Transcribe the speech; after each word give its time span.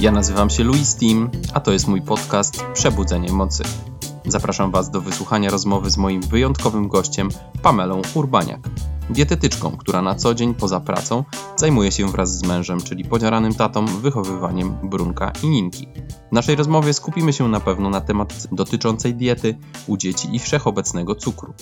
Ja 0.00 0.12
nazywam 0.12 0.50
się 0.50 0.64
Louis 0.64 0.96
Team, 0.96 1.30
a 1.54 1.60
to 1.60 1.72
jest 1.72 1.88
mój 1.88 2.02
podcast 2.02 2.64
Przebudzenie 2.74 3.32
Mocy. 3.32 3.62
Zapraszam 4.26 4.70
Was 4.70 4.90
do 4.90 5.00
wysłuchania 5.00 5.50
rozmowy 5.50 5.90
z 5.90 5.96
moim 5.96 6.22
wyjątkowym 6.22 6.88
gościem, 6.88 7.28
Pamelą 7.62 8.02
Urbaniak, 8.14 8.60
dietetyczką, 9.10 9.76
która 9.76 10.02
na 10.02 10.14
co 10.14 10.34
dzień 10.34 10.54
poza 10.54 10.80
pracą 10.80 11.24
zajmuje 11.56 11.92
się 11.92 12.10
wraz 12.10 12.38
z 12.38 12.42
mężem, 12.42 12.80
czyli 12.80 13.04
podziaranym 13.04 13.54
tatą, 13.54 13.86
wychowywaniem 13.86 14.78
Brunka 14.82 15.32
i 15.42 15.48
Ninki. 15.48 15.88
W 16.30 16.32
naszej 16.32 16.56
rozmowie 16.56 16.94
skupimy 16.94 17.32
się 17.32 17.48
na 17.48 17.60
pewno 17.60 17.90
na 17.90 18.00
temat 18.00 18.46
dotyczącej 18.52 19.14
diety 19.14 19.58
u 19.86 19.96
dzieci 19.96 20.28
i 20.32 20.38
wszechobecnego 20.38 21.14
cukru. 21.14 21.54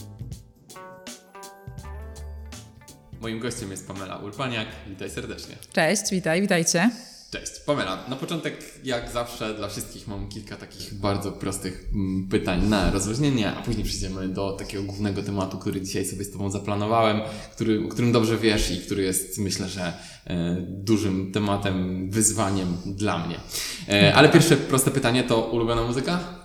Moim 3.20 3.40
gościem 3.40 3.70
jest 3.70 3.88
Pamela 3.88 4.16
Urbaniak. 4.16 4.68
Witaj 4.88 5.10
serdecznie. 5.10 5.56
Cześć, 5.72 6.02
witaj, 6.10 6.40
witajcie. 6.40 6.90
Cześć. 7.30 7.60
Pamela, 7.66 8.04
na 8.08 8.16
początek 8.16 8.80
jak 8.84 9.10
zawsze 9.10 9.54
dla 9.54 9.68
wszystkich 9.68 10.08
mam 10.08 10.28
kilka 10.28 10.56
takich 10.56 10.94
bardzo 10.94 11.32
prostych 11.32 11.88
mm, 11.94 12.28
pytań 12.28 12.68
na 12.68 12.90
rozluźnienie, 12.90 13.52
a 13.52 13.62
później 13.62 13.84
przejdziemy 13.84 14.28
do 14.28 14.52
takiego 14.52 14.82
głównego 14.82 15.22
tematu, 15.22 15.58
który 15.58 15.80
dzisiaj 15.80 16.04
sobie 16.04 16.24
z 16.24 16.30
Tobą 16.30 16.50
zaplanowałem, 16.50 17.20
który, 17.52 17.84
o 17.86 17.88
którym 17.88 18.12
dobrze 18.12 18.36
wiesz 18.36 18.70
i 18.70 18.80
który 18.80 19.02
jest 19.02 19.38
myślę, 19.38 19.68
że 19.68 19.92
e, 20.26 20.56
dużym 20.68 21.32
tematem, 21.32 22.10
wyzwaniem 22.10 22.76
dla 22.86 23.26
mnie. 23.26 23.40
E, 23.88 24.14
ale 24.14 24.28
pierwsze 24.28 24.56
proste 24.56 24.90
pytanie 24.90 25.24
to 25.24 25.40
ulubiona 25.40 25.82
muzyka? 25.82 26.35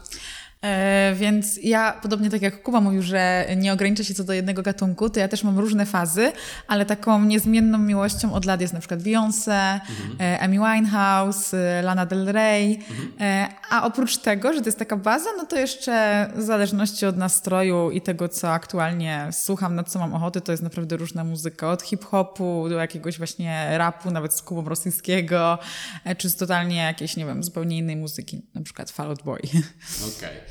E, 0.61 1.13
więc 1.15 1.59
ja, 1.63 1.99
podobnie 2.01 2.29
tak 2.29 2.41
jak 2.41 2.63
Kuba 2.63 2.81
mówił, 2.81 3.02
że 3.02 3.45
nie 3.57 3.73
ogranicza 3.73 4.03
się 4.03 4.13
co 4.13 4.23
do 4.23 4.33
jednego 4.33 4.61
gatunku, 4.61 5.09
to 5.09 5.19
ja 5.19 5.27
też 5.27 5.43
mam 5.43 5.59
różne 5.59 5.85
fazy, 5.85 6.31
ale 6.67 6.85
taką 6.85 7.25
niezmienną 7.25 7.77
miłością 7.77 8.33
od 8.33 8.45
lat 8.45 8.61
jest 8.61 8.73
na 8.73 8.79
przykład 8.79 9.02
Beyoncé, 9.02 9.73
mhm. 9.73 10.16
E, 10.19 10.39
Amy 10.39 10.55
Winehouse, 10.55 11.53
e, 11.53 11.81
Lana 11.81 12.05
Del 12.05 12.25
Rey. 12.25 12.79
Mhm. 12.89 13.52
A 13.69 13.85
oprócz 13.85 14.17
tego, 14.17 14.53
że 14.53 14.61
to 14.61 14.66
jest 14.66 14.80
taka 14.80 14.97
baza, 14.97 15.30
no 15.38 15.45
to 15.45 15.59
jeszcze 15.59 16.27
w 16.36 16.41
zależności 16.41 17.05
od 17.05 17.17
nastroju 17.17 17.91
i 17.91 18.02
tego, 18.02 18.30
co 18.30 18.52
aktualnie 18.52 19.27
słucham, 19.31 19.75
na 19.75 19.83
co 19.83 19.99
mam 19.99 20.14
ochoty, 20.14 20.41
to 20.41 20.52
jest 20.52 20.64
naprawdę 20.64 20.97
różna 20.97 21.23
muzyka. 21.23 21.71
Od 21.71 21.81
hip-hopu 21.81 22.69
do 22.69 22.75
jakiegoś 22.75 23.17
właśnie 23.17 23.77
rapu, 23.77 24.11
nawet 24.11 24.33
z 24.33 24.41
Kubą 24.41 24.69
rosyjskiego, 24.69 25.58
czy 26.17 26.30
z 26.30 26.36
totalnie 26.36 26.75
jakiejś, 26.75 27.17
nie 27.17 27.25
wiem, 27.25 27.43
zupełnie 27.43 27.77
innej 27.77 27.95
muzyki, 27.95 28.41
na 28.53 28.61
przykład 28.61 28.91
Fall 28.91 29.08
Out 29.08 29.23
Boy. 29.23 29.39
Okej. 30.17 30.30
Okay. 30.30 30.50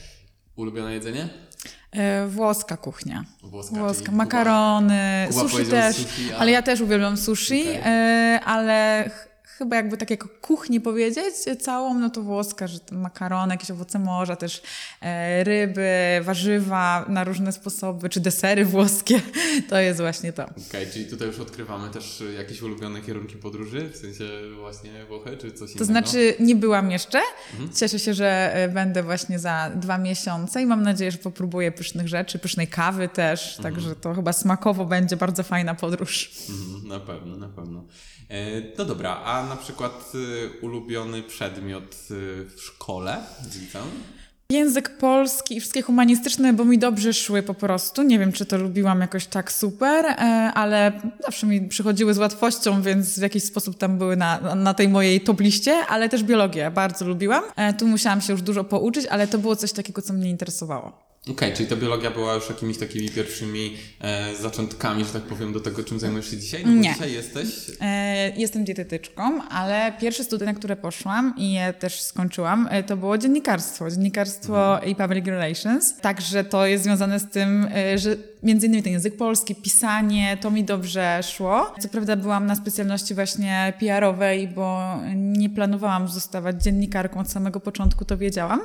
Ulubione 0.60 0.94
jedzenie? 0.94 1.28
E, 1.92 2.26
włoska 2.26 2.76
kuchnia. 2.76 3.24
Włoska, 3.42 3.76
Włoska 3.76 4.12
makarony, 4.12 5.28
Kuba, 5.28 5.48
sushi 5.48 5.66
też. 5.66 5.96
Sushi, 5.96 6.32
a... 6.32 6.38
Ale 6.38 6.50
ja 6.50 6.62
też 6.62 6.80
uwielbiam 6.80 7.16
sushi, 7.16 7.62
okay. 7.62 7.82
E, 7.84 8.40
ale 8.44 9.10
chyba 9.60 9.76
jakby 9.76 9.96
tak 9.96 10.10
jako 10.10 10.28
kuchni 10.40 10.80
powiedzieć 10.80 11.34
całą, 11.60 11.94
no 11.94 12.10
to 12.10 12.22
włoska, 12.22 12.66
że 12.66 12.78
makarony, 12.92 13.54
jakieś 13.54 13.70
owoce 13.70 13.98
morza, 13.98 14.36
też 14.36 14.62
e, 15.00 15.44
ryby, 15.44 15.90
warzywa 16.22 17.04
na 17.08 17.24
różne 17.24 17.52
sposoby, 17.52 18.08
czy 18.08 18.20
desery 18.20 18.64
włoskie, 18.64 19.20
to 19.70 19.80
jest 19.80 20.00
właśnie 20.00 20.32
to. 20.32 20.42
Okej, 20.44 20.62
okay, 20.68 20.86
czyli 20.86 21.06
tutaj 21.06 21.28
już 21.28 21.38
odkrywamy 21.38 21.90
też 21.90 22.22
jakieś 22.36 22.62
ulubione 22.62 23.00
kierunki 23.00 23.36
podróży, 23.36 23.90
w 23.92 23.96
sensie 23.96 24.24
właśnie 24.60 25.04
Włochy, 25.04 25.36
czy 25.36 25.52
coś 25.52 25.58
to 25.58 25.64
innego? 25.64 25.78
To 25.78 25.84
znaczy 25.84 26.34
nie 26.40 26.56
byłam 26.56 26.90
jeszcze, 26.90 27.20
mhm. 27.52 27.72
cieszę 27.72 27.98
się, 27.98 28.14
że 28.14 28.54
e, 28.54 28.68
będę 28.68 29.02
właśnie 29.02 29.38
za 29.38 29.70
dwa 29.76 29.98
miesiące 29.98 30.62
i 30.62 30.66
mam 30.66 30.82
nadzieję, 30.82 31.10
że 31.10 31.18
popróbuję 31.18 31.72
pysznych 31.72 32.08
rzeczy, 32.08 32.38
pysznej 32.38 32.68
kawy 32.68 33.08
też, 33.08 33.56
mhm. 33.56 33.62
także 33.74 33.96
to 33.96 34.14
chyba 34.14 34.32
smakowo 34.32 34.84
będzie 34.84 35.16
bardzo 35.16 35.42
fajna 35.42 35.74
podróż. 35.74 36.30
Mhm, 36.50 36.88
na 36.88 37.00
pewno, 37.00 37.36
na 37.36 37.48
pewno. 37.48 37.84
E, 38.30 38.62
no 38.78 38.84
dobra, 38.84 39.16
a 39.24 39.46
na 39.46 39.56
przykład 39.56 40.12
y, 40.14 40.50
ulubiony 40.62 41.22
przedmiot 41.22 41.94
y, 42.10 42.44
w 42.56 42.60
szkole, 42.60 43.16
widzę? 43.44 43.78
Język 44.50 44.98
polski 44.98 45.56
i 45.56 45.60
wszystkie 45.60 45.82
humanistyczne, 45.82 46.52
bo 46.52 46.64
mi 46.64 46.78
dobrze 46.78 47.12
szły 47.12 47.42
po 47.42 47.54
prostu. 47.54 48.02
Nie 48.02 48.18
wiem, 48.18 48.32
czy 48.32 48.46
to 48.46 48.58
lubiłam 48.58 49.00
jakoś 49.00 49.26
tak 49.26 49.52
super, 49.52 50.06
e, 50.06 50.16
ale 50.54 50.92
zawsze 51.24 51.46
mi 51.46 51.68
przychodziły 51.68 52.14
z 52.14 52.18
łatwością, 52.18 52.82
więc 52.82 53.18
w 53.18 53.22
jakiś 53.22 53.44
sposób 53.44 53.78
tam 53.78 53.98
były 53.98 54.16
na, 54.16 54.54
na 54.54 54.74
tej 54.74 54.88
mojej 54.88 55.20
top 55.20 55.40
liście, 55.40 55.72
ale 55.88 56.08
też 56.08 56.22
biologię 56.22 56.70
bardzo 56.70 57.04
lubiłam. 57.04 57.44
E, 57.56 57.74
tu 57.74 57.86
musiałam 57.86 58.20
się 58.20 58.32
już 58.32 58.42
dużo 58.42 58.64
pouczyć, 58.64 59.06
ale 59.06 59.26
to 59.26 59.38
było 59.38 59.56
coś 59.56 59.72
takiego, 59.72 60.02
co 60.02 60.12
mnie 60.12 60.30
interesowało. 60.30 61.09
Okej, 61.22 61.34
okay, 61.34 61.52
czyli 61.52 61.68
ta 61.68 61.76
biologia 61.76 62.10
była 62.10 62.34
już 62.34 62.48
jakimiś 62.48 62.78
takimi 62.78 63.08
pierwszymi 63.08 63.76
e, 64.00 64.34
zaczątkami, 64.34 65.04
że 65.04 65.12
tak 65.12 65.22
powiem, 65.22 65.52
do 65.52 65.60
tego, 65.60 65.84
czym 65.84 66.00
zajmujesz 66.00 66.30
się 66.30 66.36
dzisiaj? 66.36 66.62
No 66.66 66.72
Nie. 66.72 66.92
dzisiaj 66.92 67.12
jesteś? 67.12 67.48
E, 67.80 68.30
jestem 68.36 68.64
dietetyczką, 68.64 69.48
ale 69.48 69.92
pierwsze 70.00 70.24
studia, 70.24 70.46
na 70.46 70.54
które 70.54 70.76
poszłam 70.76 71.34
i 71.36 71.52
je 71.52 71.72
też 71.72 72.00
skończyłam, 72.00 72.68
e, 72.70 72.82
to 72.82 72.96
było 72.96 73.18
dziennikarstwo. 73.18 73.90
Dziennikarstwo 73.90 74.74
mhm. 74.74 74.90
i 74.90 74.96
public 74.96 75.26
relations. 75.26 75.96
Także 76.00 76.44
to 76.44 76.66
jest 76.66 76.84
związane 76.84 77.20
z 77.20 77.30
tym, 77.30 77.68
e, 77.74 77.98
że 77.98 78.16
między 78.42 78.66
innymi 78.66 78.82
ten 78.82 78.92
język 78.92 79.16
polski, 79.16 79.54
pisanie, 79.54 80.38
to 80.40 80.50
mi 80.50 80.64
dobrze 80.64 81.20
szło. 81.22 81.74
Co 81.80 81.88
prawda 81.88 82.16
byłam 82.16 82.46
na 82.46 82.56
specjalności 82.56 83.14
właśnie 83.14 83.72
PR-owej, 83.80 84.48
bo 84.48 84.96
nie 85.14 85.50
planowałam 85.50 86.08
zostawać 86.08 86.62
dziennikarką 86.62 87.20
od 87.20 87.30
samego 87.30 87.60
początku, 87.60 88.04
to 88.04 88.16
wiedziałam. 88.16 88.60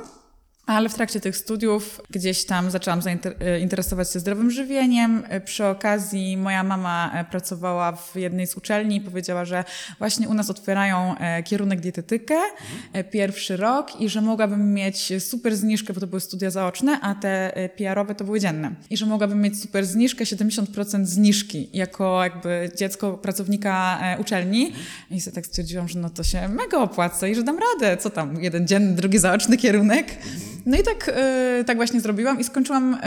Ale 0.66 0.88
w 0.88 0.94
trakcie 0.94 1.20
tych 1.20 1.36
studiów 1.36 2.00
gdzieś 2.10 2.44
tam 2.44 2.70
zaczęłam 2.70 3.02
zainteresować 3.02 4.12
się 4.12 4.20
zdrowym 4.20 4.50
żywieniem. 4.50 5.22
Przy 5.44 5.66
okazji 5.66 6.36
moja 6.36 6.62
mama 6.62 7.10
e, 7.14 7.24
pracowała 7.24 7.92
w 7.92 8.16
jednej 8.16 8.46
z 8.46 8.56
uczelni 8.56 8.96
i 8.96 9.00
powiedziała, 9.00 9.44
że 9.44 9.64
właśnie 9.98 10.28
u 10.28 10.34
nas 10.34 10.50
otwierają 10.50 11.18
e, 11.18 11.42
kierunek 11.42 11.80
dietetykę, 11.80 12.34
pierwszy 13.10 13.56
rok 13.56 14.00
i 14.00 14.08
że 14.08 14.20
mogłabym 14.20 14.74
mieć 14.74 15.12
super 15.18 15.56
zniżkę, 15.56 15.92
bo 15.94 16.00
to 16.00 16.06
były 16.06 16.20
studia 16.20 16.50
zaoczne, 16.50 17.00
a 17.00 17.14
te 17.14 17.52
PR-owe 17.76 18.14
to 18.14 18.24
były 18.24 18.40
dzienne. 18.40 18.74
I 18.90 18.96
że 18.96 19.06
mogłabym 19.06 19.42
mieć 19.42 19.60
super 19.60 19.86
zniżkę, 19.86 20.24
70% 20.24 21.04
zniżki 21.04 21.70
jako 21.72 22.24
jakby 22.24 22.70
dziecko 22.76 23.18
pracownika 23.18 24.00
uczelni. 24.20 24.72
I 25.10 25.20
sobie 25.20 25.34
tak 25.34 25.46
stwierdziłam, 25.46 25.88
że 25.88 25.98
no 25.98 26.10
to 26.10 26.24
się 26.24 26.48
mega 26.48 26.78
opłaca 26.78 27.28
i 27.28 27.34
że 27.34 27.42
dam 27.42 27.58
radę. 27.58 27.96
Co 27.96 28.10
tam, 28.10 28.42
jeden 28.42 28.66
dzienny, 28.66 28.96
drugi 28.96 29.18
zaoczny 29.18 29.56
kierunek. 29.56 30.06
No 30.66 30.76
i 30.76 30.82
tak, 30.82 31.08
y, 31.60 31.64
tak 31.64 31.76
właśnie 31.76 32.00
zrobiłam 32.00 32.40
i 32.40 32.44
skończyłam 32.44 32.94
y, 32.94 32.98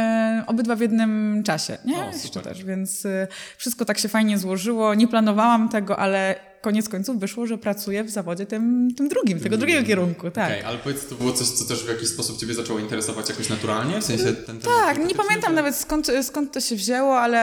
obydwa 0.46 0.76
w 0.76 0.80
jednym 0.80 1.44
czasie. 1.46 1.78
Nie? 1.86 1.98
O, 1.98 2.12
Jeszcze 2.24 2.40
też, 2.42 2.64
więc 2.64 3.06
y, 3.06 3.28
wszystko 3.58 3.86
tak 3.86 3.98
się 3.98 4.10
fajnie 4.10 4.38
złożyło. 4.38 4.94
Nie 4.96 5.08
planowałam 5.08 5.70
tego, 5.70 6.00
ale 6.00 6.36
koniec 6.62 6.90
końców 6.90 7.20
wyszło, 7.20 7.48
że 7.48 7.58
pracuję 7.58 8.04
w 8.04 8.10
zawodzie 8.10 8.46
tym, 8.46 8.90
tym 8.98 9.10
drugim, 9.10 9.40
tego 9.40 9.58
drugiego 9.58 9.88
kierunku, 9.88 10.32
tak. 10.32 10.50
Okay, 10.50 10.66
ale 10.66 10.78
powiedz, 10.78 11.08
to 11.08 11.16
było 11.16 11.32
coś, 11.34 11.48
co 11.48 11.66
też 11.66 11.84
w 11.84 11.90
jakiś 11.90 12.10
sposób 12.10 12.38
Ciebie 12.38 12.54
zaczęło 12.54 12.80
interesować 12.80 13.30
jakoś 13.30 13.50
naturalnie? 13.50 14.02
W 14.02 14.04
sensie 14.04 14.24
ten 14.24 14.60
temat 14.60 14.78
Tak, 14.86 14.98
nie 15.08 15.16
pamiętam 15.16 15.56
nawet 15.56 15.76
skąd, 15.76 16.12
skąd 16.22 16.54
to 16.54 16.62
się 16.62 16.76
wzięło, 16.76 17.20
ale 17.20 17.40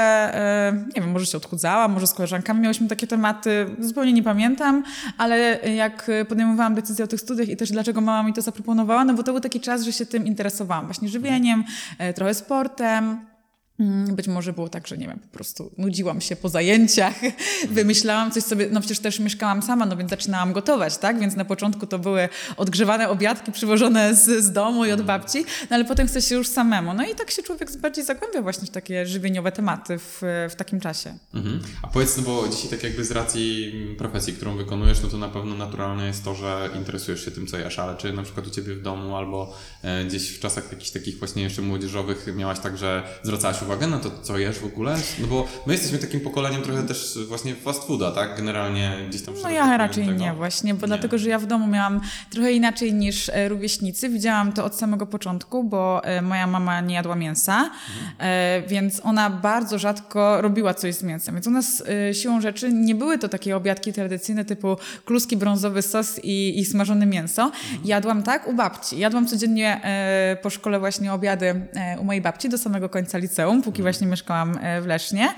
e, 0.69 0.72
nie 0.72 1.03
wiem, 1.03 1.10
może 1.10 1.26
się 1.26 1.37
odchudzałam, 1.37 1.93
może 1.93 2.06
z 2.06 2.15
koleżankami 2.15 2.60
miałyśmy 2.60 2.88
takie 2.88 3.06
tematy, 3.06 3.66
zupełnie 3.78 4.12
nie 4.12 4.22
pamiętam, 4.22 4.84
ale 5.19 5.60
jak 5.76 6.10
podejmowałam 6.28 6.75
decyzję 6.75 7.05
o 7.05 7.09
tych 7.09 7.21
studiach 7.21 7.49
i 7.49 7.56
też 7.56 7.71
dlaczego 7.71 8.00
mama 8.00 8.28
mi 8.28 8.32
to 8.32 8.43
zaproponowała, 8.43 9.05
no 9.05 9.15
bo 9.15 9.22
to 9.22 9.32
był 9.32 9.41
taki 9.41 9.60
czas, 9.60 9.82
że 9.82 9.93
się 9.93 10.06
tym 10.06 10.26
interesowałam, 10.26 10.87
właśnie 10.87 11.09
żywieniem, 11.09 11.65
e, 11.99 12.12
trochę 12.12 12.34
sportem, 12.34 13.26
być 14.12 14.28
może 14.28 14.53
było 14.53 14.69
tak, 14.69 14.87
że 14.87 14.98
nie 14.98 15.06
wiem, 15.06 15.19
po 15.19 15.28
prostu 15.28 15.70
nudziłam 15.78 16.20
się 16.20 16.37
po 16.37 16.48
zajęciach, 16.48 17.14
wymyślałam 17.70 18.31
coś 18.31 18.42
sobie, 18.42 18.69
no 18.70 18.81
przecież 18.81 18.98
też 18.98 19.20
mieszkałam 19.20 19.62
sama, 19.62 19.87
no 19.87 19.97
więc 19.97 20.10
zaczynałam 20.10 20.53
gotować, 20.53 20.98
tak? 20.98 21.20
Więc 21.20 21.37
na 21.37 21.44
początku 21.44 21.87
to 21.87 21.98
były 21.98 22.28
odgrzewane 22.56 23.09
obiadki 23.09 23.53
przywożone 23.53 24.14
z, 24.14 24.44
z 24.44 24.53
domu 24.53 24.84
i 24.84 24.92
od 24.92 25.03
babci, 25.03 25.44
no 25.70 25.76
ale 25.76 25.84
potem 25.84 26.09
chce 26.09 26.22
się 26.22 26.34
już 26.34 26.48
samemu. 26.48 26.94
No 26.94 27.06
i 27.06 27.14
tak 27.14 27.31
się 27.31 27.42
człowiek 27.42 27.76
bardziej 27.76 28.04
zagłębia 28.04 28.42
właśnie 28.42 28.66
w 28.66 28.70
takie 28.70 29.06
żywieniowe 29.06 29.53
tematy 29.53 29.98
w, 29.98 30.22
w 30.50 30.54
takim 30.56 30.81
czasie. 30.81 31.14
Mhm. 31.34 31.60
A 31.82 31.87
powiedz, 31.87 32.16
no 32.16 32.22
bo 32.22 32.48
dzisiaj 32.48 32.70
tak 32.70 32.82
jakby 32.82 33.04
z 33.04 33.10
racji 33.10 33.72
profesji, 33.98 34.32
którą 34.32 34.56
wykonujesz, 34.56 35.03
no 35.03 35.08
to 35.08 35.19
na 35.19 35.28
pewno 35.28 35.54
naturalne 35.54 36.06
jest 36.06 36.25
to, 36.25 36.34
że 36.34 36.70
interesujesz 36.76 37.25
się 37.25 37.31
tym, 37.31 37.46
co 37.46 37.58
jesz, 37.58 37.79
ale 37.79 37.96
czy 37.96 38.12
na 38.12 38.22
przykład 38.22 38.46
u 38.46 38.50
Ciebie 38.50 38.75
w 38.75 38.82
domu 38.82 39.17
albo 39.17 39.56
e, 39.82 40.05
gdzieś 40.05 40.31
w 40.31 40.40
czasach 40.40 40.72
jakichś 40.72 40.90
takich 40.90 41.19
właśnie 41.19 41.43
jeszcze 41.43 41.62
młodzieżowych 41.62 42.26
miałaś 42.37 42.58
tak, 42.58 42.79
że 42.79 43.02
zwracałaś 43.22 43.62
uwagę 43.67 43.87
na 43.87 43.99
to, 43.99 44.11
co 44.23 44.39
jesz 44.39 44.59
w 44.59 44.65
ogóle? 44.65 44.97
No 45.21 45.27
bo 45.27 45.47
my 45.67 45.73
jesteśmy 45.73 45.99
takim 45.99 46.21
pokoleniem 46.21 46.63
trochę 46.63 46.83
też 46.83 47.19
właśnie 47.29 47.55
fast 47.55 47.85
fooda, 47.85 48.11
tak? 48.13 48.37
Generalnie 48.37 48.97
gdzieś 49.09 49.23
tam... 49.23 49.35
No 49.43 49.51
ja 49.51 49.77
raczej 49.77 50.07
tego. 50.07 50.19
nie 50.19 50.33
właśnie, 50.33 50.75
bo 50.75 50.81
nie. 50.81 50.87
dlatego, 50.87 51.19
że 51.19 51.29
ja 51.29 51.39
w 51.39 51.47
domu 51.47 51.67
miałam 51.67 52.01
trochę 52.31 52.53
inaczej 52.53 52.95
niż 52.95 53.29
e, 53.29 53.49
rówieśnicy. 53.49 54.09
Widziałam 54.09 54.53
to 54.53 54.65
od 54.65 54.75
samego 54.75 55.07
początku, 55.07 55.65
bo 55.65 56.05
e, 56.05 56.23
moja 56.23 56.47
mama 56.47 56.81
nie 56.81 56.95
jadła 56.95 57.15
mięsa, 57.15 57.57
mhm. 57.57 58.17
E, 58.19 58.63
więc 58.69 59.01
ona 59.05 59.31
bardzo 59.31 59.79
rzadko 59.79 60.43
robiła 60.43 60.75
coś 60.75 60.95
z 60.95 61.03
mięsem. 61.03 61.35
Więc 61.35 61.47
u 61.47 61.51
nas 61.51 61.83
siłą 62.13 62.41
rzeczy 62.41 62.73
nie 62.73 62.95
były 62.95 63.19
to 63.19 63.29
takie 63.29 63.57
obiadki 63.57 63.93
tradycyjne 63.93 64.45
typu 64.45 64.77
kluski, 65.05 65.37
brązowy 65.37 65.83
sos 65.83 66.21
i, 66.23 66.59
i 66.59 66.65
smażone 66.65 67.07
mięso. 67.07 67.43
Mhm. 67.43 67.81
Jadłam 67.85 68.23
tak 68.23 68.49
u 68.49 68.53
babci. 68.53 68.99
Jadłam 68.99 69.27
codziennie 69.27 69.81
po 70.43 70.51
szkole 70.51 70.79
właśnie 70.79 71.13
obiady 71.13 71.67
u 72.01 72.05
mojej 72.05 72.23
babci 72.23 72.49
do 72.49 72.59
samego 72.59 72.89
końca 72.89 73.19
liceum. 73.19 73.56
Póki 73.62 73.82
właśnie 73.82 74.06
mieszkałam 74.06 74.58
e, 74.61 74.81
w 74.81 74.87
Lesznie, 74.87 75.29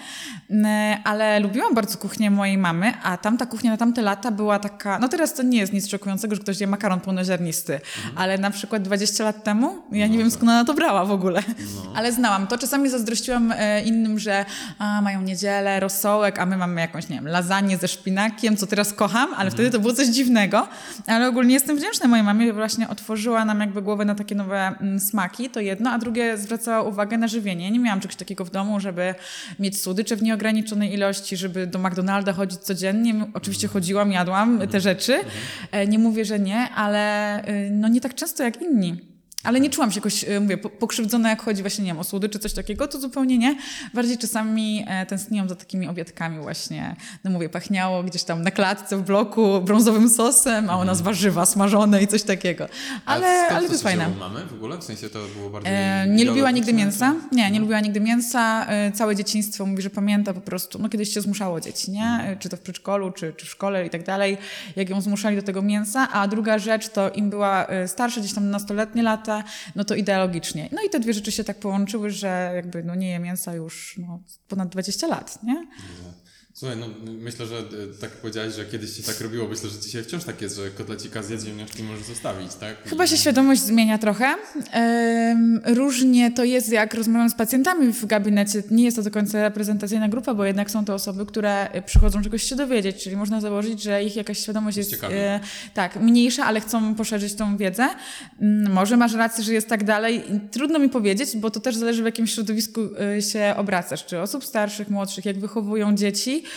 ale 1.05 1.41
lubiłam 1.41 1.75
bardzo 1.75 1.99
kuchnię 1.99 2.31
mojej 2.31 2.59
mamy, 2.59 2.93
a 3.03 3.17
tamta 3.17 3.47
kuchnia 3.47 3.71
na 3.71 3.77
tamte 3.77 4.03
lata 4.03 4.31
była 4.31 4.59
taka, 4.59 4.99
no 4.99 5.09
teraz 5.09 5.35
to 5.35 5.43
nie 5.43 5.59
jest 5.59 5.73
nic 5.73 5.89
szokującego, 5.89 6.35
że 6.35 6.41
ktoś 6.41 6.61
je 6.61 6.67
makaron 6.67 7.01
pełnoziarnisty, 7.01 7.75
mhm. 7.75 8.19
ale 8.19 8.39
na 8.39 8.51
przykład 8.51 8.83
20 8.83 9.25
lat 9.25 9.45
temu, 9.45 9.83
ja 9.93 10.07
nie 10.07 10.13
no 10.13 10.19
wiem 10.19 10.31
skąd 10.31 10.51
ona 10.51 10.65
to 10.65 10.75
brała 10.75 11.05
w 11.05 11.11
ogóle, 11.11 11.43
no. 11.75 11.93
ale 11.97 12.13
znałam 12.13 12.47
to. 12.47 12.59
Czasami 12.59 12.89
zazdrościłam 12.89 13.53
e, 13.57 13.83
innym, 13.83 14.19
że 14.19 14.45
a, 14.79 15.01
mają 15.03 15.23
niedzielę, 15.23 15.81
rosołek, 15.81 16.39
a 16.39 16.47
my 16.47 16.57
mamy 16.57 16.81
jakąś, 16.81 17.09
nie 17.09 17.17
wiem, 17.17 17.29
lasagne 17.29 17.77
ze 17.77 17.89
szpinakiem, 17.89 18.57
co 18.57 18.67
teraz 18.67 18.93
kocham, 18.93 19.29
ale 19.29 19.33
mhm. 19.33 19.51
wtedy 19.51 19.71
to 19.71 19.79
było 19.79 19.93
coś 19.93 20.07
dziwnego, 20.07 20.69
ale 21.07 21.29
ogólnie 21.29 21.55
jestem 21.55 21.77
wdzięczna 21.77 22.09
mojej 22.09 22.25
mamie, 22.25 22.53
właśnie 22.53 22.89
otworzyła 22.89 23.45
nam 23.45 23.61
jakby 23.61 23.83
głowę 23.83 24.05
na 24.05 24.15
takie 24.15 24.35
nowe 24.35 24.75
mm, 24.81 25.01
smaki, 25.01 25.51
to 25.51 25.61
jedno, 25.61 25.91
a 25.91 25.99
drugie 25.99 26.39
zwracała 26.39 26.83
uwagę 26.83 27.19
na 27.19 27.29
żywienie. 27.29 27.71
Nie 27.71 27.79
miałam 27.79 28.01
czegoś 28.09 28.17
takiego 28.17 28.45
w 28.45 28.51
domu, 28.51 28.81
żeby 28.81 29.15
mieć 29.59 29.81
słodycze 29.81 30.17
w 30.17 30.23
nieograniczonej 30.23 30.93
ilości, 30.93 31.37
żeby 31.37 31.67
do 31.67 31.79
McDonalda 31.79 32.33
chodzić 32.33 32.61
codziennie. 32.61 33.27
Oczywiście 33.35 33.67
mhm. 33.67 33.73
chodziłam, 33.73 34.13
jadłam 34.13 34.59
te 34.59 34.65
mhm. 34.65 34.81
rzeczy. 34.81 35.21
E, 35.73 35.87
nie 35.87 35.99
mówię, 35.99 36.25
że 36.25 36.39
nie, 36.39 36.71
ale 36.71 37.45
y, 37.49 37.71
no 37.71 37.89
nie 37.89 38.01
tak 38.01 38.15
często 38.15 38.45
jak 38.45 38.63
inni. 38.63 39.18
Ale 39.45 39.61
nie 39.61 39.71
czułam 39.71 39.93
się 39.93 39.99
jakoś, 39.99 40.25
e, 40.25 40.41
mówię, 40.41 40.57
pokrzywdzona, 40.59 41.31
jak 41.31 41.43
chodzi 41.43 41.63
właśnie, 41.63 41.85
nie 41.85 41.91
wiem, 41.91 41.99
o 41.99 42.05
słody 42.05 42.29
czy 42.29 42.39
coś 42.39 42.53
takiego, 42.53 42.89
to 42.89 43.01
zupełnie 43.01 43.39
nie. 43.39 43.57
Bardziej 43.95 44.19
czasami 44.19 44.85
e, 44.89 45.07
tęskniłam 45.07 45.49
za 45.49 45.55
takimi 45.57 45.89
obiadkami 45.89 46.39
właśnie, 46.39 46.97
no 47.25 47.31
mówię, 47.31 47.49
pachniało 47.49 48.03
gdzieś 48.03 48.25
tam 48.25 48.43
na 48.43 48.51
klatce 48.51 48.97
w 48.97 49.03
bloku 49.03 49.61
brązowym 49.61 50.11
sosem, 50.11 50.71
a 50.71 50.77
u 50.77 50.85
nas 50.85 50.99
mhm. 50.99 51.05
warzywa 51.05 51.47
smażone 51.47 52.03
i 52.03 52.07
coś 52.07 52.23
takiego. 52.23 52.69
Ale, 53.07 53.49
ale 53.49 53.67
to 53.67 53.73
jest 53.73 53.85
fajne. 53.85 54.09
mamy 54.19 54.47
w 54.47 54.53
ogóle? 54.53 54.79
W 54.79 54.85
sensie 54.85 55.11
to 55.11 55.19
było 55.37 55.51
bardziej... 55.51 55.73
E, 55.75 56.07
nie 56.09 56.25
lubiła 56.25 56.51
nigdy 56.51 56.73
mięsa. 56.73 57.15
Nie, 57.33 57.37
nie 57.37 57.45
mhm. 57.45 57.63
lubiła 57.63 57.81
nigdy 57.81 58.01
mięsa. 58.01 58.67
E, 58.67 58.93
całe 58.93 59.17
dzieciństwo 59.17 59.67
mówi, 59.67 59.83
że 59.83 59.91
pamięta 59.91 60.35
po 60.35 60.41
prostu, 60.41 60.79
no 60.79 60.89
kiedyś 60.89 61.15
się 61.15 61.21
zmuszało 61.21 61.61
dzieci, 61.61 61.91
nie? 61.91 62.05
Mhm. 62.05 62.39
Czy 62.39 62.49
to 62.49 62.57
w 62.57 62.61
przedszkolu, 62.61 63.11
czy, 63.13 63.33
czy 63.33 63.47
w 63.47 63.49
szkole 63.49 63.87
i 63.87 63.91
tak 63.91 64.05
dalej, 64.05 64.39
jak 64.77 64.91
ją 64.91 65.01
zmuszali 65.01 65.37
do 65.37 65.43
tego 65.43 65.63
mięsa. 65.63 66.09
A 66.13 66.29
druga 66.29 66.59
rzecz 66.59 66.89
to 66.89 67.11
im 67.11 67.31
była 67.31 67.67
starsza, 67.87 68.21
gdzieś 68.21 68.35
tam 68.35 68.51
nastoletnie 68.51 69.03
lata, 69.03 69.28
no 69.77 69.85
to 69.85 69.95
ideologicznie. 69.95 70.69
No 70.73 70.83
i 70.83 70.91
te 70.91 71.01
dwie 71.01 71.13
rzeczy 71.13 71.33
się 71.33 71.45
tak 71.45 71.59
połączyły, 71.59 72.11
że 72.11 72.53
jakby 72.55 72.85
no 72.85 72.95
nie 72.95 73.11
je 73.11 73.19
mięsa 73.19 73.55
już 73.55 73.99
no, 73.99 74.21
ponad 74.49 74.69
20 74.69 75.07
lat, 75.07 75.43
nie? 75.43 75.67
Słuchaj, 76.59 76.77
no 76.77 76.87
myślę, 77.21 77.47
że 77.47 77.59
e, 77.59 77.63
tak 78.01 78.11
powiedziałeś, 78.11 78.55
że 78.55 78.65
kiedyś 78.65 78.97
się 78.97 79.03
tak 79.03 79.21
robiło. 79.21 79.49
Myślę, 79.49 79.71
że 79.71 79.79
dzisiaj 79.79 80.03
wciąż 80.03 80.25
tak 80.25 80.43
jest, 80.43 80.57
że 80.57 80.71
kotlecika 80.71 81.23
zjedz, 81.23 81.45
ziemniaczki 81.45 81.83
możesz 81.83 82.07
zostawić, 82.07 82.55
tak? 82.55 82.77
Chyba 82.85 83.07
się 83.07 83.17
świadomość 83.17 83.61
zmienia 83.61 83.99
trochę. 83.99 84.35
Różnie 85.65 86.31
to 86.31 86.45
jest, 86.45 86.73
jak 86.73 86.95
rozmawiam 86.95 87.31
z 87.31 87.35
pacjentami 87.35 87.93
w 87.93 88.07
gabinecie. 88.07 88.63
Nie 88.71 88.85
jest 88.85 88.97
to 88.97 89.03
do 89.03 89.11
końca 89.11 89.43
reprezentacyjna 89.43 90.09
grupa, 90.09 90.35
bo 90.35 90.45
jednak 90.45 90.71
są 90.71 90.85
to 90.85 90.95
osoby, 90.95 91.27
które 91.27 91.83
przychodzą 91.87 92.23
czegoś 92.23 92.43
się 92.43 92.57
dowiedzieć, 92.57 93.03
czyli 93.05 93.17
można 93.17 93.41
założyć, 93.41 93.83
że 93.83 94.05
ich 94.05 94.17
jakaś 94.17 94.39
świadomość 94.39 94.77
jest, 94.77 94.93
jest 94.93 95.05
e, 95.05 95.41
tak, 95.75 95.97
mniejsza, 95.97 96.45
ale 96.45 96.61
chcą 96.61 96.95
poszerzyć 96.95 97.35
tą 97.35 97.57
wiedzę. 97.57 97.89
Mm, 98.41 98.73
może 98.73 98.97
masz 98.97 99.15
rację, 99.15 99.45
że 99.45 99.53
jest 99.53 99.69
tak 99.69 99.85
dalej. 99.85 100.23
Trudno 100.51 100.79
mi 100.79 100.89
powiedzieć, 100.89 101.37
bo 101.37 101.51
to 101.51 101.61
też 101.61 101.77
zależy 101.77 102.03
w 102.03 102.07
jakim 102.07 102.27
środowisku 102.27 102.81
e, 103.17 103.23
się 103.23 103.55
obracasz, 103.57 104.07
czy 104.07 104.21
osób 104.21 104.45
starszych, 104.45 104.91
młodszych, 104.91 105.25
jak 105.25 105.39
wychowują 105.39 105.95
dzieci 105.95 106.45
E, 106.45 106.48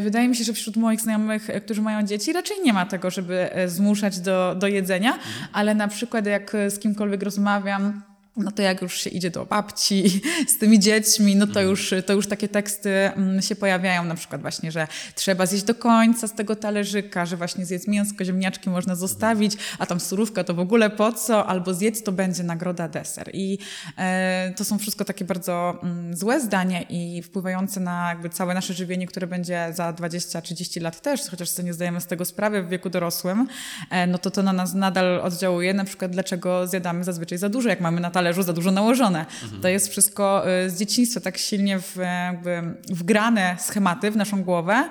wydaje 0.00 0.28
mi 0.28 0.36
się, 0.36 0.44
że 0.44 0.52
wśród 0.52 0.76
moich 0.76 1.00
znajomych, 1.00 1.50
e, 1.50 1.60
którzy 1.60 1.82
mają 1.82 2.02
dzieci, 2.02 2.32
raczej 2.32 2.56
nie 2.64 2.72
ma 2.72 2.86
tego, 2.86 3.10
żeby 3.10 3.52
e, 3.52 3.68
zmuszać 3.68 4.20
do, 4.20 4.54
do 4.54 4.66
jedzenia, 4.66 5.12
mhm. 5.14 5.46
ale 5.52 5.74
na 5.74 5.88
przykład 5.88 6.26
jak 6.26 6.56
z 6.68 6.78
kimkolwiek 6.78 7.22
rozmawiam, 7.22 8.02
no 8.36 8.52
to 8.52 8.62
jak 8.62 8.82
już 8.82 9.00
się 9.00 9.10
idzie 9.10 9.30
do 9.30 9.46
babci 9.46 10.22
z 10.54 10.58
tymi 10.58 10.78
dziećmi, 10.78 11.36
no 11.36 11.46
to 11.46 11.50
mhm. 11.50 11.68
już, 11.68 11.94
to 12.06 12.12
już 12.12 12.26
takie 12.26 12.48
teksty 12.48 12.90
mm, 12.90 13.42
się 13.42 13.56
pojawiają, 13.56 14.04
na 14.04 14.14
przykład 14.14 14.40
właśnie, 14.40 14.72
że 14.72 14.86
trzeba 15.14 15.46
zjeść 15.46 15.64
do 15.64 15.74
końca 15.74 16.28
z 16.28 16.34
tego 16.34 16.56
talerzyka, 16.56 17.26
że 17.26 17.36
właśnie 17.36 17.66
zjedz 17.66 17.88
mięsko, 17.88 18.24
ziemniaczki 18.24 18.70
można 18.70 18.94
zostawić, 18.94 19.56
a 19.78 19.86
tam 19.86 20.00
surówka 20.00 20.44
to 20.44 20.54
w 20.54 20.60
ogóle 20.60 20.90
po 20.90 21.12
co, 21.12 21.46
albo 21.46 21.74
zjedz 21.74 22.02
to 22.02 22.12
będzie 22.12 22.42
nagroda 22.42 22.88
deser. 22.88 23.30
I 23.32 23.58
e, 23.98 24.52
to 24.56 24.64
są 24.64 24.78
wszystko 24.78 25.04
takie 25.04 25.24
bardzo 25.24 25.78
mm, 25.82 26.16
złe 26.16 26.40
zdania 26.40 26.82
i 26.82 27.22
wpływające 27.22 27.80
na 27.80 28.08
jakby 28.08 28.30
całe 28.30 28.54
nasze 28.54 28.74
żywienie, 28.74 29.06
które 29.06 29.26
będzie 29.26 29.68
za 29.72 29.92
20-30 29.92 30.82
lat 30.82 31.00
też, 31.00 31.20
chociaż 31.30 31.48
sobie 31.48 31.66
nie 31.66 31.74
zdajemy 31.74 32.00
z 32.00 32.06
tego 32.06 32.24
sprawy 32.24 32.62
w 32.62 32.68
wieku 32.68 32.90
dorosłym, 32.90 33.48
e, 33.90 34.06
no 34.06 34.18
to 34.18 34.30
to 34.30 34.42
na 34.42 34.52
nas 34.52 34.74
nadal 34.74 35.20
oddziałuje, 35.20 35.74
na 35.74 35.84
przykład 35.84 36.10
dlaczego 36.10 36.66
zjadamy 36.66 37.04
zazwyczaj 37.04 37.38
za 37.38 37.48
dużo, 37.48 37.68
jak 37.68 37.80
mamy 37.80 38.00
na 38.00 38.10
talerzu 38.10 38.25
talerzu 38.26 38.42
za 38.42 38.52
dużo 38.52 38.70
nałożone. 38.70 39.26
Mhm. 39.42 39.62
To 39.62 39.68
jest 39.68 39.88
wszystko 39.88 40.44
y, 40.66 40.70
z 40.70 40.78
dzieciństwa 40.78 41.20
tak 41.20 41.38
silnie 41.38 41.78
w, 41.78 41.96
jakby 41.96 42.62
wgrane 42.88 43.56
schematy 43.58 44.10
w 44.10 44.16
naszą 44.16 44.42
głowę, 44.42 44.88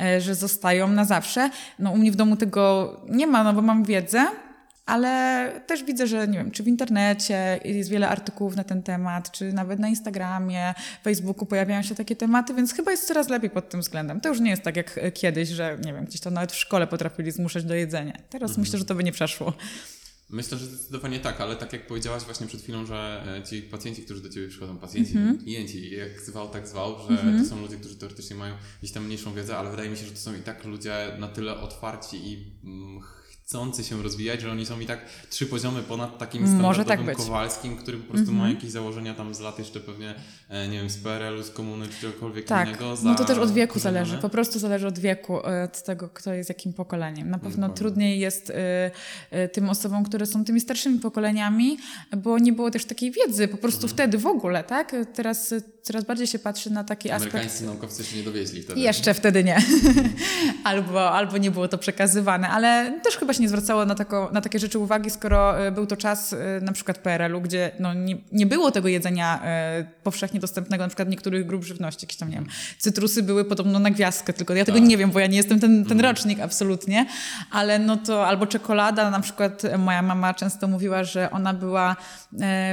y, 0.00 0.20
że 0.20 0.34
zostają 0.34 0.88
na 0.88 1.04
zawsze. 1.04 1.50
No 1.78 1.90
u 1.90 1.98
mnie 1.98 2.12
w 2.12 2.16
domu 2.16 2.36
tego 2.36 2.96
nie 3.08 3.26
ma, 3.26 3.44
no 3.44 3.52
bo 3.52 3.62
mam 3.62 3.84
wiedzę, 3.84 4.26
ale 4.86 5.52
też 5.66 5.84
widzę, 5.84 6.06
że 6.06 6.28
nie 6.28 6.38
wiem, 6.38 6.50
czy 6.50 6.62
w 6.62 6.68
internecie 6.68 7.60
jest 7.64 7.90
wiele 7.90 8.08
artykułów 8.08 8.56
na 8.56 8.64
ten 8.64 8.82
temat, 8.82 9.30
czy 9.30 9.52
nawet 9.52 9.78
na 9.78 9.88
Instagramie, 9.88 10.74
Facebooku 11.04 11.46
pojawiają 11.46 11.82
się 11.82 11.94
takie 11.94 12.16
tematy, 12.16 12.54
więc 12.54 12.74
chyba 12.74 12.90
jest 12.90 13.06
coraz 13.06 13.28
lepiej 13.28 13.50
pod 13.50 13.68
tym 13.68 13.80
względem. 13.80 14.20
To 14.20 14.28
już 14.28 14.40
nie 14.40 14.50
jest 14.50 14.62
tak 14.62 14.76
jak 14.76 15.00
kiedyś, 15.14 15.48
że 15.48 15.78
nie 15.84 15.92
wiem, 15.92 16.04
gdzieś 16.04 16.20
to 16.20 16.30
nawet 16.30 16.52
w 16.52 16.56
szkole 16.56 16.86
potrafili 16.86 17.30
zmuszać 17.30 17.64
do 17.64 17.74
jedzenia. 17.74 18.12
Teraz 18.30 18.50
mhm. 18.50 18.60
myślę, 18.60 18.78
że 18.78 18.84
to 18.84 18.94
by 18.94 19.04
nie 19.04 19.12
przeszło. 19.12 19.52
Myślę, 20.30 20.58
że 20.58 20.66
zdecydowanie 20.66 21.20
tak, 21.20 21.40
ale 21.40 21.56
tak 21.56 21.72
jak 21.72 21.86
powiedziałaś 21.86 22.22
właśnie 22.22 22.46
przed 22.46 22.62
chwilą, 22.62 22.86
że 22.86 23.24
e, 23.38 23.42
ci 23.42 23.62
pacjenci, 23.62 24.02
którzy 24.02 24.22
do 24.22 24.28
Ciebie 24.28 24.48
przychodzą, 24.48 24.78
pacjenci, 24.78 25.16
mm 25.16 25.36
-hmm. 25.36 25.42
klienci, 25.42 25.90
jak 25.90 26.20
zwał, 26.20 26.48
tak 26.48 26.68
zwał, 26.68 26.98
że 26.98 27.20
mm 27.20 27.36
-hmm. 27.36 27.42
to 27.42 27.48
są 27.48 27.60
ludzie, 27.60 27.76
którzy 27.76 27.96
teoretycznie 27.96 28.36
mają 28.36 28.54
gdzieś 28.82 28.92
tam 28.92 29.04
mniejszą 29.04 29.34
wiedzę, 29.34 29.58
ale 29.58 29.70
wydaje 29.70 29.90
mi 29.90 29.96
się, 29.96 30.06
że 30.06 30.12
to 30.12 30.18
są 30.18 30.34
i 30.34 30.40
tak 30.40 30.64
ludzie 30.64 31.16
na 31.18 31.28
tyle 31.28 31.60
otwarci 31.60 32.16
i 32.32 32.52
mm, 32.64 33.00
chcący 33.46 33.84
się 33.84 34.02
rozwijać, 34.02 34.40
że 34.40 34.50
oni 34.50 34.66
są 34.66 34.80
i 34.80 34.86
tak 34.86 35.00
trzy 35.30 35.46
poziomy 35.46 35.82
ponad 35.82 36.18
takim 36.18 36.42
tak 36.42 36.50
standardowym 36.50 37.06
tak 37.06 37.16
Kowalskim, 37.16 37.76
który 37.76 37.98
po 37.98 38.04
prostu 38.04 38.30
mm 38.30 38.34
-hmm. 38.34 38.38
ma 38.38 38.44
mhm. 38.44 38.54
jakieś 38.54 38.70
założenia 38.70 39.14
tam 39.14 39.34
z 39.34 39.40
lat 39.40 39.58
jeszcze 39.58 39.80
pewnie, 39.80 40.14
e, 40.48 40.68
nie 40.68 40.78
wiem, 40.78 40.90
z 40.90 40.96
PRL-u, 40.96 41.42
z 41.42 41.50
komuny 41.50 41.88
czy 41.88 42.00
czegokolwiek 42.00 42.46
tak. 42.46 42.68
innego. 42.68 42.96
Za... 42.96 43.08
No 43.08 43.14
to 43.14 43.24
też 43.24 43.38
od 43.38 43.52
wieku 43.52 43.78
zależy, 43.78 44.18
po 44.18 44.28
prostu 44.28 44.58
zależy 44.58 44.86
od 44.86 44.98
wieku, 44.98 45.46
e, 45.46 45.64
od 45.64 45.82
tego, 45.82 46.08
kto 46.08 46.32
jest 46.32 46.48
jakim 46.48 46.72
pokoleniem. 46.72 47.30
Na 47.30 47.38
pewno 47.38 47.50
Dokładnie. 47.50 47.76
trudniej 47.76 48.20
jest 48.20 48.50
y, 48.50 49.48
tym 49.48 49.68
osobom, 49.68 50.04
które 50.04 50.26
są 50.26 50.44
tymi 50.44 50.60
starszymi 50.60 50.98
pokoleniami, 50.98 51.78
bo 52.16 52.38
nie 52.38 52.52
było 52.52 52.70
też 52.70 52.84
takiej 52.84 53.10
wiedzy 53.10 53.48
po 53.48 53.56
prostu 53.56 53.80
mm 53.80 53.90
-hmm. 53.90 53.94
wtedy 53.94 54.18
w 54.18 54.26
ogóle, 54.26 54.64
tak? 54.64 54.96
Teraz 55.14 55.54
coraz 55.82 56.04
bardziej 56.04 56.26
się 56.26 56.38
patrzy 56.38 56.70
na 56.70 56.84
taki 56.84 57.10
aspekt... 57.10 57.34
Amerykańscy 57.34 57.64
naukowcy 57.66 58.04
się 58.04 58.16
nie 58.16 58.22
dowieźli 58.22 58.62
wtedy. 58.62 58.80
Jeszcze 58.80 59.14
wtedy 59.14 59.44
nie. 59.44 59.62
albo, 60.64 61.10
albo 61.10 61.38
nie 61.38 61.50
było 61.50 61.68
to 61.68 61.78
przekazywane, 61.78 62.48
ale 62.48 63.00
też 63.04 63.16
chyba 63.16 63.32
się 63.36 63.42
nie 63.42 63.48
zwracało 63.48 63.86
na, 63.86 63.94
tako, 63.94 64.30
na 64.32 64.40
takie 64.40 64.58
rzeczy 64.58 64.78
uwagi, 64.78 65.10
skoro 65.10 65.66
e, 65.66 65.72
był 65.72 65.86
to 65.86 65.96
czas 65.96 66.32
e, 66.32 66.36
na 66.62 66.72
przykład 66.72 66.98
PRL-u, 66.98 67.40
gdzie 67.40 67.70
no, 67.80 67.94
nie, 67.94 68.16
nie 68.32 68.46
było 68.46 68.70
tego 68.70 68.88
jedzenia 68.88 69.40
e, 69.44 69.86
powszechnie 70.02 70.40
dostępnego, 70.40 70.84
na 70.84 70.88
przykład 70.88 71.08
niektórych 71.08 71.46
grup 71.46 71.64
żywności, 71.64 72.04
jakieś 72.04 72.16
tam, 72.16 72.28
nie 72.28 72.34
wiem, 72.34 72.46
cytrusy 72.78 73.22
były 73.22 73.44
podobno 73.44 73.78
na 73.78 73.90
gwiazdkę, 73.90 74.32
tylko 74.32 74.54
ja 74.54 74.64
tego 74.64 74.78
tak. 74.78 74.88
nie 74.88 74.96
wiem, 74.96 75.10
bo 75.10 75.20
ja 75.20 75.26
nie 75.26 75.36
jestem 75.36 75.60
ten, 75.60 75.84
ten 75.84 75.98
mhm. 75.98 76.00
rocznik 76.00 76.40
absolutnie, 76.40 77.06
ale 77.50 77.78
no 77.78 77.96
to 77.96 78.26
albo 78.26 78.46
czekolada, 78.46 79.10
na 79.10 79.20
przykład 79.20 79.62
moja 79.78 80.02
mama 80.02 80.34
często 80.34 80.68
mówiła, 80.68 81.04
że 81.04 81.30
ona 81.30 81.54
była 81.54 81.96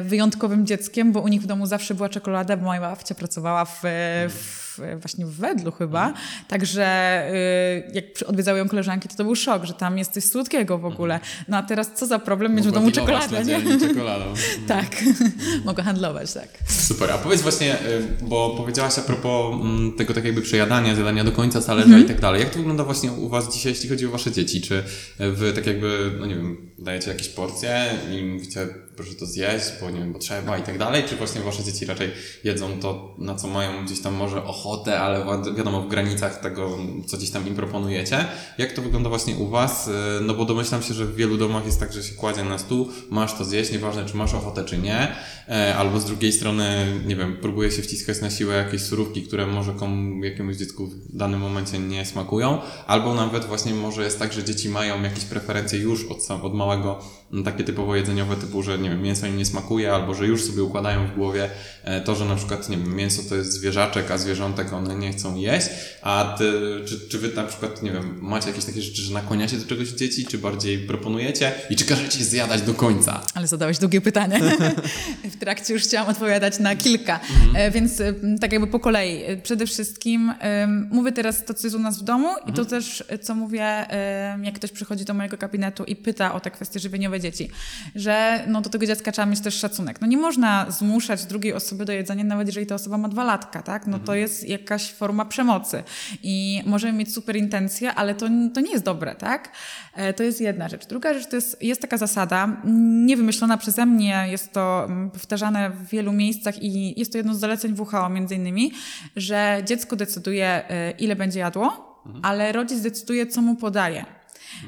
wyjątkowym 0.04 0.66
dzieckiem, 0.66 1.12
bo 1.12 1.22
u 1.22 1.28
nich 1.28 1.42
w 1.42 1.46
domu 1.46 1.66
zawsze 1.66 1.96
była 1.96 2.10
czekolada, 2.10 2.58
bo 2.58 2.66
moja 2.66 2.82
babcia 2.82 3.16
pracowała 3.16 3.66
w, 3.66 3.82
w 4.30 4.63
właśnie 4.98 5.26
w 5.26 5.36
Wedlu 5.36 5.72
chyba. 5.72 6.14
Także 6.48 6.88
y, 7.34 7.92
jak 7.94 8.06
odwiedzały 8.26 8.60
ją 8.60 8.70
koleżanki, 8.70 9.10
to 9.10 9.16
to 9.16 9.24
był 9.24 9.36
szok, 9.36 9.64
że 9.64 9.74
tam 9.74 9.98
jest 9.98 10.14
coś 10.14 10.24
słodkiego 10.24 10.78
w 10.78 10.86
ogóle. 10.86 11.20
No 11.48 11.58
a 11.58 11.64
teraz 11.64 11.92
co 11.96 12.06
za 12.06 12.20
problem 12.20 12.56
mieć 12.56 12.68
w 12.68 12.72
domu 12.72 12.92
czekoladę, 12.92 13.46
nie? 13.46 13.80
czekoladą. 13.80 14.26
tak, 14.68 15.04
mogę 15.66 15.84
handlować, 15.84 16.34
tak. 16.34 16.50
Super, 16.68 17.12
a 17.12 17.18
powiedz 17.18 17.42
właśnie, 17.42 17.76
y, 17.76 18.08
bo 18.22 18.56
powiedziałaś 18.58 19.00
a 19.00 19.02
propos 19.02 19.56
mm, 19.62 19.94
tego 19.94 20.14
tak 20.14 20.26
jakby 20.26 20.42
przejadania, 20.42 20.96
zjadania 20.96 21.24
do 21.24 21.32
końca 21.32 21.62
talerza 21.62 21.90
-hmm. 21.90 22.02
i 22.02 22.06
tak 22.06 22.22
dalej. 22.22 22.42
Jak 22.42 22.50
to 22.50 22.58
wygląda 22.58 22.84
właśnie 22.84 23.12
u 23.12 23.30
was 23.30 23.54
dzisiaj, 23.54 23.72
jeśli 23.72 23.90
chodzi 23.90 24.08
o 24.08 24.12
wasze 24.12 24.32
dzieci? 24.32 24.62
Czy 24.62 24.84
wy 25.20 25.54
tak 25.54 25.68
jakby, 25.68 26.12
no 26.20 26.26
nie 26.26 26.36
wiem, 26.36 26.72
dajecie 26.80 27.12
jakieś 27.12 27.30
porcje 27.30 27.86
i 28.12 28.24
mówicie, 28.24 28.68
proszę 28.96 29.16
to 29.16 29.26
zjeść, 29.26 29.66
bo 29.82 29.90
nie 29.90 30.00
wiem, 30.00 30.14
bo 30.14 30.20
trzeba 30.20 30.58
i 30.58 30.64
tak 30.64 30.78
dalej, 30.78 31.04
czy 31.10 31.16
właśnie 31.16 31.42
wasze 31.42 31.64
dzieci 31.64 31.86
raczej 31.86 32.12
jedzą 32.44 32.80
to, 32.80 33.16
na 33.18 33.36
co 33.36 33.48
mają 33.48 33.86
gdzieś 33.86 34.00
tam 34.00 34.14
może 34.14 34.44
ochotę 34.44 34.63
ochotę, 34.66 35.00
ale 35.00 35.26
wiadomo, 35.58 35.82
w 35.82 35.88
granicach 35.88 36.40
tego, 36.40 36.78
co 37.08 37.18
gdzieś 37.18 37.30
tam 37.30 37.48
im 37.48 37.56
proponujecie. 37.56 38.26
Jak 38.58 38.72
to 38.72 38.82
wygląda 38.82 39.10
właśnie 39.10 39.36
u 39.36 39.48
Was? 39.48 39.88
Y, 39.88 39.92
no 40.22 40.34
bo 40.34 40.46
domyślam 40.46 40.84
się, 40.84 40.94
że 40.94 41.06
w 41.06 41.16
wielu 41.16 41.38
domach 41.38 41.66
jest 41.66 41.80
tak, 41.80 41.94
że 41.94 42.04
się 42.04 42.16
kładzie 42.16 42.44
na 42.44 42.58
stół, 42.58 42.88
masz 43.10 43.34
to 43.34 43.46
zjeść, 43.46 43.72
nieważne 43.72 44.06
czy 44.06 44.18
masz 44.18 44.34
ochotę, 44.34 44.66
czy 44.66 44.78
nie. 44.78 45.16
E, 45.50 45.76
albo 45.76 46.00
z 46.00 46.06
drugiej 46.06 46.32
strony, 46.32 46.86
nie 47.06 47.16
wiem, 47.16 47.38
próbuje 47.42 47.72
się 47.72 47.82
wciskać 47.82 48.22
na 48.22 48.30
siłę 48.30 48.56
jakieś 48.56 48.82
surówki, 48.82 49.24
które 49.24 49.48
może 49.48 49.74
komu, 49.74 50.24
jakiemuś 50.24 50.56
dziecku 50.56 50.88
w 50.88 51.18
danym 51.18 51.40
momencie 51.40 51.80
nie 51.80 52.06
smakują. 52.06 52.62
Albo 52.88 53.14
nawet 53.14 53.46
właśnie 53.46 53.74
może 53.74 54.04
jest 54.04 54.20
tak, 54.20 54.34
że 54.34 54.44
dzieci 54.44 54.70
mają 54.70 55.04
jakieś 55.04 55.26
preferencje 55.26 55.80
już 55.80 56.06
od, 56.06 56.32
od 56.44 56.54
małego, 56.54 57.00
takie 57.46 57.64
typowo 57.64 57.96
jedzeniowe, 57.96 58.36
typu, 58.36 58.64
że 58.64 58.78
nie 58.78 58.90
wiem, 58.90 59.02
mięso 59.02 59.28
im 59.28 59.38
nie 59.38 59.46
smakuje, 59.46 59.94
albo 59.94 60.14
że 60.14 60.28
już 60.28 60.44
sobie 60.44 60.64
układają 60.64 61.08
w 61.08 61.16
głowie 61.16 61.50
e, 61.84 62.02
to, 62.02 62.16
że 62.16 62.26
na 62.26 62.36
przykład, 62.36 62.70
nie 62.70 62.78
wiem, 62.78 62.96
mięso 62.96 63.22
to 63.30 63.36
jest 63.36 63.52
zwierzaczek, 63.52 64.12
a 64.12 64.18
zwierzątek 64.18 64.74
one 64.74 64.96
nie 64.96 65.12
chcą 65.12 65.36
jeść. 65.36 65.68
A 66.02 66.36
ty, 66.38 66.52
czy, 66.86 67.00
czy 67.10 67.20
wy 67.20 67.36
na 67.36 67.44
przykład, 67.44 67.84
nie 67.84 67.92
wiem, 67.92 68.18
macie 68.22 68.48
jakieś 68.48 68.66
takie 68.66 68.82
rzeczy, 68.82 69.02
że 69.02 69.14
nakłaniacie 69.14 69.58
do 69.58 69.66
czegoś 69.66 69.90
dzieci, 69.90 70.26
czy 70.26 70.38
bardziej 70.38 70.80
proponujecie 70.80 71.52
i 71.70 71.76
czy 71.76 71.86
każecie 71.86 72.24
zjadać 72.24 72.62
do 72.62 72.74
końca? 72.74 73.22
Ale 73.34 73.48
zadałeś 73.48 73.78
długie 73.78 74.02
pytanie. 74.02 74.40
w 75.36 75.40
trakcie 75.40 75.74
już 75.74 75.84
chciałam 75.84 76.10
odpowiadać 76.10 76.60
na 76.60 76.76
kilka, 76.76 77.20
mhm. 77.46 77.72
więc 77.72 78.02
tak 78.42 78.52
jakby 78.52 78.68
po 78.68 78.80
kolei. 78.80 79.22
Przede 79.44 79.68
wszystkim 79.68 80.34
um, 80.44 80.90
mówię 80.92 81.12
teraz 81.12 81.46
to, 81.46 81.54
co 81.54 81.68
jest 81.68 81.76
u 81.76 81.80
nas 81.80 82.00
w 82.00 82.04
domu 82.04 82.28
mhm. 82.28 82.50
i 82.50 82.54
to 82.54 82.62
mhm. 82.62 82.82
też, 82.82 83.04
co 83.22 83.36
mówię, 83.36 83.86
um, 84.32 84.46
jak 84.46 84.56
ktoś 84.56 84.72
przychodzi 84.72 85.06
do 85.06 85.14
mojego 85.14 85.38
gabinetu 85.38 85.84
i 85.84 85.96
pyta 85.96 86.34
o 86.34 86.40
te 86.40 86.52
kwestie 86.52 86.80
żywieniowe 86.80 87.23
dzieci, 87.24 87.50
że 87.96 88.44
no, 88.48 88.62
do 88.62 88.70
tego 88.70 88.86
dziecka 88.86 89.12
trzeba 89.12 89.26
mieć 89.26 89.40
też 89.40 89.56
szacunek. 89.56 90.02
No 90.02 90.08
nie 90.08 90.18
można 90.18 90.72
zmuszać 90.72 91.26
drugiej 91.26 91.54
osoby 91.54 91.86
do 91.86 91.94
jedzenia, 91.94 92.24
nawet 92.24 92.48
jeżeli 92.48 92.66
ta 92.66 92.76
osoba 92.76 92.98
ma 92.98 93.10
dwa 93.10 93.24
latka, 93.24 93.62
tak? 93.62 93.88
No 93.88 93.98
to 93.98 94.02
mhm. 94.02 94.20
jest 94.20 94.50
jakaś 94.50 94.92
forma 94.92 95.26
przemocy 95.26 95.84
i 96.24 96.62
możemy 96.66 96.94
mieć 96.94 97.14
super 97.14 97.36
intencje, 97.36 97.94
ale 97.94 98.16
to, 98.16 98.28
to 98.54 98.62
nie 98.62 98.72
jest 98.72 98.84
dobre, 98.84 99.16
tak? 99.16 99.52
E, 99.94 100.14
to 100.14 100.24
jest 100.24 100.42
jedna 100.42 100.70
rzecz. 100.70 100.86
Druga 100.86 101.14
rzecz 101.14 101.30
to 101.30 101.36
jest, 101.36 101.64
jest 101.64 101.82
taka 101.82 101.98
zasada, 101.98 102.62
nie 103.06 103.18
wymyślona 103.18 103.58
przeze 103.58 103.86
mnie, 103.86 104.26
jest 104.32 104.54
to 104.54 104.86
mm, 104.86 105.12
powtarzane 105.12 105.70
w 105.70 105.88
wielu 105.90 106.14
miejscach 106.14 106.64
i 106.64 107.00
jest 107.00 107.12
to 107.12 107.18
jedno 107.18 107.36
z 107.36 107.40
zaleceń 107.40 107.76
WHO 107.80 108.10
między 108.10 108.36
innymi, 108.36 108.72
że 109.16 109.62
dziecko 109.66 109.96
decyduje, 109.96 110.70
e, 110.70 110.92
ile 110.92 111.16
będzie 111.16 111.40
jadło, 111.40 112.02
mhm. 112.06 112.26
ale 112.26 112.52
rodzic 112.52 112.82
decyduje, 112.82 113.28
co 113.28 113.42
mu 113.42 113.56
podaje. 113.56 114.06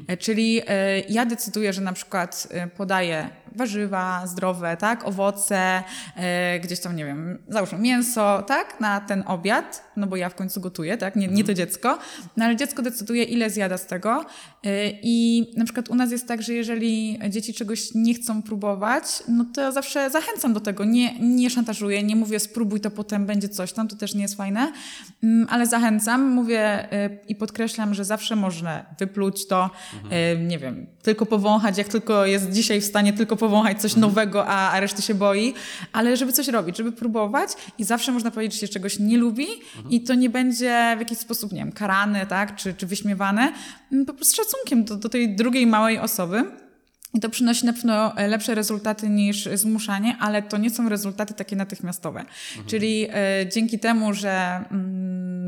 E, 0.07 0.17
czyli 0.17 0.61
ja 1.09 1.25
decyduję, 1.25 1.73
że 1.73 1.81
na 1.81 1.93
przykład 1.93 2.47
podaję 2.77 3.29
warzywa 3.55 4.27
zdrowe, 4.27 4.77
tak, 4.77 5.07
owoce, 5.07 5.83
e, 6.15 6.59
gdzieś 6.59 6.79
tam, 6.79 6.95
nie 6.95 7.05
wiem, 7.05 7.43
załóżmy 7.47 7.79
mięso, 7.79 8.43
tak, 8.47 8.79
na 8.79 9.01
ten 9.01 9.23
obiad, 9.27 9.91
no 9.97 10.07
bo 10.07 10.15
ja 10.15 10.29
w 10.29 10.35
końcu 10.35 10.61
gotuję, 10.61 10.97
tak, 10.97 11.15
nie, 11.15 11.27
nie 11.27 11.43
to 11.43 11.53
dziecko, 11.53 11.97
no 12.37 12.45
ale 12.45 12.55
dziecko 12.55 12.81
decyduje, 12.81 13.23
ile 13.23 13.49
zjada 13.49 13.77
z 13.77 13.87
tego. 13.87 14.25
E, 14.63 14.89
i 15.01 15.45
na 15.57 15.65
przykład 15.65 15.89
u 15.89 15.95
nas 15.95 16.11
jest 16.11 16.27
tak, 16.27 16.41
że 16.41 16.53
jeżeli 16.53 17.19
dzieci 17.29 17.53
czegoś 17.53 17.93
nie 17.95 18.13
chcą 18.13 18.41
próbować, 18.41 19.03
no 19.27 19.45
to 19.53 19.71
zawsze 19.71 20.09
zachęcam 20.09 20.53
do 20.53 20.59
tego, 20.59 20.85
nie, 20.85 21.19
nie 21.19 21.49
szantażuję, 21.49 22.03
nie 22.03 22.15
mówię 22.15 22.39
spróbuj 22.39 22.79
to 22.79 22.91
potem 22.91 23.25
będzie 23.25 23.49
coś 23.49 23.73
tam, 23.73 23.87
to 23.87 23.95
też 23.95 24.15
nie 24.15 24.21
jest 24.21 24.35
fajne, 24.35 24.71
mm, 25.23 25.47
ale 25.49 25.65
zachęcam, 25.65 26.29
mówię 26.29 26.91
e, 26.91 27.09
i 27.27 27.35
podkreślam, 27.35 27.93
że 27.93 28.05
zawsze 28.05 28.35
można 28.35 28.85
wypluć 28.99 29.47
to, 29.47 29.69
mhm. 30.03 30.47
nie 30.47 30.59
wiem, 30.59 30.87
tylko 31.01 31.25
powąchać, 31.25 31.77
jak 31.77 31.87
tylko 31.87 32.25
jest 32.25 32.51
dzisiaj 32.51 32.81
w 32.81 32.85
stanie 32.85 33.13
tylko 33.13 33.35
powąchać 33.35 33.44
coś 33.77 33.91
mhm. 33.91 34.01
nowego, 34.01 34.47
a, 34.47 34.71
a 34.71 34.79
reszty 34.79 35.01
się 35.01 35.15
boi, 35.15 35.53
ale 35.93 36.17
żeby 36.17 36.33
coś 36.33 36.47
robić, 36.47 36.77
żeby 36.77 36.91
próbować 36.91 37.49
i 37.77 37.83
zawsze 37.83 38.11
można 38.11 38.31
powiedzieć, 38.31 38.59
że 38.59 38.67
się 38.67 38.73
czegoś 38.73 38.99
nie 38.99 39.17
lubi 39.17 39.47
mhm. 39.77 39.89
i 39.89 40.01
to 40.01 40.13
nie 40.13 40.29
będzie 40.29 40.93
w 40.97 40.99
jakiś 40.99 41.17
sposób, 41.17 41.51
nie 41.51 41.59
wiem, 41.59 41.71
karane, 41.71 42.25
tak, 42.25 42.55
czy, 42.55 42.73
czy 42.73 42.85
wyśmiewane, 42.85 43.53
mm, 43.91 44.05
po 44.05 44.13
prostu 44.13 44.35
szacunkiem 44.35 44.85
do, 44.85 44.95
do 44.95 45.09
tej 45.09 45.35
drugiej 45.35 45.67
małej 45.67 45.99
osoby. 45.99 46.43
I 47.15 47.19
to 47.19 47.29
przynosi 47.29 47.65
na 47.65 47.73
pewno 47.73 48.17
e, 48.17 48.27
lepsze 48.27 48.55
rezultaty 48.55 49.09
niż 49.09 49.49
zmuszanie, 49.53 50.17
ale 50.19 50.41
to 50.41 50.57
nie 50.57 50.69
są 50.69 50.89
rezultaty 50.89 51.33
takie 51.33 51.55
natychmiastowe. 51.55 52.19
Mhm. 52.19 52.67
Czyli 52.67 53.07
e, 53.09 53.49
dzięki 53.53 53.79
temu, 53.79 54.13
że 54.13 54.63
mm, 54.71 55.04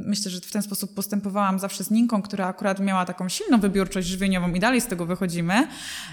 myślę, 0.07 0.31
że 0.31 0.41
w 0.41 0.51
ten 0.51 0.61
sposób 0.61 0.93
postępowałam 0.93 1.59
zawsze 1.59 1.83
z 1.83 1.91
Ninką, 1.91 2.21
która 2.21 2.47
akurat 2.47 2.79
miała 2.79 3.05
taką 3.05 3.29
silną 3.29 3.59
wybiórczość 3.59 4.07
żywieniową 4.07 4.53
i 4.53 4.59
dalej 4.59 4.81
z 4.81 4.87
tego 4.87 5.05
wychodzimy, 5.05 5.67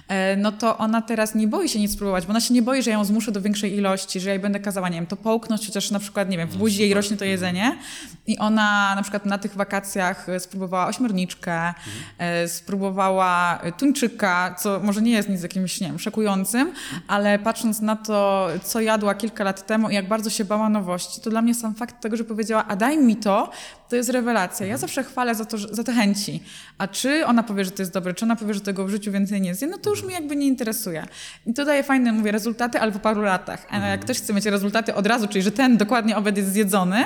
e, 0.09 0.37
no 0.37 0.53
to 0.53 0.79
ona 0.79 1.03
teraz 1.03 1.35
nie 1.35 1.49
boi 1.49 1.69
się 1.69 1.79
nic 1.79 1.93
spróbować, 1.93 2.27
bo 2.27 2.31
ona 2.31 2.41
się 2.41 2.55
nie 2.55 2.63
boi, 2.63 2.83
że 2.83 2.91
ja 2.91 2.97
ją 2.97 3.05
zmuszę 3.05 3.33
do 3.33 3.41
większej 3.41 3.77
ilości, 3.77 4.21
że 4.21 4.29
ja 4.29 4.35
jej 4.35 4.43
będę 4.43 4.61
kazała, 4.61 4.89
nie 4.89 4.97
wiem, 4.97 5.07
to 5.07 5.17
połknąć, 5.17 5.67
chociaż 5.67 5.91
na 5.91 5.99
przykład, 5.99 6.29
nie 6.29 6.39
wiem, 6.39 6.49
w 6.49 6.57
buzi 6.57 6.81
jej 6.81 6.95
rośnie 6.95 7.17
to 7.17 7.25
jedzenie. 7.25 7.79
I 8.27 8.39
ona 8.39 8.95
na 8.95 9.03
przykład 9.03 9.27
na 9.27 9.39
tych 9.39 9.55
wakacjach 9.55 10.27
spróbowała 10.39 10.87
ośmiorniczkę, 10.87 11.69
mhm. 11.69 12.49
spróbowała 12.49 13.61
tuńczyka, 13.79 14.55
co 14.59 14.81
może 14.81 15.03
nie 15.03 15.13
jest 15.13 15.29
nic 15.29 15.43
jakimś, 15.43 15.81
nie 15.81 15.87
wiem, 15.87 15.99
szokującym, 15.99 16.73
ale 17.09 17.39
patrząc 17.39 17.81
na 17.81 17.97
to, 17.97 18.49
co 18.63 18.81
jadła 18.81 19.15
kilka 19.15 19.45
lat 19.45 19.67
temu 19.67 19.91
i 19.91 19.95
jak 19.95 20.09
bardzo 20.09 20.31
się 20.31 20.45
bała 20.45 20.69
nowości, 20.69 21.21
to 21.21 21.31
dla 21.31 21.43
mnie 21.43 21.55
sam 21.55 21.75
fakt 21.75 22.01
tego, 22.01 22.17
że 22.17 22.25
powiedziała, 22.25 22.65
a 22.69 22.77
daj 22.77 22.99
mi 22.99 23.17
to, 23.17 23.51
to 23.89 23.97
jest 23.97 24.11
rewelacja. 24.11 24.67
Ja 24.67 24.77
zawsze 24.77 25.05
chwalę 25.05 25.35
za, 25.35 25.45
to, 25.45 25.59
za 25.59 25.85
te 25.85 25.93
chęci. 25.93 26.43
A 26.79 26.89
czy 26.89 27.27
ona 27.27 27.43
powie, 27.43 27.65
że 27.65 27.71
to 27.71 27.83
jest 27.83 27.93
dobre, 27.93 28.15
czy 28.15 28.25
ona 28.25 28.37
powie, 28.37 28.55
że 28.55 28.61
tego 28.61 28.85
w 28.85 28.91
życiu 28.91 29.13
więcej 29.13 29.41
nie 29.41 29.55
zje, 29.55 29.69
no 29.69 29.79
to 29.79 29.91
już 29.91 30.05
mi 30.05 30.13
jakby 30.13 30.37
nie 30.37 30.47
interesuje. 30.47 31.07
I 31.47 31.55
to 31.55 31.65
daje 31.65 31.83
fajne, 31.83 32.13
mówię, 32.13 32.33
rezultaty, 32.33 32.81
ale 32.81 32.93
po 32.93 32.99
paru 32.99 33.23
latach. 33.23 33.67
A 33.71 33.79
jak 33.79 34.01
ktoś 34.01 34.19
chce 34.19 34.35
mieć 34.35 34.47
rezultaty 34.47 34.95
od 34.95 35.07
razu, 35.07 35.29
czyli 35.29 35.43
że 35.43 35.53
ten 35.53 35.77
dokładnie 35.77 36.17
obiad 36.17 36.37
jest 36.37 36.53
zjedzony, 36.53 37.05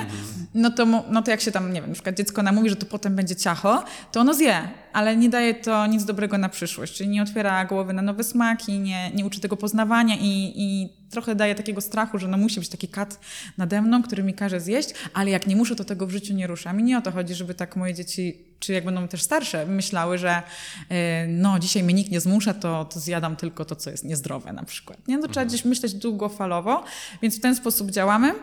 no 0.53 0.71
to, 0.71 0.85
no 1.09 1.21
to 1.21 1.31
jak 1.31 1.41
się 1.41 1.51
tam, 1.51 1.73
nie 1.73 1.81
wiem, 1.81 1.89
na 1.89 1.93
przykład 1.93 2.15
dziecko 2.15 2.43
namówi, 2.43 2.69
że 2.69 2.75
to 2.75 2.85
potem 2.85 3.15
będzie 3.15 3.35
ciacho, 3.35 3.83
to 4.11 4.19
ono 4.19 4.33
zje, 4.33 4.69
ale 4.93 5.17
nie 5.17 5.29
daje 5.29 5.53
to 5.53 5.87
nic 5.87 6.05
dobrego 6.05 6.37
na 6.37 6.49
przyszłość, 6.49 6.93
czyli 6.93 7.09
nie 7.09 7.21
otwiera 7.21 7.65
głowy 7.65 7.93
na 7.93 8.01
nowe 8.01 8.23
smaki, 8.23 8.79
nie, 8.79 9.11
nie 9.11 9.25
uczy 9.25 9.39
tego 9.39 9.57
poznawania 9.57 10.15
i, 10.15 10.53
i 10.55 10.98
trochę 11.09 11.35
daje 11.35 11.55
takiego 11.55 11.81
strachu, 11.81 12.17
że 12.17 12.27
no 12.27 12.37
musi 12.37 12.59
być 12.59 12.69
taki 12.69 12.87
kat 12.87 13.19
nade 13.57 13.81
mną, 13.81 14.03
który 14.03 14.23
mi 14.23 14.33
każe 14.33 14.59
zjeść, 14.59 14.89
ale 15.13 15.29
jak 15.29 15.47
nie 15.47 15.55
muszę, 15.55 15.75
to 15.75 15.83
tego 15.83 16.07
w 16.07 16.11
życiu 16.11 16.33
nie 16.33 16.47
ruszam. 16.47 16.79
I 16.79 16.83
nie 16.83 16.97
o 16.97 17.01
to 17.01 17.11
chodzi, 17.11 17.35
żeby 17.35 17.53
tak 17.53 17.75
moje 17.75 17.93
dzieci, 17.93 18.37
czy 18.59 18.73
jak 18.73 18.85
będą 18.85 19.07
też 19.07 19.21
starsze, 19.21 19.65
myślały, 19.65 20.17
że 20.17 20.43
yy, 20.89 20.95
no 21.27 21.59
dzisiaj 21.59 21.83
mnie 21.83 21.93
nikt 21.93 22.11
nie 22.11 22.19
zmusza, 22.19 22.53
to, 22.53 22.85
to 22.85 22.99
zjadam 22.99 23.35
tylko 23.35 23.65
to, 23.65 23.75
co 23.75 23.89
jest 23.89 24.03
niezdrowe 24.03 24.53
na 24.53 24.63
przykład. 24.63 25.07
Nie? 25.07 25.17
No, 25.17 25.21
to 25.21 25.27
trzeba 25.27 25.41
mhm. 25.41 25.47
gdzieś 25.47 25.65
myśleć 25.65 25.93
długofalowo, 25.93 26.83
więc 27.21 27.37
w 27.37 27.41
ten 27.41 27.55
sposób 27.55 27.91
działamy. 27.91 28.33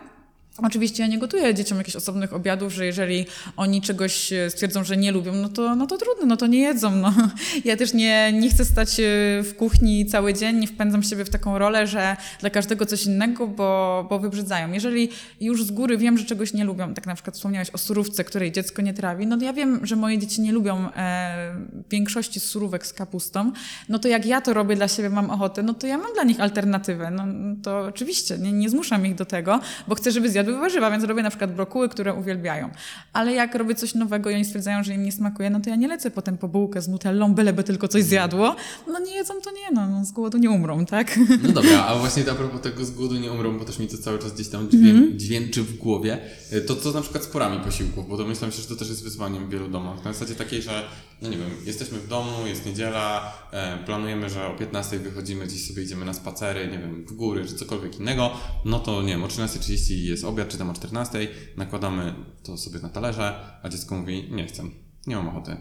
Oczywiście 0.62 1.02
ja 1.02 1.08
nie 1.08 1.18
gotuję 1.18 1.54
dzieciom 1.54 1.78
jakichś 1.78 1.96
osobnych 1.96 2.32
obiadów, 2.32 2.72
że 2.72 2.86
jeżeli 2.86 3.26
oni 3.56 3.82
czegoś 3.82 4.32
e, 4.32 4.50
stwierdzą, 4.50 4.84
że 4.84 4.96
nie 4.96 5.12
lubią, 5.12 5.32
no 5.32 5.48
to, 5.48 5.76
no 5.76 5.86
to 5.86 5.98
trudno, 5.98 6.26
no 6.26 6.36
to 6.36 6.46
nie 6.46 6.58
jedzą. 6.58 6.96
No. 6.96 7.12
Ja 7.64 7.76
też 7.76 7.94
nie, 7.94 8.32
nie 8.32 8.50
chcę 8.50 8.64
stać 8.64 9.00
e, 9.00 9.02
w 9.42 9.54
kuchni 9.56 10.06
cały 10.06 10.34
dzień, 10.34 10.56
nie 10.56 10.66
wpędzam 10.66 11.02
siebie 11.02 11.24
w 11.24 11.30
taką 11.30 11.58
rolę, 11.58 11.86
że 11.86 12.16
dla 12.40 12.50
każdego 12.50 12.86
coś 12.86 13.06
innego, 13.06 13.46
bo, 13.46 14.06
bo 14.10 14.18
wybrzydzają. 14.18 14.72
Jeżeli 14.72 15.08
już 15.40 15.64
z 15.64 15.70
góry 15.70 15.98
wiem, 15.98 16.18
że 16.18 16.24
czegoś 16.24 16.52
nie 16.52 16.64
lubią, 16.64 16.94
tak 16.94 17.06
na 17.06 17.14
przykład 17.14 17.36
wspomniałeś 17.36 17.70
o 17.70 17.78
surówce, 17.78 18.24
której 18.24 18.52
dziecko 18.52 18.82
nie 18.82 18.94
trawi, 18.94 19.26
no 19.26 19.36
to 19.36 19.44
ja 19.44 19.52
wiem, 19.52 19.86
że 19.86 19.96
moje 19.96 20.18
dzieci 20.18 20.40
nie 20.40 20.52
lubią 20.52 20.92
e, 20.96 21.54
większości 21.90 22.40
surówek 22.40 22.86
z 22.86 22.92
kapustą, 22.92 23.52
no 23.88 23.98
to 23.98 24.08
jak 24.08 24.26
ja 24.26 24.40
to 24.40 24.54
robię 24.54 24.76
dla 24.76 24.88
siebie, 24.88 25.10
mam 25.10 25.30
ochotę, 25.30 25.62
no 25.62 25.74
to 25.74 25.86
ja 25.86 25.98
mam 25.98 26.12
dla 26.14 26.24
nich 26.24 26.40
alternatywę. 26.40 27.10
No 27.10 27.24
to 27.62 27.78
oczywiście, 27.80 28.38
nie, 28.38 28.52
nie 28.52 28.70
zmuszam 28.70 29.06
ich 29.06 29.14
do 29.14 29.24
tego, 29.24 29.60
bo 29.88 29.94
chcę, 29.94 30.12
żeby 30.12 30.30
zjadł 30.30 30.45
jadły 30.46 30.60
warzywa, 30.60 30.90
więc 30.90 31.04
robię 31.04 31.22
na 31.22 31.30
przykład 31.30 31.54
brokuły, 31.54 31.88
które 31.88 32.14
uwielbiają. 32.14 32.70
Ale 33.12 33.32
jak 33.32 33.54
robię 33.54 33.74
coś 33.74 33.94
nowego 33.94 34.30
i 34.30 34.34
oni 34.34 34.44
stwierdzają, 34.44 34.82
że 34.84 34.94
im 34.94 35.02
nie 35.02 35.12
smakuje, 35.12 35.50
no 35.50 35.60
to 35.60 35.70
ja 35.70 35.76
nie 35.76 35.88
lecę 35.88 36.10
potem 36.10 36.38
po 36.38 36.48
bułkę 36.48 36.82
z 36.82 36.88
nutellą, 36.88 37.34
byleby 37.34 37.64
tylko 37.64 37.88
coś 37.88 38.04
zjadło. 38.04 38.56
No 38.86 38.98
nie 38.98 39.14
jedzą, 39.14 39.34
to 39.44 39.50
nie, 39.50 39.70
no, 39.74 39.88
no 39.88 40.04
z 40.04 40.12
głodu 40.12 40.38
nie 40.38 40.50
umrą, 40.50 40.86
tak? 40.86 41.18
No 41.42 41.52
dobra, 41.52 41.84
a 41.84 41.98
właśnie 41.98 42.30
a 42.30 42.34
propos 42.34 42.60
tego 42.60 42.84
z 42.84 42.90
głodu 42.90 43.14
nie 43.14 43.32
umrą, 43.32 43.58
bo 43.58 43.64
też 43.64 43.78
mi 43.78 43.86
to 43.86 43.98
cały 43.98 44.18
czas 44.18 44.32
gdzieś 44.32 44.48
tam 44.48 44.70
dźwię 44.70 44.90
mm 44.90 45.02
-hmm. 45.02 45.16
dźwięczy 45.16 45.62
w 45.62 45.76
głowie, 45.76 46.18
to 46.66 46.76
co 46.76 46.92
na 46.92 47.00
przykład 47.00 47.24
z 47.24 47.26
porami 47.26 47.60
posiłków, 47.60 48.08
bo 48.08 48.16
domyślam 48.16 48.52
się, 48.52 48.62
że 48.62 48.68
to 48.68 48.76
też 48.76 48.88
jest 48.88 49.04
wyzwaniem 49.04 49.46
w 49.46 49.50
wielu 49.50 49.68
domach. 49.68 50.04
Na 50.04 50.12
zasadzie 50.12 50.34
takiej, 50.34 50.62
że 50.62 50.82
no 51.22 51.28
nie 51.28 51.36
wiem, 51.36 51.50
jesteśmy 51.64 51.98
w 51.98 52.08
domu, 52.08 52.46
jest 52.46 52.66
niedziela, 52.66 53.32
e, 53.52 53.78
planujemy, 53.84 54.30
że 54.30 54.46
o 54.46 54.54
15 54.54 54.98
wychodzimy, 54.98 55.46
gdzieś 55.46 55.68
sobie 55.68 55.82
idziemy 55.82 56.04
na 56.04 56.14
spacery, 56.14 56.68
nie 56.72 56.78
wiem, 56.78 57.04
w 57.06 57.12
góry 57.12 57.46
czy 57.46 57.54
cokolwiek 57.54 58.00
innego, 58.00 58.30
no 58.64 58.78
to 58.80 59.02
nie 59.02 59.08
wiem, 59.08 59.24
o 59.24 59.26
13.30 59.26 59.94
jest 59.94 60.24
obiad, 60.24 60.35
czy 60.44 60.58
tam 60.58 60.70
o 60.70 60.72
14.00, 60.72 61.28
nakładamy 61.56 62.14
to 62.42 62.56
sobie 62.56 62.80
na 62.80 62.88
talerze, 62.88 63.58
a 63.62 63.68
dziecko 63.68 63.94
mówi, 63.94 64.28
nie 64.30 64.46
chcę, 64.46 64.62
nie 65.06 65.16
mam 65.16 65.28
ochoty. 65.28 65.56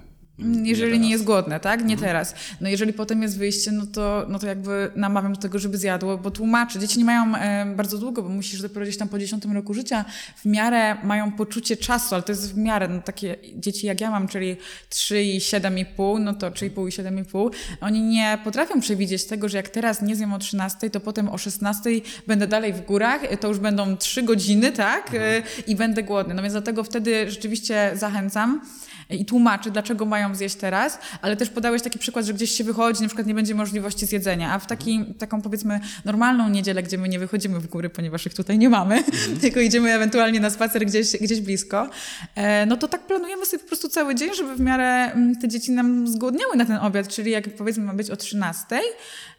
Jeżeli 0.63 0.99
nie, 0.99 1.09
jest 1.09 1.23
głodne, 1.23 1.59
tak? 1.59 1.85
Nie 1.85 1.97
teraz. 1.97 2.35
No 2.61 2.69
jeżeli 2.69 2.93
potem 2.93 3.21
jest 3.21 3.37
wyjście, 3.37 3.71
no 3.71 3.85
to, 3.85 4.25
no 4.29 4.39
to 4.39 4.47
jakby 4.47 4.91
namawiam 4.95 5.33
do 5.33 5.39
tego, 5.39 5.59
żeby 5.59 5.77
zjadło, 5.77 6.17
bo 6.17 6.31
tłumaczę. 6.31 6.79
Dzieci 6.79 6.99
nie 6.99 7.05
mają 7.05 7.35
e, 7.35 7.65
bardzo 7.75 7.97
długo, 7.97 8.23
bo 8.23 8.29
musisz 8.29 8.61
dopiero 8.61 8.81
gdzieś 8.81 8.97
tam 8.97 9.09
po 9.09 9.19
10 9.19 9.45
roku 9.45 9.73
życia 9.73 10.05
w 10.37 10.45
miarę 10.45 10.97
mają 11.03 11.31
poczucie 11.31 11.77
czasu, 11.77 12.15
ale 12.15 12.23
to 12.23 12.31
jest 12.31 12.53
w 12.53 12.57
miarę, 12.57 12.87
no 12.87 13.01
takie 13.01 13.35
dzieci 13.55 13.87
jak 13.87 14.01
ja 14.01 14.11
mam, 14.11 14.27
czyli 14.27 14.57
3 14.89 15.23
i 15.23 15.39
7,5, 15.39 16.19
no 16.19 16.33
to 16.33 16.51
3,5 16.51 16.87
i 16.87 16.91
7,5, 16.91 17.49
oni 17.81 18.01
nie 18.01 18.37
potrafią 18.43 18.81
przewidzieć 18.81 19.25
tego, 19.25 19.49
że 19.49 19.57
jak 19.57 19.69
teraz 19.69 20.01
nie 20.01 20.15
zjem 20.15 20.33
o 20.33 20.39
13, 20.39 20.89
to 20.89 20.99
potem 20.99 21.29
o 21.29 21.37
16 21.37 21.89
będę 22.27 22.47
dalej 22.47 22.73
w 22.73 22.81
górach, 22.81 23.21
to 23.39 23.47
już 23.47 23.59
będą 23.59 23.97
3 23.97 24.23
godziny, 24.23 24.71
tak? 24.71 25.13
E, 25.13 25.43
I 25.67 25.75
będę 25.75 26.03
głodny. 26.03 26.33
No 26.33 26.41
więc 26.41 26.53
dlatego 26.53 26.83
wtedy 26.83 27.31
rzeczywiście 27.31 27.91
zachęcam 27.93 28.61
i 29.09 29.25
tłumaczy, 29.25 29.71
dlaczego 29.71 30.05
mają 30.05 30.35
zjeść 30.35 30.55
teraz, 30.55 30.99
ale 31.21 31.35
też 31.35 31.49
podałeś 31.49 31.81
taki 31.81 31.99
przykład, 31.99 32.25
że 32.25 32.33
gdzieś 32.33 32.51
się 32.51 32.63
wychodzi, 32.63 33.01
na 33.01 33.07
przykład 33.07 33.27
nie 33.27 33.33
będzie 33.33 33.55
możliwości 33.55 34.05
zjedzenia, 34.05 34.53
a 34.53 34.59
w 34.59 34.67
taki, 34.67 35.05
taką 35.17 35.41
powiedzmy 35.41 35.79
normalną 36.05 36.49
niedzielę, 36.49 36.83
gdzie 36.83 36.97
my 36.97 37.09
nie 37.09 37.19
wychodzimy 37.19 37.59
w 37.59 37.67
góry, 37.67 37.89
ponieważ 37.89 38.25
ich 38.25 38.33
tutaj 38.33 38.57
nie 38.57 38.69
mamy, 38.69 39.03
tylko 39.41 39.59
idziemy 39.59 39.93
ewentualnie 39.93 40.39
na 40.39 40.49
spacer 40.49 40.85
gdzieś, 40.85 41.17
gdzieś 41.21 41.41
blisko, 41.41 41.89
e, 42.35 42.65
no 42.65 42.77
to 42.77 42.87
tak 42.87 43.01
planujemy 43.07 43.45
sobie 43.45 43.63
po 43.63 43.67
prostu 43.67 43.89
cały 43.89 44.15
dzień, 44.15 44.29
żeby 44.35 44.55
w 44.55 44.59
miarę 44.59 45.11
mm, 45.11 45.35
te 45.35 45.47
dzieci 45.47 45.71
nam 45.71 46.07
zgłodniały 46.07 46.55
na 46.55 46.65
ten 46.65 46.77
obiad, 46.77 47.07
czyli 47.07 47.31
jak 47.31 47.49
powiedzmy 47.49 47.83
ma 47.83 47.93
być 47.93 48.09
o 48.09 48.15
13, 48.15 48.65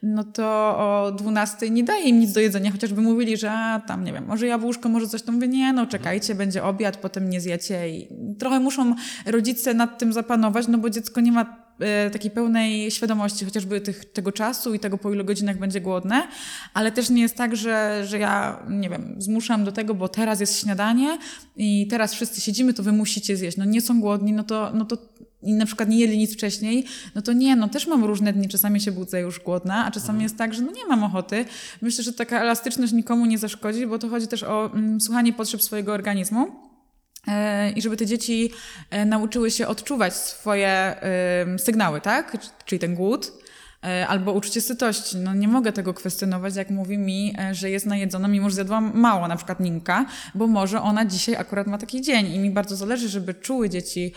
no 0.03 0.25
to 0.25 0.45
o 0.79 1.13
12 1.13 1.71
nie 1.71 1.85
daje 1.85 2.05
im 2.05 2.21
nic 2.21 2.33
do 2.33 2.41
jedzenia, 2.41 2.73
chociażby 2.73 3.03
mówili, 3.03 3.37
że 3.37 3.53
a, 3.53 3.81
tam 3.81 4.05
nie 4.05 4.13
wiem, 4.13 4.27
może 4.27 4.47
jabłuszko, 4.47 4.89
może 4.89 5.09
coś, 5.09 5.23
to 5.23 5.33
mówię, 5.33 5.49
nie, 5.49 5.73
no 5.73 5.87
czekajcie, 5.87 6.35
będzie 6.35 6.65
obiad, 6.65 6.97
potem 6.97 7.31
nie 7.31 7.41
zjecie 7.41 7.91
i 7.91 8.09
trochę 8.39 8.61
muszą 8.61 8.95
rodzice 9.27 9.56
nad 9.75 9.99
tym 9.99 10.13
zapanować, 10.13 10.69
no 10.69 10.79
bo 10.79 10.91
dziecko 10.91 11.21
nie 11.21 11.33
ma 11.33 11.57
e, 11.79 12.11
takiej 12.11 12.31
pełnej 12.31 12.91
świadomości 12.91 13.45
chociażby 13.45 13.81
tych, 13.81 14.13
tego 14.13 14.33
czasu 14.33 14.75
i 14.75 14.79
tego, 14.79 14.99
po 14.99 15.13
ilu 15.13 15.25
godzinach 15.25 15.59
będzie 15.59 15.81
głodne, 15.81 16.29
ale 16.75 16.93
też 16.93 17.11
nie 17.11 17.23
jest 17.23 17.37
tak, 17.37 17.57
że, 17.57 18.03
że 18.07 18.19
ja, 18.19 18.63
nie 18.69 18.91
wiem, 18.91 19.15
zmuszam 19.19 19.65
do 19.65 19.73
tego, 19.73 19.95
bo 19.95 20.09
teraz 20.09 20.41
jest 20.41 20.61
śniadanie 20.61 21.19
i 21.57 21.87
teraz 21.91 22.15
wszyscy 22.15 22.41
siedzimy, 22.41 22.75
to 22.75 22.83
wy 22.83 22.93
musicie 22.93 23.37
zjeść. 23.37 23.57
No 23.57 23.65
nie 23.65 23.81
są 23.81 24.01
głodni, 24.01 24.33
no 24.33 24.45
to, 24.45 24.71
no 24.75 24.85
to 24.85 24.97
i 25.43 25.53
na 25.53 25.67
przykład 25.67 25.89
nie 25.89 25.99
jedli 25.99 26.19
nic 26.19 26.35
wcześniej, 26.35 26.85
no 27.15 27.23
to 27.23 27.33
nie, 27.33 27.57
no 27.57 27.69
też 27.69 27.87
mam 27.87 28.05
różne 28.05 28.33
dni, 28.33 28.49
czasami 28.49 28.81
się 28.81 28.93
budzę 28.93 29.21
już 29.21 29.41
głodna, 29.41 29.85
a 29.85 29.91
czasami 29.91 30.23
jest 30.23 30.37
tak, 30.37 30.55
że 30.55 30.63
no 30.63 30.73
nie 30.73 30.87
mam 30.87 31.05
ochoty. 31.05 31.45
Myślę, 31.83 32.05
że 32.05 32.13
taka 32.13 32.41
elastyczność 32.41 32.93
nikomu 32.93 33.27
nie 33.27 33.39
zaszkodzi, 33.39 33.87
bo 33.87 33.99
to 33.99 34.09
chodzi 34.09 34.29
też 34.29 34.43
o 34.43 34.71
mm, 34.75 35.01
słuchanie 35.01 35.33
potrzeb 35.33 35.63
swojego 35.63 35.93
organizmu. 35.93 36.66
E, 37.29 37.71
I 37.71 37.83
żeby 37.83 37.97
te 37.97 38.07
dzieci 38.07 38.51
e, 38.91 39.05
nauczyły 39.05 39.51
się 39.51 39.69
odczuwać 39.69 40.15
swoje 40.15 40.97
sygnały, 41.59 42.01
tak? 42.01 42.37
Czyli 42.65 42.79
ten 42.79 42.95
głód, 42.95 43.33
e, 43.85 44.07
albo 44.07 44.33
uczucie 44.33 44.61
sytości. 44.61 45.17
No 45.17 45.35
nie 45.35 45.49
mogę 45.49 45.73
tego 45.73 45.95
kwestionować, 45.95 46.57
jak 46.57 46.71
mówi 46.71 46.99
mi, 46.99 47.37
że 47.53 47.71
jest 47.71 47.87
najedzona, 47.87 48.29
mimo 48.29 48.51
że 48.51 48.55
zjadłam 48.55 48.93
mało, 48.95 49.29
na 49.29 49.37
przykład 49.37 49.61
Ninka, 49.61 50.07
bo 50.35 50.47
może 50.47 50.83
ona 50.83 51.05
dzisiaj 51.05 51.37
akurat 51.37 51.67
ma 51.67 51.79
taki 51.79 52.03
dzień 52.03 52.27
i 52.27 52.39
mi 52.39 52.51
bardzo 52.51 52.77
zależy, 52.77 53.09
żeby 53.09 53.35
czuły 53.35 53.71
dzieci, 53.71 54.13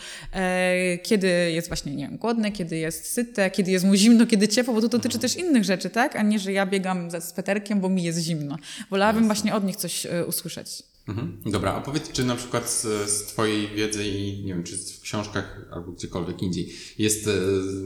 kiedy 1.02 1.28
jest 1.52 1.68
właśnie, 1.68 1.94
nie 1.94 2.08
wiem, 2.08 2.16
głodne, 2.16 2.52
kiedy 2.52 2.76
jest 2.76 3.12
syte, 3.12 3.50
kiedy 3.50 3.70
jest 3.70 3.84
mu 3.84 3.94
zimno, 3.94 4.26
kiedy 4.26 4.48
ciepło, 4.48 4.74
bo 4.74 4.80
to 4.80 4.88
dotyczy 4.88 5.18
też 5.18 5.36
innych 5.36 5.64
rzeczy, 5.64 5.90
tak? 5.90 6.16
A 6.16 6.22
nie, 6.22 6.38
że 6.38 6.52
ja 6.52 6.66
biegam 6.66 7.10
ze 7.10 7.20
sweterkiem, 7.20 7.80
bo 7.80 7.88
mi 7.88 8.02
jest 8.02 8.18
zimno. 8.18 8.56
Wolałabym 8.90 9.26
właśnie 9.26 9.54
od 9.54 9.64
nich 9.64 9.76
coś 9.76 10.06
usłyszeć. 10.26 10.89
Mhm. 11.10 11.38
Dobra, 11.46 11.72
a 11.74 11.80
powiedz, 11.80 12.12
czy 12.12 12.24
na 12.24 12.36
przykład 12.36 12.70
z, 12.70 13.10
z 13.10 13.22
Twojej 13.22 13.68
wiedzy 13.68 14.08
i 14.08 14.42
nie 14.44 14.54
wiem, 14.54 14.62
czy 14.62 14.78
w 14.78 15.00
książkach 15.00 15.60
albo 15.72 15.92
gdziekolwiek 15.92 16.42
indziej 16.42 16.72
jest 16.98 17.28
e, 17.28 17.30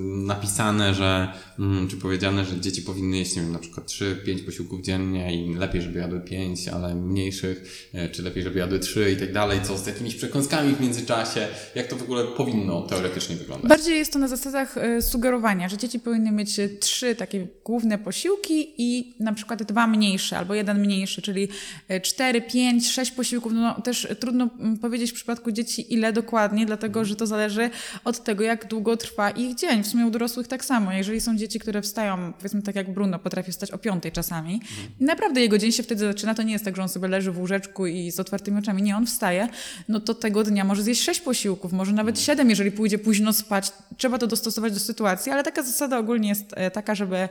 napisane, 0.04 0.94
że, 0.94 1.32
mm, 1.58 1.88
czy 1.88 1.96
powiedziane, 1.96 2.44
że 2.44 2.60
dzieci 2.60 2.82
powinny 2.82 3.18
jeść, 3.18 3.36
nie 3.36 3.42
wiem, 3.42 3.52
na 3.52 3.58
przykład 3.58 3.86
3-5 3.86 4.44
posiłków 4.46 4.82
dziennie 4.82 5.44
i 5.44 5.54
lepiej, 5.54 5.82
żeby 5.82 5.98
jadły 5.98 6.20
5, 6.20 6.68
ale 6.68 6.94
mniejszych, 6.94 7.88
e, 7.94 8.08
czy 8.08 8.22
lepiej, 8.22 8.42
żeby 8.42 8.58
jadły 8.58 8.78
3 8.78 9.12
i 9.12 9.16
tak 9.16 9.32
dalej, 9.32 9.60
co 9.62 9.78
z 9.78 9.86
jakimiś 9.86 10.14
przekąskami 10.14 10.74
w 10.74 10.80
międzyczasie, 10.80 11.48
jak 11.74 11.86
to 11.86 11.96
w 11.96 12.02
ogóle 12.02 12.24
powinno 12.24 12.82
teoretycznie 12.82 13.36
wyglądać? 13.36 13.68
Bardziej 13.68 13.98
jest 13.98 14.12
to 14.12 14.18
na 14.18 14.28
zasadach 14.28 14.78
e, 14.78 15.02
sugerowania, 15.02 15.68
że 15.68 15.76
dzieci 15.76 16.00
powinny 16.00 16.32
mieć 16.32 16.60
trzy 16.80 17.14
takie 17.14 17.46
główne 17.64 17.98
posiłki 17.98 18.74
i 18.78 19.14
na 19.20 19.32
przykład 19.32 19.62
dwa 19.62 19.86
mniejsze 19.86 20.38
albo 20.38 20.54
jeden 20.54 20.80
mniejszy, 20.80 21.22
czyli 21.22 21.48
e, 21.88 22.00
cztery, 22.00 22.42
pięć, 22.42 22.90
sześć 22.90 23.13
posiłków. 23.14 23.52
No 23.52 23.80
też 23.80 24.08
trudno 24.20 24.48
mm, 24.60 24.78
powiedzieć 24.78 25.10
w 25.10 25.14
przypadku 25.14 25.52
dzieci 25.52 25.94
ile 25.94 26.12
dokładnie, 26.12 26.66
dlatego 26.66 27.04
że 27.04 27.16
to 27.16 27.26
zależy 27.26 27.70
od 28.04 28.24
tego, 28.24 28.44
jak 28.44 28.68
długo 28.68 28.96
trwa 28.96 29.30
ich 29.30 29.54
dzień. 29.54 29.82
W 29.82 29.86
sumie 29.86 30.06
u 30.06 30.10
dorosłych 30.10 30.48
tak 30.48 30.64
samo. 30.64 30.92
Jeżeli 30.92 31.20
są 31.20 31.36
dzieci, 31.36 31.58
które 31.58 31.82
wstają, 31.82 32.32
powiedzmy 32.32 32.62
tak 32.62 32.74
jak 32.74 32.94
Bruno, 32.94 33.18
potrafi 33.18 33.52
wstać 33.52 33.70
o 33.70 33.78
piątej 33.78 34.12
czasami, 34.12 34.60
naprawdę 35.00 35.40
jego 35.40 35.58
dzień 35.58 35.72
się 35.72 35.82
wtedy 35.82 36.04
zaczyna. 36.04 36.34
To 36.34 36.42
nie 36.42 36.52
jest 36.52 36.64
tak, 36.64 36.76
że 36.76 36.82
on 36.82 36.88
sobie 36.88 37.08
leży 37.08 37.32
w 37.32 37.38
łóżeczku 37.38 37.86
i 37.86 38.10
z 38.10 38.20
otwartymi 38.20 38.58
oczami. 38.58 38.82
Nie, 38.82 38.96
on 38.96 39.06
wstaje, 39.06 39.48
no 39.88 40.00
to 40.00 40.14
tego 40.14 40.44
dnia 40.44 40.64
może 40.64 40.82
zjeść 40.82 41.02
sześć 41.02 41.20
posiłków, 41.20 41.72
może 41.72 41.92
nawet 41.92 42.20
siedem, 42.20 42.50
jeżeli 42.50 42.72
pójdzie 42.72 42.98
późno 42.98 43.32
spać. 43.32 43.72
Trzeba 43.96 44.18
to 44.18 44.26
dostosować 44.26 44.72
do 44.72 44.80
sytuacji, 44.80 45.32
ale 45.32 45.42
taka 45.42 45.62
zasada 45.62 45.98
ogólnie 45.98 46.28
jest 46.28 46.54
e, 46.56 46.70
taka, 46.70 46.94
żeby 46.94 47.28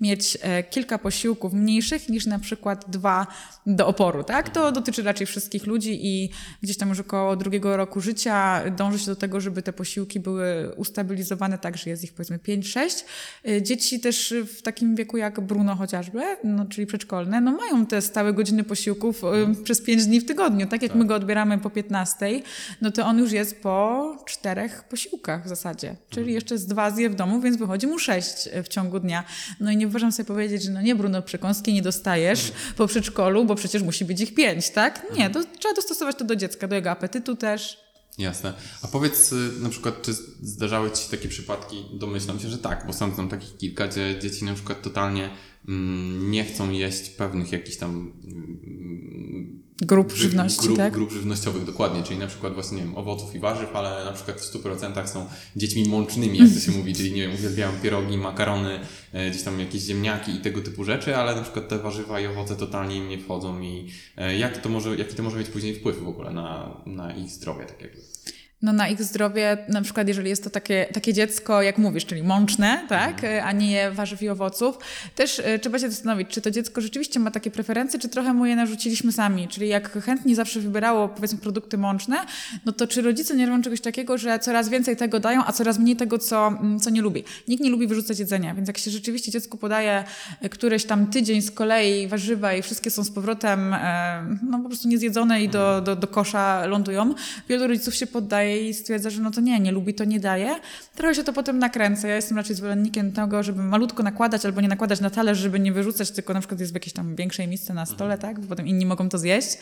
mieć 0.00 0.38
e, 0.40 0.62
kilka 0.62 0.98
posiłków 0.98 1.52
mniejszych 1.52 2.08
niż 2.08 2.26
na 2.26 2.38
przykład 2.38 2.90
dwa 2.90 3.26
do 3.66 3.86
oporu, 3.86 4.24
tak? 4.24 4.50
To 4.50 4.72
dotyczy 4.72 5.02
raczej 5.02 5.15
wszystkich 5.24 5.66
ludzi 5.66 6.06
i 6.06 6.30
gdzieś 6.62 6.76
tam 6.76 6.88
już 6.88 7.00
około 7.00 7.36
drugiego 7.36 7.76
roku 7.76 8.00
życia 8.00 8.62
dąży 8.70 8.98
się 8.98 9.06
do 9.06 9.16
tego, 9.16 9.40
żeby 9.40 9.62
te 9.62 9.72
posiłki 9.72 10.20
były 10.20 10.74
ustabilizowane 10.76 11.58
tak, 11.58 11.76
że 11.76 11.90
jest 11.90 12.04
ich 12.04 12.12
powiedzmy 12.12 12.38
5-6. 12.38 13.04
E, 13.48 13.62
Dzieci 13.62 14.00
też 14.00 14.34
w 14.56 14.62
takim 14.62 14.96
wieku 14.96 15.16
jak 15.16 15.40
Bruno 15.40 15.76
chociażby, 15.76 16.22
no, 16.44 16.66
czyli 16.66 16.86
przedszkolne, 16.86 17.40
no 17.40 17.52
mają 17.52 17.86
te 17.86 18.02
stałe 18.02 18.32
godziny 18.32 18.64
posiłków 18.64 19.24
e, 19.24 19.54
przez 19.64 19.82
5 19.82 20.06
dni 20.06 20.20
w 20.20 20.24
tygodniu. 20.24 20.66
Tak 20.66 20.82
jak 20.82 20.94
my 20.94 21.04
go 21.04 21.14
odbieramy 21.14 21.58
po 21.58 21.70
15, 21.70 22.42
no 22.80 22.90
to 22.90 23.06
on 23.06 23.18
już 23.18 23.32
jest 23.32 23.62
po 23.62 24.16
czterech 24.26 24.84
posiłkach 24.84 25.44
w 25.44 25.48
zasadzie. 25.48 25.96
Czyli 26.10 26.32
jeszcze 26.32 26.58
z 26.58 26.66
dwa 26.66 26.90
zje 26.90 27.10
w 27.10 27.14
domu, 27.14 27.40
więc 27.40 27.56
wychodzi 27.56 27.86
mu 27.86 27.98
sześć 27.98 28.48
w 28.64 28.68
ciągu 28.68 29.00
dnia. 29.00 29.24
No 29.60 29.70
i 29.70 29.76
nie 29.76 29.86
uważam 29.86 30.12
sobie 30.12 30.26
powiedzieć, 30.26 30.62
że 30.62 30.70
no 30.70 30.82
nie 30.82 30.94
Bruno, 30.94 31.22
przekąski 31.22 31.72
nie 31.72 31.82
dostajesz 31.82 32.52
po 32.76 32.86
przedszkolu, 32.86 33.44
bo 33.44 33.54
przecież 33.54 33.82
musi 33.82 34.04
być 34.04 34.20
ich 34.20 34.34
pięć, 34.34 34.70
tak? 34.70 35.05
Nie, 35.14 35.30
trzeba 35.30 35.74
dostosować 35.74 36.16
to 36.16 36.24
do 36.24 36.36
dziecka, 36.36 36.68
do 36.68 36.74
jego 36.74 36.90
apetytu 36.90 37.36
też. 37.36 37.86
Jasne. 38.18 38.52
A 38.82 38.88
powiedz 38.88 39.32
y, 39.32 39.52
na 39.60 39.68
przykład, 39.68 40.02
czy 40.02 40.12
zdarzały 40.42 40.90
Ci 40.90 41.04
się 41.04 41.10
takie 41.10 41.28
przypadki, 41.28 41.84
domyślam 41.92 42.40
się, 42.40 42.48
że 42.48 42.58
tak, 42.58 42.86
bo 42.86 42.92
sam 42.92 43.14
znam 43.14 43.28
takich 43.28 43.56
kilka, 43.56 43.88
gdzie 43.88 44.18
dzieci 44.20 44.44
na 44.44 44.54
przykład 44.54 44.82
totalnie 44.82 45.30
mm, 45.68 46.30
nie 46.30 46.44
chcą 46.44 46.70
jeść 46.70 47.10
pewnych 47.10 47.52
jakichś 47.52 47.76
tam 47.76 48.12
mm, 48.24 49.65
Grup 49.80 50.12
ży- 50.12 50.16
żywności, 50.22 50.66
grup, 50.66 50.76
tak? 50.76 50.92
grup 50.92 51.12
żywnościowych, 51.12 51.64
dokładnie, 51.64 52.02
czyli 52.02 52.18
na 52.18 52.26
przykład 52.26 52.54
właśnie, 52.54 52.76
nie 52.78 52.84
wiem, 52.84 52.98
owoców 52.98 53.34
i 53.34 53.38
warzyw, 53.38 53.76
ale 53.76 54.04
na 54.04 54.12
przykład 54.12 54.40
w 54.40 54.44
100% 54.54 55.06
są 55.06 55.26
dziećmi 55.56 55.88
mącznymi, 55.88 56.38
jak 56.38 56.48
to 56.54 56.60
się 56.60 56.72
mówi, 56.78 56.94
czyli 56.94 57.12
nie 57.12 57.22
wiem, 57.22 57.34
uwielbiają 57.34 57.70
pierogi, 57.82 58.16
makarony, 58.18 58.80
e, 59.12 59.30
gdzieś 59.30 59.42
tam 59.42 59.60
jakieś 59.60 59.82
ziemniaki 59.82 60.32
i 60.32 60.40
tego 60.40 60.60
typu 60.60 60.84
rzeczy, 60.84 61.16
ale 61.16 61.34
na 61.34 61.42
przykład 61.42 61.68
te 61.68 61.78
warzywa 61.78 62.20
i 62.20 62.26
owoce 62.26 62.56
totalnie 62.56 62.96
im 62.96 63.08
nie 63.08 63.18
wchodzą 63.18 63.60
i 63.60 63.88
e, 64.16 64.38
jak 64.38 64.58
to 64.62 64.68
może, 64.68 64.96
jaki 64.96 65.14
to 65.14 65.22
może 65.22 65.38
mieć 65.38 65.48
później 65.48 65.74
wpływ 65.74 66.02
w 66.02 66.08
ogóle 66.08 66.30
na, 66.30 66.76
na 66.86 67.14
ich 67.16 67.30
zdrowie, 67.30 67.64
tak 67.64 67.80
jakby. 67.80 68.15
No 68.62 68.72
na 68.72 68.88
ich 68.88 69.02
zdrowie, 69.02 69.58
na 69.68 69.82
przykład 69.82 70.08
jeżeli 70.08 70.28
jest 70.28 70.44
to 70.44 70.50
takie, 70.50 70.86
takie 70.92 71.12
dziecko, 71.12 71.62
jak 71.62 71.78
mówisz, 71.78 72.06
czyli 72.06 72.22
mączne, 72.22 72.86
tak, 72.88 73.22
a 73.44 73.52
nie 73.52 73.90
warzyw 73.90 74.22
i 74.22 74.28
owoców, 74.28 74.78
też 75.14 75.42
e, 75.44 75.58
trzeba 75.58 75.78
się 75.78 75.90
zastanowić, 75.90 76.28
czy 76.28 76.40
to 76.40 76.50
dziecko 76.50 76.80
rzeczywiście 76.80 77.20
ma 77.20 77.30
takie 77.30 77.50
preferencje, 77.50 78.00
czy 78.00 78.08
trochę 78.08 78.32
mu 78.32 78.46
je 78.46 78.56
narzuciliśmy 78.56 79.12
sami. 79.12 79.48
Czyli 79.48 79.68
jak 79.68 79.92
chętnie 79.92 80.36
zawsze 80.36 80.60
wybierało, 80.60 81.08
powiedzmy, 81.08 81.38
produkty 81.38 81.78
mączne, 81.78 82.16
no 82.64 82.72
to 82.72 82.86
czy 82.86 83.02
rodzice 83.02 83.36
nie 83.36 83.46
robią 83.46 83.62
czegoś 83.62 83.80
takiego, 83.80 84.18
że 84.18 84.38
coraz 84.38 84.68
więcej 84.68 84.96
tego 84.96 85.20
dają, 85.20 85.44
a 85.46 85.52
coraz 85.52 85.78
mniej 85.78 85.96
tego, 85.96 86.18
co, 86.18 86.46
mm, 86.46 86.80
co 86.80 86.90
nie 86.90 87.02
lubi. 87.02 87.24
Nikt 87.48 87.64
nie 87.64 87.70
lubi 87.70 87.86
wyrzucać 87.86 88.18
jedzenia, 88.18 88.54
więc 88.54 88.68
jak 88.68 88.78
się 88.78 88.90
rzeczywiście 88.90 89.32
dziecku 89.32 89.58
podaje 89.58 90.04
e, 90.40 90.48
któreś 90.48 90.84
tam 90.84 91.06
tydzień 91.06 91.42
z 91.42 91.50
kolei 91.50 92.08
warzywa 92.08 92.54
i 92.54 92.62
wszystkie 92.62 92.90
są 92.90 93.04
z 93.04 93.10
powrotem 93.10 93.74
e, 93.74 94.38
no 94.50 94.58
po 94.58 94.68
prostu 94.68 94.88
niezjedzone 94.88 95.42
i 95.42 95.48
do, 95.48 95.80
do, 95.80 95.96
do 95.96 96.06
kosza 96.06 96.66
lądują, 96.66 97.14
wielu 97.48 97.66
rodziców 97.66 97.94
się 97.94 98.06
poddaje 98.06 98.45
i 98.54 98.74
stwierdza, 98.74 99.10
że 99.10 99.22
no 99.22 99.30
to 99.30 99.40
nie, 99.40 99.60
nie 99.60 99.72
lubi, 99.72 99.94
to 99.94 100.04
nie 100.04 100.20
daje. 100.20 100.54
Trochę 100.94 101.14
się 101.14 101.24
to 101.24 101.32
potem 101.32 101.58
nakręca. 101.58 102.08
Ja 102.08 102.16
jestem 102.16 102.36
raczej 102.36 102.56
zwolennikiem 102.56 103.12
tego, 103.12 103.42
żeby 103.42 103.62
malutko 103.62 104.02
nakładać 104.02 104.46
albo 104.46 104.60
nie 104.60 104.68
nakładać 104.68 105.00
na 105.00 105.10
talerz, 105.10 105.38
żeby 105.38 105.60
nie 105.60 105.72
wyrzucać, 105.72 106.10
tylko 106.10 106.34
na 106.34 106.40
przykład 106.40 106.60
jest 106.60 106.72
w 106.72 106.74
jakiejś 106.74 106.92
tam 106.92 107.16
większej 107.16 107.48
miejsce 107.48 107.74
na 107.74 107.86
stole, 107.86 108.18
tak? 108.18 108.40
Bo 108.40 108.46
potem 108.46 108.66
inni 108.66 108.86
mogą 108.86 109.08
to 109.08 109.18
zjeść. 109.18 109.58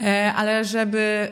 E, 0.00 0.32
ale 0.36 0.64
żeby, 0.64 1.28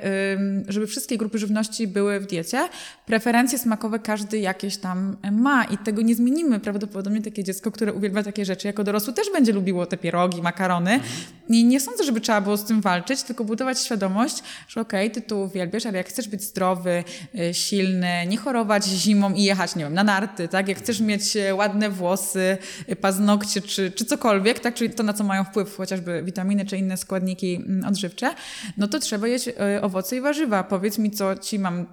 żeby 0.69 0.87
wszystkie 0.87 1.19
grupy 1.19 1.39
żywności 1.39 1.89
były 1.89 2.21
w 2.21 2.27
diecie, 2.27 2.69
preferencje 3.07 3.59
smakowe 3.59 3.99
każdy 3.99 4.39
jakieś 4.39 4.77
tam 4.77 5.17
ma 5.33 5.65
i 5.65 5.79
tego 5.79 6.03
nie 6.03 6.15
zmienimy. 6.15 6.61
Prawdopodobnie 6.61 7.23
takie 7.23 7.45
dziecko, 7.45 7.71
które 7.71 7.93
uwielbia 7.93 8.23
takie 8.23 8.45
rzeczy, 8.45 8.67
jako 8.67 8.85
dorosły 8.85 9.13
też 9.13 9.27
będzie 9.33 9.53
lubiło 9.53 9.87
te 9.87 9.97
pierogi, 9.97 10.43
makarony. 10.43 11.01
I 11.49 11.65
nie 11.65 11.81
sądzę, 11.81 12.05
żeby 12.05 12.21
trzeba 12.21 12.41
było 12.41 12.57
z 12.57 12.65
tym 12.65 12.81
walczyć, 12.81 13.23
tylko 13.23 13.45
budować 13.45 13.81
świadomość, 13.81 14.43
że 14.69 14.81
okej, 14.81 15.11
ty 15.11 15.21
to 15.21 15.37
uwielbiasz, 15.37 15.87
ale 15.87 15.99
jak 15.99 16.09
chcesz 16.09 16.29
być 16.29 16.43
zdrowy, 16.43 16.94
y, 17.35 17.55
silny, 17.55 18.27
nie 18.27 18.37
chorować 18.37 18.85
zimą 18.85 19.35
i 19.35 19.43
jechać, 19.43 19.77
nie 19.77 19.85
wiem, 19.85 19.95
na 19.95 20.05
narty, 20.05 20.49
tak? 20.49 20.69
Jak 20.69 20.79
chcesz 20.79 21.01
mieć 21.01 21.37
e, 21.37 21.55
ładne 21.55 21.91
włosy, 21.91 22.59
y, 22.89 22.97
paznokcie 22.97 23.63
czy, 23.63 23.91
czy 23.91 24.05
cokolwiek, 24.05 24.61
tak? 24.61 24.75
Czyli 24.75 24.91
to, 24.91 25.03
na 25.03 25.13
co 25.13 25.25
mają 25.25 25.45
wpływ 25.45 25.77
chociażby 25.77 26.23
witaminy 26.23 26.67
czy 26.67 26.77
inne 26.77 26.97
składniki 26.97 27.55
mm, 27.55 27.89
odżywcze, 27.89 28.35
no 28.77 28.89
to 28.89 28.99
trzeba 28.99 29.29
jeść 29.29 29.49
y, 29.49 29.55
owoce 29.83 30.17
i 30.17 30.21
warzywa. 30.21 30.65
Powiedz 30.65 30.99
mi, 30.99 31.11
co 31.11 31.37
ci 31.37 31.59
mam 31.59 31.87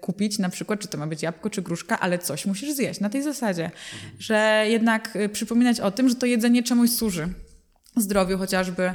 kupić, 0.00 0.38
na 0.38 0.48
przykład, 0.48 0.80
czy 0.80 0.88
to 0.88 0.98
ma 0.98 1.06
być 1.06 1.22
jabłko, 1.22 1.50
czy 1.50 1.62
gruszka, 1.62 2.00
ale 2.00 2.18
coś 2.18 2.46
musisz 2.46 2.72
zjeść 2.72 3.00
na 3.00 3.10
tej 3.10 3.22
zasadzie, 3.22 3.70
że 4.18 4.64
jednak 4.68 5.18
przypominać 5.32 5.80
o 5.80 5.90
tym, 5.90 6.08
że 6.08 6.14
to 6.14 6.26
jedzenie 6.26 6.62
czemuś 6.62 6.90
służy 6.90 7.28
zdrowiu 7.96 8.38
chociażby, 8.38 8.94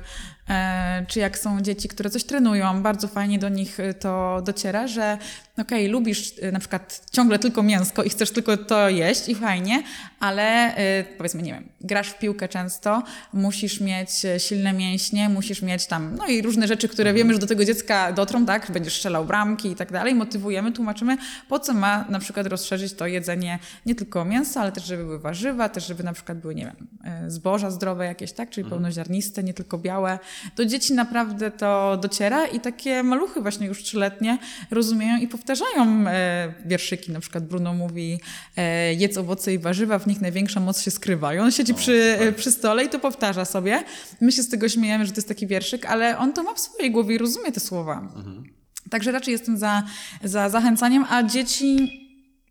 czy 1.08 1.20
jak 1.20 1.38
są 1.38 1.62
dzieci, 1.62 1.88
które 1.88 2.10
coś 2.10 2.24
trenują, 2.24 2.84
bardzo 2.84 3.08
fajnie 3.08 3.40
do 3.40 3.50
nich 3.50 3.78
to 4.00 4.42
dociera, 4.46 4.88
że 4.88 5.18
okej, 5.62 5.80
okay, 5.80 5.92
lubisz 5.92 6.34
y, 6.44 6.52
na 6.52 6.60
przykład 6.60 7.02
ciągle 7.12 7.40
tylko 7.40 7.64
mięsko 7.64 8.04
i 8.04 8.10
chcesz 8.10 8.32
tylko 8.32 8.58
to 8.58 8.90
jeść 8.90 9.30
i 9.30 9.36
fajnie, 9.36 9.84
ale 10.20 10.78
y, 10.78 11.06
powiedzmy, 11.18 11.42
nie 11.42 11.54
wiem, 11.54 11.70
grasz 11.82 12.10
w 12.10 12.20
piłkę 12.20 12.48
często, 12.48 13.04
musisz 13.34 13.82
mieć 13.82 14.26
y, 14.26 14.40
silne 14.40 14.74
mięśnie, 14.74 15.30
musisz 15.30 15.62
mieć 15.62 15.86
tam, 15.86 16.16
no 16.16 16.28
i 16.28 16.42
różne 16.42 16.68
rzeczy, 16.68 16.88
które 16.88 17.14
wiemy, 17.14 17.34
że 17.34 17.40
do 17.40 17.48
tego 17.48 17.66
dziecka 17.66 18.12
dotrą, 18.12 18.46
tak, 18.46 18.72
będziesz 18.72 18.94
strzelał 18.96 19.26
bramki 19.26 19.72
i 19.72 19.76
tak 19.76 19.92
dalej, 19.92 20.16
motywujemy, 20.16 20.72
tłumaczymy, 20.72 21.18
po 21.50 21.60
co 21.60 21.74
ma 21.74 22.06
na 22.10 22.20
przykład 22.20 22.48
rozszerzyć 22.48 22.94
to 22.94 23.08
jedzenie 23.08 23.60
nie 23.86 23.96
tylko 23.96 24.26
mięsa, 24.26 24.62
ale 24.62 24.72
też, 24.72 24.86
żeby 24.86 25.04
były 25.04 25.20
warzywa, 25.20 25.70
też, 25.70 25.88
żeby 25.88 26.04
na 26.04 26.14
przykład 26.14 26.38
były, 26.38 26.56
nie 26.56 26.66
wiem, 26.66 26.88
zboża 27.32 27.72
zdrowe 27.72 28.06
jakieś, 28.06 28.32
tak, 28.32 28.50
czyli 28.50 28.64
mhm. 28.64 28.82
pełnoziarniste, 28.82 29.44
nie 29.44 29.54
tylko 29.54 29.78
białe. 29.78 30.20
Do 30.56 30.66
dzieci 30.66 30.94
naprawdę 30.94 31.52
to 31.52 31.98
dociera 32.02 32.48
i 32.48 32.60
takie 32.60 33.04
maluchy 33.04 33.42
właśnie 33.42 33.68
już 33.68 33.84
trzyletnie 33.84 34.38
rozumieją 34.72 35.18
i 35.18 35.28
powtarzają 35.28 36.08
e, 36.08 36.54
wierszyki. 36.66 37.12
Na 37.12 37.20
przykład 37.20 37.48
Bruno 37.48 37.74
mówi 37.74 38.20
e, 38.58 38.94
jedz 38.94 39.18
owoce 39.18 39.54
i 39.54 39.60
warzywa, 39.60 40.00
w 40.00 40.08
nich 40.08 40.22
największa 40.22 40.60
moc 40.60 40.82
się 40.82 40.92
skrywa. 40.92 41.34
I 41.34 41.38
on 41.38 41.52
siedzi 41.52 41.74
przy, 41.74 42.18
tak. 42.20 42.36
przy 42.36 42.52
stole 42.52 42.84
i 42.84 42.90
to 42.90 43.00
powtarza 43.00 43.46
sobie. 43.46 43.84
My 44.22 44.32
się 44.32 44.44
z 44.44 44.50
tego 44.50 44.70
śmiejemy, 44.70 45.06
że 45.06 45.12
to 45.12 45.18
jest 45.18 45.28
taki 45.28 45.48
wierszyk, 45.48 45.86
ale 45.86 46.18
on 46.18 46.34
to 46.34 46.44
ma 46.44 46.54
w 46.54 46.60
swojej 46.60 46.92
głowie 46.92 47.16
i 47.16 47.18
rozumie 47.18 47.52
te 47.52 47.60
słowa. 47.60 48.00
Mhm. 48.16 48.44
Także 48.90 49.12
raczej 49.12 49.32
jestem 49.32 49.58
za, 49.58 49.84
za 50.24 50.50
zachęcaniem, 50.50 51.06
a 51.10 51.24
dzieci 51.24 52.00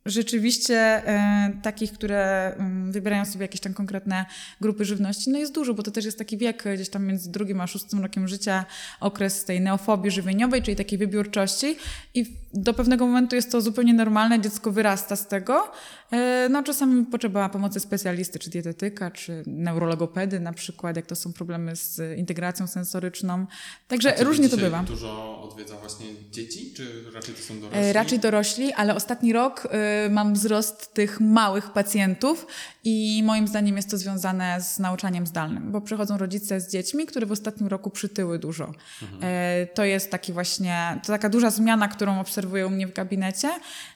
rzeczywiście 0.09 0.77
e, 0.77 1.53
takich, 1.63 1.93
które 1.93 2.55
um, 2.59 2.93
wybierają 2.93 3.25
sobie 3.25 3.45
jakieś 3.45 3.61
tam 3.61 3.75
konkretne 3.75 4.27
grupy 4.61 4.85
żywności, 4.85 5.31
no 5.31 5.39
jest 5.39 5.55
dużo, 5.55 5.75
bo 5.75 5.83
to 5.83 5.91
też 5.91 6.05
jest 6.05 6.19
taki 6.19 6.39
wiek 6.39 6.65
gdzieś 6.75 6.89
tam 6.89 7.07
między 7.07 7.31
drugim 7.31 7.61
a 7.61 7.67
szóstym 7.67 8.01
rokiem 8.03 8.29
życia, 8.29 8.65
okres 9.01 9.45
tej 9.45 9.61
neofobii 9.61 10.11
żywieniowej, 10.11 10.63
czyli 10.63 10.77
takiej 10.77 10.99
wybiórczości. 10.99 11.77
I 12.15 12.27
do 12.55 12.75
pewnego 12.75 13.07
momentu 13.07 13.37
jest 13.37 13.53
to 13.53 13.61
zupełnie 13.61 13.95
normalne, 13.95 14.41
dziecko 14.41 14.73
wyrasta 14.73 15.17
z 15.17 15.27
tego. 15.27 15.73
E, 16.13 16.49
no 16.51 16.63
czasami 16.63 17.07
potrzeba 17.07 17.49
pomocy 17.49 17.81
specjalisty, 17.81 18.39
czy 18.39 18.51
dietetyka, 18.51 19.11
czy 19.11 19.43
neurologopedy 19.47 20.41
na 20.41 20.53
przykład, 20.53 20.97
jak 20.97 21.07
to 21.07 21.17
są 21.17 21.33
problemy 21.33 21.77
z 21.77 22.19
integracją 22.19 22.67
sensoryczną. 22.67 23.47
Także 23.89 24.15
różnie 24.25 24.49
to 24.49 24.57
bywa. 24.57 24.83
dużo 24.83 25.43
odwiedza 25.43 25.77
właśnie 25.77 26.07
dzieci, 26.31 26.73
czy 26.77 27.05
raczej 27.15 27.35
to 27.35 27.43
są 27.43 27.55
e, 27.55 27.61
dorośli? 27.61 27.93
Raczej 27.93 28.19
dorośli, 28.19 28.73
ale 28.73 28.95
ostatni 28.95 29.33
rok 29.33 29.69
mam 30.11 30.35
wzrost 30.35 30.95
tych 30.95 31.21
małych 31.21 31.71
pacjentów 31.71 32.47
i 32.91 33.23
moim 33.23 33.49
zdaniem 33.49 33.77
jest 33.77 33.91
to 33.91 33.99
związane 33.99 34.61
z 34.61 34.79
nauczaniem 34.79 35.27
zdalnym, 35.27 35.73
bo 35.73 35.81
przychodzą 35.81 36.19
rodzice 36.19 36.61
z 36.61 36.73
dziećmi, 36.73 37.07
które 37.07 37.27
w 37.27 37.33
ostatnim 37.33 37.69
roku 37.69 37.91
przytyły 37.91 38.39
dużo. 38.39 38.73
Mhm. 39.03 39.21
E, 39.23 39.67
to 39.67 39.85
jest 39.85 40.11
taki 40.11 40.33
właśnie, 40.33 41.01
to 41.03 41.13
taka 41.13 41.29
duża 41.29 41.51
zmiana, 41.51 41.89
którą 41.89 42.21
obserwuję 42.21 42.67
u 42.67 42.71
mnie 42.71 42.87
w 42.87 42.95
gabinecie. 42.95 43.51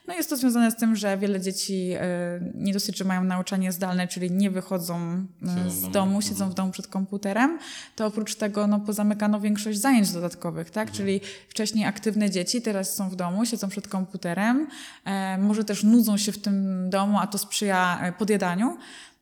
No 0.07 0.13
jest 0.13 0.29
to 0.29 0.37
związane 0.37 0.71
z 0.71 0.75
tym, 0.75 0.95
że 0.95 1.17
wiele 1.17 1.41
dzieci 1.41 1.91
e, 1.91 2.01
nie 2.55 2.73
dosyć, 2.73 2.97
że 2.97 3.03
mają 3.03 3.23
nauczanie 3.23 3.71
zdalne, 3.71 4.07
czyli 4.07 4.31
nie 4.31 4.51
wychodzą 4.51 5.25
e, 5.65 5.69
z 5.69 5.89
domu, 5.89 6.21
siedzą 6.21 6.33
mhm. 6.33 6.51
w 6.51 6.53
domu 6.53 6.71
przed 6.71 6.87
komputerem, 6.87 7.59
to 7.95 8.05
oprócz 8.05 8.35
tego 8.35 8.67
no, 8.67 8.79
pozamykano 8.79 9.39
większość 9.39 9.79
zajęć 9.79 10.11
dodatkowych, 10.11 10.71
tak? 10.71 10.87
Mhm. 10.87 10.97
Czyli 10.97 11.21
wcześniej 11.49 11.85
aktywne 11.85 12.29
dzieci 12.29 12.61
teraz 12.61 12.95
są 12.95 13.09
w 13.09 13.15
domu, 13.15 13.45
siedzą 13.45 13.69
przed 13.69 13.87
komputerem, 13.87 14.67
może 15.39 15.63
też 15.63 15.83
nudzą 15.83 16.17
się 16.17 16.31
w 16.31 16.41
tym 16.41 16.89
domu, 16.89 17.19
a 17.19 17.27
to 17.27 17.37
sprzyja 17.37 18.13
podjadaniu. 18.17 18.77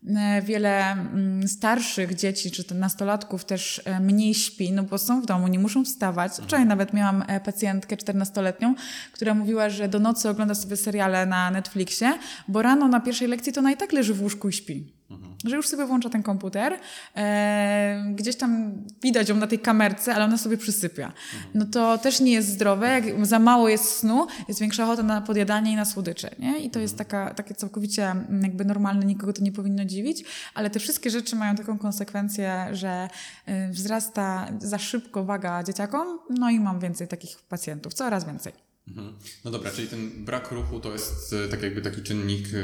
E, 0.08 0.42
wiele 0.42 0.92
mm, 0.92 1.48
starszych 1.48 2.16
dzieci 2.16 2.52
czy 2.52 2.76
nastolatków 2.76 3.46
też 3.46 3.82
e, 3.86 4.00
mniej 4.00 4.34
śpi, 4.34 4.72
no 4.72 4.84
bo 4.84 4.98
są 4.98 5.22
w 5.22 5.26
domu, 5.26 5.48
nie 5.48 5.60
muszą 5.60 5.86
wstawać. 5.86 6.32
Wczoraj 6.32 6.66
nawet 6.66 6.94
miałam 6.94 7.24
e, 7.28 7.40
pacjentkę 7.40 7.96
14-letnią, 7.96 8.74
która 9.12 9.34
mówiła, 9.34 9.70
że 9.70 9.88
do 9.88 10.00
nocy 10.00 10.30
ogląda 10.30 10.56
sobie 10.56 10.78
seriale 10.78 11.26
na 11.26 11.52
Netflixie, 11.52 12.20
bo 12.48 12.62
rano 12.62 12.88
na 12.88 13.00
pierwszej 13.00 13.28
lekcji 13.28 13.54
to 13.54 13.60
ona 13.60 13.72
i 13.72 13.78
tak 13.78 13.92
leży 13.92 14.14
w 14.14 14.22
łóżku 14.22 14.50
i 14.50 14.54
śpi. 14.54 15.01
Mhm. 15.12 15.36
Że 15.46 15.56
już 15.56 15.68
sobie 15.68 15.86
włącza 15.86 16.10
ten 16.10 16.24
komputer, 16.24 16.74
e, 17.16 18.04
gdzieś 18.16 18.36
tam 18.36 18.74
widać 19.02 19.30
ją 19.30 19.36
na 19.36 19.48
tej 19.48 19.60
kamerce, 19.60 20.16
ale 20.16 20.26
ona 20.26 20.38
sobie 20.38 20.58
przysypia. 20.58 21.06
Mhm. 21.06 21.52
No 21.54 21.66
to 21.66 21.98
też 21.98 22.20
nie 22.20 22.32
jest 22.32 22.48
zdrowe, 22.48 22.88
jak 22.88 23.26
za 23.26 23.40
mało 23.40 23.70
jest 23.70 23.98
snu, 23.98 24.28
jest 24.48 24.60
większa 24.60 24.84
ochota 24.84 25.04
na 25.04 25.22
podjadanie 25.22 25.72
i 25.72 25.76
na 25.76 25.86
słodycze, 25.86 26.36
nie? 26.40 26.60
I 26.60 26.70
to 26.70 26.80
jest 26.80 26.94
mhm. 26.94 27.10
taka, 27.10 27.34
takie 27.34 27.56
całkowicie 27.56 28.12
mm, 28.12 28.42
jakby 28.42 28.66
normalne, 28.66 29.06
nikogo 29.06 29.34
to 29.34 29.44
nie 29.44 29.52
powinno 29.52 29.86
dziwić, 29.86 30.24
ale 30.54 30.70
te 30.70 30.80
wszystkie 30.80 31.10
rzeczy 31.10 31.36
mają 31.36 31.56
taką 31.56 31.78
konsekwencję, 31.78 32.68
że 32.72 33.10
e, 33.46 33.70
wzrasta 33.70 34.48
za 34.60 34.78
szybko 34.78 35.24
waga 35.24 35.64
dzieciakom, 35.64 36.20
no 36.30 36.50
i 36.50 36.60
mam 36.60 36.80
więcej 36.80 37.08
takich 37.08 37.40
pacjentów, 37.50 37.94
coraz 37.94 38.26
więcej. 38.26 38.71
Mhm. 38.88 39.14
No 39.46 39.52
dobra, 39.52 39.72
czyli 39.72 39.88
ten 39.88 40.26
brak 40.26 40.52
ruchu 40.52 40.80
to 40.80 40.94
jest 40.94 41.34
e, 41.34 41.48
tak 41.48 41.64
jakby 41.64 41.82
taki 41.82 42.02
czynnik 42.02 42.48
e, 42.54 42.58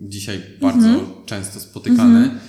dzisiaj 0.00 0.42
bardzo 0.60 0.88
mhm. 0.88 1.06
często 1.26 1.60
spotykany. 1.60 2.18
Mhm. 2.18 2.40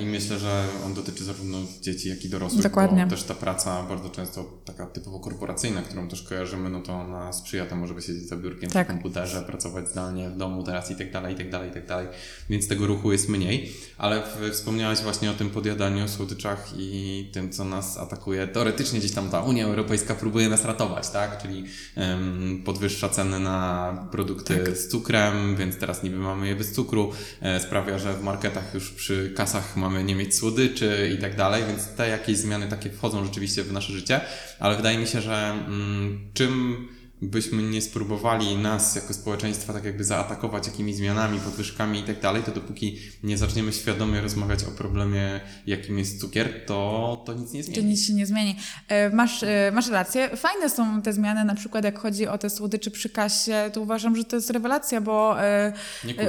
I 0.00 0.06
myślę, 0.06 0.38
że 0.38 0.64
on 0.86 0.94
dotyczy 0.94 1.24
zarówno 1.24 1.58
dzieci, 1.80 2.08
jak 2.08 2.24
i 2.24 2.28
dorosłych. 2.28 2.62
Dokładnie. 2.62 3.04
Bo 3.04 3.10
też 3.10 3.22
ta 3.22 3.34
praca 3.34 3.82
bardzo 3.82 4.10
często 4.10 4.44
taka 4.64 4.86
typowo 4.86 5.20
korporacyjna, 5.20 5.82
którą 5.82 6.08
też 6.08 6.22
kojarzymy, 6.22 6.70
no 6.70 6.80
to 6.80 6.92
ona 6.92 7.32
sprzyja 7.32 7.66
temu, 7.66 7.86
żeby 7.86 8.02
siedzieć 8.02 8.28
za 8.28 8.36
biurkiem 8.36 8.70
tak. 8.70 8.86
przy 8.86 8.94
komputerze, 8.94 9.42
pracować 9.42 9.88
zdalnie 9.88 10.28
w 10.28 10.36
domu 10.36 10.62
teraz 10.62 10.90
i 10.90 10.96
tak 10.96 11.12
dalej, 11.12 11.34
i 11.34 11.36
tak 11.36 11.50
dalej, 11.50 11.70
i 11.70 11.72
tak 11.72 11.86
dalej. 11.86 12.08
Więc 12.50 12.68
tego 12.68 12.86
ruchu 12.86 13.12
jest 13.12 13.28
mniej. 13.28 13.72
Ale 13.98 14.22
wspomniałaś 14.52 15.00
właśnie 15.00 15.30
o 15.30 15.34
tym 15.34 15.50
podjadaniu, 15.50 16.08
słodyczach 16.08 16.72
i 16.76 17.30
tym, 17.32 17.50
co 17.50 17.64
nas 17.64 17.98
atakuje. 17.98 18.46
Teoretycznie 18.46 18.98
gdzieś 18.98 19.12
tam 19.12 19.30
ta 19.30 19.40
Unia 19.42 19.64
Europejska 19.64 20.14
próbuje 20.14 20.48
nas 20.48 20.64
ratować, 20.64 21.10
tak? 21.10 21.42
Czyli 21.42 21.64
um, 21.96 22.62
podwyższa 22.64 23.08
ceny 23.08 23.40
na 23.40 24.08
produkty 24.10 24.56
tak. 24.56 24.76
z 24.76 24.88
cukrem, 24.88 25.56
więc 25.56 25.76
teraz 25.76 26.02
niby 26.02 26.16
mamy 26.16 26.48
je 26.48 26.56
bez 26.56 26.72
cukru. 26.72 27.12
E, 27.40 27.60
sprawia, 27.60 27.98
że 27.98 28.14
w 28.14 28.22
marketach 28.22 28.74
już 28.74 28.90
przy 28.90 29.32
kasach 29.36 29.59
mamy 29.76 30.04
nie 30.04 30.14
mieć 30.14 30.36
słodyczy 30.36 31.12
i 31.18 31.20
tak 31.20 31.36
dalej, 31.36 31.62
więc 31.68 31.88
te 31.88 32.08
jakieś 32.08 32.36
zmiany 32.36 32.68
takie 32.68 32.90
wchodzą 32.90 33.24
rzeczywiście 33.24 33.62
w 33.62 33.72
nasze 33.72 33.92
życie, 33.92 34.20
ale 34.58 34.76
wydaje 34.76 34.98
mi 34.98 35.06
się, 35.06 35.20
że 35.20 35.50
mm, 35.66 36.30
czym 36.34 36.88
byśmy 37.22 37.62
nie 37.62 37.82
spróbowali 37.82 38.56
nas 38.56 38.94
jako 38.94 39.14
społeczeństwa 39.14 39.72
tak 39.72 39.84
jakby 39.84 40.04
zaatakować 40.04 40.66
jakimiś 40.66 40.96
zmianami, 40.96 41.40
podwyżkami 41.40 42.00
i 42.00 42.02
tak 42.02 42.20
dalej, 42.20 42.42
to 42.42 42.52
dopóki 42.52 42.98
nie 43.22 43.38
zaczniemy 43.38 43.72
świadomie 43.72 44.20
rozmawiać 44.20 44.64
o 44.64 44.70
problemie, 44.70 45.40
jakim 45.66 45.98
jest 45.98 46.20
cukier, 46.20 46.66
to, 46.66 47.22
to 47.26 47.34
nic 47.34 47.52
nie 47.52 47.62
zmieni. 47.62 47.82
To 47.82 47.88
nic 47.88 48.06
się 48.06 48.14
nie 48.14 48.26
zmieni. 48.26 48.56
E, 48.88 49.10
masz, 49.10 49.42
e, 49.42 49.70
masz 49.72 49.88
rację. 49.88 50.36
Fajne 50.36 50.70
są 50.70 51.02
te 51.02 51.12
zmiany, 51.12 51.44
na 51.44 51.54
przykład 51.54 51.84
jak 51.84 51.98
chodzi 51.98 52.26
o 52.26 52.38
te 52.38 52.50
słodycze 52.50 52.90
przy 52.90 53.08
kasie, 53.08 53.70
to 53.72 53.80
uważam, 53.80 54.16
że 54.16 54.24
to 54.24 54.36
jest 54.36 54.50
rewelacja, 54.50 55.00
bo 55.00 55.42
e, 55.42 55.72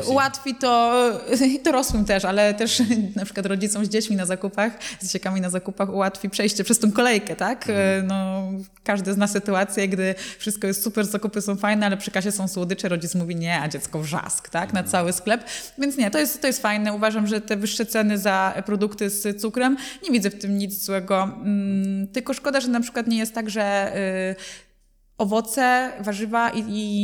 ułatwi 0.07 0.55
to 0.55 1.01
dorosłym 1.65 2.05
też, 2.05 2.25
ale 2.25 2.53
też 2.53 2.81
na 3.15 3.25
przykład 3.25 3.45
rodzicom 3.45 3.85
z 3.85 3.89
dziećmi 3.89 4.15
na 4.15 4.25
zakupach, 4.25 4.73
z 4.99 5.03
dzieciakami 5.03 5.41
na 5.41 5.49
zakupach 5.49 5.89
ułatwi 5.93 6.29
przejście 6.29 6.63
przez 6.63 6.79
tą 6.79 6.91
kolejkę, 6.91 7.35
tak? 7.35 7.69
Mhm. 7.69 8.07
No, 8.07 8.51
każdy 8.83 9.13
zna 9.13 9.27
sytuację, 9.27 9.87
gdy 9.87 10.15
wszystko 10.37 10.67
jest 10.67 10.80
super, 10.83 11.05
zakupy 11.05 11.41
są 11.41 11.55
fajne, 11.55 11.85
ale 11.85 11.97
przy 11.97 12.11
kasie 12.11 12.31
są 12.31 12.47
słodycze, 12.47 12.89
rodzic 12.89 13.15
mówi 13.15 13.35
nie, 13.35 13.61
a 13.61 13.67
dziecko 13.67 13.99
wrzask, 13.99 14.49
tak, 14.49 14.73
na 14.73 14.79
mhm. 14.79 14.91
cały 14.91 15.13
sklep. 15.13 15.43
Więc 15.77 15.97
nie, 15.97 16.11
to 16.11 16.19
jest, 16.19 16.41
to 16.41 16.47
jest 16.47 16.61
fajne. 16.61 16.93
Uważam, 16.93 17.27
że 17.27 17.41
te 17.41 17.57
wyższe 17.57 17.85
ceny 17.85 18.17
za 18.17 18.63
produkty 18.65 19.09
z 19.09 19.41
cukrem, 19.41 19.77
nie 20.03 20.11
widzę 20.11 20.29
w 20.29 20.39
tym 20.39 20.57
nic 20.57 20.85
złego. 20.85 21.23
Mm, 21.23 22.07
tylko 22.07 22.33
szkoda, 22.33 22.61
że 22.61 22.67
na 22.67 22.79
przykład 22.79 23.07
nie 23.07 23.17
jest 23.17 23.33
tak, 23.33 23.49
że 23.49 23.95
y, 24.31 24.70
owoce, 25.21 25.91
warzywa 25.99 26.49
i, 26.49 26.63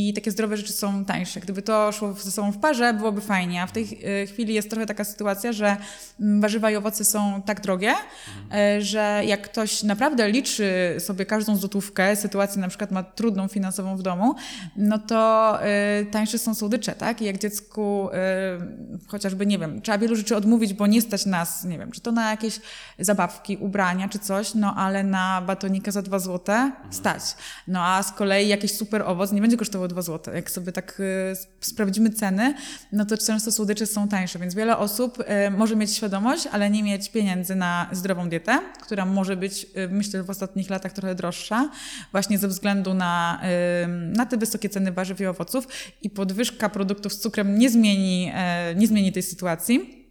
i, 0.10 0.14
takie 0.14 0.32
zdrowe 0.32 0.58
rzeczy 0.58 0.74
są 0.74 1.06
tańsze. 1.06 1.40
Gdyby 1.40 1.62
to 1.62 1.92
szło 1.92 2.14
ze 2.14 2.32
sobą 2.32 2.52
w 2.52 2.58
parze, 2.58 2.94
byłoby 2.94 3.22
fajnie. 3.22 3.62
A 3.62 3.68
w 3.68 3.72
tej 3.72 3.84
e, 3.84 4.26
chwili 4.26 4.54
jest 4.54 4.70
trochę 4.70 4.86
taka 4.86 5.04
sytuacja, 5.04 5.54
że 5.54 5.78
mm, 6.20 6.42
warzywa 6.42 6.72
i 6.72 6.76
owoce 6.76 7.06
są 7.06 7.42
tak 7.42 7.62
drogie, 7.62 7.90
mhm. 7.90 8.82
że 8.82 9.22
jak 9.26 9.42
ktoś 9.42 9.84
naprawdę 9.84 10.30
liczy 10.32 10.96
sobie 11.00 11.26
każdą 11.26 11.56
złotówkę, 11.56 12.16
sytuację 12.16 12.62
na 12.62 12.68
przykład 12.68 12.92
ma 12.92 13.04
trudną 13.04 13.48
finansową 13.48 13.98
w 13.98 14.02
domu, 14.02 14.36
no 14.76 15.00
to 15.00 15.60
y, 16.02 16.06
tańsze 16.06 16.38
są 16.38 16.56
słodycze, 16.56 16.94
tak? 16.94 17.22
I 17.22 17.26
jak 17.26 17.38
dziecku 17.38 18.10
y, 18.10 19.08
chociażby, 19.08 19.46
nie 19.46 19.60
wiem, 19.60 19.82
trzeba 19.82 19.98
wielu 19.98 20.16
rzeczy 20.16 20.36
odmówić, 20.36 20.74
bo 20.74 20.88
nie 20.88 21.02
stać 21.02 21.26
nas, 21.26 21.64
nie 21.64 21.78
wiem, 21.78 21.92
czy 21.92 22.02
to 22.02 22.12
na 22.12 22.32
jakieś 22.32 22.60
zabawki, 23.00 23.58
ubrania 23.58 24.10
czy 24.10 24.20
coś, 24.20 24.54
no 24.54 24.76
ale 24.76 25.04
na 25.04 25.42
batonika 25.42 25.92
za 25.92 26.02
dwa 26.02 26.20
złote 26.20 26.54
mhm. 26.54 26.94
stać. 26.94 27.22
No 27.68 27.86
a 27.86 28.04
z 28.08 28.12
kolei 28.12 28.48
jakiś 28.48 28.72
super 28.72 29.02
owoc 29.02 29.32
nie 29.32 29.42
będzie 29.42 29.58
kosztował 29.58 29.88
2 29.88 30.02
zł. 30.02 30.36
Jak 30.36 30.52
sobie 30.52 30.72
tak 30.72 31.00
y, 31.00 31.34
sprawdzimy 31.62 32.10
ceny, 32.10 32.54
no 32.92 33.06
to 33.06 33.18
często 33.18 33.52
słodycze 33.52 33.86
są 33.86 34.08
tańsze, 34.08 34.40
więc 34.40 34.56
wiele 34.56 34.78
osób 34.78 35.20
y, 35.20 35.52
może 35.52 35.76
mieć 35.76 35.96
świadomość, 35.96 36.48
ale 36.52 36.70
nie 36.70 36.84
mieć 36.84 37.12
pieniędzy 37.12 37.56
na 37.56 37.90
zdrową 37.92 38.30
dietę, 38.30 38.60
która 38.82 39.06
może 39.06 39.38
być, 39.38 39.64
y, 39.64 39.88
myślę, 39.92 40.24
w 40.24 40.30
ostatnich 40.30 40.70
latach 40.70 40.94
trochę 40.94 41.16
droższa, 41.16 41.70
właśnie 42.12 42.38
ze 42.38 42.48
względu 42.48 42.94
na, 42.94 43.42
na 43.88 44.26
te 44.26 44.38
wysokie 44.38 44.70
ceny 44.70 44.92
warzyw 44.92 45.22
i 45.22 45.26
owoców 45.26 45.68
i 46.02 46.10
podwyżka 46.10 46.70
produktów 46.70 47.14
z 47.14 47.20
cukrem 47.20 47.60
nie 47.60 47.70
zmieni, 47.70 48.32
nie 48.76 48.88
zmieni 48.88 49.12
tej 49.12 49.24
sytuacji. 49.24 50.08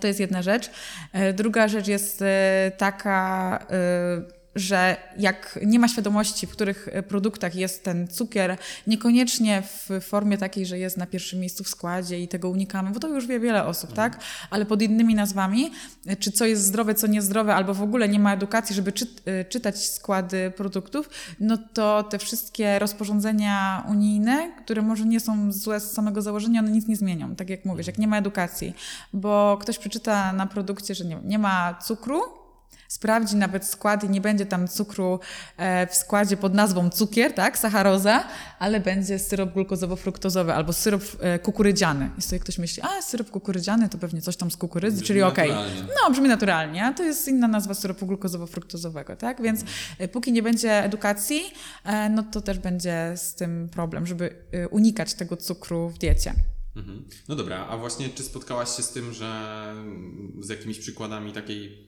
To 0.00 0.06
jest 0.06 0.20
jedna 0.20 0.42
rzecz. 0.42 0.70
Druga 1.34 1.68
rzecz 1.68 1.88
jest 1.88 2.24
taka, 2.78 3.66
że 4.58 4.96
jak 5.18 5.58
nie 5.66 5.78
ma 5.78 5.88
świadomości, 5.88 6.46
w 6.46 6.50
których 6.50 6.88
e, 6.92 7.02
produktach 7.02 7.54
jest 7.54 7.84
ten 7.84 8.08
cukier, 8.08 8.56
niekoniecznie 8.86 9.62
w 9.62 9.88
formie 10.00 10.38
takiej, 10.38 10.66
że 10.66 10.78
jest 10.78 10.96
na 10.96 11.06
pierwszym 11.06 11.40
miejscu 11.40 11.64
w 11.64 11.68
składzie 11.68 12.20
i 12.20 12.28
tego 12.28 12.48
unikamy, 12.48 12.90
bo 12.90 13.00
to 13.00 13.08
już 13.08 13.26
wie 13.26 13.40
wiele 13.40 13.64
osób, 13.64 13.92
tak? 13.92 14.20
Ale 14.50 14.66
pod 14.66 14.82
innymi 14.82 15.14
nazwami, 15.14 15.70
e, 16.06 16.16
czy 16.16 16.32
co 16.32 16.46
jest 16.46 16.64
zdrowe, 16.64 16.94
co 16.94 17.06
niezdrowe, 17.06 17.54
albo 17.54 17.74
w 17.74 17.82
ogóle 17.82 18.08
nie 18.08 18.18
ma 18.18 18.34
edukacji, 18.34 18.76
żeby 18.76 18.92
czy, 18.92 19.06
e, 19.24 19.44
czytać 19.44 19.86
składy 19.86 20.52
produktów, 20.56 21.10
no 21.40 21.58
to 21.72 22.02
te 22.02 22.18
wszystkie 22.18 22.78
rozporządzenia 22.78 23.84
unijne, 23.88 24.52
które 24.64 24.82
może 24.82 25.04
nie 25.04 25.20
są 25.20 25.52
złe 25.52 25.80
z 25.80 25.92
samego 25.92 26.22
założenia, 26.22 26.60
one 26.60 26.70
nic 26.70 26.88
nie 26.88 26.96
zmienią, 26.96 27.36
tak 27.36 27.50
jak 27.50 27.64
mówisz, 27.64 27.86
jak 27.86 27.98
nie 27.98 28.08
ma 28.08 28.18
edukacji, 28.18 28.74
bo 29.12 29.58
ktoś 29.60 29.78
przeczyta 29.78 30.32
na 30.32 30.46
produkcie, 30.46 30.94
że 30.94 31.04
nie, 31.04 31.20
nie 31.24 31.38
ma 31.38 31.74
cukru, 31.74 32.37
sprawdzi 32.88 33.36
nawet 33.36 33.66
skład 33.66 34.04
i 34.04 34.08
nie 34.08 34.20
będzie 34.20 34.46
tam 34.46 34.68
cukru 34.68 35.20
e, 35.56 35.86
w 35.86 35.94
składzie 35.94 36.36
pod 36.36 36.54
nazwą 36.54 36.90
cukier, 36.90 37.32
tak, 37.32 37.58
sacharoza, 37.58 38.24
ale 38.58 38.80
będzie 38.80 39.18
syrop 39.18 39.54
glukozowo-fruktozowy 39.54 40.50
albo 40.50 40.72
syrop 40.72 41.02
e, 41.20 41.38
kukurydziany. 41.38 42.10
I 42.18 42.22
sobie 42.22 42.40
ktoś 42.40 42.58
myśli, 42.58 42.82
a 42.82 43.02
syrop 43.02 43.30
kukurydziany 43.30 43.88
to 43.88 43.98
pewnie 43.98 44.22
coś 44.22 44.36
tam 44.36 44.50
z 44.50 44.56
kukurydzy, 44.56 44.96
brzmi 44.96 45.06
czyli 45.06 45.22
okej. 45.22 45.50
Okay. 45.50 45.66
No, 46.02 46.10
brzmi 46.10 46.28
naturalnie, 46.28 46.84
a 46.84 46.92
to 46.92 47.02
jest 47.02 47.28
inna 47.28 47.48
nazwa 47.48 47.74
syropu 47.74 48.06
glukozowo-fruktozowego, 48.06 49.16
tak? 49.16 49.42
Więc 49.42 49.60
mhm. 49.60 50.08
póki 50.08 50.32
nie 50.32 50.42
będzie 50.42 50.84
edukacji, 50.84 51.42
no 52.10 52.22
to 52.22 52.40
też 52.40 52.58
będzie 52.58 53.12
z 53.16 53.34
tym 53.34 53.68
problem, 53.72 54.06
żeby 54.06 54.44
unikać 54.70 55.14
tego 55.14 55.36
cukru 55.36 55.88
w 55.88 55.98
diecie. 55.98 56.34
Mhm. 56.76 57.04
No 57.28 57.34
dobra, 57.34 57.66
a 57.66 57.76
właśnie 57.76 58.08
czy 58.08 58.22
spotkałaś 58.22 58.76
się 58.76 58.82
z 58.82 58.90
tym, 58.90 59.12
że 59.12 59.30
z 60.40 60.48
jakimiś 60.48 60.78
przykładami 60.78 61.32
takiej 61.32 61.87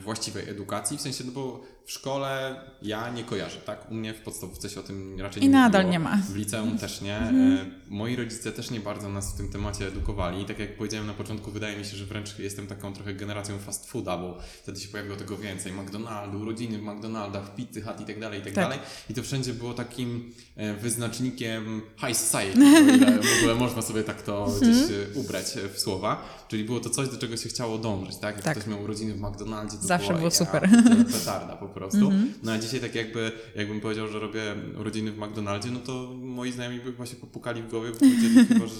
właściwej 0.00 0.48
edukacji, 0.48 0.98
w 0.98 1.00
sensie, 1.00 1.24
no 1.24 1.32
bo 1.32 1.60
w 1.88 1.92
szkole 1.92 2.60
ja 2.82 3.10
nie 3.10 3.24
kojarzę, 3.24 3.56
tak? 3.56 3.90
U 3.90 3.94
mnie 3.94 4.14
w 4.14 4.20
podstawówce 4.20 4.70
się 4.70 4.80
o 4.80 4.82
tym 4.82 5.20
raczej 5.20 5.42
I 5.42 5.46
nie 5.46 5.52
nadal 5.52 5.82
mówiło. 5.82 5.92
nie 5.92 5.98
ma. 5.98 6.16
W 6.16 6.36
liceum 6.36 6.78
też 6.78 7.00
nie. 7.00 7.16
Mhm. 7.16 7.52
E, 7.52 7.66
moi 7.88 8.16
rodzice 8.16 8.52
też 8.52 8.70
nie 8.70 8.80
bardzo 8.80 9.08
nas 9.08 9.34
w 9.34 9.36
tym 9.36 9.48
temacie 9.48 9.86
edukowali. 9.86 10.42
I 10.42 10.44
tak 10.44 10.58
jak 10.58 10.76
powiedziałem 10.76 11.06
na 11.06 11.14
początku, 11.14 11.50
wydaje 11.50 11.78
mi 11.78 11.84
się, 11.84 11.96
że 11.96 12.06
wręcz 12.06 12.38
jestem 12.38 12.66
taką 12.66 12.92
trochę 12.92 13.14
generacją 13.14 13.58
fast 13.58 13.90
fooda, 13.90 14.16
bo 14.16 14.38
wtedy 14.62 14.80
się 14.80 14.88
pojawiło 14.88 15.16
tego 15.16 15.36
więcej. 15.36 15.72
McDonaldu, 15.72 16.40
urodziny 16.40 16.78
w 16.78 16.82
McDonaldach, 16.82 17.54
pizzy 17.54 17.82
hut 17.82 18.00
i 18.00 18.04
tak 18.04 18.20
dalej, 18.20 18.40
i 18.40 18.42
tak, 18.42 18.52
tak, 18.52 18.64
dalej. 18.64 18.78
I 19.10 19.14
to 19.14 19.22
wszędzie 19.22 19.52
było 19.52 19.74
takim 19.74 20.32
e, 20.56 20.74
wyznacznikiem 20.74 21.82
high 22.06 22.16
society, 22.16 22.58
w 23.36 23.38
ogóle 23.38 23.54
można 23.54 23.82
sobie 23.82 24.02
tak 24.02 24.22
to 24.22 24.44
mhm. 24.44 24.72
gdzieś 24.72 24.86
ubrać 25.14 25.44
w 25.74 25.78
słowa. 25.80 26.24
Czyli 26.48 26.64
było 26.64 26.80
to 26.80 26.90
coś, 26.90 27.08
do 27.08 27.18
czego 27.18 27.36
się 27.36 27.48
chciało 27.48 27.78
dążyć, 27.78 28.16
tak? 28.16 28.36
Jak 28.36 28.44
tak. 28.44 28.56
ktoś 28.56 28.68
miał 28.68 28.82
urodziny 28.82 29.14
w 29.14 29.20
McDonaldzie, 29.20 29.76
to 29.76 29.86
Zawsze 29.86 30.08
było, 30.08 30.18
było 30.18 30.30
super. 30.30 30.68
petarda 31.18 31.56
po 31.56 31.68
prostu. 31.68 31.77
Mm 31.86 32.10
-hmm. 32.10 32.26
No 32.42 32.52
a 32.52 32.58
dzisiaj 32.58 32.80
tak 32.80 32.94
jakby, 32.94 33.32
jakbym 33.54 33.80
powiedział, 33.80 34.08
że 34.08 34.18
robię 34.18 34.54
urodziny 34.80 35.12
w 35.12 35.18
McDonaldzie, 35.18 35.70
no 35.70 35.80
to 35.80 36.14
moi 36.14 36.52
znajomi 36.52 36.80
by 36.98 37.06
się 37.06 37.16
popukali 37.16 37.62
w 37.62 37.70
głowie, 37.70 37.90
bo 37.90 37.98
powiedzieli 37.98 38.44
chyba, 38.48 38.66
że 38.66 38.74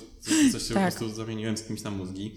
coś 0.52 0.62
się 0.62 0.74
tak. 0.74 0.92
po 0.92 0.98
prostu 0.98 1.16
zamieniłem 1.16 1.56
z 1.56 1.62
kimś 1.62 1.82
na 1.82 1.90
mózgi, 1.90 2.32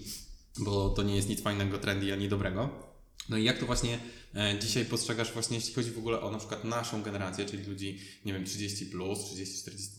bo 0.58 0.88
to 0.88 1.02
nie 1.02 1.16
jest 1.16 1.28
nic 1.28 1.42
fajnego, 1.42 1.78
trendy, 1.78 2.12
ani 2.12 2.28
dobrego. 2.28 2.92
No 3.28 3.36
i 3.36 3.44
jak 3.44 3.58
to 3.58 3.66
właśnie 3.66 3.98
e, 4.34 4.58
dzisiaj 4.58 4.84
postrzegasz 4.84 5.32
właśnie, 5.32 5.56
jeśli 5.56 5.74
chodzi 5.74 5.90
w 5.90 5.98
ogóle 5.98 6.20
o 6.20 6.30
na 6.30 6.38
przykład 6.38 6.64
naszą 6.64 7.02
generację, 7.02 7.44
czyli 7.44 7.64
ludzi, 7.64 7.98
nie 8.24 8.32
wiem, 8.32 8.44
30 8.44 8.86
plus, 8.86 9.24
30, 9.24 9.58
40, 9.58 9.90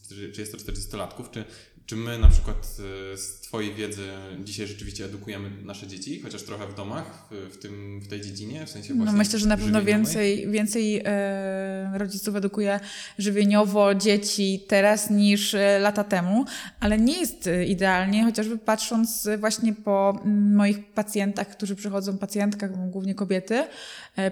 30-40 0.43 0.97
latków, 0.97 1.31
czy 1.31 1.45
czy 1.85 1.95
my 1.95 2.19
na 2.19 2.27
przykład 2.27 2.77
e, 3.13 3.17
z 3.17 3.39
Twojej 3.39 3.73
wiedzy 3.73 4.09
dzisiaj 4.43 4.67
rzeczywiście 4.67 5.05
edukujemy 5.05 5.49
nasze 5.63 5.87
dzieci, 5.87 6.21
chociaż 6.21 6.43
trochę 6.43 6.67
w 6.67 6.75
domach, 6.75 7.27
w, 7.31 7.57
tym, 7.57 7.99
w 7.99 8.07
tej 8.07 8.21
dziedzinie, 8.21 8.65
w 8.65 8.69
sensie 8.69 8.93
No 8.93 9.11
myślę, 9.11 9.39
że 9.39 9.47
na 9.47 9.57
pewno 9.57 9.83
więcej, 9.83 10.51
więcej 10.51 11.01
e, 11.05 11.97
rodziców 11.97 12.35
edukuje 12.35 12.79
żywieniowo 13.17 13.95
dzieci 13.95 14.65
teraz 14.67 15.09
niż 15.09 15.53
e, 15.53 15.79
lata 15.79 16.03
temu, 16.03 16.45
ale 16.79 16.97
nie 16.97 17.19
jest 17.19 17.49
idealnie, 17.67 18.23
chociażby 18.23 18.57
patrząc 18.57 19.29
właśnie 19.39 19.73
po 19.73 20.21
moich 20.53 20.85
pacjentach, 20.85 21.49
którzy 21.49 21.75
przychodzą, 21.75 22.17
pacjentkach, 22.17 22.89
głównie 22.89 23.15
kobiety, 23.15 23.63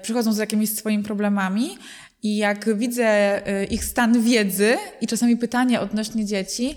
przychodzą 0.02 0.34
z 0.34 0.38
jakimiś 0.38 0.70
swoimi 0.70 1.04
problemami 1.04 1.78
i 2.24 2.38
jak 2.38 2.78
widzę 2.78 3.42
ich 3.70 3.86
stan 3.86 4.24
wiedzy 4.24 4.78
i 5.02 5.08
czasami 5.08 5.38
pytania 5.38 5.82
odnośnie 5.82 6.26
dzieci, 6.26 6.76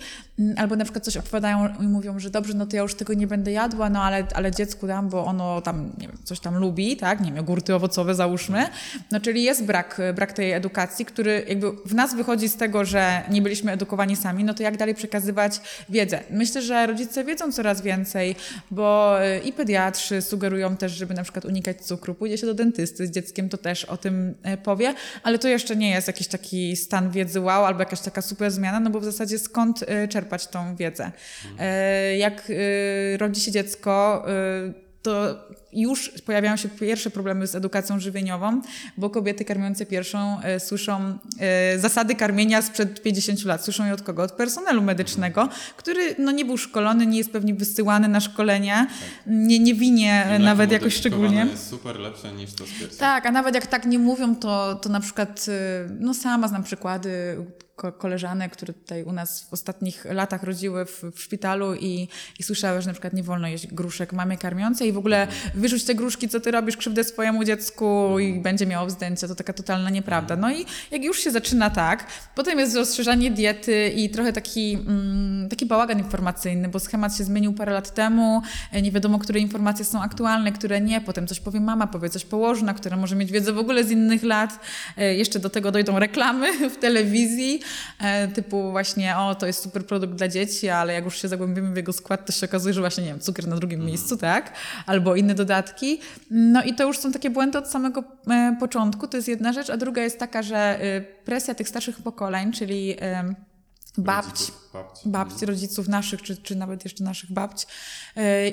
albo 0.57 0.77
na 0.77 0.85
przykład 0.85 1.05
coś 1.05 1.17
opowiadają 1.17 1.69
i 1.81 1.83
mówią, 1.83 2.19
że 2.19 2.31
dobrze, 2.31 2.55
no 2.55 2.67
to 2.67 2.77
ja 2.77 2.83
już 2.83 2.95
tego 2.95 3.15
nie 3.15 3.27
będę 3.27 3.53
jadła, 3.53 3.91
no 3.91 4.03
ale, 4.03 4.27
ale 4.35 4.53
dziecku 4.53 4.87
dam, 4.87 5.09
bo 5.09 5.25
ono 5.25 5.61
tam, 5.61 5.93
nie 5.99 6.09
wiem, 6.09 6.19
coś 6.25 6.41
tam 6.41 6.59
lubi, 6.59 6.97
tak, 6.97 7.21
nie 7.21 7.27
wiem, 7.27 7.37
jogurty 7.37 7.75
owocowe 7.75 8.15
załóżmy. 8.15 8.67
No 9.11 9.21
czyli 9.21 9.43
jest 9.43 9.65
brak, 9.65 10.01
brak 10.15 10.33
tej 10.33 10.53
edukacji, 10.53 11.05
który 11.05 11.45
jakby 11.49 11.71
w 11.87 11.95
nas 11.95 12.15
wychodzi 12.15 12.49
z 12.49 12.57
tego, 12.57 12.85
że 12.85 13.23
nie 13.31 13.43
byliśmy 13.43 13.73
edukowani 13.73 14.17
sami, 14.17 14.45
no 14.45 14.55
to 14.55 14.63
jak 14.63 14.77
dalej 14.77 14.95
przekazywać 14.95 15.61
wiedzę? 15.89 16.21
Myślę, 16.31 16.63
że 16.63 16.87
rodzice 16.87 17.25
wiedzą 17.25 17.53
coraz 17.53 17.83
więcej, 17.83 18.37
bo 18.71 19.19
y, 19.25 19.39
i 19.39 19.53
pediatrzy 19.53 20.23
sugerują 20.23 20.77
też, 20.77 20.93
żeby 20.93 21.15
na 21.15 21.23
przykład 21.23 21.45
unikać 21.45 21.87
cukru, 21.87 22.15
pójdzie 22.15 22.39
się 22.39 22.47
do 22.47 22.55
dentysty 22.55 23.07
z 23.07 23.11
dzieckiem, 23.11 23.49
to 23.49 23.59
też 23.59 23.85
o 23.85 23.97
tym 23.97 24.35
e, 24.43 24.57
powie, 24.57 24.95
ale 25.23 25.39
to 25.39 25.49
jeszcze 25.49 25.77
nie 25.77 25.91
jest 25.91 26.07
jakiś 26.07 26.29
taki 26.29 26.77
stan 26.77 27.11
wiedzy 27.11 27.41
wow, 27.41 27.65
albo 27.65 27.81
jakaś 27.81 28.01
taka 28.01 28.23
super 28.23 28.51
zmiana, 28.51 28.81
no 28.81 28.91
bo 28.91 29.01
w 29.01 29.05
zasadzie 29.05 29.39
skąd 29.39 29.85
e, 29.87 30.09
czerpać 30.09 30.24
czerpać 30.25 30.47
tą 30.47 30.77
wiedzę. 30.77 31.13
E, 31.59 32.17
jak 32.17 32.51
e, 32.51 33.17
rodzi 33.17 33.41
się 33.41 33.53
dziecko, 33.53 34.25
e, 34.29 34.85
to 35.03 35.37
już 35.73 36.09
pojawiają 36.27 36.57
się 36.57 36.69
pierwsze 36.69 37.11
problemy 37.11 37.47
z 37.47 37.55
edukacją 37.55 38.01
żywieniową, 38.01 38.63
bo 38.97 39.11
kobiety 39.11 39.45
karmiące 39.45 39.87
pierwszą 39.87 40.41
e, 40.43 40.61
słyszą 40.61 41.19
e, 41.41 41.79
zasady 41.79 42.15
karmienia 42.15 42.63
sprzed 42.63 43.03
50 43.03 43.45
lat. 43.45 43.65
Słyszą 43.65 43.87
je 43.87 43.95
od 43.95 44.03
kogo? 44.03 44.23
Od 44.23 44.33
personelu 44.33 44.83
medycznego, 44.83 45.49
który 45.77 46.15
no, 46.19 46.33
nie 46.33 46.45
był 46.45 46.57
szkolony, 46.57 47.07
nie 47.07 47.19
jest 47.19 47.33
pewnie 47.33 47.55
wysyłany 47.55 48.09
na 48.09 48.21
szkolenia, 48.21 48.87
nie, 49.27 49.59
nie 49.59 49.75
winie 49.75 50.39
nawet 50.41 50.73
jakoś 50.73 50.95
szczególnie. 50.95 51.47
jest 51.51 51.69
super 51.71 51.97
lepsze 51.97 52.33
niż 52.33 52.53
to 52.53 52.65
z 52.67 52.97
Tak, 52.97 53.27
a 53.27 53.31
nawet 53.31 53.55
jak 53.55 53.67
tak 53.67 53.87
nie 53.87 53.99
mówią, 53.99 54.37
to, 54.37 54.75
to 54.75 54.89
na 54.89 55.01
przykład, 55.01 55.47
e, 55.49 55.89
no 56.01 56.15
sama 56.15 56.49
znam 56.49 56.63
przykłady 56.63 57.37
koleżanek, 57.77 58.53
które 58.53 58.73
tutaj 58.73 59.03
u 59.03 59.13
nas 59.13 59.43
w 59.43 59.53
ostatnich 59.53 60.05
latach 60.05 60.43
rodziły 60.43 60.87
w, 60.87 61.03
w 61.15 61.21
szpitalu 61.21 61.75
i, 61.75 62.09
i 62.39 62.43
słyszały, 62.43 62.83
że 62.83 62.87
na 62.87 62.93
przykład 62.93 63.13
nie 63.13 63.23
wolno 63.23 63.49
jeść 63.49 63.67
gruszek 63.67 64.13
mamie 64.13 64.39
karmiącej 64.39 64.89
i 64.89 64.93
w 64.93 64.99
ogóle 64.99 65.27
wyrzuć 65.55 65.85
te 65.85 65.95
gruszki, 65.95 66.29
co 66.29 66.41
ty 66.41 66.51
robisz, 66.51 66.77
krzywdę 66.77 67.05
swojemu 67.05 67.45
dziecku 67.45 68.19
i 68.19 68.41
będzie 68.41 68.67
miało 68.67 68.87
wzdęcie. 68.87 69.29
To 69.29 69.35
taka 69.35 69.53
totalna 69.53 69.91
nieprawda. 69.91 70.37
No 70.37 70.53
i 70.53 70.67
jak 70.91 71.05
już 71.05 71.19
się 71.21 71.31
zaczyna 71.31 71.71
tak, 71.71 72.07
potem 72.35 72.59
jest 72.59 72.77
rozszerzanie 72.77 73.31
diety 73.31 73.89
i 73.97 74.11
trochę 74.11 74.33
taki, 74.33 74.75
mm, 74.75 75.49
taki 75.49 75.67
bałagan 75.67 75.99
informacyjny, 75.99 76.69
bo 76.69 76.81
schemat 76.81 77.17
się 77.17 77.25
zmienił 77.25 77.53
parę 77.53 77.73
lat 77.73 77.95
temu, 77.95 78.43
e, 78.73 78.83
nie 78.83 78.93
wiadomo, 78.93 79.19
które 79.19 79.41
informacje 79.41 79.85
są 79.85 80.03
aktualne, 80.03 80.53
które 80.53 80.81
nie, 80.81 81.01
potem 81.01 81.27
coś 81.27 81.41
powie 81.41 81.61
mama, 81.61 81.87
powie 81.87 82.11
coś 82.11 82.25
położna, 82.25 82.75
która 82.75 82.97
może 82.97 83.17
mieć 83.17 83.33
wiedzę 83.33 83.53
w 83.53 83.59
ogóle 83.59 83.85
z 83.85 83.91
innych 83.91 84.23
lat. 84.23 84.61
E, 84.97 85.15
jeszcze 85.15 85.39
do 85.39 85.51
tego 85.51 85.73
dojdą 85.73 85.99
reklamy 85.99 86.59
w 86.75 86.77
telewizji, 86.77 87.61
typu 88.35 88.71
właśnie, 88.71 89.17
o, 89.17 89.35
to 89.35 89.47
jest 89.47 89.63
super 89.63 89.87
produkt 89.87 90.15
dla 90.15 90.29
dzieci, 90.29 90.69
ale 90.69 90.93
jak 90.93 91.05
już 91.05 91.23
się 91.23 91.29
zagłębimy 91.29 91.73
w 91.73 91.77
jego 91.77 91.93
skład, 91.93 92.27
to 92.27 92.33
się 92.33 92.47
okazuje, 92.47 92.75
że 92.75 92.81
właśnie, 92.81 93.05
nie 93.05 93.11
wiem, 93.11 93.21
cukier 93.21 93.49
na 93.49 93.57
drugim 93.57 93.85
miejscu, 93.85 94.17
tak? 94.17 94.53
Albo 94.87 95.17
inne 95.17 95.35
dodatki. 95.35 96.01
No 96.31 96.63
i 96.63 96.75
to 96.75 96.87
już 96.87 96.99
są 96.99 97.13
takie 97.13 97.31
błędy 97.31 97.59
od 97.59 97.69
samego 97.69 98.05
e, 98.31 98.57
początku, 98.61 99.09
to 99.09 99.17
jest 99.17 99.29
jedna 99.29 99.53
rzecz, 99.53 99.71
a 99.71 99.77
druga 99.77 100.03
jest 100.03 100.19
taka, 100.19 100.43
że 100.43 100.57
e, 100.57 101.01
presja 101.01 101.55
tych 101.55 101.69
starszych 101.69 102.03
pokoleń, 102.03 102.53
czyli 102.53 102.97
babci, 103.99 104.53
Rodziców, 104.73 105.13
babci, 105.13 105.47
rodziców 105.47 105.89
naszych, 105.89 106.23
czy, 106.23 106.37
czy 106.37 106.57
nawet 106.57 106.85
jeszcze 106.85 107.05
naszych 107.05 107.33
babci. 107.33 107.67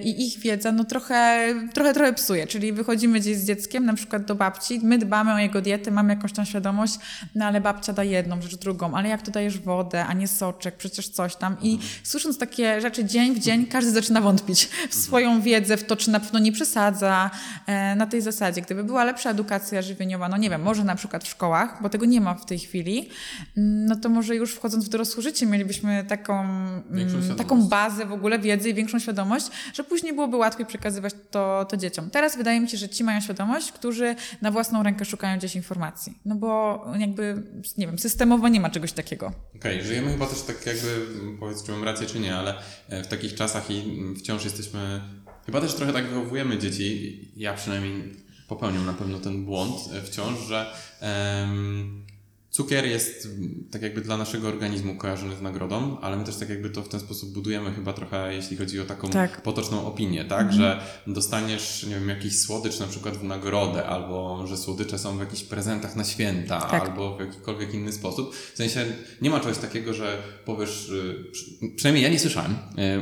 I 0.03 0.27
ich 0.27 0.39
wiedza 0.39 0.71
no 0.71 0.83
trochę, 0.83 1.53
trochę, 1.73 1.93
trochę 1.93 2.13
psuje. 2.13 2.47
Czyli 2.47 2.73
wychodzimy 2.73 3.19
gdzieś 3.19 3.37
z 3.37 3.45
dzieckiem, 3.45 3.85
na 3.85 3.93
przykład 3.93 4.25
do 4.25 4.35
babci, 4.35 4.79
my 4.83 4.97
dbamy 4.97 5.33
o 5.33 5.37
jego 5.37 5.61
dietę, 5.61 5.91
mamy 5.91 6.13
jakąś 6.13 6.33
tam 6.33 6.45
świadomość, 6.45 6.93
no 7.35 7.45
ale 7.45 7.61
babcia 7.61 7.93
da 7.93 8.03
jedną 8.03 8.41
rzecz, 8.41 8.55
drugą, 8.55 8.95
ale 8.95 9.09
jak 9.09 9.21
tu 9.21 9.31
dajesz 9.31 9.59
wodę, 9.59 10.05
a 10.05 10.13
nie 10.13 10.27
soczek, 10.27 10.75
przecież 10.75 11.09
coś 11.09 11.35
tam. 11.35 11.57
I 11.61 11.79
słysząc 12.03 12.37
takie 12.37 12.81
rzeczy 12.81 13.05
dzień 13.05 13.35
w 13.35 13.39
dzień, 13.39 13.65
każdy 13.65 13.91
zaczyna 13.91 14.21
wątpić 14.21 14.69
w 14.89 14.95
swoją 14.95 15.41
wiedzę, 15.41 15.77
w 15.77 15.83
to, 15.83 15.95
czy 15.95 16.11
na 16.11 16.19
pewno 16.19 16.39
nie 16.39 16.51
przesadza. 16.51 17.31
E, 17.67 17.95
na 17.95 18.07
tej 18.07 18.21
zasadzie, 18.21 18.61
gdyby 18.61 18.83
była 18.83 19.03
lepsza 19.03 19.29
edukacja 19.29 19.81
żywieniowa, 19.81 20.29
no 20.29 20.37
nie 20.37 20.49
wiem, 20.49 20.61
może 20.61 20.83
na 20.83 20.95
przykład 20.95 21.23
w 21.23 21.27
szkołach, 21.27 21.77
bo 21.81 21.89
tego 21.89 22.05
nie 22.05 22.21
ma 22.21 22.33
w 22.33 22.45
tej 22.45 22.59
chwili, 22.59 23.09
mm, 23.57 23.85
no 23.85 23.95
to 23.95 24.09
może 24.09 24.35
już 24.35 24.53
wchodząc 24.53 24.85
w 24.85 24.89
dorosłe 24.89 25.23
życie 25.23 25.45
mielibyśmy 25.45 26.03
taką, 26.07 26.41
mm, 26.41 27.35
taką 27.37 27.63
bazę 27.63 28.05
w 28.05 28.13
ogóle 28.13 28.39
wiedzy 28.39 28.69
i 28.69 28.73
większą 28.73 28.99
świadomość, 28.99 29.50
że 29.73 29.83
później 29.83 30.13
byłoby 30.13 30.37
łatwiej 30.37 30.65
przekazywać 30.65 31.13
to, 31.31 31.65
to 31.69 31.77
dzieciom. 31.77 32.09
Teraz 32.09 32.37
wydaje 32.37 32.59
mi 32.59 32.69
się, 32.69 32.77
że 32.77 32.89
ci 32.89 33.03
mają 33.03 33.21
świadomość, 33.21 33.71
którzy 33.71 34.15
na 34.41 34.51
własną 34.51 34.83
rękę 34.83 35.05
szukają 35.05 35.37
gdzieś 35.37 35.55
informacji. 35.55 36.17
No 36.25 36.35
bo 36.35 36.83
jakby, 36.99 37.43
nie 37.77 37.87
wiem, 37.87 37.99
systemowo 37.99 38.47
nie 38.47 38.59
ma 38.59 38.69
czegoś 38.69 38.91
takiego. 38.91 39.33
Okej, 39.55 39.83
żyjemy 39.83 40.11
chyba 40.11 40.27
też 40.27 40.41
tak 40.41 40.65
jakby, 40.65 41.07
powiedz 41.39 41.63
czy 41.63 41.71
mam 41.71 41.83
rację 41.83 42.07
czy 42.07 42.19
nie, 42.19 42.35
ale 42.35 42.55
e, 42.89 43.03
w 43.03 43.07
takich 43.07 43.35
czasach 43.35 43.71
i 43.71 43.99
wciąż 44.19 44.43
jesteśmy, 44.43 45.01
chyba 45.45 45.61
też 45.61 45.73
trochę 45.73 45.93
tak 45.93 46.07
wychowujemy 46.07 46.57
dzieci, 46.57 47.31
ja 47.35 47.53
przynajmniej 47.53 48.15
popełniam 48.47 48.85
na 48.85 48.93
pewno 48.93 49.19
ten 49.19 49.45
błąd 49.45 49.75
e, 49.93 50.01
wciąż, 50.01 50.39
że 50.39 50.73
em, 50.99 52.05
cukier 52.51 52.85
jest 52.85 53.25
m, 53.25 53.63
tak 53.71 53.81
jakby 53.81 54.01
dla 54.01 54.17
naszego 54.17 54.47
organizmu 54.47 54.95
kojarzony 54.95 55.35
z 55.35 55.41
nagrodą, 55.41 55.97
ale 56.01 56.17
my 56.17 56.23
też 56.23 56.35
tak 56.35 56.49
jakby 56.49 56.69
to 56.69 56.83
w 56.83 56.87
ten 56.89 56.99
sposób 56.99 57.33
budujemy 57.33 57.71
chyba 57.73 57.93
trochę, 57.93 58.33
jeśli 58.35 58.57
chodzi 58.57 58.79
o 58.79 58.85
taką 58.85 59.09
Tak. 59.09 59.41
potoczną 59.41 59.85
opinię, 59.85 60.25
tak, 60.25 60.53
że 60.53 60.81
dostaniesz, 61.07 61.83
nie 61.89 61.95
wiem, 61.95 62.09
jakiś 62.09 62.39
słodycz 62.39 62.79
na 62.79 62.87
przykład 62.87 63.17
w 63.17 63.23
nagrodę, 63.23 63.85
albo 63.85 64.47
że 64.47 64.57
słodycze 64.57 64.99
są 64.99 65.17
w 65.17 65.19
jakichś 65.19 65.43
prezentach 65.43 65.95
na 65.95 66.03
święta, 66.03 66.61
Tak. 66.61 66.83
albo 66.89 67.17
w 67.17 67.19
jakikolwiek 67.19 67.73
inny 67.73 67.91
sposób. 67.93 68.35
W 68.35 68.57
sensie 68.57 68.85
nie 69.21 69.29
ma 69.29 69.39
czegoś 69.39 69.57
takiego, 69.57 69.93
że 69.93 70.17
powiesz, 70.45 70.89
y, 70.89 71.25
przy- 71.31 71.51
przynajmniej 71.75 72.03
ja 72.03 72.09
nie 72.09 72.19
słyszałem, 72.19 72.51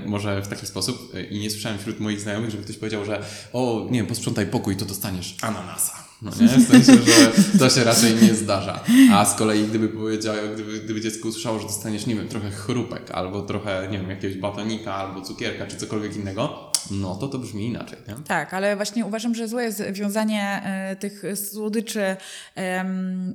y, 0.06 0.10
może 0.10 0.42
w 0.42 0.48
taki 0.48 0.66
sposób 0.68 1.16
y, 1.16 1.24
i 1.24 1.40
nie 1.40 1.50
słyszałem 1.50 1.78
wśród 1.80 2.00
moich 2.00 2.22
znajomych, 2.22 2.50
żeby 2.52 2.64
ktoś 2.64 2.78
powiedział, 2.78 3.06
że 3.06 3.24
o, 3.54 3.88
nie 3.92 4.00
wiem, 4.00 4.08
posprzątaj 4.08 4.46
pokój, 4.48 4.76
to 4.78 4.86
dostaniesz 4.86 5.36
ananasa. 5.42 6.09
No 6.22 6.32
nie? 6.42 6.48
W 6.48 6.68
sensie, 6.68 6.94
że 6.94 7.60
to 7.60 7.70
się 7.70 7.84
raczej 7.84 8.16
nie 8.16 8.36
zdarza. 8.36 8.84
A 9.14 9.26
z 9.26 9.36
kolei 9.36 9.64
gdyby 9.64 9.90
powiedział, 9.90 10.36
gdyby, 10.54 10.80
gdyby 10.80 11.02
dziecko 11.02 11.28
usłyszało, 11.28 11.60
że 11.60 11.68
dostaniesz, 11.68 12.06
nie 12.06 12.16
wiem, 12.16 12.28
trochę 12.28 12.52
chrupek, 12.52 13.12
albo 13.12 13.42
trochę, 13.42 13.88
nie 13.92 14.00
wiem, 14.00 14.10
jakiegoś 14.10 14.38
batonika, 14.38 14.94
albo 14.94 15.22
cukierka, 15.22 15.68
czy 15.68 15.78
cokolwiek 15.78 16.16
innego, 16.16 16.72
no 16.92 17.16
to 17.16 17.28
to 17.28 17.40
brzmi 17.40 17.66
inaczej, 17.66 17.98
nie? 18.08 18.16
Tak, 18.28 18.54
ale 18.54 18.76
właśnie 18.76 19.06
uważam, 19.06 19.36
że 19.36 19.48
złe 19.48 19.64
jest 19.64 19.84
wiązanie 19.92 20.62
e, 20.64 20.96
tych 20.96 21.24
słodyczy 21.36 22.16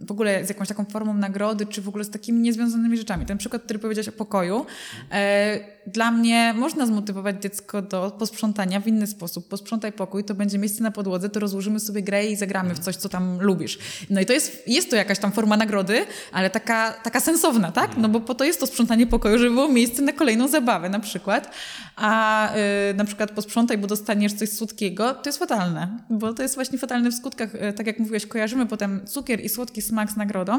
w 0.07 0.11
ogóle 0.11 0.47
z 0.47 0.49
jakąś 0.49 0.69
taką 0.69 0.85
formą 0.85 1.15
nagrody, 1.15 1.67
czy 1.67 1.83
w 1.83 1.89
ogóle 1.89 2.05
z 2.05 2.11
takimi 2.11 2.41
niezwiązanymi 2.41 2.99
rzeczami. 2.99 3.27
Ten 3.27 3.39
przykład, 3.39 3.63
który 3.63 3.79
powiedziałeś 3.79 4.09
o 4.09 4.13
pokoju, 4.13 4.67
e, 5.11 5.74
dla 5.87 6.11
mnie 6.11 6.55
można 6.57 6.87
zmotywować 6.87 7.43
dziecko 7.43 7.83
do 7.83 8.11
posprzątania 8.19 8.81
w 8.81 8.87
inny 8.87 9.07
sposób. 9.07 9.49
Posprzątaj 9.49 9.93
pokój, 9.93 10.25
to 10.25 10.35
będzie 10.35 10.59
miejsce 10.59 10.83
na 10.83 10.91
podłodze, 10.91 11.29
to 11.29 11.41
rozłożymy 11.41 11.81
sobie 11.81 12.03
grę 12.03 12.27
i 12.27 12.37
zagramy 12.37 12.75
w 12.75 12.79
coś, 12.79 12.97
co 12.97 13.09
tam 13.09 13.39
lubisz. 13.41 13.79
No 14.11 14.21
i 14.21 14.27
to 14.27 14.33
jest, 14.33 14.69
jest 14.69 14.91
to 14.91 14.97
jakaś 14.97 15.19
tam 15.19 15.33
forma 15.33 15.57
nagrody, 15.57 16.07
ale 16.33 16.51
taka, 16.51 16.93
taka 16.93 17.21
sensowna, 17.21 17.73
tak? 17.73 17.97
No 17.97 18.09
bo 18.09 18.21
po 18.21 18.35
to 18.35 18.45
jest 18.45 18.61
to 18.61 18.67
sprzątanie 18.67 19.07
pokoju, 19.07 19.39
żeby 19.39 19.51
było 19.51 19.69
miejsce 19.69 20.03
na 20.03 20.13
kolejną 20.13 20.49
zabawę 20.49 20.89
na 20.89 21.01
przykład. 21.01 21.51
A 21.97 22.51
y, 22.91 22.95
na 22.95 23.05
przykład 23.05 23.31
posprzątaj, 23.31 23.79
bo 23.79 23.87
dostaniesz 23.87 24.33
coś 24.33 24.49
słodkiego, 24.49 25.15
to 25.15 25.29
jest 25.29 25.39
fatalne, 25.39 25.99
bo 26.11 26.35
to 26.35 26.43
jest 26.43 26.55
właśnie 26.55 26.79
fatalne 26.79 27.11
w 27.11 27.15
skutkach. 27.15 27.55
Y, 27.55 27.73
Tak 27.73 27.87
jak 27.87 27.99
mówiłeś, 27.99 28.27
kojarzymy 28.27 28.67
potem 28.67 29.07
cukier 29.07 29.41
i 29.41 29.49
słodki 29.49 29.83
smak 29.83 30.11
z 30.11 30.17
nagrodą 30.17 30.59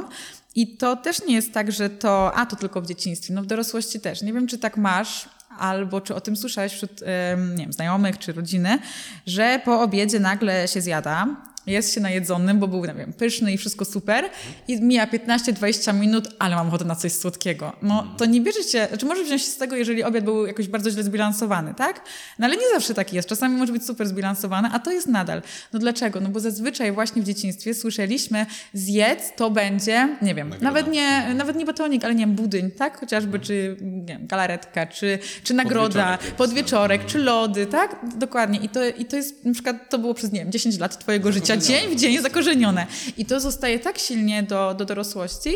i 0.56 0.78
to 0.78 0.96
też 0.96 1.26
nie 1.26 1.36
jest 1.36 1.54
tak, 1.54 1.72
że 1.72 1.90
to, 1.90 2.34
a 2.36 2.46
to 2.46 2.56
tylko 2.56 2.82
w 2.82 2.88
dzieciństwie, 2.88 3.34
no 3.34 3.42
w 3.42 3.46
dorosłości 3.46 4.00
też. 4.00 4.22
Nie 4.22 4.34
wiem, 4.34 4.48
czy 4.48 4.58
tak 4.58 4.78
masz, 4.78 5.15
albo 5.60 6.02
czy 6.02 6.16
o 6.16 6.22
tym 6.22 6.36
słyszałeś 6.36 6.74
wśród 6.74 7.02
nie 7.56 7.64
wiem, 7.64 7.74
znajomych 7.74 8.20
czy 8.20 8.34
rodziny, 8.34 8.80
że 9.28 9.60
po 9.66 9.82
obiedzie 9.82 10.20
nagle 10.20 10.68
się 10.68 10.82
zjada, 10.82 11.28
jest 11.68 11.94
się 11.94 12.02
najedzonym, 12.02 12.60
bo 12.60 12.68
był, 12.68 12.86
nie 12.86 12.94
wiem, 12.94 13.14
pyszny 13.14 13.54
i 13.54 13.58
wszystko 13.58 13.86
super 13.86 14.30
i 14.68 14.82
mija 14.82 15.08
15-20 15.08 15.94
minut, 16.00 16.28
ale 16.40 16.56
mam 16.56 16.68
ochotę 16.68 16.86
na 16.86 16.96
coś 16.96 17.14
słodkiego. 17.14 17.74
No 17.82 18.08
to 18.18 18.26
nie 18.26 18.42
bierze 18.42 18.64
się, 18.64 18.88
znaczy 18.90 19.06
może 19.06 19.24
wziąć 19.24 19.42
się 19.42 19.48
z 19.48 19.58
tego, 19.58 19.76
jeżeli 19.76 20.04
obiad 20.04 20.24
był 20.24 20.46
jakoś 20.46 20.68
bardzo 20.68 20.92
źle 20.92 21.04
zbilansowany, 21.04 21.74
tak? 21.74 22.02
No 22.40 22.46
ale 22.46 22.56
nie 22.56 22.70
zawsze 22.74 22.94
tak 22.94 23.14
jest. 23.14 23.30
Czasami 23.30 23.58
może 23.58 23.74
być 23.74 23.86
super 23.86 24.08
zbilansowany, 24.08 24.70
a 24.72 24.80
to 24.80 24.92
jest 24.92 25.08
nadal. 25.08 25.42
No 25.74 25.80
dlaczego? 25.80 26.20
No 26.20 26.30
bo 26.30 26.40
zazwyczaj 26.40 26.92
właśnie 26.92 27.22
w 27.22 27.26
dzieciństwie 27.26 27.74
słyszeliśmy 27.74 28.46
zjedz, 28.74 29.36
to 29.36 29.52
będzie, 29.52 30.18
nie 30.22 30.36
wiem, 30.36 30.50
Nagroda. 30.50 30.66
nawet 30.72 30.94
nie, 30.94 31.34
nawet 31.34 31.56
nie 31.56 31.66
batonik, 31.66 32.04
ale 32.06 32.16
nie 32.16 32.26
wiem, 32.26 32.36
budyń, 32.36 32.72
tak? 32.72 33.00
Chociażby, 33.00 33.40
czy 33.40 33.78
nie 33.82 34.06
wiem, 34.06 34.28
galaretka, 34.28 34.88
czy, 34.88 35.20
czy 35.44 35.54
nagroda, 35.54 36.18
Podwieczorek 36.38 36.56
podwieczorek, 36.56 37.06
czy 37.06 37.18
lody, 37.20 37.66
tak? 37.66 37.96
Dokładnie. 38.18 38.60
I 38.60 38.70
to, 38.70 38.86
I 38.86 39.06
to 39.06 39.16
jest, 39.16 39.46
na 39.46 39.54
przykład, 39.54 39.90
to 39.90 39.98
było 39.98 40.14
przez, 40.14 40.32
nie 40.32 40.40
wiem, 40.40 40.52
10 40.52 40.80
lat 40.80 41.00
twojego 41.00 41.32
życia, 41.32 41.55
Zakorzenione 41.62 41.88
dzień 41.88 41.98
w 41.98 42.00
dzień 42.00 42.22
zakorzenione. 42.22 42.88
I 43.18 43.26
to 43.26 43.40
zostaje 43.40 43.80
tak 43.80 43.98
silnie 43.98 44.44
do, 44.44 44.74
do 44.78 44.86
dorosłości, 44.86 45.50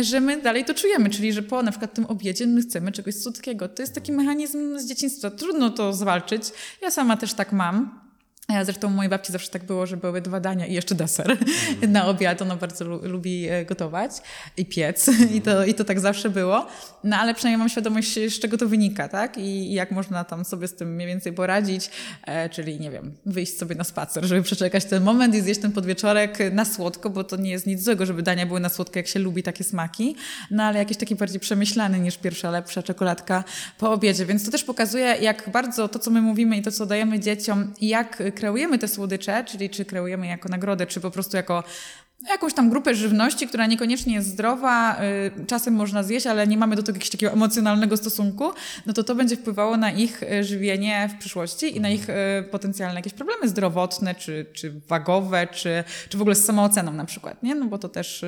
że 0.00 0.20
my 0.20 0.42
dalej 0.42 0.64
to 0.64 0.74
czujemy, 0.74 1.10
czyli 1.10 1.32
że 1.32 1.42
po 1.42 1.62
na 1.62 1.70
przykład 1.70 1.94
tym 1.94 2.06
obiedzie 2.06 2.46
my 2.46 2.62
chcemy 2.62 2.92
czegoś 2.92 3.14
słodkiego. 3.14 3.68
To 3.68 3.82
jest 3.82 3.94
taki 3.94 4.12
mechanizm 4.12 4.78
z 4.78 4.86
dzieciństwa. 4.86 5.30
Trudno 5.30 5.70
to 5.70 5.92
zwalczyć. 5.92 6.42
Ja 6.82 6.90
sama 6.90 7.16
też 7.16 7.34
tak 7.34 7.52
mam. 7.52 8.03
Ja 8.48 8.64
Zresztą 8.64 8.88
u 8.88 8.90
mojej 8.90 9.10
babci 9.10 9.32
zawsze 9.32 9.50
tak 9.50 9.64
było, 9.64 9.86
że 9.86 9.96
były 9.96 10.20
dwa 10.20 10.40
dania 10.40 10.66
i 10.66 10.72
jeszcze 10.72 10.94
deser 10.94 11.36
na 11.88 12.06
obiad. 12.06 12.42
Ona 12.42 12.56
bardzo 12.56 12.84
lu- 12.84 13.00
lubi 13.02 13.48
e, 13.48 13.64
gotować 13.64 14.10
i 14.56 14.66
piec 14.66 15.10
I, 15.36 15.40
to, 15.40 15.64
i 15.64 15.74
to 15.74 15.84
tak 15.84 16.00
zawsze 16.00 16.30
było. 16.30 16.66
No 17.04 17.16
ale 17.16 17.34
przynajmniej 17.34 17.58
mam 17.58 17.68
świadomość, 17.68 18.14
z 18.14 18.38
czego 18.40 18.58
to 18.58 18.68
wynika, 18.68 19.08
tak? 19.08 19.38
I, 19.38 19.72
jak 19.72 19.90
można 19.90 20.24
tam 20.24 20.44
sobie 20.44 20.68
z 20.68 20.74
tym 20.74 20.94
mniej 20.94 21.08
więcej 21.08 21.32
poradzić, 21.32 21.90
e, 22.26 22.48
czyli 22.48 22.80
nie 22.80 22.90
wiem, 22.90 23.14
wyjść 23.26 23.58
sobie 23.58 23.74
na 23.74 23.84
spacer, 23.84 24.24
żeby 24.24 24.42
przeczekać 24.42 24.84
ten 24.84 25.02
moment 25.02 25.34
i 25.34 25.40
zjeść 25.40 25.60
ten 25.60 25.72
podwieczorek 25.72 26.38
na 26.52 26.64
słodko, 26.64 27.10
bo 27.10 27.24
to 27.24 27.36
nie 27.36 27.50
jest 27.50 27.66
nic 27.66 27.84
złego, 27.84 28.06
żeby 28.06 28.22
dania 28.22 28.46
były 28.46 28.60
na 28.60 28.68
słodko, 28.68 28.98
jak 28.98 29.06
się 29.06 29.18
lubi 29.18 29.42
takie 29.42 29.64
smaki, 29.64 30.16
no 30.50 30.62
ale 30.62 30.78
jakiś 30.78 30.96
taki 30.96 31.14
bardziej 31.14 31.40
przemyślany 31.40 31.98
niż 31.98 32.16
pierwsza 32.16 32.50
lepsza 32.50 32.82
czekoladka 32.82 33.44
po 33.78 33.92
obiedzie. 33.92 34.26
Więc 34.26 34.44
to 34.44 34.50
też 34.50 34.64
pokazuje, 34.64 35.16
jak 35.20 35.50
bardzo 35.50 35.88
to, 35.88 35.98
co 35.98 36.10
my 36.10 36.22
mówimy 36.22 36.56
i 36.56 36.62
to, 36.62 36.72
co 36.72 36.86
dajemy 36.86 37.20
dzieciom, 37.20 37.72
jak 37.80 38.33
kreujemy 38.34 38.78
te 38.78 38.88
słodycze, 38.88 39.44
czyli 39.44 39.70
czy 39.70 39.84
kreujemy 39.84 40.26
jako 40.26 40.48
nagrodę, 40.48 40.86
czy 40.86 41.00
po 41.00 41.10
prostu 41.10 41.36
jako 41.36 41.64
jakąś 42.28 42.54
tam 42.54 42.70
grupę 42.70 42.94
żywności, 42.94 43.48
która 43.48 43.66
niekoniecznie 43.66 44.14
jest 44.14 44.28
zdrowa, 44.28 45.02
y, 45.42 45.46
czasem 45.46 45.74
można 45.74 46.02
zjeść, 46.02 46.26
ale 46.26 46.46
nie 46.46 46.56
mamy 46.56 46.76
do 46.76 46.82
tego 46.82 46.96
jakiegoś 46.96 47.10
takiego 47.10 47.32
emocjonalnego 47.32 47.96
stosunku, 47.96 48.52
no 48.86 48.92
to 48.92 49.04
to 49.04 49.14
będzie 49.14 49.36
wpływało 49.36 49.76
na 49.76 49.90
ich 49.90 50.22
y, 50.22 50.44
żywienie 50.44 51.10
w 51.14 51.18
przyszłości 51.18 51.76
i 51.76 51.80
na 51.80 51.88
ich 51.90 52.08
y, 52.10 52.14
potencjalne 52.50 52.94
jakieś 52.94 53.12
problemy 53.12 53.48
zdrowotne, 53.48 54.14
czy, 54.14 54.46
czy 54.52 54.80
wagowe, 54.88 55.46
czy, 55.46 55.84
czy 56.08 56.18
w 56.18 56.20
ogóle 56.20 56.36
z 56.36 56.44
samooceną 56.44 56.92
na 56.92 57.04
przykład, 57.04 57.42
nie? 57.42 57.54
No 57.54 57.66
bo 57.66 57.78
to 57.78 57.88
też, 57.88 58.24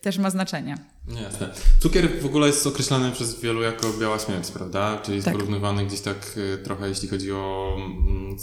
też 0.00 0.18
ma 0.18 0.30
znaczenie. 0.30 0.78
No 1.08 1.20
Jasne. 1.20 1.48
Cukier 1.82 2.20
w 2.20 2.26
ogóle 2.26 2.46
jest 2.46 2.66
określany 2.66 3.12
przez 3.12 3.40
wielu 3.40 3.62
jako 3.62 3.92
biała 4.00 4.18
śmierć, 4.18 4.50
prawda? 4.50 4.98
Czyli 5.02 5.14
jest 5.14 5.24
Tak. 5.24 5.34
porównywany 5.34 5.86
gdzieś 5.86 6.00
tak 6.00 6.16
trochę, 6.64 6.88
jeśli 6.88 7.08
chodzi 7.08 7.32
o 7.32 7.76
mm, 7.76 8.36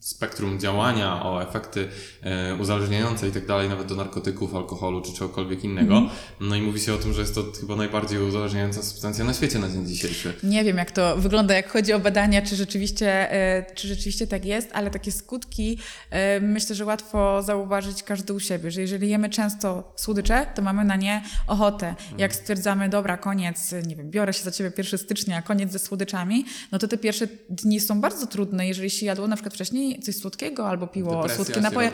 spektrum 0.00 0.60
działania, 0.60 1.22
o 1.24 1.42
efekty 1.42 1.88
e, 2.22 2.54
uzależniające 2.54 3.28
i 3.28 3.32
tak 3.32 3.46
dalej, 3.46 3.68
nawet 3.68 3.86
do 3.86 3.94
narkotyków, 3.94 4.54
alkoholu 4.54 5.02
czy 5.02 5.12
czegokolwiek 5.12 5.64
innego. 5.64 5.96
Mhm. 5.96 6.18
No 6.40 6.56
i 6.56 6.62
mówi 6.62 6.80
się 6.80 6.94
o 6.94 6.96
tym, 6.96 7.12
że 7.12 7.20
jest 7.20 7.34
to 7.34 7.44
chyba 7.60 7.76
najbardziej 7.76 8.18
uzależniająca 8.18 8.82
substancja 8.82 9.24
na 9.24 9.34
świecie 9.34 9.58
na 9.58 9.68
dzień 9.68 9.86
dzisiejszy. 9.86 10.34
Nie 10.42 10.64
wiem, 10.64 10.76
jak 10.76 10.90
to 10.90 11.16
wygląda, 11.16 11.54
jak 11.54 11.72
chodzi 11.72 11.92
o 11.92 11.98
badania, 11.98 12.42
czy 12.42 12.56
rzeczywiście, 12.56 13.32
e, 13.32 13.74
czy 13.74 13.88
rzeczywiście 13.88 14.26
tak 14.26 14.44
jest, 14.44 14.68
ale 14.72 14.90
takie 14.90 15.12
skutki 15.12 15.78
e, 16.10 16.40
myślę, 16.40 16.74
że 16.74 16.84
łatwo 16.84 17.42
zauważyć 17.42 18.02
każdy 18.02 18.32
u 18.32 18.40
siebie, 18.40 18.70
że 18.70 18.80
jeżeli 18.80 19.08
jemy 19.08 19.30
często 19.30 19.92
słodycze, 19.96 20.46
to 20.54 20.62
mamy 20.62 20.84
na 20.84 20.96
nie 20.96 21.22
ochotę. 21.46 21.94
Jak 22.18 22.34
stwierdzamy, 22.34 22.88
dobra, 22.88 23.16
koniec, 23.16 23.74
nie 23.86 23.96
wiem, 23.96 24.10
biorę 24.10 24.32
się 24.32 24.42
za 24.42 24.50
ciebie 24.50 24.72
1 24.78 24.98
stycznia, 24.98 25.42
koniec 25.42 25.72
ze 25.72 25.78
słodyczami, 25.78 26.44
no 26.72 26.78
to 26.78 26.88
te 26.88 26.98
pierwsze 26.98 27.28
dni 27.50 27.80
są 27.80 28.00
bardzo 28.00 28.26
trudne, 28.26 28.68
jeżeli 28.68 28.90
się 28.90 29.06
jadło 29.06 29.28
na 29.28 29.36
przykład 29.36 29.54
wcześniej 29.54 29.89
coś 29.98 30.16
słodkiego 30.16 30.68
albo 30.68 30.86
piło 30.86 31.12
Depresja 31.12 31.36
słodkie 31.36 31.60
napoje. 31.60 31.90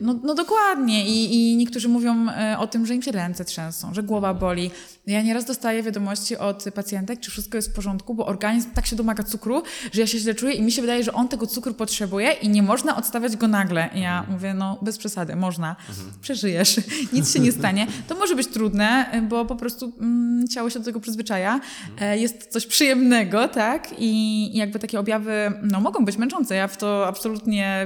No, 0.00 0.18
no 0.22 0.34
dokładnie 0.34 1.06
I, 1.06 1.34
i 1.34 1.56
niektórzy 1.56 1.88
mówią 1.88 2.28
e, 2.28 2.58
o 2.58 2.66
tym, 2.66 2.86
że 2.86 2.94
im 2.94 3.02
się 3.02 3.12
ręce 3.12 3.44
trzęsą, 3.44 3.94
że 3.94 4.02
głowa 4.02 4.34
boli. 4.34 4.70
Ja 5.06 5.22
nieraz 5.22 5.44
dostaję 5.44 5.82
wiadomości 5.82 6.36
od 6.36 6.64
pacjentek, 6.74 7.20
czy 7.20 7.30
wszystko 7.30 7.58
jest 7.58 7.68
w 7.68 7.72
porządku, 7.72 8.14
bo 8.14 8.26
organizm 8.26 8.70
tak 8.70 8.86
się 8.86 8.96
domaga 8.96 9.22
cukru, 9.22 9.62
że 9.92 10.00
ja 10.00 10.06
się 10.06 10.18
źle 10.18 10.34
czuję 10.34 10.54
i 10.54 10.62
mi 10.62 10.72
się 10.72 10.80
wydaje, 10.82 11.04
że 11.04 11.12
on 11.12 11.28
tego 11.28 11.46
cukru 11.46 11.74
potrzebuje 11.74 12.32
i 12.32 12.48
nie 12.48 12.62
można 12.62 12.96
odstawiać 12.96 13.36
go 13.36 13.48
nagle. 13.48 13.90
I 13.94 14.00
ja 14.00 14.26
mówię, 14.30 14.54
no 14.54 14.78
bez 14.82 14.98
przesady, 14.98 15.36
można, 15.36 15.76
przeżyjesz, 16.20 16.80
nic 17.12 17.32
się 17.32 17.40
nie 17.40 17.52
stanie. 17.52 17.86
To 18.08 18.14
może 18.14 18.34
być 18.36 18.46
trudne, 18.46 19.10
e, 19.12 19.22
bo 19.22 19.44
po 19.44 19.56
prostu 19.56 19.92
mm, 20.00 20.48
ciało 20.48 20.70
się 20.70 20.78
do 20.78 20.84
tego 20.84 21.00
przyzwyczaja. 21.00 21.60
E, 22.00 22.18
jest 22.18 22.46
coś 22.46 22.66
przyjemnego, 22.66 23.48
tak? 23.48 23.92
I, 23.98 24.12
I 24.54 24.58
jakby 24.58 24.78
takie 24.78 25.00
objawy, 25.00 25.52
no 25.62 25.80
mogą 25.80 26.04
być 26.04 26.16
męczące, 26.16 26.54
ja 26.54 26.68
w 26.68 26.76
to 26.76 27.06
absolutnie 27.06 27.35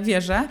wierzę. 0.03 0.49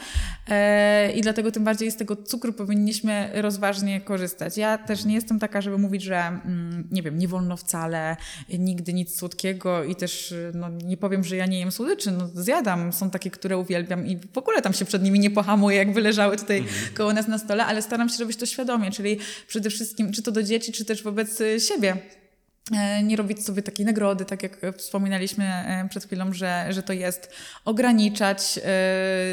E, 0.50 1.12
I 1.12 1.22
dlatego 1.22 1.52
tym 1.52 1.64
bardziej 1.64 1.92
z 1.92 1.96
tego 1.96 2.16
cukru 2.16 2.54
powinniśmy 2.54 3.30
rozważnie 3.34 4.02
korzystać. 4.02 4.58
Ja 4.58 4.78
też 4.78 5.06
nie 5.06 5.16
jestem 5.16 5.40
taka, 5.40 5.62
żeby 5.62 5.78
mówić, 5.78 6.04
że 6.04 6.18
mm, 6.18 6.88
nie 6.92 7.04
wiem, 7.04 7.18
nie 7.18 7.28
wolno 7.28 7.58
wcale, 7.58 8.18
nigdy 8.60 8.94
nic 8.94 9.18
słodkiego 9.18 9.84
i 9.84 9.96
też 9.96 10.34
no, 10.54 10.70
nie 10.70 10.98
powiem, 10.98 11.24
że 11.24 11.36
ja 11.36 11.46
nie 11.46 11.60
jem 11.60 11.72
słodyczy, 11.72 12.12
no 12.12 12.30
zjadam, 12.34 12.94
są 12.94 13.10
takie, 13.10 13.32
które 13.32 13.58
uwielbiam 13.58 14.08
i 14.08 14.18
w 14.34 14.38
ogóle 14.38 14.62
tam 14.62 14.74
się 14.74 14.86
przed 14.86 15.04
nimi 15.04 15.20
nie 15.20 15.32
pohamuję, 15.32 15.78
jakby 15.78 16.02
leżały 16.02 16.38
tutaj 16.38 16.64
koło 16.94 17.14
nas 17.14 17.28
na 17.28 17.38
stole, 17.38 17.66
ale 17.66 17.82
staram 17.82 18.10
się 18.10 18.18
robić 18.20 18.38
to 18.38 18.46
świadomie, 18.46 18.92
czyli 18.92 19.18
przede 19.48 19.70
wszystkim 19.70 20.12
czy 20.12 20.24
to 20.24 20.32
do 20.32 20.44
dzieci, 20.44 20.72
czy 20.72 20.86
też 20.86 21.04
wobec 21.04 21.44
siebie 21.68 21.98
nie 23.04 23.16
robić 23.16 23.46
sobie 23.46 23.62
takiej 23.62 23.86
nagrody, 23.86 24.26
tak 24.26 24.44
jak 24.44 24.62
wspominaliśmy 24.78 25.46
e, 25.46 25.88
przed 25.90 26.06
chwilą, 26.06 26.34
że, 26.34 26.66
że 26.70 26.84
to 26.84 26.94
jest 26.94 27.32
ograniczać 27.66 28.58
e, 28.58 28.62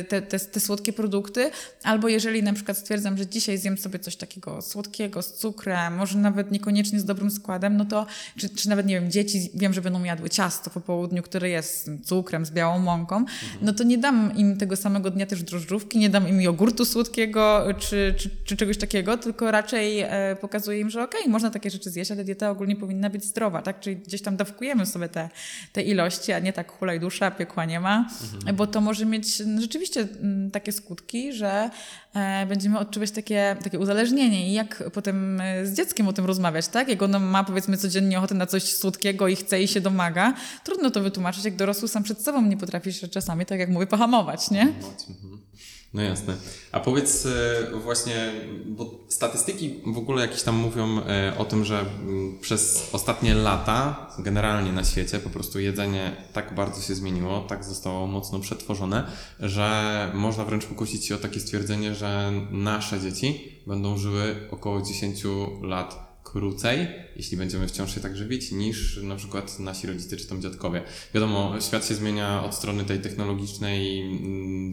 te, 0.08 0.22
te, 0.22 0.38
te 0.38 0.60
słodkie 0.60 0.92
produkty, 0.92 1.50
albo 1.82 2.08
jeżeli 2.08 2.42
na 2.42 2.52
przykład 2.52 2.78
stwierdzam, 2.78 3.18
że 3.18 3.26
dzisiaj 3.26 3.58
zjem 3.58 3.78
sobie 3.78 3.98
coś 3.98 4.16
takiego 4.16 4.62
słodkiego, 4.62 5.22
z 5.22 5.32
cukrem, 5.32 5.96
może 5.96 6.18
nawet 6.18 6.50
niekoniecznie 6.50 7.00
z 7.00 7.04
dobrym 7.04 7.30
składem, 7.30 7.76
no 7.76 7.84
to, 7.84 8.06
czy, 8.36 8.48
czy 8.48 8.68
nawet, 8.68 8.86
nie 8.86 9.00
wiem, 9.00 9.10
dzieci 9.10 9.50
wiem, 9.54 9.72
że 9.72 9.80
będą 9.82 10.04
jadły 10.04 10.30
ciasto 10.30 10.70
po 10.70 10.80
południu, 10.80 11.22
które 11.22 11.48
jest 11.48 11.86
z 11.86 12.06
cukrem, 12.06 12.46
z 12.46 12.50
białą 12.50 12.78
mąką, 12.78 13.24
no 13.62 13.72
to 13.72 13.84
nie 13.84 13.98
dam 13.98 14.36
im 14.36 14.56
tego 14.56 14.76
samego 14.76 15.10
dnia 15.10 15.26
też 15.26 15.42
drożdżówki, 15.42 15.98
nie 15.98 16.10
dam 16.10 16.28
im 16.28 16.40
jogurtu 16.40 16.84
słodkiego, 16.84 17.66
czy, 17.78 18.14
czy, 18.18 18.30
czy 18.44 18.56
czegoś 18.56 18.78
takiego, 18.78 19.16
tylko 19.16 19.50
raczej 19.50 20.00
e, 20.00 20.36
pokazuję 20.40 20.80
im, 20.80 20.90
że 20.90 21.02
okej, 21.02 21.28
można 21.28 21.50
takie 21.50 21.70
rzeczy 21.70 21.90
zjeść, 21.90 22.10
ale 22.10 22.24
dieta 22.24 22.50
ogólnie 22.50 22.76
powinna 22.76 23.10
być 23.10 23.15
zdrowa, 23.24 23.62
tak? 23.62 23.80
Czyli 23.80 23.96
gdzieś 23.96 24.22
tam 24.22 24.36
dawkujemy 24.36 24.86
sobie 24.86 25.08
te, 25.08 25.28
te 25.72 25.82
ilości, 25.82 26.32
a 26.32 26.38
nie 26.38 26.52
tak 26.52 26.72
hulaj 26.72 27.00
dusza, 27.00 27.30
piekła 27.30 27.64
nie 27.64 27.80
ma, 27.80 28.08
bo 28.54 28.66
to 28.66 28.80
może 28.80 29.06
mieć 29.06 29.40
mm, 29.40 29.60
rzeczywiście 29.60 30.00
mm, 30.00 30.50
takie 30.50 30.72
skutki, 30.72 31.32
że 31.32 31.70
e, 32.14 32.46
będziemy 32.46 32.78
odczuwać 32.78 33.10
takie, 33.10 33.56
takie 33.64 33.78
uzależnienie 33.78 34.48
i 34.48 34.52
jak 34.52 34.90
potem 34.92 35.40
e, 35.40 35.66
z 35.66 35.74
dzieckiem 35.74 36.08
o 36.08 36.12
tym 36.12 36.24
rozmawiać, 36.24 36.68
tak? 36.68 36.88
Jak 36.88 37.02
ono 37.02 37.20
ma 37.20 37.44
powiedzmy 37.44 37.76
codziennie 37.76 38.18
ochotę 38.18 38.34
na 38.34 38.46
coś 38.46 38.62
słodkiego 38.62 39.28
i 39.28 39.36
chce 39.36 39.62
i 39.62 39.68
się 39.68 39.80
domaga, 39.80 40.34
trudno 40.64 40.90
to 40.90 41.00
wytłumaczyć, 41.00 41.44
jak 41.44 41.56
dorosły 41.56 41.88
sam 41.88 42.02
przed 42.02 42.22
sobą 42.22 42.42
nie 42.42 42.56
potrafisz 42.56 43.00
czasami, 43.10 43.46
tak 43.46 43.58
jak 43.58 43.68
mówię, 43.70 43.86
pohamować, 43.86 44.50
nie? 44.50 44.62
Mhm. 44.62 45.46
No 45.94 46.02
jasne. 46.02 46.36
A 46.72 46.80
powiedz 46.80 47.26
e, 47.26 47.66
właśnie, 47.82 48.32
bo 48.66 49.04
statystyki 49.08 49.74
w 49.86 49.98
ogóle 49.98 50.22
jakieś 50.22 50.42
tam 50.42 50.56
mówią 50.56 51.00
e, 51.00 51.38
o 51.38 51.44
tym, 51.44 51.64
że 51.64 51.80
mm, 51.80 52.38
przez 52.40 52.88
ostatnie 52.92 53.34
lata 53.34 54.06
generalnie 54.18 54.72
na 54.72 54.84
świecie 54.84 55.18
po 55.18 55.30
prostu 55.30 55.60
jedzenie 55.60 56.16
tak 56.32 56.54
bardzo 56.54 56.82
się 56.82 56.94
zmieniło, 56.94 57.40
tak 57.40 57.64
zostało 57.64 58.06
mocno 58.06 58.38
przetworzone, 58.38 59.06
że 59.40 60.10
można 60.14 60.44
wręcz 60.44 60.66
pokusić 60.66 61.06
się 61.06 61.14
o 61.14 61.18
takie 61.18 61.40
stwierdzenie, 61.40 61.94
że 61.94 62.32
nasze 62.50 63.00
dzieci 63.00 63.60
będą 63.66 63.98
żyły 63.98 64.48
około 64.50 64.82
10 64.82 65.22
lat 65.62 66.20
krócej, 66.24 67.05
jeśli 67.16 67.36
będziemy 67.36 67.68
wciąż 67.68 67.94
się 67.94 68.00
tak 68.00 68.16
żywić, 68.16 68.52
niż 68.52 69.00
na 69.02 69.16
przykład 69.16 69.58
nasi 69.58 69.86
rodzice 69.86 70.16
czy 70.16 70.26
tam 70.26 70.42
dziadkowie. 70.42 70.82
Wiadomo, 71.14 71.60
świat 71.60 71.86
się 71.86 71.94
zmienia 71.94 72.44
od 72.44 72.54
strony 72.54 72.84
tej 72.84 73.00
technologicznej, 73.00 74.00
mm, 74.00 74.70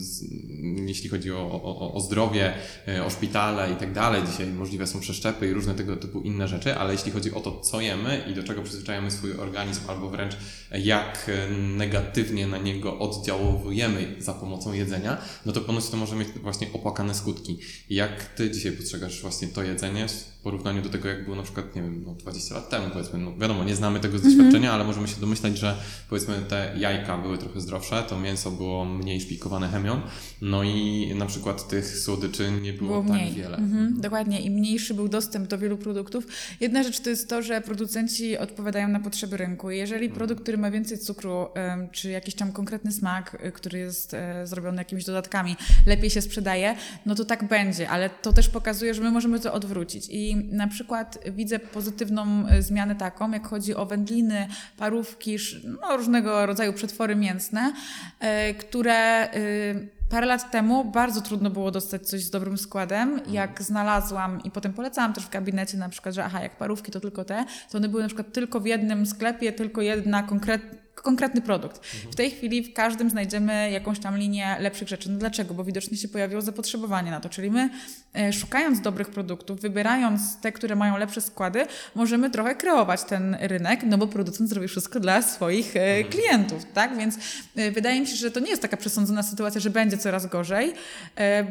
jeśli 0.88 1.10
chodzi 1.10 1.32
o, 1.32 1.62
o, 1.64 1.94
o 1.94 2.02
zdrowie, 2.02 2.54
e, 2.88 3.06
o 3.06 3.10
szpitale 3.10 3.72
i 3.72 3.76
tak 3.76 3.94
dalej. 3.94 4.22
Dzisiaj 4.32 4.48
możliwe 4.48 4.88
są 4.88 5.00
przeszczepy 5.00 5.48
i 5.48 5.54
różne 5.54 5.74
tego 5.74 5.96
typu 5.96 6.22
inne 6.22 6.48
rzeczy, 6.48 6.76
ale 6.76 6.94
jeśli 6.94 7.12
chodzi 7.12 7.34
o 7.34 7.40
to, 7.40 7.60
co 7.60 7.82
jemy 7.82 8.26
i 8.32 8.34
do 8.34 8.44
czego 8.44 8.62
przyzwyczajamy 8.62 9.12
swój 9.12 9.32
organizm, 9.32 9.82
albo 9.88 10.10
wręcz 10.10 10.34
jak 10.72 11.30
e, 11.30 11.54
negatywnie 11.54 12.48
na 12.48 12.58
niego 12.58 13.00
oddziałujemy 13.00 14.16
za 14.20 14.34
pomocą 14.34 14.74
jedzenia, 14.74 15.18
no 15.46 15.52
to 15.52 15.62
ponoć 15.62 15.90
to 15.90 15.98
może 15.98 16.16
mieć 16.16 16.28
właśnie 16.28 16.68
opłakane 16.74 17.16
skutki. 17.16 17.60
Jak 17.90 18.24
ty 18.24 18.52
dzisiaj 18.52 18.72
postrzegasz 18.72 19.22
właśnie 19.22 19.48
to 19.48 19.64
jedzenie 19.64 20.08
w 20.08 20.42
porównaniu 20.44 20.82
do 20.82 20.90
tego, 20.90 21.10
jak 21.10 21.24
było 21.24 21.36
na 21.36 21.44
przykład, 21.44 21.76
nie 21.76 21.82
wiem, 21.82 22.04
no 22.06 22.14
20 22.14 22.33
lat 22.52 22.70
temu, 22.70 22.86
powiedzmy, 22.94 23.20
no 23.20 23.38
wiadomo, 23.38 23.64
nie 23.64 23.76
znamy 23.76 24.00
tego 24.00 24.18
z 24.18 24.22
doświadczenia, 24.22 24.74
ale 24.74 24.84
możemy 24.84 25.08
się 25.08 25.22
domyślać, 25.22 25.58
że 25.58 25.76
powiedzmy 26.10 26.36
te 26.50 26.74
jajka 26.78 27.18
były 27.18 27.38
trochę 27.38 27.62
zdrowsze, 27.62 28.04
to 28.10 28.20
mięso 28.20 28.52
było 28.52 28.86
mniej 28.86 29.22
szpikowane 29.22 29.70
chemią, 29.70 30.02
no 30.42 30.64
i 30.64 31.12
na 31.16 31.26
przykład 31.26 31.68
tych 31.68 31.98
słodyczy 31.98 32.52
nie 32.62 32.74
było, 32.74 32.90
było 32.90 33.14
tak 33.14 33.22
mniej. 33.22 33.34
wiele. 33.34 33.58
Mhm, 33.58 34.02
dokładnie 34.02 34.42
i 34.42 34.52
mniejszy 34.52 34.94
był 34.94 35.08
dostęp 35.08 35.48
do 35.48 35.58
wielu 35.58 35.78
produktów. 35.78 36.28
Jedna 36.60 36.84
rzecz 36.84 37.00
to 37.00 37.10
jest 37.10 37.30
to, 37.30 37.42
że 37.42 37.62
producenci 37.62 38.38
odpowiadają 38.38 38.88
na 38.88 39.00
potrzeby 39.00 39.38
rynku. 39.38 39.72
Jeżeli 39.72 40.10
produkt, 40.10 40.42
który 40.42 40.58
ma 40.58 40.72
więcej 40.72 40.98
cukru, 40.98 41.48
czy 41.92 42.10
jakiś 42.10 42.36
tam 42.36 42.52
konkretny 42.52 42.92
smak, 42.92 43.38
y, 43.46 43.52
który 43.52 43.80
jest 43.80 44.14
e, 44.14 44.48
zrobiony 44.48 44.78
jakimiś 44.78 45.06
dodatkami, 45.06 45.56
lepiej 45.86 46.10
się 46.10 46.22
sprzedaje, 46.22 46.76
no 47.06 47.16
to 47.16 47.26
tak 47.26 47.48
będzie, 47.48 47.90
ale 47.90 48.10
to 48.10 48.34
też 48.34 48.50
pokazuje, 48.50 48.94
że 48.94 49.02
my 49.02 49.12
możemy 49.12 49.40
to 49.40 49.54
odwrócić. 49.54 50.08
I 50.10 50.36
na 50.36 50.68
przykład 50.68 51.20
widzę 51.36 51.60
pozytywną 51.60 52.23
e, 52.50 52.62
zmianę 52.62 52.96
taką, 52.96 53.32
jak 53.32 53.48
chodzi 53.48 53.76
o 53.76 53.86
wędliny, 53.86 54.48
parówki, 54.78 55.38
no, 55.82 55.98
różnego 55.98 56.46
rodzaju 56.46 56.74
przetwory 56.74 57.16
mięsne, 57.16 57.74
e, 58.20 58.54
które 58.54 59.30
y, 59.36 60.04
Parę 60.14 60.26
lat 60.26 60.52
temu 60.52 60.86
bardzo 60.86 61.22
trudno 61.22 61.50
było 61.50 61.72
dostać 61.72 62.08
coś 62.08 62.24
z 62.24 62.30
dobrym 62.30 62.58
składem. 62.58 63.22
Jak 63.28 63.64
znalazłam 63.64 64.44
i 64.44 64.52
potem 64.52 64.74
polecałam 64.74 65.14
też 65.14 65.26
w 65.26 65.30
gabinecie 65.30 65.78
na 65.78 65.90
przykład, 65.90 66.16
że 66.16 66.26
aha, 66.26 66.44
jak 66.44 66.58
parówki 66.58 66.92
to 66.92 67.00
tylko 67.00 67.26
te, 67.26 67.46
to 67.72 67.78
one 67.78 67.90
były 67.90 68.02
na 68.02 68.08
przykład 68.08 68.34
tylko 68.34 68.60
w 68.60 68.66
jednym 68.66 69.06
sklepie, 69.06 69.54
tylko 69.54 69.82
jedna 69.82 70.24
konkretna 70.24 70.83
konkretny 70.96 71.42
produkt. 71.42 71.86
W 72.12 72.16
tej 72.16 72.32
chwili 72.32 72.64
w 72.64 72.74
każdym 72.74 73.10
znajdziemy 73.10 73.72
jakąś 73.72 74.00
tam 74.00 74.18
linię 74.18 74.56
lepszych 74.60 74.88
rzeczy. 74.88 75.10
No 75.12 75.20
dlaczego? 75.20 75.54
Bo 75.54 75.64
widocznie 75.64 75.98
się 75.98 76.08
pojawiło 76.08 76.42
zapotrzebowanie 76.42 77.12
na 77.12 77.20
to. 77.20 77.30
Czyli 77.30 77.52
my 77.52 77.70
e, 78.16 78.34
szukając 78.34 78.82
dobrych 78.82 79.10
produktów, 79.10 79.62
wybierając 79.62 80.42
te, 80.42 80.52
które 80.52 80.76
mają 80.76 80.98
lepsze 80.98 81.22
składy, 81.22 81.66
możemy 81.96 82.30
trochę 82.30 82.56
kreować 82.56 83.04
ten 83.04 83.38
rynek, 83.40 83.80
no 83.84 83.98
bo 83.98 84.08
producent 84.08 84.50
zrobi 84.50 84.68
wszystko 84.68 85.00
dla 85.00 85.22
swoich 85.22 85.76
e, 85.76 86.04
klientów, 86.04 86.66
tak? 86.74 86.98
Więc 86.98 87.18
e, 87.56 87.72
wydaje 87.72 88.02
mi 88.02 88.08
się, 88.08 88.16
że 88.16 88.32
to 88.32 88.40
nie 88.40 88.50
jest 88.50 88.62
taka 88.62 88.78
przesądzona 88.78 89.24
sytuacja, 89.24 89.62
że 89.62 89.70
będzie 89.70 89.98
coraz 89.98 90.26
gorzej, 90.26 90.74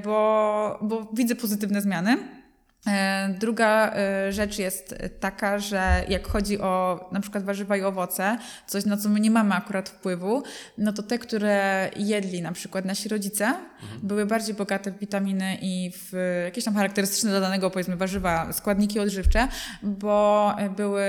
bo, 0.05 0.79
bo 0.83 1.09
widzę 1.13 1.35
pozytywne 1.35 1.81
zmiany. 1.81 2.42
E, 2.87 3.35
Druga 3.41 3.93
e, 3.95 4.33
rzecz 4.33 4.59
jest 4.59 4.95
taka, 5.21 5.59
że 5.59 6.05
jak 6.09 6.29
chodzi 6.29 6.61
o 6.61 7.01
na 7.13 7.21
przykład 7.21 7.45
warzywa 7.45 7.77
i 7.77 7.83
owoce, 7.83 8.39
coś 8.67 8.85
na 8.85 8.97
co 8.97 9.09
my 9.09 9.21
nie 9.21 9.31
mamy 9.31 9.55
akurat 9.55 9.89
wpływu, 9.89 10.43
no 10.79 10.93
to 10.93 11.03
te, 11.03 11.19
które 11.19 11.91
jedli 11.97 12.43
na 12.43 12.53
przykład 12.53 12.85
nasi 12.85 13.09
rodzice, 13.09 13.55
były 14.03 14.27
bardziej 14.27 14.55
bogate 14.55 14.91
w 14.91 14.99
witaminy 14.99 15.59
i 15.63 15.93
w 15.95 16.41
jakieś 16.45 16.65
tam 16.65 16.75
charakterystyczne 16.75 17.31
dla 17.31 17.41
danego 17.41 17.71
powiedzmy 17.71 17.97
warzywa, 17.97 18.53
składniki 18.53 19.01
odżywcze, 19.01 19.49
bo 19.83 20.55
były, 20.77 21.03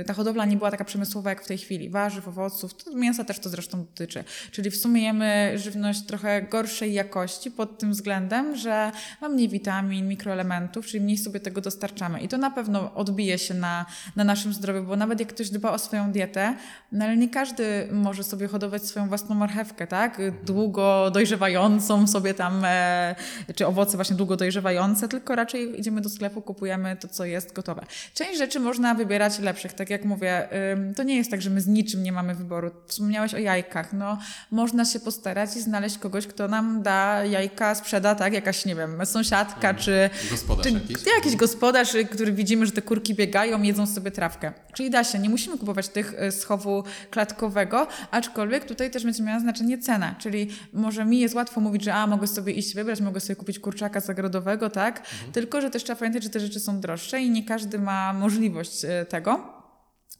e, 0.00 0.04
ta 0.04 0.14
hodowla 0.14 0.44
nie 0.44 0.56
była 0.56 0.70
taka 0.70 0.84
przemysłowa 0.84 1.30
jak 1.30 1.44
w 1.44 1.46
tej 1.46 1.58
chwili. 1.58 1.90
Warzyw, 1.90 2.28
owoców, 2.28 2.84
to 2.84 2.94
mięsa 2.94 3.24
też 3.24 3.38
to 3.38 3.48
zresztą 3.48 3.78
dotyczy. 3.84 4.24
Czyli 4.50 4.70
w 4.70 4.76
sumie 4.76 5.02
jemy 5.02 5.52
żywność 5.56 6.02
trochę 6.02 6.42
gorszej 6.42 6.92
jakości 6.92 7.50
pod 7.50 7.78
tym 7.78 7.90
względem, 7.92 8.56
że 8.56 8.92
ma 9.20 9.28
mniej 9.28 9.48
witamin, 9.48 10.08
mikroelementów, 10.08 10.86
czyli 10.86 10.99
mniej 11.00 11.18
sobie 11.18 11.40
tego 11.40 11.60
dostarczamy. 11.60 12.20
I 12.20 12.28
to 12.28 12.38
na 12.38 12.50
pewno 12.50 12.94
odbije 12.94 13.38
się 13.38 13.54
na, 13.54 13.86
na 14.16 14.24
naszym 14.24 14.52
zdrowiu, 14.52 14.82
bo 14.82 14.96
nawet 14.96 15.20
jak 15.20 15.28
ktoś 15.28 15.50
dba 15.50 15.72
o 15.72 15.78
swoją 15.78 16.12
dietę, 16.12 16.54
no 16.92 17.04
ale 17.04 17.16
nie 17.16 17.28
każdy 17.28 17.88
może 17.92 18.24
sobie 18.24 18.48
hodować 18.48 18.84
swoją 18.84 19.08
własną 19.08 19.34
marchewkę, 19.34 19.86
tak? 19.86 20.20
Długo 20.46 21.10
dojrzewającą 21.10 22.06
sobie 22.06 22.34
tam, 22.34 22.62
e, 22.64 23.14
czy 23.54 23.66
owoce 23.66 23.96
właśnie 23.96 24.16
długo 24.16 24.36
dojrzewające, 24.36 25.08
tylko 25.08 25.34
raczej 25.34 25.80
idziemy 25.80 26.00
do 26.00 26.08
sklepu, 26.08 26.42
kupujemy 26.42 26.96
to, 26.96 27.08
co 27.08 27.24
jest 27.24 27.52
gotowe. 27.52 27.86
Część 28.14 28.38
rzeczy 28.38 28.60
można 28.60 28.94
wybierać 28.94 29.38
lepszych, 29.38 29.72
tak 29.72 29.90
jak 29.90 30.04
mówię, 30.04 30.48
to 30.96 31.02
nie 31.02 31.16
jest 31.16 31.30
tak, 31.30 31.42
że 31.42 31.50
my 31.50 31.60
z 31.60 31.66
niczym 31.66 32.02
nie 32.02 32.12
mamy 32.12 32.34
wyboru. 32.34 32.70
Wspomniałeś 32.86 33.34
o 33.34 33.38
jajkach, 33.38 33.92
no 33.92 34.18
można 34.50 34.84
się 34.84 35.00
postarać 35.00 35.56
i 35.56 35.60
znaleźć 35.60 35.98
kogoś, 35.98 36.26
kto 36.26 36.48
nam 36.48 36.82
da 36.82 37.24
jajka, 37.24 37.74
sprzeda, 37.74 38.14
tak? 38.14 38.32
Jakaś, 38.32 38.64
nie 38.64 38.74
wiem, 38.74 39.06
sąsiadka, 39.06 39.74
czy, 39.74 40.10
Gospodarz 40.30 40.66
czy 40.66 40.72
jakiś. 40.92 41.06
jakiś? 41.16 41.36
Gospodarz, 41.36 41.94
y, 41.94 42.04
który 42.04 42.32
widzimy, 42.32 42.66
że 42.66 42.72
te 42.72 42.82
kurki 42.82 43.14
biegają, 43.14 43.62
jedzą 43.62 43.86
sobie 43.86 44.10
trawkę. 44.10 44.52
Czyli 44.74 44.90
da 44.90 45.04
się, 45.04 45.18
nie 45.18 45.30
musimy 45.30 45.58
kupować 45.58 45.88
tych 45.88 46.14
y, 46.22 46.32
schowu 46.32 46.84
klatkowego, 47.10 47.86
aczkolwiek 48.10 48.64
tutaj 48.64 48.90
też 48.90 49.04
będzie 49.04 49.22
miała 49.22 49.40
znaczenie 49.40 49.78
cena. 49.78 50.14
Czyli 50.18 50.50
może 50.72 51.04
mi 51.04 51.20
jest 51.20 51.34
łatwo 51.34 51.60
mówić, 51.60 51.84
że 51.84 51.94
a, 51.94 52.06
mogę 52.06 52.26
sobie 52.26 52.52
iść 52.52 52.74
wybrać, 52.74 53.00
mogę 53.00 53.20
sobie 53.20 53.36
kupić 53.36 53.58
kurczaka 53.58 54.00
zagrodowego, 54.00 54.70
tak? 54.70 54.98
Mhm. 54.98 55.32
Tylko, 55.32 55.60
że 55.60 55.70
też 55.70 55.84
trzeba 55.84 55.98
pamiętać, 55.98 56.22
że 56.22 56.30
te 56.30 56.40
rzeczy 56.40 56.60
są 56.60 56.80
droższe 56.80 57.20
i 57.20 57.30
nie 57.30 57.44
każdy 57.44 57.78
ma 57.78 58.12
możliwość 58.12 58.84
y, 58.84 59.06
tego. 59.08 59.59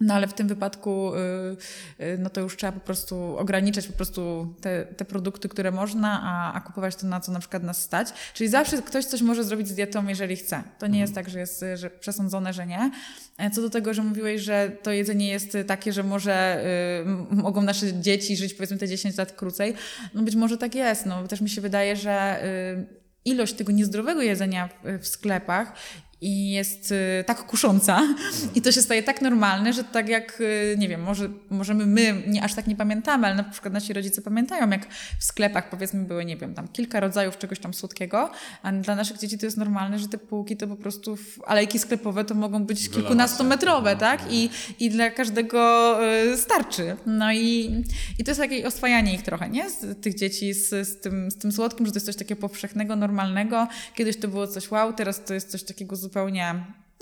No 0.00 0.14
ale 0.14 0.28
w 0.28 0.34
tym 0.34 0.48
wypadku 0.48 1.12
y, 1.14 2.04
y, 2.04 2.18
no 2.18 2.30
to 2.30 2.40
już 2.40 2.56
trzeba 2.56 2.72
po 2.72 2.80
prostu 2.80 3.36
ograniczać 3.38 3.86
po 3.86 3.92
prostu 3.92 4.54
te, 4.60 4.84
te 4.84 5.04
produkty, 5.04 5.48
które 5.48 5.70
można, 5.70 6.20
a, 6.22 6.52
a 6.52 6.60
kupować 6.60 6.96
to, 6.96 7.06
na 7.06 7.20
co 7.20 7.32
na 7.32 7.38
przykład 7.38 7.62
nas 7.62 7.82
stać. 7.82 8.08
Czyli 8.34 8.50
zawsze 8.50 8.82
ktoś 8.82 9.04
coś 9.04 9.22
może 9.22 9.44
zrobić 9.44 9.68
z 9.68 9.74
dietą, 9.74 10.08
jeżeli 10.08 10.36
chce. 10.36 10.62
To 10.78 10.86
nie 10.86 11.00
jest 11.00 11.10
mhm. 11.10 11.24
tak, 11.24 11.32
że 11.32 11.38
jest 11.38 11.64
że 11.74 11.90
przesądzone, 11.90 12.52
że 12.52 12.66
nie. 12.66 12.90
E, 13.38 13.50
co 13.50 13.62
do 13.62 13.70
tego, 13.70 13.94
że 13.94 14.02
mówiłeś, 14.02 14.40
że 14.40 14.72
to 14.82 14.90
jedzenie 14.90 15.28
jest 15.28 15.56
takie, 15.66 15.92
że 15.92 16.02
może 16.02 16.64
y, 17.32 17.34
mogą 17.34 17.62
nasze 17.62 18.00
dzieci 18.00 18.36
żyć 18.36 18.54
powiedzmy 18.54 18.78
te 18.78 18.88
10 18.88 19.16
lat 19.16 19.32
krócej, 19.32 19.74
no 20.14 20.22
być 20.22 20.34
może 20.34 20.58
tak 20.58 20.74
jest. 20.74 21.06
No 21.06 21.28
też 21.28 21.40
mi 21.40 21.50
się 21.50 21.60
wydaje, 21.60 21.96
że 21.96 22.42
ilość 23.24 23.54
tego 23.54 23.72
niezdrowego 23.72 24.22
jedzenia 24.22 24.68
w, 24.68 24.98
w 25.02 25.06
sklepach 25.06 25.72
i 26.20 26.50
jest 26.50 26.92
y, 26.92 27.24
tak 27.26 27.46
kusząca 27.46 28.02
i 28.54 28.62
to 28.62 28.72
się 28.72 28.82
staje 28.82 29.02
tak 29.02 29.22
normalne, 29.22 29.72
że 29.72 29.84
tak 29.84 30.08
jak, 30.08 30.40
y, 30.40 30.74
nie 30.78 30.88
wiem, 30.88 31.02
może, 31.02 31.28
możemy 31.50 31.86
my 31.86 32.22
nie 32.26 32.42
aż 32.42 32.54
tak 32.54 32.66
nie 32.66 32.76
pamiętamy, 32.76 33.26
ale 33.26 33.36
na 33.36 33.44
przykład 33.44 33.74
nasi 33.74 33.92
rodzice 33.92 34.22
pamiętają, 34.22 34.70
jak 34.70 34.86
w 35.18 35.24
sklepach 35.24 35.70
powiedzmy 35.70 36.04
były, 36.04 36.24
nie 36.24 36.36
wiem, 36.36 36.54
tam 36.54 36.68
kilka 36.68 37.00
rodzajów 37.00 37.38
czegoś 37.38 37.58
tam 37.58 37.74
słodkiego, 37.74 38.30
a 38.62 38.72
dla 38.72 38.96
naszych 38.96 39.18
dzieci 39.18 39.38
to 39.38 39.46
jest 39.46 39.56
normalne, 39.56 39.98
że 39.98 40.08
te 40.08 40.18
półki 40.18 40.56
to 40.56 40.66
po 40.66 40.76
prostu, 40.76 41.18
alejki 41.46 41.78
sklepowe 41.78 42.24
to 42.24 42.34
mogą 42.34 42.64
być 42.64 42.90
kilkunastometrowe, 42.90 43.96
tak? 43.96 44.20
I, 44.30 44.50
i 44.80 44.90
dla 44.90 45.10
każdego 45.10 45.98
y, 46.32 46.36
starczy. 46.36 46.96
No 47.06 47.32
i, 47.32 47.82
i 48.18 48.24
to 48.24 48.30
jest 48.30 48.40
takie 48.40 48.66
oswajanie 48.66 49.14
ich 49.14 49.22
trochę, 49.22 49.48
nie? 49.48 49.70
Z 49.70 50.02
tych 50.02 50.14
dzieci 50.14 50.54
z, 50.54 50.88
z, 50.88 51.00
tym, 51.00 51.30
z 51.30 51.38
tym 51.38 51.52
słodkim, 51.52 51.86
że 51.86 51.92
to 51.92 51.96
jest 51.96 52.06
coś 52.06 52.16
takiego 52.16 52.40
powszechnego, 52.40 52.96
normalnego. 52.96 53.68
Kiedyś 53.94 54.16
to 54.16 54.28
było 54.28 54.46
coś 54.46 54.70
wow, 54.70 54.92
teraz 54.92 55.24
to 55.24 55.34
jest 55.34 55.50
coś 55.50 55.62
takiego 55.62 55.96
zupełnie 55.96 56.09
zupełnie 56.10 56.54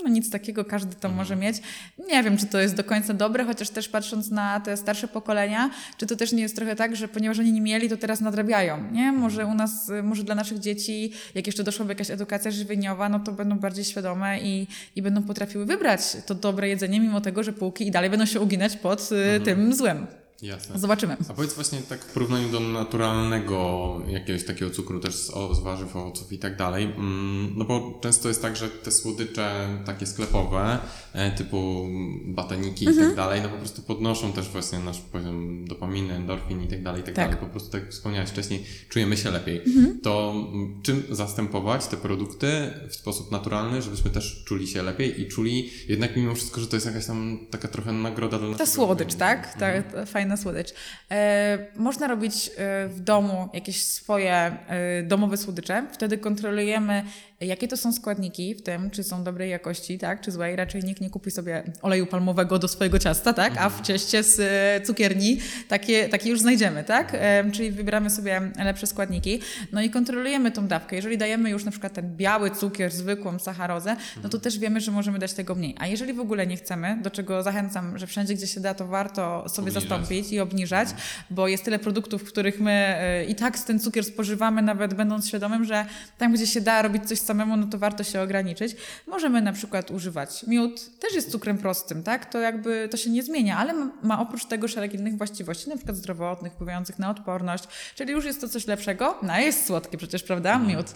no 0.05 0.09
nic 0.09 0.31
takiego, 0.31 0.65
każdy 0.65 0.95
to 0.95 1.09
może 1.09 1.35
mhm. 1.35 1.41
mieć. 1.41 1.63
Nie 2.09 2.23
wiem, 2.23 2.37
czy 2.37 2.47
to 2.47 2.61
jest 2.61 2.75
do 2.75 2.85
końca 2.85 3.15
dobre, 3.15 3.45
chociaż 3.45 3.71
też 3.71 3.89
patrząc 3.89 4.31
na 4.31 4.61
te 4.61 4.77
starsze 4.77 5.09
pokolenia, 5.09 5.71
czy 5.97 6.07
to 6.07 6.17
też 6.17 6.33
nie 6.33 6.43
jest 6.43 6.57
trochę 6.57 6.77
tak, 6.77 6.97
że 6.97 7.09
ponieważ 7.09 7.39
oni 7.39 7.53
nie 7.53 7.61
mieli, 7.61 7.89
to 7.89 7.97
teraz 7.97 8.21
nadrabiają, 8.21 8.91
nie? 8.93 9.13
Może 9.13 9.47
u 9.47 9.55
nas, 9.55 9.91
może 10.03 10.25
dla 10.25 10.35
naszych 10.35 10.59
dzieci, 10.59 11.13
jak 11.35 11.47
jeszcze 11.47 11.65
doszłaby 11.65 11.93
jakaś 11.93 12.11
edukacja 12.11 12.51
żywieniowa, 12.51 13.09
no 13.09 13.21
to 13.21 13.33
będą 13.33 13.59
bardziej 13.59 13.85
świadome 13.85 14.41
i, 14.41 14.67
i 14.97 15.03
będą 15.03 15.23
potrafiły 15.23 15.67
wybrać 15.67 16.01
to 16.27 16.35
dobre 16.35 16.69
jedzenie, 16.69 17.01
mimo 17.01 17.21
tego, 17.21 17.43
że 17.43 17.53
półki 17.53 17.87
i 17.87 17.91
dalej 17.91 18.11
będą 18.11 18.27
się 18.27 18.41
uginać 18.41 18.77
pod 18.77 19.13
y, 19.13 19.17
mhm. 19.17 19.43
tym 19.43 19.75
złem. 19.75 20.07
Jasne. 20.43 20.79
Zobaczymy. 20.79 21.17
A 21.29 21.35
powiedz 21.35 21.55
właśnie 21.55 21.79
tak 21.79 22.05
w 22.05 22.13
porównaniu 22.13 22.49
do 22.49 22.61
naturalnego 22.61 24.01
jakiegoś 24.09 24.45
takiego 24.45 24.71
cukru, 24.71 25.01
też 25.01 25.15
z, 25.15 25.27
z 25.57 25.59
warzyw, 25.59 25.97
owoców 25.97 26.33
i 26.33 26.39
tak 26.39 26.57
dalej, 26.57 26.85
mm, 26.85 27.53
no 27.57 27.65
bo 27.65 27.99
często 28.03 28.29
jest 28.29 28.43
tak, 28.43 28.57
że 28.57 28.69
te 28.69 28.91
słodycze 28.91 29.69
takie 29.87 30.07
sklepowe, 30.07 30.79
e, 31.13 31.31
typu 31.31 31.87
batoniki 32.25 32.87
mhm. 32.87 32.97
i 32.97 33.01
tak 33.01 33.11
mhm. 33.11 33.17
dalej, 33.17 33.43
no 33.43 33.49
po 33.49 33.57
prostu 33.57 33.83
podnoszą 33.83 34.33
też 34.33 34.49
właśnie 34.49 34.79
nasz 34.79 35.01
poziom 35.01 35.65
dopaminy, 35.65 36.15
endorfin 36.15 36.63
i 36.63 36.69
tak 36.69 36.83
dalej, 36.83 37.01
i 37.01 37.05
tak, 37.05 37.15
tak, 37.15 37.31
dalej. 37.31 37.41
Po 37.41 37.51
prostu 37.51 37.71
tak 37.71 37.83
jak 37.83 37.91
wspomniałeś 37.91 38.31
wcześniej, 38.31 38.65
czujemy 38.89 39.17
się 39.17 39.31
lepiej. 39.31 39.63
Mhm. 39.67 40.01
To 40.01 40.35
czym 40.83 41.03
zastępować 41.11 41.87
te 41.87 41.97
produkty 41.97 42.71
w 42.89 42.95
sposób 42.95 43.33
naturalny, 43.33 43.83
żebyśmy 43.83 44.11
też 44.11 44.45
czuli 44.45 44.69
się 44.69 44.83
lepiej 44.83 45.21
i 45.21 45.29
czuli 45.29 45.71
jednak 45.89 46.17
mimo 46.17 46.35
wszystko, 46.35 46.61
że 46.61 46.67
to 46.67 46.77
jest 46.77 46.87
jakaś 46.87 47.07
tam 47.07 47.39
taka 47.51 47.69
trochę 47.69 47.93
nagroda 47.93 48.39
dla 48.39 48.49
nas. 48.49 48.59
Ta 48.59 48.67
słodycz, 48.67 49.15
tak? 49.15 49.55
Ta, 49.55 49.83
ta 49.83 50.07
fajna 50.07 50.28
fajna 50.29 50.37
słodycz. 50.37 50.75
E, 51.11 51.59
można 51.77 52.09
robić 52.09 52.51
e, 52.57 52.89
w 52.89 53.01
domu 53.01 53.49
jakieś 53.55 53.83
swoje 53.83 54.33
e, 54.35 55.03
domowe 55.03 55.37
słodycze. 55.37 55.87
Wtedy 55.93 56.19
kontrolujemy, 56.19 57.03
jakie 57.41 57.69
to 57.69 57.77
są 57.77 57.93
składniki 57.93 58.55
w 58.55 58.63
tym, 58.63 58.91
czy 58.91 59.05
są 59.05 59.25
dobrej 59.25 59.51
jakości, 59.51 59.99
tak, 59.99 60.21
czy 60.21 60.31
złej. 60.31 60.57
Raczej 60.57 60.85
nikt 60.85 61.01
nie 61.01 61.11
kupi 61.11 61.31
sobie 61.31 61.63
oleju 61.83 62.07
palmowego 62.07 62.59
do 62.59 62.69
swojego 62.69 62.99
ciasta, 62.99 63.33
tak, 63.33 63.53
a 63.53 63.69
w 63.69 63.73
mhm. 63.73 63.85
cieście 63.85 64.23
z 64.23 64.41
cukierni 64.87 65.39
takie, 65.69 66.09
takie 66.09 66.31
już 66.31 66.41
znajdziemy, 66.41 66.85
tak, 66.85 67.17
czyli 67.53 67.71
wybieramy 67.71 68.11
sobie 68.11 68.41
lepsze 68.65 68.87
składniki. 68.87 69.41
No 69.73 69.83
i 69.83 69.91
kontrolujemy 69.91 70.51
tą 70.51 70.67
dawkę. 70.67 70.97
Jeżeli 70.97 71.19
dajemy 71.19 71.51
już 71.51 71.65
na 71.65 71.71
przykład 71.71 71.93
ten 71.93 72.17
biały 72.17 72.51
cukier, 72.51 72.93
zwykłą 72.93 73.39
sacharozę, 73.39 73.97
no 74.17 74.23
to 74.23 74.27
mhm. 74.27 74.41
też 74.41 74.59
wiemy, 74.59 74.81
że 74.81 74.93
możemy 74.93 75.19
dać 75.19 75.33
tego 75.33 75.55
mniej. 75.55 75.75
A 75.79 75.87
jeżeli 75.87 76.13
w 76.13 76.21
ogóle 76.21 76.47
nie 76.47 76.57
chcemy, 76.57 76.99
do 77.03 77.11
czego 77.11 77.43
zachęcam, 77.43 77.99
że 77.99 78.07
wszędzie, 78.07 78.35
gdzie 78.35 78.47
się 78.47 78.61
da, 78.61 78.75
to 78.75 78.87
warto 78.87 79.49
sobie 79.49 79.71
zastąpić 79.71 80.18
i 80.19 80.41
obniżać, 80.41 80.89
bo 81.31 81.49
jest 81.49 81.65
tyle 81.65 81.79
produktów, 81.79 82.23
w 82.23 82.29
których 82.29 82.61
my 82.61 82.71
e, 82.71 83.25
i 83.25 83.35
tak 83.35 83.59
ten 83.59 83.81
cukier 83.81 84.05
spożywamy, 84.05 84.63
nawet 84.63 84.95
będąc 84.95 85.29
świadomym, 85.29 85.65
że 85.65 85.87
tam, 86.19 86.33
gdzie 86.33 86.47
się 86.47 86.61
da 86.61 86.83
robić 86.83 87.09
coś 87.09 87.19
samemu, 87.19 87.57
no 87.57 87.67
to 87.67 87.79
warto 87.79 88.05
się 88.05 88.21
ograniczyć. 88.21 88.77
Możemy 89.07 89.43
na 89.43 89.53
przykład 89.53 89.91
używać 89.91 90.47
miód, 90.47 90.99
też 91.01 91.15
jest 91.15 91.31
cukrem 91.31 91.59
prostym, 91.59 92.03
tak? 92.03 92.33
To 92.33 92.39
jakby 92.39 92.89
to 92.91 92.97
się 92.97 93.11
nie 93.11 93.23
zmienia, 93.23 93.59
ale 93.59 93.75
ma 94.03 94.21
oprócz 94.21 94.45
tego 94.45 94.69
szereg 94.69 94.95
innych 94.95 95.17
właściwości, 95.17 95.69
na 95.69 95.77
przykład 95.77 95.97
zdrowotnych, 95.97 96.53
wpływających 96.53 96.99
na 96.99 97.11
odporność, 97.11 97.65
czyli 97.95 98.13
już 98.13 98.25
jest 98.25 98.41
to 98.41 98.49
coś 98.49 98.67
lepszego. 98.67 99.19
No 99.23 99.39
jest 99.39 99.67
słodkie 99.67 99.99
przecież, 99.99 100.23
prawda? 100.23 100.53
Mhm. 100.55 100.77
Miód. 100.77 100.87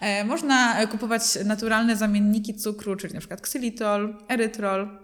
E, 0.00 0.24
można 0.24 0.86
kupować 0.86 1.22
naturalne 1.44 1.96
zamienniki 1.96 2.54
cukru, 2.54 2.96
czyli 2.96 3.14
na 3.14 3.20
przykład 3.20 3.40
ksylitol, 3.40 4.16
erytrol, 4.28 4.82
E, 4.82 5.01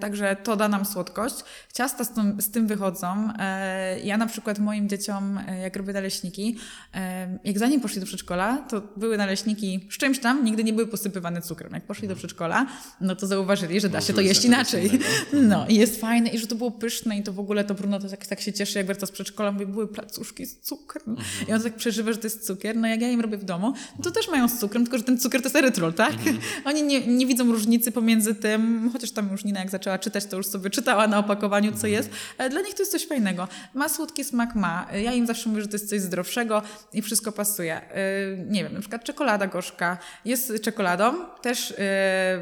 także 0.00 0.36
to 0.36 0.56
da 0.56 0.68
nam 0.68 0.84
słodkość. 0.84 1.34
Ciasta 1.74 2.04
z 2.04 2.12
tym, 2.12 2.40
z 2.40 2.50
tym 2.50 2.66
wychodzą. 2.66 3.32
E, 3.38 4.00
ja 4.00 4.16
na 4.16 4.26
przykład 4.26 4.58
moim 4.58 4.88
dzieciom, 4.88 5.40
e, 5.48 5.58
jak 5.58 5.76
robię 5.76 5.92
naleśniki, 5.92 6.56
e, 6.94 7.38
jak 7.44 7.58
zanim 7.58 7.80
poszli 7.80 8.00
do 8.00 8.06
przedszkola, 8.06 8.58
to 8.58 8.82
były 8.96 9.16
naleśniki 9.16 9.88
z 9.90 9.96
czymś 9.96 10.18
tam, 10.18 10.44
nigdy 10.44 10.64
nie 10.64 10.72
były 10.72 10.86
posypywane 10.86 11.42
cukrem. 11.42 11.72
Jak 11.72 11.84
poszli 11.84 12.08
do 12.08 12.16
przedszkola, 12.16 12.66
no 13.00 13.16
to 13.16 13.26
zauważyli, 13.26 13.80
że 13.80 13.88
da 13.88 14.00
się 14.00 14.12
to 14.12 14.20
jeść 14.20 14.44
inaczej. 14.44 14.90
No 15.32 15.66
i 15.68 15.74
jest 15.74 16.00
fajne 16.00 16.28
i 16.28 16.38
że 16.38 16.46
to 16.46 16.54
było 16.54 16.70
pyszne 16.70 17.18
i 17.18 17.22
to 17.22 17.32
w 17.32 17.40
ogóle 17.40 17.64
to 17.64 17.74
Bruno 17.74 18.00
to 18.00 18.08
tak, 18.08 18.26
tak 18.26 18.40
się 18.40 18.52
cieszy, 18.52 18.78
jak 18.78 18.86
wraca 18.86 19.06
z 19.06 19.10
przedszkola, 19.10 19.52
mówi, 19.52 19.66
były 19.66 19.88
placuszki 19.88 20.46
z 20.46 20.60
cukrem. 20.60 21.08
Mhm. 21.08 21.48
I 21.48 21.52
on 21.52 21.62
tak 21.62 21.74
przeżywa, 21.74 22.12
że 22.12 22.18
to 22.18 22.26
jest 22.26 22.46
cukier. 22.46 22.76
No 22.76 22.88
jak 22.88 23.00
ja 23.00 23.10
im 23.10 23.20
robię 23.20 23.38
w 23.38 23.44
domu, 23.44 23.74
to 24.02 24.10
też 24.10 24.28
mają 24.28 24.48
z 24.48 24.58
cukrem, 24.58 24.84
tylko 24.84 24.98
że 24.98 25.04
ten 25.04 25.18
cukier 25.18 25.42
to 25.42 25.46
jest 25.46 25.56
erytrol, 25.56 25.94
tak? 25.94 26.12
Mhm. 26.12 26.38
Oni 26.64 26.82
nie, 26.82 27.06
nie 27.06 27.26
widzą 27.26 27.52
różnicy 27.52 27.92
pomiędzy 27.92 28.34
tym, 28.34 28.90
chociaż 28.92 29.10
tam 29.10 29.23
tam 29.24 29.32
już 29.32 29.44
Nina 29.44 29.60
jak 29.60 29.70
zaczęła 29.70 29.98
czytać, 29.98 30.26
to 30.26 30.36
już 30.36 30.46
sobie 30.46 30.70
czytała 30.70 31.06
na 31.06 31.18
opakowaniu, 31.18 31.72
co 31.72 31.86
jest. 31.86 32.10
Dla 32.50 32.60
nich 32.60 32.74
to 32.74 32.82
jest 32.82 32.92
coś 32.92 33.06
fajnego. 33.06 33.48
Ma 33.74 33.88
słodki 33.88 34.24
smak, 34.24 34.54
ma. 34.54 34.86
Ja 35.02 35.12
im 35.12 35.26
zawsze 35.26 35.48
mówię, 35.48 35.62
że 35.62 35.68
to 35.68 35.74
jest 35.74 35.88
coś 35.88 36.00
zdrowszego 36.00 36.62
i 36.92 37.02
wszystko 37.02 37.32
pasuje. 37.32 37.80
Y, 37.80 38.46
nie 38.50 38.64
wiem, 38.64 38.74
na 38.74 38.80
przykład 38.80 39.04
czekolada 39.04 39.46
gorzka 39.46 39.98
jest 40.24 40.52
czekoladą, 40.62 41.14
też 41.42 41.70
y, 41.70 41.74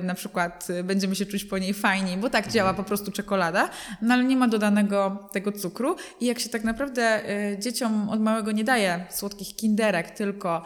na 0.02 0.14
przykład 0.14 0.68
będziemy 0.84 1.16
się 1.16 1.26
czuć 1.26 1.44
po 1.44 1.58
niej 1.58 1.74
fajniej, 1.74 2.16
bo 2.16 2.30
tak 2.30 2.48
działa 2.48 2.74
po 2.74 2.84
prostu 2.84 3.12
czekolada, 3.12 3.68
no 4.02 4.14
ale 4.14 4.24
nie 4.24 4.36
ma 4.36 4.48
dodanego 4.48 5.28
tego 5.32 5.52
cukru 5.52 5.96
i 6.20 6.26
jak 6.26 6.38
się 6.38 6.48
tak 6.48 6.64
naprawdę 6.64 7.22
dzieciom 7.58 8.08
od 8.08 8.20
małego 8.20 8.52
nie 8.52 8.64
daje 8.64 9.06
słodkich 9.10 9.56
kinderek, 9.56 10.10
tylko 10.10 10.62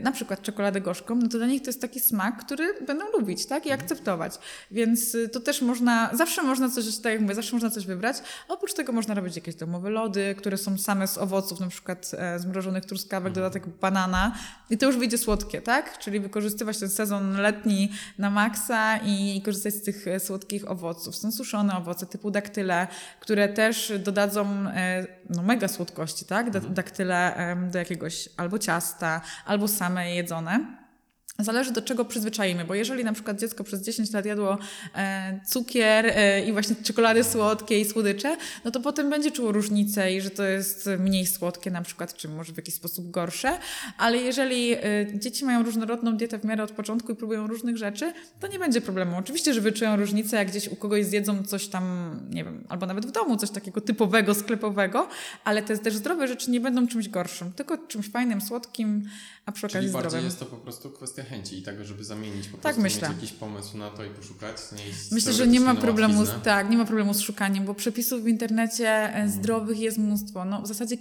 na 0.00 0.12
przykład 0.12 0.42
czekoladę 0.42 0.80
gorzką, 0.80 1.14
no 1.14 1.28
to 1.28 1.38
dla 1.38 1.46
nich 1.46 1.62
to 1.62 1.68
jest 1.68 1.80
taki 1.80 2.00
smak, 2.00 2.44
który 2.44 2.74
będą 2.86 3.04
lubić, 3.18 3.46
tak? 3.46 3.66
I 3.66 3.72
akceptować. 3.72 4.32
Więc 4.70 5.15
to 5.32 5.40
też 5.40 5.62
można, 5.62 6.10
zawsze 6.14 6.42
można 6.42 6.70
coś, 6.70 6.98
tak 6.98 7.12
jak 7.12 7.20
mówię, 7.20 7.34
zawsze 7.34 7.52
można 7.52 7.70
coś 7.70 7.86
wybrać. 7.86 8.16
Oprócz 8.48 8.74
tego 8.74 8.92
można 8.92 9.14
robić 9.14 9.36
jakieś 9.36 9.54
domowe 9.54 9.90
lody, 9.90 10.34
które 10.38 10.58
są 10.58 10.78
same 10.78 11.08
z 11.08 11.18
owoców, 11.18 11.60
na 11.60 11.68
przykład 11.68 12.10
e, 12.18 12.38
zmrożonych 12.38 12.84
truskawek, 12.84 13.28
mhm. 13.28 13.34
dodatek 13.34 13.66
banana 13.80 14.34
i 14.70 14.78
to 14.78 14.86
już 14.86 14.96
wyjdzie 14.96 15.18
słodkie, 15.18 15.62
tak? 15.62 15.98
Czyli 15.98 16.20
wykorzystywać 16.20 16.78
ten 16.78 16.88
sezon 16.88 17.36
letni 17.36 17.92
na 18.18 18.30
maksa 18.30 18.96
i 18.96 19.42
korzystać 19.44 19.74
z 19.74 19.82
tych 19.82 20.08
e, 20.08 20.20
słodkich 20.20 20.70
owoców. 20.70 21.16
Są 21.16 21.32
suszone 21.32 21.76
owoce 21.76 22.06
typu 22.06 22.30
daktyle, 22.30 22.86
które 23.20 23.48
też 23.48 23.92
dodadzą 23.98 24.46
e, 24.46 25.06
no, 25.30 25.42
mega 25.42 25.68
słodkości, 25.68 26.24
tak? 26.24 26.46
Mhm. 26.46 26.74
Daktyle 26.74 27.36
do 27.72 27.78
jakiegoś 27.78 28.28
albo 28.36 28.58
ciasta, 28.58 29.20
albo 29.46 29.68
same 29.68 30.14
jedzone. 30.14 30.85
Zależy 31.38 31.72
do 31.72 31.82
czego 31.82 32.04
przyzwyczajimy, 32.04 32.64
bo 32.64 32.74
jeżeli 32.74 33.04
na 33.04 33.12
przykład 33.12 33.40
dziecko 33.40 33.64
przez 33.64 33.82
10 33.82 34.12
lat 34.12 34.26
jadło 34.26 34.58
e, 34.94 35.40
cukier 35.46 36.06
e, 36.06 36.44
i 36.44 36.52
właśnie 36.52 36.76
czekolady 36.76 37.24
słodkie 37.24 37.80
i 37.80 37.84
słodycze, 37.84 38.36
no 38.64 38.70
to 38.70 38.80
potem 38.80 39.10
będzie 39.10 39.30
czuło 39.30 39.52
różnicę 39.52 40.12
i 40.12 40.20
że 40.20 40.30
to 40.30 40.42
jest 40.42 40.90
mniej 40.98 41.26
słodkie 41.26 41.70
na 41.70 41.82
przykład, 41.82 42.14
czy 42.14 42.28
może 42.28 42.52
w 42.52 42.56
jakiś 42.56 42.74
sposób 42.74 43.10
gorsze, 43.10 43.58
ale 43.98 44.16
jeżeli 44.16 44.72
e, 44.72 44.78
dzieci 45.14 45.44
mają 45.44 45.62
różnorodną 45.62 46.16
dietę 46.16 46.38
w 46.38 46.44
miarę 46.44 46.64
od 46.64 46.72
początku 46.72 47.12
i 47.12 47.16
próbują 47.16 47.46
różnych 47.46 47.76
rzeczy, 47.76 48.12
to 48.40 48.46
nie 48.46 48.58
będzie 48.58 48.80
problemu. 48.80 49.16
Oczywiście, 49.16 49.54
że 49.54 49.60
wyczują 49.60 49.96
różnicę, 49.96 50.36
jak 50.36 50.48
gdzieś 50.48 50.68
u 50.68 50.76
kogoś 50.76 51.06
zjedzą 51.06 51.42
coś 51.42 51.68
tam, 51.68 52.16
nie 52.30 52.44
wiem, 52.44 52.64
albo 52.68 52.86
nawet 52.86 53.06
w 53.06 53.10
domu 53.10 53.36
coś 53.36 53.50
takiego 53.50 53.80
typowego, 53.80 54.34
sklepowego, 54.34 55.08
ale 55.44 55.62
te 55.62 55.78
też 55.78 55.94
zdrowe 55.94 56.28
rzeczy 56.28 56.50
nie 56.50 56.60
będą 56.60 56.86
czymś 56.86 57.08
gorszym, 57.08 57.52
tylko 57.52 57.78
czymś 57.78 58.10
fajnym, 58.10 58.40
słodkim, 58.40 59.08
a 59.46 59.52
przy 59.52 59.66
okazji 59.66 59.78
Czyli 59.80 59.88
zdrowym. 59.88 60.10
bardziej 60.10 60.24
jest 60.24 60.38
to 60.38 60.46
po 60.46 60.56
prostu 60.56 60.90
kwestia 60.90 61.22
chęci 61.22 61.58
i 61.58 61.62
tego, 61.62 61.84
żeby 61.84 62.04
zamienić 62.04 62.48
po 62.48 62.52
Tak 62.56 62.62
prostu 62.62 62.80
myślę. 62.82 63.08
mieć 63.08 63.16
jakiś 63.16 63.32
pomysł 63.32 63.76
na 63.78 63.90
to 63.90 64.04
i 64.04 64.10
poszukać. 64.10 64.56
Myślę, 65.12 65.32
że 65.32 65.46
nie 65.46 65.60
ma 65.60 65.74
problemu 65.74 66.24
z, 66.26 66.30
tak, 66.44 66.70
nie 66.70 66.76
ma 66.76 66.84
problemu 66.84 67.14
z 67.14 67.20
szukaniem, 67.20 67.64
bo 67.64 67.74
przepisów 67.74 68.22
w 68.22 68.28
internecie 68.28 68.88
e, 69.14 69.28
zdrowych 69.28 69.78
jest 69.78 69.98
mnóstwo. 69.98 70.44
No, 70.44 70.62
w 70.62 70.66
zasadzie, 70.66 70.96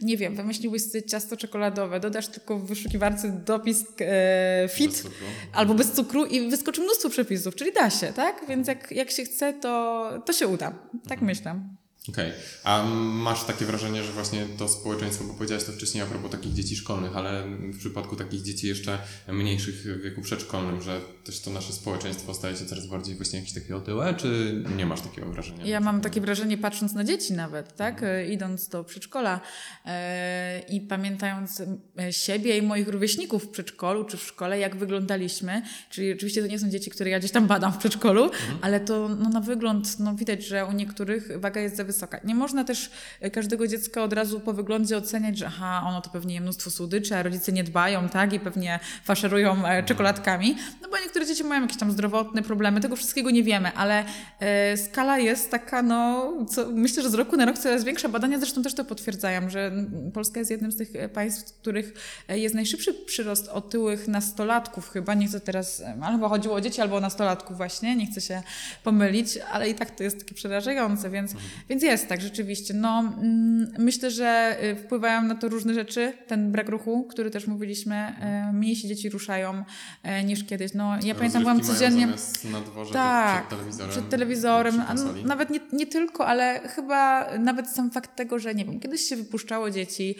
nie 0.00 0.16
wiem, 0.16 0.36
wymyśliłbyś 0.36 0.82
sobie 0.84 1.02
ciasto 1.02 1.36
czekoladowe, 1.36 2.00
dodasz 2.00 2.28
tylko 2.28 2.58
w 2.58 2.66
wyszukiwarce 2.66 3.28
dopis 3.46 3.84
e, 4.00 4.62
Bez 4.66 4.72
fit 4.76 4.96
cukru. 4.96 5.26
albo 5.52 5.74
bez 5.74 5.92
cukru 5.92 6.24
i 6.24 6.50
wyskoczy 6.50 6.80
mnóstwo 6.80 7.10
przepisów, 7.10 7.54
czyli 7.54 7.72
da 7.72 7.90
się, 7.90 8.12
tak? 8.12 8.44
Więc 8.48 8.68
jak, 8.68 8.90
jak 8.92 9.10
się 9.10 9.24
chce, 9.24 9.52
to, 9.52 10.10
to 10.26 10.32
się 10.32 10.48
uda. 10.48 10.70
Tak 11.08 11.12
Mhm. 11.22 11.24
myślę. 11.26 11.60
Okej. 12.08 12.32
A 12.64 12.84
masz 13.02 13.44
takie 13.44 13.64
wrażenie, 13.64 14.04
że 14.04 14.12
właśnie 14.12 14.46
to 14.58 14.68
społeczeństwo, 14.68 15.24
bo 15.24 15.34
powiedziałeś 15.34 15.64
to 15.64 15.72
wcześniej 15.72 16.02
a 16.02 16.06
propos 16.06 16.30
takich 16.30 16.52
dzieci 16.52 16.76
szkolnych, 16.76 17.16
ale 17.16 17.44
w 17.46 17.78
przypadku 17.78 18.16
takich 18.16 18.42
dzieci 18.42 18.66
jeszcze 18.66 18.98
mniejszych 19.28 19.74
w 19.74 20.02
wieku 20.02 20.22
przedszkolnym, 20.22 20.82
że 20.82 21.00
też 21.24 21.40
to 21.40 21.50
nasze 21.50 21.72
społeczeństwo 21.72 22.34
staje 22.34 22.56
się 22.56 22.66
coraz 22.66 22.86
bardziej 22.86 23.16
właśnie 23.16 23.38
jakieś 23.38 23.54
takie 23.54 23.76
otyłe, 23.76 24.14
czy 24.14 24.62
nie 24.76 24.86
masz 24.86 25.00
takiego 25.00 25.32
wrażenia? 25.32 25.66
Ja 25.66 25.80
mam 25.80 26.00
takie 26.00 26.20
wrażenie, 26.20 26.58
patrząc 26.58 26.92
na 26.92 27.04
dzieci 27.04 27.32
nawet, 27.32 27.76
tak, 27.76 28.02
e, 28.02 28.26
idąc 28.26 28.68
do 28.68 28.84
przedszkola 28.84 29.40
e, 29.86 30.60
i 30.68 30.80
pamiętając 30.80 31.62
e, 31.98 32.12
siebie 32.12 32.58
i 32.58 32.62
moich 32.62 32.88
rówieśników 32.88 33.44
w 33.44 33.48
przedszkolu 33.48 34.04
czy 34.04 34.16
w 34.16 34.22
szkole, 34.22 34.58
jak 34.58 34.76
wyglądaliśmy, 34.76 35.62
czyli 35.90 36.12
oczywiście 36.12 36.42
to 36.42 36.48
nie 36.48 36.58
są 36.58 36.70
dzieci, 36.70 36.90
które 36.90 37.10
ja 37.10 37.18
gdzieś 37.18 37.30
tam 37.30 37.46
badam 37.46 37.72
w 37.72 37.78
przedszkolu, 37.78 38.30
ale 38.60 38.80
to 38.80 39.08
no, 39.08 39.28
na 39.28 39.40
wygląd 39.40 39.98
no, 39.98 40.14
widać, 40.14 40.44
że 40.44 40.66
u 40.66 40.72
niektórych 40.72 41.40
waga 41.40 41.60
jest 41.60 41.76
za 41.76 41.84
wysoka. 41.92 42.20
Nie 42.24 42.34
można 42.34 42.64
też 42.64 42.90
e, 43.20 43.30
każdego 43.30 43.68
dziecka 43.68 44.02
od 44.02 44.12
razu 44.12 44.40
po 44.40 44.52
wyglądzie 44.52 44.96
oceniać, 44.96 45.38
że 45.38 45.46
aha, 45.46 45.82
ono 45.86 46.00
to 46.00 46.10
pewnie 46.10 46.34
je 46.34 46.40
mnóstwo 46.40 46.70
słodyczy, 46.70 47.16
a 47.16 47.22
rodzice 47.22 47.52
nie 47.52 47.64
dbają, 47.64 48.08
tak, 48.08 48.32
i 48.32 48.40
pewnie 48.40 48.80
faszerują 49.04 49.66
e, 49.66 49.82
czekoladkami, 49.82 50.56
no 50.82 50.88
bo 50.88 50.98
niektóre 50.98 51.26
dzieci 51.26 51.44
mają 51.44 51.62
jakieś 51.62 51.76
tam 51.76 51.92
zdrowotne 51.92 52.42
problemy, 52.42 52.80
tego 52.80 52.96
wszystkiego 52.96 53.30
nie 53.30 53.42
wiemy, 53.42 53.72
ale 53.72 54.04
e, 54.40 54.76
skala 54.76 55.18
jest 55.18 55.50
taka, 55.50 55.82
no, 55.82 56.32
co, 56.50 56.70
myślę, 56.70 57.02
że 57.02 57.10
z 57.10 57.14
roku 57.14 57.36
na 57.36 57.44
rok 57.44 57.58
coraz 57.58 57.84
większa. 57.84 58.08
Badania 58.08 58.38
zresztą 58.38 58.62
też 58.62 58.74
to 58.74 58.84
potwierdzają, 58.84 59.50
że 59.50 59.72
Polska 60.14 60.38
jest 60.38 60.50
jednym 60.50 60.72
z 60.72 60.76
tych 60.76 60.88
państw, 61.14 61.52
w 61.52 61.60
których 61.60 61.94
jest 62.28 62.54
najszybszy 62.54 62.94
przyrost 62.94 63.48
otyłych 63.48 64.08
nastolatków 64.08 64.90
chyba, 64.90 65.14
nie 65.14 65.26
chcę 65.26 65.40
teraz, 65.40 65.82
albo 66.02 66.28
chodziło 66.28 66.54
o 66.54 66.60
dzieci, 66.60 66.80
albo 66.80 66.96
o 66.96 67.00
nastolatków 67.00 67.56
właśnie, 67.56 67.96
nie 67.96 68.06
chcę 68.06 68.20
się 68.20 68.42
pomylić, 68.84 69.38
ale 69.52 69.70
i 69.70 69.74
tak 69.74 69.90
to 69.90 70.02
jest 70.02 70.18
takie 70.18 70.34
przerażające, 70.34 71.10
więc, 71.10 71.34
więc 71.68 71.81
jest 71.82 72.08
tak, 72.08 72.20
rzeczywiście. 72.20 72.74
No, 72.74 72.98
mm, 72.98 73.72
myślę, 73.78 74.10
że 74.10 74.56
y, 74.64 74.76
wpływają 74.76 75.22
na 75.22 75.34
to 75.34 75.48
różne 75.48 75.74
rzeczy, 75.74 76.12
ten 76.26 76.52
brak 76.52 76.68
ruchu, 76.68 77.04
który 77.04 77.30
też 77.30 77.46
mówiliśmy, 77.46 77.94
e, 77.96 78.52
mniej 78.52 78.76
się 78.76 78.88
dzieci 78.88 79.08
ruszają 79.10 79.64
e, 80.02 80.24
niż 80.24 80.44
kiedyś. 80.44 80.74
No, 80.74 80.92
ja 81.04 81.14
pamiętam, 81.14 81.42
byłam 81.42 81.58
Rozrywki 81.58 81.84
codziennie... 81.84 82.06
Na 82.52 82.60
dworze 82.60 82.92
Tak, 82.92 83.46
przed 83.46 83.58
telewizorem. 83.58 83.90
przed 83.90 84.08
telewizorem, 84.08 84.82
konsoli. 84.86 85.24
nawet 85.24 85.50
nie, 85.50 85.60
nie 85.72 85.86
tylko, 85.86 86.26
ale 86.26 86.60
chyba 86.68 87.28
nawet 87.38 87.68
sam 87.68 87.90
fakt 87.90 88.16
tego, 88.16 88.38
że 88.38 88.54
nie 88.54 88.64
wiem, 88.64 88.80
kiedyś 88.80 89.00
się 89.00 89.16
wypuszczało 89.16 89.70
dzieci, 89.70 90.14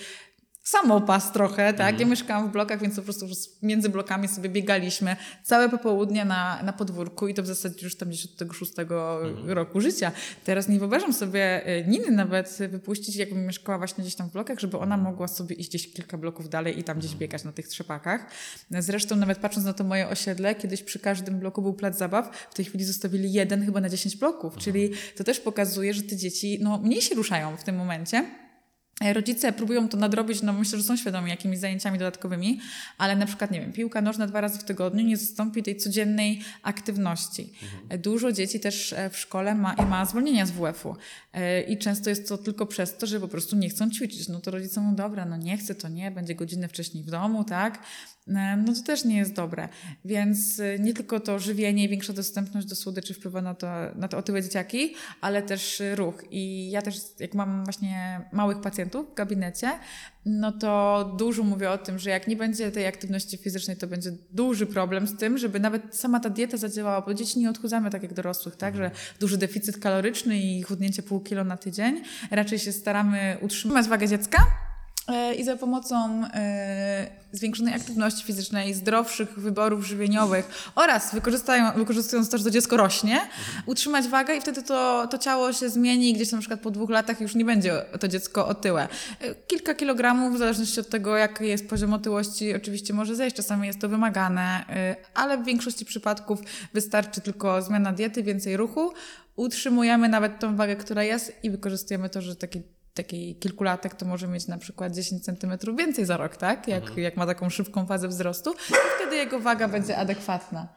samopas 0.63 1.33
trochę, 1.33 1.75
tak? 1.75 2.01
Ja 2.01 2.07
mieszkałam 2.07 2.49
w 2.49 2.53
blokach, 2.53 2.81
więc 2.81 2.97
po 2.97 3.03
prostu 3.03 3.27
między 3.63 3.89
blokami 3.89 4.29
sobie 4.29 4.49
biegaliśmy 4.49 5.17
całe 5.43 5.69
popołudnie 5.69 6.25
na, 6.25 6.63
na 6.63 6.73
podwórku 6.73 7.29
i 7.29 7.35
to 7.35 7.43
w 7.43 7.47
zasadzie 7.47 7.85
już 7.85 7.97
tam 7.97 8.09
gdzieś 8.09 8.25
od 8.25 8.37
tego 8.37 8.53
szóstego 8.53 9.21
roku 9.47 9.81
życia. 9.81 10.13
Teraz 10.45 10.69
nie 10.69 10.79
wyobrażam 10.79 11.13
sobie 11.13 11.67
e, 11.67 11.85
Niny 11.85 12.11
nawet 12.11 12.59
wypuścić, 12.69 13.17
jakbym 13.17 13.47
mieszkała 13.47 13.79
właśnie 13.79 14.03
gdzieś 14.03 14.15
tam 14.15 14.29
w 14.29 14.33
blokach, 14.33 14.59
żeby 14.59 14.79
ona 14.79 14.97
mogła 14.97 15.29
sobie 15.29 15.57
iść 15.57 15.69
gdzieś 15.69 15.93
kilka 15.93 16.19
bloków 16.19 16.49
dalej 16.49 16.79
i 16.79 16.85
tam 16.85 16.99
gdzieś 16.99 17.15
biegać 17.15 17.45
na 17.45 17.53
tych 17.53 17.69
trzepakach. 17.69 18.27
Zresztą 18.71 19.17
nawet 19.17 19.39
patrząc 19.39 19.67
na 19.67 19.73
to 19.73 19.85
moje 19.85 20.09
osiedle, 20.09 20.55
kiedyś 20.55 20.83
przy 20.83 20.99
każdym 20.99 21.39
bloku 21.39 21.63
był 21.63 21.75
plac 21.75 21.99
zabaw, 21.99 22.37
w 22.51 22.55
tej 22.55 22.65
chwili 22.65 22.85
zostawili 22.85 23.33
jeden 23.33 23.65
chyba 23.65 23.81
na 23.81 23.89
10 23.89 24.17
bloków, 24.17 24.57
czyli 24.57 24.91
to 25.17 25.25
też 25.25 25.41
pokazuje, 25.41 25.95
że 25.95 26.03
te 26.03 26.17
dzieci 26.17 26.59
no, 26.63 26.79
mniej 26.79 27.03
się 27.03 27.15
ruszają 27.15 27.57
w 27.57 27.65
tym 27.65 27.77
momencie. 27.77 28.42
Rodzice 29.13 29.53
próbują 29.53 29.89
to 29.89 29.97
nadrobić, 29.97 30.43
no 30.43 30.53
myślę, 30.53 30.79
że 30.79 30.85
są 30.85 30.97
świadomi 30.97 31.31
jakimiś 31.31 31.59
zajęciami 31.59 31.99
dodatkowymi, 31.99 32.61
ale 32.99 33.17
na 33.17 33.27
przykład, 33.27 33.51
nie 33.51 33.61
wiem, 33.61 33.73
piłka 33.73 34.03
nożna 34.03 34.27
dwa 34.27 34.41
razy 34.41 34.59
w 34.59 34.65
tygodniu 34.65 35.05
nie 35.05 35.17
zastąpi 35.17 35.63
tej 35.63 35.77
codziennej 35.77 36.41
aktywności. 36.63 37.53
E, 37.89 37.99
Dużo 37.99 38.33
dzieci 38.33 38.61
też 38.61 38.93
e, 38.93 39.11
w 39.11 39.19
szkole 39.19 39.55
ma, 39.55 39.75
ma 39.75 40.05
zwolnienia 40.05 40.47
z 40.47 40.51
WF-u 40.51 40.97
E, 41.33 41.63
i 41.63 41.79
często 41.79 42.11
jest 42.11 42.29
to 42.29 42.39
tylko 42.39 42.67
przez 42.67 42.97
to, 42.97 43.07
że 43.07 43.21
po 43.21 43.29
prostu 43.29 43.57
nie 43.57 43.69
chcą 43.69 43.91
ćwiczyć. 43.91 44.29
No 44.29 44.41
to 44.41 44.51
rodzice 44.51 44.81
mówią, 44.81 44.97
dobra, 44.97 45.25
no 45.25 45.37
nie 45.37 45.59
chcę, 45.59 45.75
to 45.75 45.89
nie, 45.89 46.11
będzie 46.11 46.35
godzinę 46.35 46.69
wcześniej 46.69 47.05
w 47.05 47.11
domu, 47.11 47.45
tak? 47.45 47.79
E, 48.29 48.57
No 48.57 48.75
to 48.75 48.83
też 48.83 49.05
nie 49.05 49.17
jest 49.17 49.33
dobre. 49.35 49.69
Więc 50.05 50.61
e, 50.61 50.79
nie 50.79 50.95
tylko 50.95 51.21
to 51.21 51.39
żywienie 51.39 51.85
i 51.85 51.89
większa 51.89 52.13
dostępność 52.13 52.67
do 52.67 52.77
słodyczy 52.77 53.15
wpływa 53.15 53.43
na 53.43 53.55
to, 53.55 53.67
na 53.95 54.09
to 54.09 54.19
otyłe 54.19 54.43
dzieciaki, 54.43 54.95
ale 55.21 55.43
też 55.43 55.81
e, 55.81 55.97
ruch. 55.97 56.25
I 56.31 56.71
ja 56.71 56.83
też, 56.83 56.97
jak 57.21 57.35
mam 57.35 57.65
właśnie 57.65 58.21
małych 58.33 58.61
pacjentów 58.61 59.11
w 59.11 59.15
gabinecie, 59.15 59.71
no 60.27 60.53
to 60.53 61.15
dużo 61.19 61.43
mówię 61.43 61.71
o 61.71 61.79
tym, 61.79 61.99
że 61.99 62.11
jak 62.11 62.29
nie 62.29 62.37
będzie 62.37 62.71
tej 62.71 62.87
aktywności 62.87 63.37
fizycznej, 63.37 63.77
to 63.77 63.87
będzie 63.87 64.11
duży 64.31 64.67
problem 64.67 65.07
z 65.07 65.17
tym, 65.17 65.39
żeby 65.39 65.61
nawet 65.61 65.97
sama 65.97 66.21
ta 66.21 66.31
dieta 66.31 66.57
zadziałała, 66.57 67.01
bo 67.01 67.15
dzieci 67.15 67.39
nie 67.39 67.51
odchudzamy 67.51 67.91
tak 67.91 68.03
jak 68.03 68.15
dorosłych, 68.15 68.57
tak, 68.57 68.77
że 68.77 68.91
duży 69.21 69.39
deficyt 69.39 69.79
kaloryczny 69.79 70.39
i 70.39 70.63
chudnięcie 70.63 71.03
pół 71.03 71.21
kilo 71.21 71.45
na 71.45 71.57
tydzień. 71.57 72.03
Raczej 72.31 72.59
się 72.59 72.73
staramy 72.73 73.37
utrzymać 73.41 73.89
wagę 73.89 74.09
dziecka, 74.09 74.47
I 75.39 75.45
za 75.45 75.57
pomocą 75.57 76.25
e, 76.35 77.07
zwiększonej 77.33 77.75
aktywności 77.75 78.25
fizycznej, 78.25 78.75
zdrowszych 78.75 79.39
wyborów 79.39 79.87
żywieniowych 79.87 80.73
oraz 80.75 81.15
wykorzystując 81.77 82.31
to, 82.31 82.39
że 82.39 82.45
to 82.45 82.51
dziecko 82.51 82.77
rośnie, 82.77 83.21
utrzymać 83.67 84.09
wagę 84.09 84.37
i 84.37 84.41
wtedy 84.41 84.63
to, 84.63 85.09
to 85.11 85.19
ciało 85.19 85.53
się 85.53 85.69
zmieni 85.69 86.11
i 86.11 86.15
gdzieś 86.15 86.33
na 86.33 86.39
przykład 86.39 86.61
po 86.61 86.71
dwóch 86.71 86.91
latach 86.91 87.21
już 87.21 87.35
nie 87.35 87.45
będzie 87.45 87.85
to 88.01 88.09
dziecko 88.09 88.47
otyłe. 88.47 88.89
E, 89.21 89.35
Kilka 89.35 89.75
kilogramów, 89.75 90.35
w 90.35 90.39
zależności 90.39 90.81
od 90.81 90.89
tego, 90.89 91.17
jaki 91.17 91.47
jest 91.47 91.69
poziom 91.69 91.93
otyłości, 91.93 92.55
oczywiście 92.55 92.95
może 92.95 93.17
zejść. 93.17 93.37
Czasami 93.37 93.67
jest 93.67 93.81
to 93.81 93.89
wymagane, 93.89 94.65
e, 94.69 94.97
ale 95.15 95.39
w 95.39 95.45
większości 95.45 95.85
przypadków 95.85 96.41
wystarczy 96.75 97.21
tylko 97.21 97.63
zmiana 97.63 97.93
diety, 97.93 98.23
więcej 98.23 98.57
ruchu. 98.57 98.93
Utrzymujemy 99.37 100.09
nawet 100.09 100.39
tą 100.39 100.57
wagę, 100.57 100.77
która 100.77 101.03
jest 101.03 101.33
i 101.43 101.51
wykorzystujemy 101.51 102.09
to, 102.09 102.23
że 102.23 102.37
taki 102.37 102.63
taki 102.95 103.37
kilkulatek 103.37 103.95
to 103.95 104.07
może 104.07 104.29
mieć 104.29 104.47
na 104.47 104.59
przykład 104.59 104.95
10 104.95 105.25
centymetrów 105.25 105.77
więcej 105.77 106.05
za 106.05 106.17
rok, 106.17 106.37
tak? 106.37 106.69
Jak, 106.69 106.97
jak 106.97 107.17
ma 107.17 107.27
taką 107.27 107.51
szybką 107.51 107.87
fazę 107.87 108.09
wzrostu, 108.09 108.53
i 108.53 108.75
wtedy 108.97 109.17
jego 109.17 109.41
waga 109.41 109.69
będzie 109.69 109.97
adekwatna. 109.97 110.69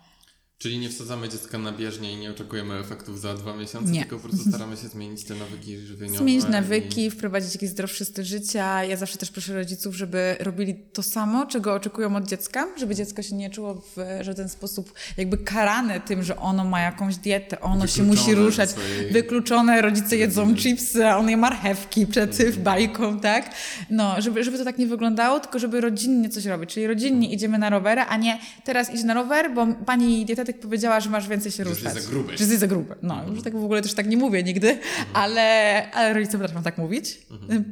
Czyli 0.57 0.79
nie 0.79 0.89
wsadzamy 0.89 1.29
dziecka 1.29 1.57
na 1.57 1.71
bieżnię 1.71 2.13
i 2.13 2.17
nie 2.17 2.31
oczekujemy 2.31 2.75
efektów 2.79 3.19
za 3.21 3.33
dwa 3.33 3.55
miesiące, 3.55 3.91
Nie. 3.91 3.99
tylko 3.99 4.15
po 4.19 4.27
prostu 4.29 4.49
staramy 4.49 4.77
się 4.77 4.87
zmienić 4.87 5.23
te 5.23 5.35
nawyki 5.35 5.77
żywieniowe. 5.77 6.17
Zmienić 6.19 6.45
i- 6.45 6.49
nawyki, 6.49 7.11
wprowadzić 7.11 7.53
jakiś 7.53 7.69
zdrowszy 7.69 8.05
styl 8.05 8.23
życia. 8.25 8.83
Ja 8.83 8.97
zawsze 8.97 9.17
też 9.17 9.31
proszę 9.31 9.53
rodziców, 9.53 9.95
żeby 9.95 10.35
robili 10.39 10.75
to 10.93 11.03
samo, 11.03 11.45
czego 11.45 11.73
oczekują 11.73 12.15
od 12.15 12.27
dziecka, 12.27 12.67
żeby 12.77 12.95
dziecko 12.95 13.21
się 13.21 13.35
nie 13.35 13.49
czuło 13.49 13.73
w 13.95 13.97
żaden 14.21 14.49
sposób 14.49 14.93
jakby 15.17 15.37
karane 15.37 15.99
tym, 15.99 16.23
że 16.23 16.37
ono 16.39 16.63
ma 16.65 16.81
jakąś 16.81 17.15
dietę, 17.15 17.61
ono 17.61 17.87
się 17.87 18.03
Wykluczone 18.03 18.21
musi 18.21 18.35
ruszać. 18.35 18.69
swojej- 18.69 19.11
Wykluczone, 19.13 19.81
rodzice 19.81 20.17
jedzą 20.17 20.55
chipsy, 20.55 21.07
a 21.07 21.17
on 21.17 21.29
je 21.29 21.37
marchewki 21.37 22.07
przed 22.07 22.39
Mhm. 22.39 22.63
bajką, 22.63 23.19
tak? 23.19 23.49
No, 23.89 24.21
żeby, 24.21 24.43
żeby 24.43 24.57
to 24.57 24.63
tak 24.63 24.77
nie 24.77 24.87
wyglądało, 24.87 25.39
tylko 25.39 25.59
żeby 25.59 25.81
rodzinnie 25.81 26.29
coś 26.29 26.45
robić. 26.45 26.73
Czyli 26.73 26.87
rodzinnie 26.87 27.31
idziemy 27.33 27.57
na 27.57 27.69
rowerę, 27.69 28.05
a 28.05 28.17
nie 28.17 28.39
teraz 28.63 28.93
idź 28.93 29.03
na 29.03 29.13
rower, 29.13 29.53
bo 29.53 29.67
pani 29.85 30.25
dietetyk 30.45 30.61
powiedziała, 30.61 30.99
że 30.99 31.09
masz 31.09 31.27
więcej 31.27 31.51
się 31.51 31.63
Że 31.63 31.69
ruszać. 31.69 31.83
jesteś 31.83 32.03
za 32.03 32.09
gruby. 32.09 32.37
Że 32.37 32.43
jesteś 32.43 32.59
za 32.59 32.67
gruby. 32.67 32.95
No, 33.01 33.23
już 33.29 33.43
tak 33.43 33.53
w 33.53 33.63
ogóle 33.63 33.81
też 33.81 33.93
tak 33.93 34.07
nie 34.07 34.17
mówię 34.17 34.43
nigdy, 34.43 34.79
ale, 35.13 35.91
ale 35.91 36.13
rodzice 36.13 36.37
potrafią 36.37 36.63
tak 36.63 36.77
mówić 36.77 37.19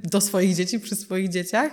do 0.04 0.22
swoich 0.22 0.56
dzieci, 0.56 0.80
przy 0.80 0.96
swoich 0.96 1.30
dzieciach. 1.30 1.72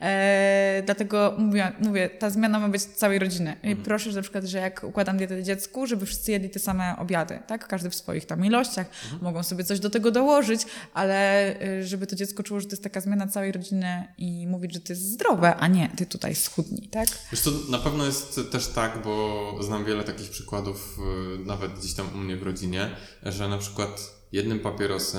E, 0.00 0.82
dlatego 0.86 1.34
mówię, 1.38 1.72
mówię, 1.80 2.08
ta 2.10 2.30
zmiana 2.30 2.60
ma 2.60 2.68
być 2.68 2.82
całej 2.82 3.18
rodziny. 3.18 3.56
I 3.62 3.76
proszę, 3.76 4.10
że 4.10 4.16
na 4.16 4.22
przykład, 4.22 4.44
że 4.44 4.58
jak 4.58 4.84
układam 4.84 5.18
dietę 5.18 5.42
dziecku, 5.42 5.86
żeby 5.86 6.06
wszyscy 6.06 6.32
jedli 6.32 6.50
te 6.50 6.58
same 6.58 6.96
obiady, 6.98 7.38
tak? 7.46 7.68
Każdy 7.68 7.90
w 7.90 7.94
swoich 7.94 8.26
tam 8.26 8.44
ilościach. 8.44 8.86
Mogą 9.22 9.42
sobie 9.42 9.64
coś 9.64 9.80
do 9.80 9.90
tego 9.90 10.10
dołożyć, 10.10 10.60
ale 10.94 11.50
y, 11.80 11.86
żeby 11.86 12.06
to 12.06 12.16
dziecko 12.16 12.42
czuło, 12.42 12.60
że 12.60 12.66
to 12.66 12.72
jest 12.72 12.82
taka 12.82 13.00
zmiana 13.00 13.26
całej 13.26 13.52
rodziny 13.52 14.04
i 14.18 14.46
mówić, 14.46 14.74
że 14.74 14.80
to 14.80 14.92
jest 14.92 15.02
zdrowe, 15.02 15.56
a 15.56 15.68
nie 15.68 15.88
ty 15.96 16.06
tutaj 16.06 16.34
schudnij, 16.34 16.88
tak? 16.88 17.08
Wiesz 17.32 17.40
co, 17.40 17.50
na 17.70 17.78
pewno 17.78 18.06
jest 18.06 18.40
też 18.52 18.66
tak, 18.66 19.02
bo 19.04 19.54
znam 19.62 19.84
wiele 19.84 20.04
takich 20.04 20.30
przykładów, 20.38 20.98
y, 21.34 21.44
nawet 21.44 21.72
gdzieś 21.72 21.94
tam 21.94 22.06
u 22.14 22.18
mnie 22.18 22.36
w 22.36 22.42
rodzinie, 22.42 22.96
że 23.22 23.48
na 23.48 23.58
przykład 23.58 24.14
jednym 24.32 24.60
papierosy 24.60 25.18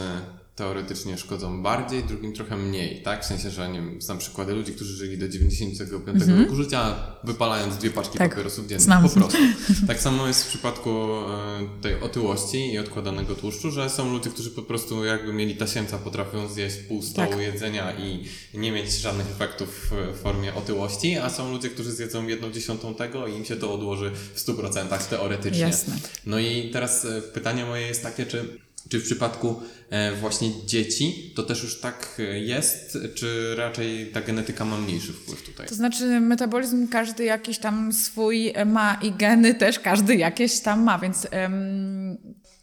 teoretycznie 0.63 1.17
szkodzą 1.17 1.63
bardziej, 1.63 2.03
drugim 2.03 2.33
trochę 2.33 2.57
mniej, 2.57 3.01
tak? 3.03 3.23
W 3.23 3.27
sensie, 3.27 3.49
że 3.49 3.69
nie 3.69 3.81
wiem, 3.81 4.01
znam 4.01 4.17
przykłady 4.17 4.53
ludzi, 4.53 4.73
którzy 4.73 4.93
żyli 4.95 5.17
do 5.17 5.29
95 5.29 6.23
roku 6.39 6.55
życia, 6.55 6.95
wypalając 7.23 7.77
dwie 7.77 7.89
paczki 7.89 8.17
Tak, 8.17 8.29
papierosów 8.29 8.67
dziennie. 8.67 8.83
znam. 8.83 9.03
Po 9.03 9.09
prostu. 9.09 9.37
Tak 9.87 9.99
samo 10.01 10.27
jest 10.27 10.43
w 10.43 10.47
przypadku 10.47 10.89
e, 10.89 11.81
tej 11.81 12.01
otyłości 12.01 12.73
i 12.73 12.77
odkładanego 12.79 13.35
tłuszczu, 13.35 13.71
że 13.71 13.89
są 13.89 14.11
ludzie, 14.11 14.29
którzy 14.29 14.51
po 14.51 14.61
prostu 14.61 15.05
jakby 15.05 15.33
mieli 15.33 15.55
tasiemca, 15.55 15.97
potrafią 15.97 16.47
zjeść 16.47 16.75
pół 16.75 17.01
stołu 17.01 17.29
Tak. 17.31 17.39
jedzenia 17.39 17.93
i 17.97 18.25
nie 18.53 18.71
mieć 18.71 18.91
żadnych 18.91 19.27
efektów 19.31 19.91
w 19.91 20.17
formie 20.21 20.55
otyłości, 20.55 21.17
a 21.17 21.29
są 21.29 21.51
ludzie, 21.51 21.69
którzy 21.69 21.91
zjedzą 21.91 22.27
jedną 22.27 22.51
dziesiątą 22.51 22.95
tego 22.95 23.27
i 23.27 23.33
im 23.35 23.45
się 23.45 23.55
to 23.55 23.73
odłoży 23.73 24.11
w 24.33 24.39
100% 24.39 25.09
teoretycznie. 25.09 25.59
Jasne. 25.61 25.95
No 26.25 26.39
i 26.39 26.69
teraz 26.73 27.05
e, 27.05 27.21
pytanie 27.21 27.65
moje 27.65 27.87
jest 27.87 28.03
takie, 28.03 28.25
czy, 28.25 28.59
czy 28.89 28.99
w 28.99 29.03
przypadku 29.03 29.61
e, 29.89 30.15
właśnie 30.15 30.51
dzieci 30.65 31.33
to 31.35 31.43
też 31.43 31.63
już 31.63 31.79
tak 31.79 32.15
e, 32.19 32.39
jest, 32.39 32.97
czy 33.15 33.55
raczej 33.55 34.11
ta 34.13 34.21
genetyka 34.21 34.65
ma 34.65 34.77
mniejszy 34.77 35.13
wpływ 35.13 35.41
tutaj? 35.41 35.67
To 35.67 35.75
znaczy, 35.75 36.19
metabolizm 36.19 36.87
każdy 36.87 37.23
jakiś 37.23 37.59
tam 37.59 37.93
swój 37.93 38.53
ma 38.65 38.99
i 39.01 39.11
geny 39.11 39.53
też 39.53 39.79
każdy 39.79 40.15
jakieś 40.15 40.59
tam 40.59 40.83
ma, 40.83 40.99
więc 40.99 41.27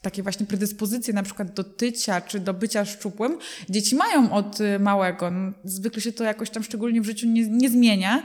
takie 0.07 0.23
właśnie 0.23 0.47
predyspozycje 0.47 1.15
na 1.15 1.23
przykład 1.23 1.55
do 1.55 1.65
tycia 1.65 2.21
czy 2.21 2.41
do 2.41 2.55
bycia 2.55 2.85
szczupłym 2.85 3.39
dzieci 3.69 3.97
mają 3.97 4.33
od 4.33 4.61
y, 4.61 4.79
małego. 4.79 5.33
Zwykle 5.65 6.03
się 6.03 6.13
to 6.13 6.25
jakoś 6.25 6.51
tam 6.51 6.63
szczególnie 6.63 7.01
w 7.01 7.05
życiu 7.05 7.27
nie, 7.27 7.49
nie 7.49 7.71
zmienia, 7.71 8.23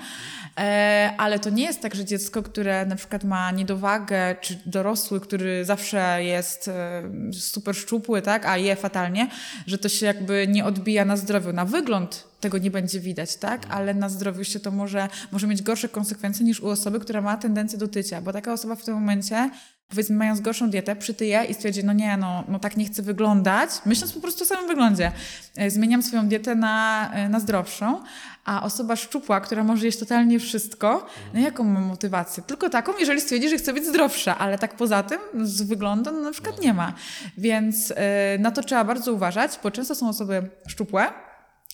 e, 0.57 1.13
ale 1.17 1.39
to 1.39 1.49
nie 1.49 1.63
jest 1.63 1.81
tak, 1.81 1.95
że 1.95 2.05
dziecko, 2.05 2.43
które 2.43 2.85
na 2.85 2.95
przykład 2.95 3.23
ma 3.23 3.51
niedowagę, 3.51 4.35
czy 4.41 4.59
dorosły, 4.65 5.19
który 5.19 5.65
zawsze 5.65 6.23
jest 6.23 6.67
e, 6.67 7.03
super 7.33 7.75
szczupły, 7.75 8.21
tak, 8.21 8.45
a 8.45 8.57
je 8.57 8.75
fatalnie, 8.75 9.29
że 9.67 9.77
to 9.77 9.89
się 9.89 10.05
jakby 10.05 10.47
nie 10.47 10.65
odbija 10.65 11.05
na 11.05 11.17
zdrowiu. 11.17 11.53
Na 11.53 11.65
wygląd 11.65 12.30
tego 12.41 12.57
nie 12.57 12.71
będzie 12.71 12.99
widać, 12.99 13.35
tak? 13.35 13.61
Ale 13.69 13.93
na 13.93 14.09
zdrowiu 14.09 14.43
się 14.43 14.59
to 14.59 14.71
może, 14.71 15.09
może 15.31 15.47
mieć 15.47 15.61
gorsze 15.61 15.89
konsekwencje 15.89 16.45
niż 16.45 16.59
u 16.59 16.69
osoby, 16.69 16.99
która 16.99 17.21
ma 17.21 17.37
tendencję 17.37 17.77
do 17.77 17.87
tycia, 17.87 18.21
bo 18.21 18.33
taka 18.33 18.53
osoba 18.53 18.75
w 18.75 18.83
tym 18.83 18.93
momencie, 18.93 19.49
powiedzmy 19.89 20.15
mając 20.15 20.41
gorszą 20.41 20.69
dietę, 20.69 20.95
przytyje 20.95 21.43
i 21.43 21.53
stwierdzi, 21.53 21.83
no 21.83 21.93
nie, 21.93 22.17
no, 22.17 22.43
no 22.47 22.59
tak 22.59 22.77
nie 22.77 22.85
chcę 22.85 23.01
wyglądać, 23.01 23.69
myśląc 23.85 24.13
po 24.13 24.19
prostu 24.19 24.43
o 24.43 24.47
samym 24.47 24.67
wyglądzie. 24.67 25.11
E, 25.57 25.69
Zmieniam 25.69 26.03
swoją 26.03 26.27
dietę 26.27 26.55
na, 26.55 27.09
e, 27.13 27.29
na 27.29 27.39
zdrowszą, 27.39 28.03
a 28.45 28.63
osoba 28.63 28.95
szczupła, 28.95 29.41
która 29.41 29.63
może 29.63 29.85
jeść 29.85 29.99
totalnie 29.99 30.39
wszystko, 30.39 31.05
no 31.33 31.39
jaką 31.39 31.63
ma 31.63 31.79
motywację? 31.79 32.43
Tylko 32.43 32.69
taką, 32.69 32.91
jeżeli 32.99 33.21
stwierdzi, 33.21 33.49
że 33.49 33.57
chce 33.57 33.73
być 33.73 33.85
zdrowsza, 33.85 34.37
ale 34.37 34.57
tak 34.57 34.75
poza 34.75 35.03
tym 35.03 35.19
z 35.41 35.61
wyglądu 35.61 36.11
no, 36.11 36.19
na 36.19 36.31
przykład 36.31 36.61
nie 36.61 36.73
ma. 36.73 36.93
Więc 37.37 37.93
e, 37.95 38.37
na 38.39 38.51
to 38.51 38.63
trzeba 38.63 38.83
bardzo 38.83 39.13
uważać, 39.13 39.59
bo 39.63 39.71
często 39.71 39.95
są 39.95 40.09
osoby 40.09 40.49
szczupłe, 40.67 41.07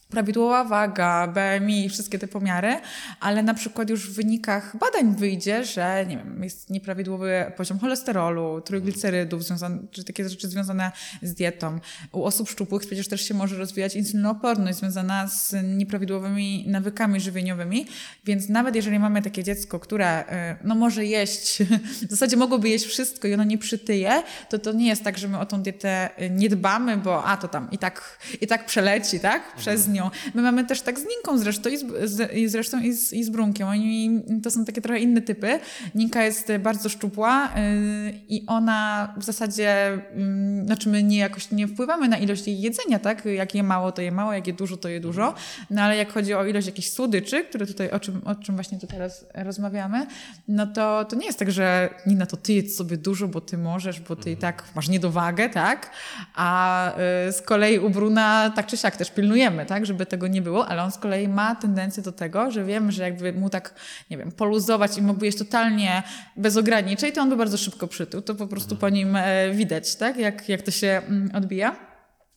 prawidłowa 0.09 0.63
waga, 0.63 1.27
BMI 1.27 1.89
wszystkie 1.89 2.19
te 2.19 2.27
pomiary, 2.27 2.75
ale 3.19 3.43
na 3.43 3.53
przykład 3.53 3.89
już 3.89 4.09
w 4.09 4.13
wynikach 4.13 4.77
badań 4.77 5.15
wyjdzie, 5.15 5.65
że 5.65 6.05
nie 6.07 6.17
wiem, 6.17 6.43
jest 6.43 6.69
nieprawidłowy 6.69 7.51
poziom 7.57 7.79
cholesterolu, 7.79 8.61
trójglicerydów, 8.61 9.43
związane, 9.43 9.77
czy 9.91 10.03
takie 10.03 10.29
rzeczy 10.29 10.47
związane 10.47 10.91
z 11.21 11.33
dietą. 11.33 11.79
U 12.11 12.23
osób 12.23 12.49
szczupłych 12.49 12.81
przecież 12.81 13.07
też 13.07 13.27
się 13.27 13.33
może 13.33 13.57
rozwijać 13.57 13.95
insulinooporność 13.95 14.77
związana 14.77 15.27
z 15.27 15.55
nieprawidłowymi 15.77 16.65
nawykami 16.67 17.19
żywieniowymi, 17.19 17.85
więc 18.25 18.49
nawet 18.49 18.75
jeżeli 18.75 18.99
mamy 18.99 19.21
takie 19.21 19.43
dziecko, 19.43 19.79
które 19.79 20.21
y, 20.21 20.57
no 20.63 20.75
może 20.75 21.05
jeść, 21.05 21.63
w 22.07 22.09
zasadzie 22.09 22.37
mogłoby 22.37 22.69
jeść 22.69 22.85
wszystko 22.85 23.27
i 23.27 23.33
ono 23.33 23.43
nie 23.43 23.57
przytyje, 23.57 24.23
to 24.49 24.59
to 24.59 24.73
nie 24.73 24.87
jest 24.87 25.03
tak, 25.03 25.17
że 25.17 25.27
my 25.27 25.39
o 25.39 25.45
tą 25.45 25.61
dietę 25.61 26.09
y, 26.21 26.29
nie 26.29 26.49
dbamy, 26.49 26.97
bo 26.97 27.23
a 27.23 27.37
to 27.37 27.47
tam 27.47 27.71
i 27.71 27.77
tak, 27.77 28.19
i 28.41 28.47
tak 28.47 28.65
przeleci, 28.65 29.19
tak? 29.19 29.55
Przez 29.55 29.87
nią. 29.97 30.09
My 30.33 30.41
mamy 30.41 30.65
też 30.65 30.81
tak 30.81 30.99
z 30.99 31.05
Ninką 31.05 31.37
zresztą 31.37 31.69
i 31.69 31.77
z, 31.77 32.11
z, 32.11 32.33
i 32.33 32.47
zresztą 32.47 32.79
i 32.79 32.93
z, 32.93 33.13
i 33.13 33.23
z 33.23 33.29
Brunkiem. 33.29 33.67
Oni, 33.67 34.23
to 34.43 34.51
są 34.51 34.65
takie 34.65 34.81
trochę 34.81 34.99
inne 34.99 35.21
typy. 35.21 35.59
Ninka 35.95 36.23
jest 36.23 36.51
bardzo 36.59 36.89
szczupła 36.89 37.49
yy, 37.55 38.13
i 38.29 38.45
ona 38.47 39.13
w 39.17 39.23
zasadzie, 39.23 39.99
yy, 40.15 40.65
znaczy 40.65 40.89
my 40.89 41.03
nie 41.03 41.17
jakoś 41.17 41.51
nie 41.51 41.67
wpływamy 41.67 42.07
na 42.07 42.17
ilość 42.17 42.47
jej 42.47 42.61
jedzenia, 42.61 42.99
tak? 42.99 43.25
Jak 43.25 43.55
je 43.55 43.63
mało, 43.63 43.91
to 43.91 44.01
je 44.01 44.11
mało, 44.11 44.33
jak 44.33 44.47
je 44.47 44.53
dużo, 44.53 44.77
to 44.77 44.89
je 44.89 44.99
dużo. 44.99 45.33
No 45.69 45.81
ale 45.81 45.97
jak 45.97 46.13
chodzi 46.13 46.33
o 46.33 46.45
ilość 46.45 46.67
jakichś 46.67 46.89
słodyczy, 46.89 47.43
które 47.43 47.67
tutaj, 47.67 47.91
o 47.91 47.99
czym, 47.99 48.21
o 48.25 48.35
czym 48.35 48.55
właśnie 48.55 48.79
tu 48.79 48.87
teraz 48.87 49.25
rozmawiamy, 49.33 50.07
no 50.47 50.67
to, 50.67 51.05
to 51.05 51.15
nie 51.15 51.25
jest 51.25 51.39
tak, 51.39 51.51
że 51.51 51.89
Nina, 52.05 52.25
to 52.25 52.37
ty 52.37 52.53
jedz 52.53 52.75
sobie 52.75 52.97
dużo, 52.97 53.27
bo 53.27 53.41
ty 53.41 53.57
możesz, 53.57 53.99
bo 53.99 54.15
ty 54.15 54.31
i 54.31 54.37
tak 54.37 54.63
masz 54.75 54.89
niedowagę, 54.89 55.49
tak? 55.49 55.91
A 56.35 56.91
y, 57.27 57.31
z 57.31 57.41
kolei 57.41 57.79
u 57.79 57.89
Bruna 57.89 58.51
tak 58.55 58.65
czy 58.67 58.77
siak 58.77 58.97
też 58.97 59.11
pilnujemy, 59.11 59.65
tak? 59.65 59.85
Żeby 59.87 60.05
tego 60.05 60.27
nie 60.27 60.41
było, 60.41 60.67
ale 60.67 60.83
on 60.83 60.91
z 60.91 60.97
kolei 60.97 61.27
ma 61.27 61.55
tendencję 61.55 62.03
do 62.03 62.11
tego, 62.11 62.51
że 62.51 62.65
wiemy, 62.65 62.91
że 62.91 63.03
jakby 63.03 63.33
mu 63.33 63.49
tak, 63.49 63.73
nie 64.09 64.17
wiem, 64.17 64.31
poluzować 64.31 64.97
i 64.97 65.01
mógłby 65.01 65.25
jeść 65.25 65.37
totalnie 65.37 66.03
bez 66.37 66.57
ograniczeń, 66.57 67.11
to 67.11 67.21
on 67.21 67.29
by 67.29 67.35
bardzo 67.35 67.57
szybko 67.57 67.87
przytył. 67.87 68.21
To 68.21 68.35
po 68.35 68.47
prostu 68.47 68.75
po 68.75 68.89
nim 68.89 69.15
e, 69.15 69.51
widać, 69.51 69.95
tak? 69.95 70.17
Jak, 70.17 70.49
jak 70.49 70.61
to 70.61 70.71
się 70.71 71.01
mm, 71.07 71.31
odbija. 71.35 71.75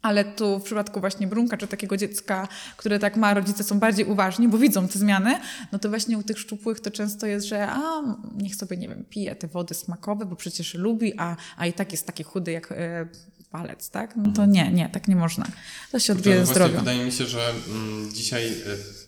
Ale 0.03 0.25
tu 0.25 0.59
w 0.59 0.63
przypadku 0.63 1.01
właśnie 1.01 1.27
brunka, 1.27 1.57
czy 1.57 1.67
takiego 1.67 1.97
dziecka, 1.97 2.49
które 2.77 2.99
tak 2.99 3.17
ma, 3.17 3.35
rodzice 3.35 3.65
są 3.65 3.79
bardziej 3.79 4.05
uważni, 4.07 4.49
bo 4.49 4.59
widzą 4.59 4.89
te 4.89 4.99
zmiany, 4.99 5.41
no 5.73 5.79
to 5.79 5.89
właśnie 5.89 6.19
u 6.19 6.23
tych 6.23 6.39
szczupłych 6.39 6.81
to 6.81 6.91
często 6.91 7.27
jest, 7.27 7.47
że 7.47 7.69
a, 7.69 8.03
niech 8.37 8.57
sobie, 8.57 8.77
nie 8.77 8.89
wiem, 8.89 9.05
pije 9.11 9.37
te 9.37 9.49
wody 9.49 9.75
smakowe, 9.75 10.27
bo 10.27 10.37
przecież 10.37 10.75
lubi, 10.75 11.13
a, 11.19 11.37
a 11.57 11.67
i 11.67 11.73
tak 11.73 11.93
jest 11.93 12.07
taki 12.07 12.25
chudy 12.25 12.53
jak 12.53 12.73
e, 12.73 13.09
palec, 13.51 13.91
tak? 13.91 14.17
No 14.17 14.33
to 14.33 14.47
nie, 14.47 14.73
nie, 14.73 14.89
tak 14.89 15.09
nie 15.09 15.17
można. 15.17 15.47
To 15.93 15.99
się 15.99 16.13
odbije 16.13 16.45
właśnie 16.45 16.69
Wydaje 16.69 17.05
mi 17.05 17.13
się, 17.13 17.27
że 17.27 17.53
mm, 17.69 18.13
dzisiaj 18.13 18.49
e, 18.49 18.53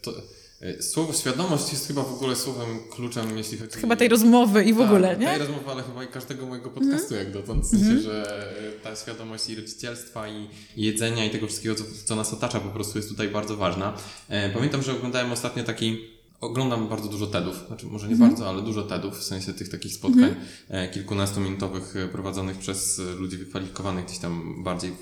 to, 0.02 0.12
e, 0.60 0.82
słowo 0.82 1.12
świadomość 1.12 1.72
jest 1.72 1.86
chyba 1.86 2.02
w 2.02 2.14
ogóle 2.14 2.36
słowem 2.36 2.78
kluczem, 2.90 3.38
jeśli 3.38 3.58
chodzi 3.58 3.78
Chyba 3.78 3.96
tej 3.96 4.08
rozmowy 4.08 4.64
i 4.64 4.74
w 4.74 4.78
Tak, 4.78 4.86
ogóle, 4.86 5.16
nie? 5.16 5.26
Tej 5.26 5.38
rozmowy, 5.38 5.70
ale 5.70 5.82
chyba 5.82 6.04
i 6.04 6.08
każdego 6.08 6.46
mojego 6.46 6.70
podcastu 6.70 7.14
jak 7.14 7.32
dotąd. 7.32 7.64
W 7.64 7.70
sensie, 7.70 8.00
że 8.00 8.46
e, 8.68 8.72
ta 8.72 8.96
świadomość 8.96 9.48
i 9.48 9.54
rodzicielstwa, 9.54 10.28
i, 10.28 10.48
i 10.76 10.82
jedzenia, 10.82 11.24
i 11.24 11.30
tego 11.30 11.46
wszystkiego, 11.46 11.74
co, 11.74 11.84
co 12.04 12.16
nas 12.16 12.32
otacza, 12.32 12.60
po 12.60 12.68
prostu 12.68 12.98
jest 12.98 13.08
tutaj 13.08 13.28
bardzo 13.28 13.56
ważna. 13.56 13.96
E, 14.28 14.50
pamiętam, 14.50 14.82
że 14.82 14.92
oglądałem 14.92 15.32
ostatnio 15.32 15.64
taki. 15.64 16.11
Oglądam 16.42 16.88
bardzo 16.88 17.08
dużo 17.08 17.26
TEDów, 17.26 17.64
znaczy 17.66 17.86
może 17.86 18.08
nie 18.08 18.16
bardzo, 18.16 18.48
ale 18.48 18.62
dużo 18.62 18.82
TEDów, 18.82 19.18
w 19.18 19.22
sensie 19.22 19.54
tych 19.54 19.68
takich 19.68 19.94
spotkań 19.94 20.34
e, 20.68 20.88
kilkunastominutowych 20.88 21.96
e, 21.96 22.08
prowadzonych 22.08 22.58
przez 22.58 22.98
e, 22.98 23.02
ludzi 23.02 23.36
wykwalifikowanych 23.36 24.04
gdzieś 24.04 24.18
tam 24.18 24.64
bardziej 24.64 24.90
w, 24.90 24.96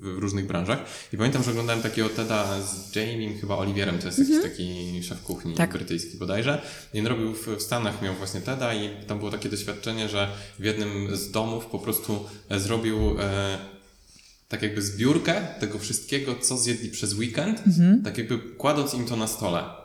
w, 0.00 0.18
różnych 0.18 0.46
branżach. 0.46 0.78
I 1.12 1.16
pamiętam, 1.16 1.42
że 1.42 1.50
oglądałem 1.50 1.82
takiego 1.82 2.08
TEDa 2.08 2.62
z 2.62 2.96
Jamiem 2.96 3.38
chyba 3.38 3.56
Oliwierem, 3.56 3.98
to 3.98 4.06
jest 4.06 4.18
jakiś 4.18 4.42
taki 4.42 5.02
szef 5.02 5.22
kuchni 5.22 5.54
Tak. 5.54 5.72
brytyjski 5.72 6.18
bodajże. 6.18 6.62
I 6.94 7.00
on 7.00 7.06
robił 7.06 7.34
w, 7.34 7.46
w 7.46 7.62
Stanach, 7.62 8.02
miał 8.02 8.14
właśnie 8.14 8.40
TEDa 8.40 8.74
i 8.74 9.06
tam 9.06 9.18
było 9.18 9.30
takie 9.30 9.48
doświadczenie, 9.48 10.08
że 10.08 10.28
w 10.58 10.64
jednym 10.64 11.16
z 11.16 11.30
domów 11.30 11.66
po 11.66 11.78
prostu 11.78 12.24
zrobił 12.50 13.20
e, 13.20 13.58
tak 14.48 14.62
jakby 14.62 14.82
zbiórkę 14.82 15.46
tego 15.60 15.78
wszystkiego, 15.78 16.34
co 16.40 16.56
zjedli 16.56 16.90
przez 16.90 17.14
weekend, 17.14 17.62
tak 18.04 18.18
jakby 18.18 18.38
kładąc 18.38 18.94
im 18.94 19.04
to 19.04 19.16
na 19.16 19.26
stole 19.26 19.77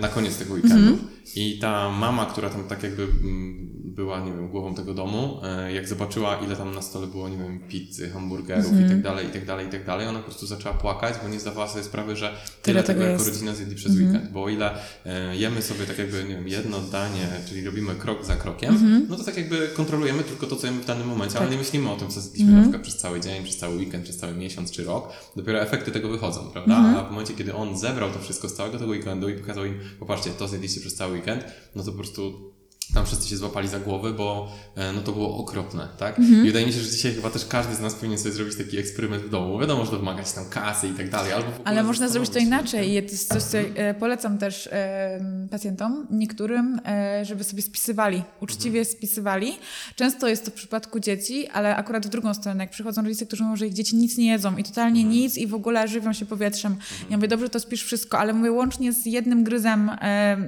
na 0.00 0.08
koniec 0.08 0.38
tego 0.38 0.54
weekendu. 0.54 0.98
I 1.36 1.58
ta 1.58 1.90
mama, 1.90 2.26
która 2.26 2.50
tam 2.50 2.64
tak 2.64 2.82
jakby 2.82 3.02
mm, 3.02 3.70
była, 3.94 4.20
nie 4.20 4.32
wiem, 4.32 4.48
głową 4.48 4.74
tego 4.74 4.94
domu, 4.94 5.40
e, 5.42 5.72
jak 5.72 5.88
zobaczyła, 5.88 6.36
ile 6.36 6.56
tam 6.56 6.74
na 6.74 6.82
stole 6.82 7.06
było, 7.06 7.28
nie 7.28 7.36
wiem, 7.36 7.60
pizzy, 7.68 8.10
hamburgerów 8.10 8.72
i 8.86 8.88
tak 8.88 9.02
dalej, 9.02 9.26
i 9.26 9.30
tak 9.30 9.46
dalej, 9.46 9.66
i 9.66 9.70
tak 9.70 9.86
dalej, 9.86 10.08
ona 10.08 10.18
po 10.18 10.24
prostu 10.24 10.46
zaczęła 10.46 10.74
płakać, 10.74 11.14
bo 11.22 11.28
nie 11.28 11.40
zdawała 11.40 11.68
sobie 11.68 11.84
sprawy, 11.84 12.16
że 12.16 12.32
tyle, 12.62 12.82
tego 12.82 12.86
tego 12.86 13.00
jako 13.10 13.22
jest. 13.22 13.34
rodzina 13.34 13.54
zjedli 13.54 13.76
przez 13.76 13.96
weekend. 13.96 14.32
Bo 14.32 14.44
o 14.44 14.48
ile 14.48 14.70
e, 15.06 15.36
jemy 15.36 15.62
sobie 15.62 15.86
tak 15.86 15.98
jakby, 15.98 16.24
nie 16.24 16.34
wiem, 16.34 16.48
jedno 16.48 16.80
danie, 16.80 17.28
czyli 17.48 17.64
robimy 17.64 17.94
krok 17.94 18.24
za 18.24 18.36
krokiem, 18.36 19.04
no 19.08 19.16
to 19.16 19.24
tak 19.24 19.36
jakby 19.36 19.68
kontrolujemy 19.68 20.22
tylko 20.22 20.46
to, 20.46 20.56
co 20.56 20.66
jemy 20.66 20.82
w 20.82 20.86
danym 20.86 21.08
momencie, 21.08 21.38
ale 21.38 21.50
nie 21.50 21.56
myślimy 21.56 21.90
o 21.90 21.96
tym, 21.96 22.08
co 22.08 22.20
zjedliśmy 22.20 22.52
na 22.52 22.60
przykład 22.62 22.82
przez 22.82 22.96
cały 22.96 23.20
dzień, 23.20 23.44
przez 23.44 23.56
cały 23.56 23.76
weekend, 23.76 24.04
przez 24.04 24.16
cały 24.16 24.34
miesiąc 24.34 24.70
czy 24.70 24.84
rok. 24.84 25.08
Dopiero 25.36 25.60
efekty 25.60 25.90
tego 25.90 26.08
wychodzą, 26.08 26.50
prawda? 26.52 26.76
A 26.76 27.04
w 27.04 27.10
momencie, 27.10 27.34
kiedy 27.34 27.54
on 27.54 27.78
zebrał 27.78 28.10
to 28.10 28.18
wszystko 28.18 28.48
z 28.48 28.54
całego 28.54 28.78
tego 28.78 28.90
weekendu 28.90 29.28
i 29.34 29.38
pokazał 29.38 29.64
im, 29.64 29.80
popatrzcie, 29.98 30.30
to 30.30 30.48
zjedliście 30.48 30.80
przez 30.80 30.94
cały 30.94 31.12
weekend, 31.12 31.44
no 31.74 31.84
to 31.84 31.90
po 31.90 31.96
prostu 31.96 32.53
tam 32.94 33.06
wszyscy 33.06 33.28
się 33.28 33.36
złapali 33.36 33.68
za 33.68 33.80
głowy, 33.80 34.12
bo 34.12 34.52
e, 34.76 34.92
no 34.92 35.00
to 35.00 35.12
było 35.12 35.36
okropne, 35.38 35.88
tak? 35.98 36.18
I 36.18 36.46
wydaje 36.46 36.66
mi 36.66 36.72
się, 36.72 36.80
że 36.80 36.90
dzisiaj 36.90 37.14
chyba 37.14 37.30
też 37.30 37.46
każdy 37.46 37.74
z 37.74 37.80
nas 37.80 37.94
powinien 37.94 38.18
sobie 38.18 38.32
zrobić 38.32 38.56
taki 38.56 38.78
eksperyment 38.78 39.22
w 39.22 39.28
domu. 39.30 39.58
Wiadomo, 39.58 39.84
że 39.84 39.90
to 39.90 39.98
wymaga 39.98 40.22
tam 40.22 40.44
kasy 40.50 40.88
i 40.88 40.92
tak 40.92 41.10
dalej, 41.10 41.32
albo 41.32 41.48
Ale 41.64 41.82
można 41.82 42.08
zrobić 42.08 42.30
to 42.30 42.38
inaczej. 42.38 42.96
I 42.96 43.02
to 43.02 43.08
jest 43.10 43.28
coś, 43.32 43.42
co 43.42 43.58
e, 43.58 43.94
polecam 43.94 44.38
też 44.38 44.66
e, 44.72 45.20
pacjentom, 45.50 46.06
niektórym, 46.10 46.80
żeby 47.22 47.44
sobie 47.44 47.62
spisywali, 47.62 48.22
uczciwie 48.40 48.78
Mhm. 48.80 48.96
spisywali. 48.96 49.58
Często 49.96 50.28
jest 50.28 50.44
to 50.44 50.50
w 50.50 50.54
przypadku 50.54 51.00
dzieci, 51.00 51.48
ale 51.48 51.76
akurat 51.76 52.06
w 52.06 52.08
drugą 52.08 52.34
stronę, 52.34 52.64
jak 52.64 52.70
przychodzą 52.70 53.02
rodzice, 53.02 53.26
którzy 53.26 53.42
mówią, 53.42 53.56
że 53.56 53.66
ich 53.66 53.72
dzieci 53.72 53.96
nic 53.96 54.18
nie 54.18 54.26
jedzą 54.26 54.56
i 54.56 54.64
totalnie 54.64 55.00
Mhm. 55.00 55.18
nic 55.20 55.36
i 55.36 55.46
w 55.46 55.54
ogóle 55.54 55.88
żywią 55.88 56.12
się 56.12 56.26
powietrzem. 56.26 56.76
Ja 57.10 57.16
mówię, 57.16 57.28
dobrze, 57.28 57.48
to 57.48 57.60
spisz 57.60 57.82
wszystko, 57.84 58.18
ale 58.18 58.32
mówię 58.32 58.52
łącznie 58.52 58.92
z 58.92 59.06
jednym 59.06 59.44
gryzem, 59.44 59.90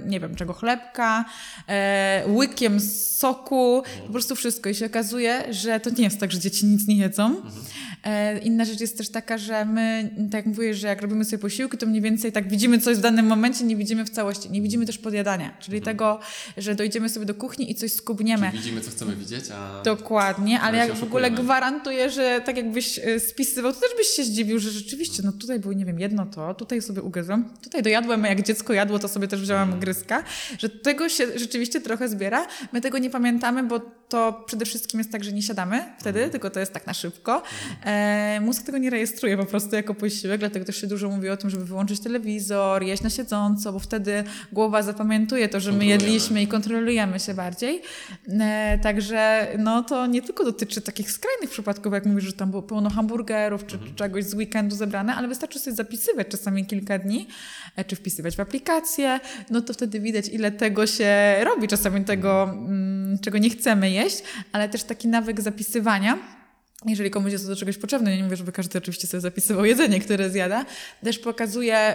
nie 0.07 0.21
wiem, 0.21 0.35
czego, 0.35 0.53
chlebka, 0.53 1.25
łykiem 2.29 2.81
soku, 2.81 3.83
po 4.07 4.13
prostu 4.13 4.35
wszystko. 4.37 4.71
I 4.71 4.75
się 4.75 4.87
okazuje, 4.87 5.45
że 5.51 5.81
to 5.81 5.91
nie 5.91 6.05
jest 6.05 6.21
tak, 6.21 6.33
że 6.33 6.39
dzieci 6.39 6.67
nic 6.67 6.87
nie 6.87 6.97
jedzą. 6.97 7.37
E, 8.05 8.39
Inna 8.39 8.65
rzecz 8.65 8.81
jest 8.81 8.99
też 8.99 9.09
taka, 9.09 9.39
że 9.39 9.65
my, 9.65 10.11
tak 10.31 10.35
jak 10.35 10.47
mówię, 10.47 10.75
że 10.75 10.87
jak 10.87 11.03
robimy 11.03 11.25
sobie 11.25 11.39
posiłki, 11.39 11.79
to 11.79 11.87
mniej 11.87 12.03
więcej 12.03 12.33
tak 12.33 12.49
widzimy 12.49 12.79
coś 12.79 12.97
w 12.97 13.01
danym 13.01 13.27
momencie, 13.27 13.65
nie 13.65 13.77
widzimy 13.77 14.05
w 14.05 14.11
całości. 14.11 14.51
Nie 14.51 14.63
widzimy 14.63 14.87
też 14.87 14.99
podjadania, 14.99 15.57
czyli 15.61 15.81
tego, 15.81 16.21
że 16.57 16.75
dojdziemy 16.75 17.09
sobie 17.09 17.27
do 17.27 17.35
kuchni 17.35 17.71
i 17.71 17.75
coś 17.75 17.93
skubniemy. 17.93 18.47
Czyli 18.47 18.59
widzimy, 18.63 18.81
co 18.81 18.91
chcemy 18.91 19.17
widzieć, 19.17 19.45
a... 19.55 19.83
Dokładnie, 19.83 20.61
ale 20.61 20.79
jak 20.79 20.95
w 20.95 21.03
ogóle 21.03 21.31
gwarantuję, 21.31 22.11
że 22.11 22.41
tak 22.45 22.57
jakbyś 22.57 22.99
e, 22.99 23.21
spisywał, 23.21 23.73
to 23.73 23.81
też 23.81 23.91
byś 23.99 24.07
się 24.07 24.25
zdziwił, 24.25 24.59
że 24.59 24.71
rzeczywiście, 24.71 25.23
no 25.25 25.33
tutaj 25.33 25.61
było, 25.61 25.73
nie 25.75 25.85
wiem, 25.85 26.01
jedno 26.01 26.27
to, 26.27 26.55
tutaj 26.55 26.83
sobie 26.83 27.03
ugryzłem, 27.03 27.45
tutaj 27.63 27.83
dojadłem, 27.83 28.25
jak 28.25 28.43
dziecko 28.43 28.73
jadło, 28.73 28.99
to 28.99 29.09
sobie 29.09 29.29
też 29.29 29.41
wziąłem 29.41 29.69
Mm. 29.69 29.81
gryzka, 29.81 30.25
że 30.59 30.69
tego 30.69 31.09
się 31.09 31.39
rzeczywiście 31.39 31.81
trochę 31.81 32.09
zbiera. 32.17 32.47
My 32.73 32.81
tego 32.81 32.99
nie 32.99 33.11
pamiętamy, 33.11 33.63
bo 33.63 33.81
to 34.09 34.43
przede 34.47 34.65
wszystkim 34.65 35.01
jest 35.01 35.13
tak, 35.13 35.25
że 35.25 35.33
nie 35.33 35.43
siadamy 35.43 35.85
wtedy, 35.99 36.19
Mm. 36.19 36.31
tylko 36.31 36.51
to 36.51 36.61
jest 36.61 36.73
tak 36.73 36.87
na 36.87 36.95
szybko. 36.95 37.43
E, 37.85 38.41
mózg 38.41 38.63
tego 38.67 38.79
nie 38.79 38.91
rejestruje 38.91 39.37
po 39.37 39.45
prostu 39.45 39.77
jako 39.77 39.95
posiłek, 39.95 40.41
dlatego 40.41 40.65
też 40.67 40.81
się 40.81 40.87
dużo 40.87 41.09
mówi 41.09 41.29
o 41.29 41.37
tym, 41.37 41.51
żeby 41.51 41.65
wyłączyć 41.65 42.01
telewizor, 42.01 42.83
jeść 42.83 43.03
na 43.03 43.11
siedząco, 43.11 43.73
bo 43.73 43.79
wtedy 43.79 44.25
głowa 44.53 44.83
zapamiętuje 44.83 45.49
to, 45.49 45.61
że 45.61 45.73
my 45.73 45.87
jedliśmy 45.87 46.43
i 46.43 46.47
kontrolujemy 46.47 47.21
się 47.21 47.35
bardziej. 47.35 47.83
E, 48.41 48.79
także 48.83 49.47
no 49.59 49.83
to 49.83 50.07
nie 50.07 50.23
tylko 50.23 50.45
dotyczy 50.45 50.81
takich 50.81 51.11
skrajnych 51.11 51.51
przypadków, 51.51 51.93
jak 51.93 52.07
mówisz, 52.07 52.25
że 52.25 52.33
tam 52.33 52.51
było 52.51 52.63
pełno 52.63 52.91
hamburgerów 52.91 53.67
czy, 53.67 53.79
czy 53.79 53.95
czegoś 53.95 54.25
z 54.25 54.35
weekendu 54.35 54.77
zebrane, 54.77 55.15
ale 55.15 55.29
wystarczy 55.29 55.59
sobie 55.59 55.77
zapisywać 55.77 56.29
czasami 56.29 56.67
kilka 56.67 56.99
dni, 56.99 57.29
e, 57.77 57.85
czy 57.85 57.97
wpisywać 57.97 58.37
w 58.37 58.41
aplikację, 58.41 59.21
no 59.51 59.61
to 59.61 59.73
wtedy 59.73 60.01
widać, 60.01 60.29
ile 60.29 60.53
tego 60.53 60.87
się 60.87 61.37
robi, 61.45 61.69
czasami 61.69 62.05
tego, 62.07 62.43
mm, 62.43 63.19
czego 63.19 63.39
nie 63.39 63.51
chcemy 63.51 63.91
jeść, 63.91 64.23
ale 64.53 64.69
też 64.69 64.85
taki 64.85 65.09
nawyk 65.09 65.41
zapisywania. 65.41 66.19
Jeżeli 66.87 67.11
komuś 67.11 67.33
jest 67.33 67.45
to 67.45 67.51
do 67.51 67.57
czegoś 67.57 67.79
potrzebne, 67.79 68.11
ja 68.11 68.17
nie 68.17 68.25
mówię, 68.25 68.37
żeby 68.37 68.53
każdy 68.53 68.79
oczywiście 68.79 69.07
sobie 69.07 69.21
zapisywał 69.21 69.65
jedzenie, 69.65 70.01
które 70.01 70.31
zjada, 70.31 70.65
też 71.05 71.19
pokazuje 71.19 71.95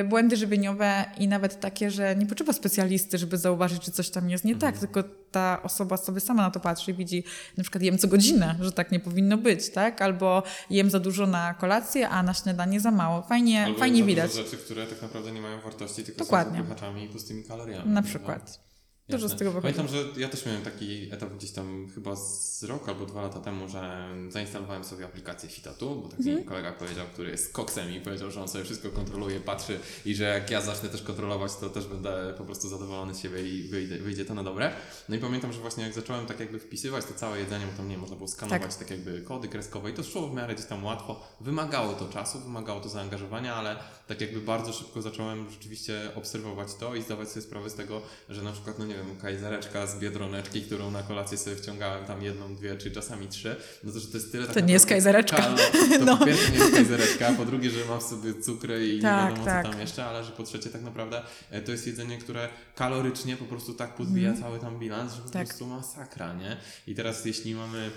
y, 0.00 0.04
błędy 0.04 0.36
żywieniowe 0.36 1.04
i 1.18 1.28
nawet 1.28 1.60
takie, 1.60 1.90
że 1.90 2.16
nie 2.16 2.26
potrzeba 2.26 2.52
specjalisty, 2.52 3.18
żeby 3.18 3.38
zauważyć, 3.38 3.82
czy 3.82 3.90
coś 3.90 4.10
tam 4.10 4.30
jest 4.30 4.44
nie 4.44 4.56
tak, 4.56 4.78
tylko 4.78 5.02
ta 5.30 5.62
osoba 5.62 5.96
sobie 5.96 6.20
sama 6.20 6.42
na 6.42 6.50
to 6.50 6.60
patrzy 6.60 6.90
i 6.90 6.94
widzi, 6.94 7.24
na 7.56 7.62
przykład 7.62 7.82
jem 7.82 7.98
co 7.98 8.08
godzinę, 8.08 8.54
że 8.60 8.72
tak 8.72 8.92
nie 8.92 9.00
powinno 9.00 9.36
być, 9.36 9.70
tak? 9.70 10.02
Albo 10.02 10.42
jem 10.70 10.90
za 10.90 11.00
dużo 11.00 11.26
na 11.26 11.54
kolację, 11.54 12.08
a 12.08 12.22
na 12.22 12.34
śniadanie 12.34 12.80
za 12.80 12.90
mało. 12.90 13.22
Fajnie, 13.22 13.64
Albo 13.64 13.78
fajnie 13.78 14.04
widać. 14.04 14.34
rzeczy, 14.34 14.56
które 14.56 14.86
tak 14.86 15.02
naprawdę 15.02 15.32
nie 15.32 15.40
mają 15.40 15.60
wartości, 15.60 16.04
tylko 16.04 16.18
Dokładnie. 16.18 16.64
są 16.80 16.96
i 16.96 17.08
pustymi 17.08 17.44
kaloriami. 17.44 17.90
Na 17.90 18.02
przykład. 18.02 18.69
Dużo 19.10 19.28
z 19.28 19.36
tego 19.38 19.52
wychodzi. 19.52 19.74
Pamiętam, 19.74 19.96
że 19.96 20.20
ja 20.20 20.28
też 20.28 20.46
miałem 20.46 20.62
taki 20.62 21.12
etap 21.12 21.34
gdzieś 21.34 21.50
tam 21.50 21.88
chyba 21.94 22.16
z 22.16 22.64
rok 22.64 22.88
albo 22.88 23.06
dwa 23.06 23.22
lata 23.22 23.40
temu, 23.40 23.68
że 23.68 24.08
zainstalowałem 24.28 24.84
sobie 24.84 25.04
aplikację 25.04 25.48
Fitatu, 25.48 25.96
bo 25.96 26.08
taki 26.08 26.28
Mhm. 26.30 26.44
kolega 26.48 26.72
powiedział, 26.72 27.06
który 27.12 27.30
jest 27.30 27.52
koksem 27.52 27.90
i 27.92 28.00
powiedział, 28.00 28.30
że 28.30 28.42
on 28.42 28.48
sobie 28.48 28.64
wszystko 28.64 28.90
kontroluje, 28.90 29.40
patrzy 29.40 29.78
i 30.04 30.14
że 30.14 30.24
jak 30.24 30.50
ja 30.50 30.60
zacznę 30.60 30.88
też 30.88 31.02
kontrolować, 31.02 31.56
to 31.56 31.70
też 31.70 31.86
będę 31.86 32.34
po 32.38 32.44
prostu 32.44 32.68
zadowolony 32.68 33.14
z 33.14 33.18
siebie 33.20 33.48
i 33.48 33.62
wyjdzie, 33.62 33.98
wyjdzie 33.98 34.24
to 34.24 34.34
na 34.34 34.44
dobre. 34.44 34.72
No 35.08 35.16
i 35.16 35.18
pamiętam, 35.18 35.52
że 35.52 35.60
właśnie 35.60 35.84
jak 35.84 35.92
zacząłem 35.94 36.26
tak 36.26 36.40
jakby 36.40 36.58
wpisywać 36.58 37.04
to 37.04 37.14
całe 37.14 37.38
jedzenie, 37.38 37.66
bo 37.66 37.76
tam 37.76 37.88
nie 37.88 37.98
można 37.98 38.16
było 38.16 38.28
skanować 38.28 38.76
tak, 38.76 38.90
jakby 38.90 39.20
kody 39.20 39.48
kreskowe 39.48 39.90
i 39.90 39.94
to 39.94 40.02
szło 40.02 40.28
w 40.28 40.34
miarę 40.34 40.54
gdzieś 40.54 40.66
tam 40.66 40.84
łatwo. 40.84 41.20
Wymagało 41.40 41.92
to 41.94 42.08
czasu, 42.08 42.40
wymagało 42.40 42.80
to 42.80 42.88
zaangażowania, 42.88 43.54
ale 43.54 43.76
tak 44.08 44.20
jakby 44.20 44.40
bardzo 44.40 44.72
szybko 44.72 45.02
zacząłem 45.02 45.50
rzeczywiście 45.50 46.10
obserwować 46.14 46.74
to 46.74 46.94
i 46.94 47.02
zdawać 47.02 47.28
sobie 47.28 47.42
sprawę 47.42 47.70
z 47.70 47.74
tego, 47.74 48.02
że 48.28 48.42
na 48.42 48.52
przykład, 48.52 48.78
no 48.78 48.86
nie 48.86 48.94
wiem, 49.06 49.16
kajzereczka 49.16 49.86
z 49.86 49.98
biedroneczki, 49.98 50.62
którą 50.62 50.90
na 50.90 51.02
kolację 51.02 51.38
sobie 51.38 51.56
wciągałem 51.56 52.04
tam 52.04 52.22
jedną, 52.22 52.54
dwie, 52.56 52.76
czy 52.76 52.90
czasami 52.90 53.28
trzy, 53.28 53.56
no 53.84 53.92
to, 53.92 54.00
że 54.00 54.06
to 54.08 54.16
jest 54.16 54.32
tyle 54.32 54.46
To 54.46 54.60
nie 54.60 54.72
jest 54.72 54.86
kajzereczka. 54.86 55.36
kalo- 55.36 55.56
To 55.98 56.04
No. 56.04 56.16
po 56.16 56.26
pierwsze 56.26 56.52
nie 56.52 56.58
jest 56.58 56.72
kajzereczka, 56.74 57.32
po 57.32 57.44
drugie, 57.44 57.70
że 57.70 57.84
mam 57.88 58.00
w 58.00 58.02
sobie 58.02 58.40
cukry 58.42 58.88
i 58.88 59.00
Tak, 59.02 59.22
nie 59.24 59.28
wiadomo 59.30 59.44
tak. 59.44 59.64
co 59.66 59.70
tam 59.72 59.80
jeszcze, 59.80 60.04
ale 60.04 60.24
że 60.24 60.30
po 60.32 60.42
trzecie 60.42 60.70
tak 60.70 60.82
naprawdę 60.82 61.22
e, 61.50 61.62
to 61.62 61.72
jest 61.72 61.86
jedzenie, 61.86 62.18
które 62.18 62.48
kalorycznie 62.74 63.36
po 63.36 63.44
prostu 63.44 63.74
tak 63.74 63.94
podbija 63.94 64.34
cały 64.40 64.58
tam 64.58 64.78
bilans, 64.78 65.14
że 65.14 65.22
po 65.22 65.30
Tak. 65.30 65.46
prostu 65.46 65.66
masakra, 65.66 66.34
nie? 66.34 66.56
I 66.86 66.94
teraz 66.94 67.24
jeśli 67.24 67.54
mamy 67.54 67.90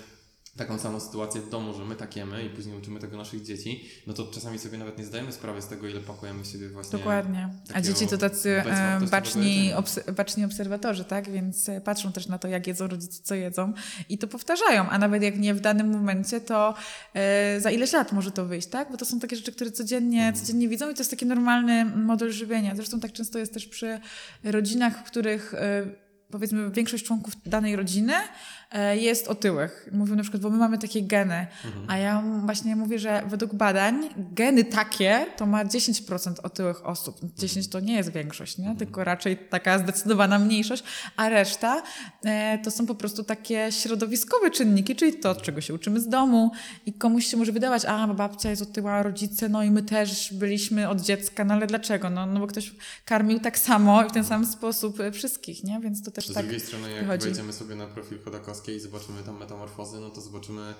taką 0.56 0.78
samą 0.78 1.00
sytuację 1.00 1.40
w 1.40 1.48
domu, 1.50 1.74
że 1.74 1.84
my 1.84 1.96
tak 1.96 2.16
jemy 2.16 2.44
i 2.44 2.50
później 2.50 2.76
uczymy 2.78 3.00
tego 3.00 3.16
naszych 3.16 3.42
dzieci, 3.42 3.84
no 4.06 4.14
to 4.14 4.24
czasami 4.26 4.58
sobie 4.58 4.78
nawet 4.78 4.98
nie 4.98 5.04
zdajemy 5.04 5.32
sprawy 5.32 5.62
z 5.62 5.66
tego, 5.66 5.88
ile 5.88 6.00
pakujemy 6.00 6.42
w 6.42 6.46
siebie 6.46 6.68
właśnie. 6.68 6.98
Dokładnie. 6.98 7.48
A 7.74 7.80
dzieci 7.80 8.06
to 8.06 8.18
tacy 8.18 8.62
baczni, 9.10 9.72
obs- 9.76 10.12
baczni 10.12 10.44
obserwatorzy, 10.44 11.04
tak? 11.04 11.30
Więc 11.30 11.68
e, 11.68 11.80
patrzą 11.80 12.12
też 12.12 12.26
na 12.26 12.38
to, 12.38 12.48
jak 12.48 12.66
jedzą 12.66 12.86
rodzice, 12.88 13.22
co 13.22 13.34
jedzą 13.34 13.72
i 14.08 14.18
to 14.18 14.28
powtarzają. 14.28 14.88
A 14.88 14.98
nawet 14.98 15.22
jak 15.22 15.38
nie 15.38 15.54
w 15.54 15.60
danym 15.60 15.90
momencie, 15.90 16.40
to 16.40 16.74
e, 17.14 17.60
za 17.60 17.70
ileś 17.70 17.92
lat 17.92 18.12
może 18.12 18.30
to 18.30 18.46
wyjść, 18.46 18.68
tak? 18.68 18.90
Bo 18.90 18.96
to 18.96 19.04
są 19.04 19.20
takie 19.20 19.36
rzeczy, 19.36 19.52
które 19.52 19.70
codziennie, 19.70 20.18
Mhm. 20.26 20.34
codziennie 20.46 20.68
widzą 20.68 20.90
i 20.90 20.94
to 20.94 21.00
jest 21.00 21.10
taki 21.10 21.26
normalny 21.26 21.84
model 21.84 22.32
żywienia. 22.32 22.74
Zresztą 22.76 23.00
tak 23.00 23.12
często 23.12 23.38
jest 23.38 23.54
też 23.54 23.66
przy 23.66 24.00
rodzinach, 24.44 24.98
w 24.98 25.02
których 25.02 25.54
e, 25.54 25.86
powiedzmy 26.30 26.70
większość 26.70 27.04
członków 27.04 27.34
danej 27.46 27.76
rodziny 27.76 28.12
jest 28.96 29.28
otyłych. 29.28 29.88
Mówią 29.92 30.14
na 30.16 30.22
przykład, 30.22 30.42
bo 30.42 30.50
my 30.50 30.56
mamy 30.58 30.78
takie 30.78 31.02
geny, 31.02 31.46
Mhm. 31.64 31.84
a 31.90 31.98
ja 31.98 32.22
właśnie 32.44 32.76
mówię, 32.76 32.98
że 32.98 33.22
według 33.28 33.54
badań 33.54 34.08
geny 34.16 34.64
takie 34.64 35.26
to 35.36 35.46
ma 35.46 35.64
10% 35.64 36.34
otyłych 36.42 36.86
osób. 36.86 37.20
10 37.38 37.68
to 37.68 37.80
nie 37.80 37.94
jest 37.94 38.12
większość, 38.12 38.58
nie? 38.58 38.76
tylko 38.76 39.04
raczej 39.04 39.36
taka 39.36 39.78
zdecydowana 39.78 40.38
mniejszość, 40.38 40.84
a 41.16 41.28
reszta 41.28 41.82
e, 42.24 42.58
to 42.58 42.70
są 42.70 42.86
po 42.86 42.94
prostu 42.94 43.24
takie 43.24 43.72
środowiskowe 43.72 44.50
czynniki, 44.50 44.96
czyli 44.96 45.12
to, 45.12 45.34
czego 45.34 45.60
się 45.60 45.74
uczymy 45.74 46.00
z 46.00 46.08
domu 46.08 46.50
i 46.86 46.92
komuś 46.92 47.26
się 47.26 47.36
może 47.36 47.52
wydawać, 47.52 47.84
a 47.84 48.06
babcia 48.08 48.50
jest 48.50 48.62
otyła, 48.62 49.02
rodzice, 49.02 49.48
no 49.48 49.62
i 49.62 49.70
my 49.70 49.82
też 49.82 50.34
byliśmy 50.34 50.88
od 50.88 51.00
dziecka, 51.00 51.44
no 51.44 51.54
ale 51.54 51.66
dlaczego? 51.66 52.10
No, 52.10 52.26
no 52.26 52.40
bo 52.40 52.46
ktoś 52.46 52.74
karmił 53.04 53.40
tak 53.40 53.58
samo 53.58 54.04
i 54.04 54.08
w 54.08 54.12
ten 54.12 54.24
sam 54.24 54.46
sposób 54.46 55.00
e, 55.00 55.12
wszystkich, 55.12 55.64
nie? 55.64 55.80
Więc 55.80 56.02
to 56.02 56.10
też 56.10 56.26
Z 56.28 56.34
tak 56.34 56.42
drugiej 56.44 56.60
strony, 56.60 56.90
jak 56.90 57.04
wychodzi. 57.04 57.24
wejdziemy 57.24 57.52
sobie 57.52 57.74
na 57.74 57.86
profil 57.86 58.18
I 58.72 58.80
zobaczymy 58.80 59.22
tam 59.22 59.38
metamorfozy, 59.38 60.00
no 60.00 60.10
to 60.10 60.20
zobaczymy 60.20 60.74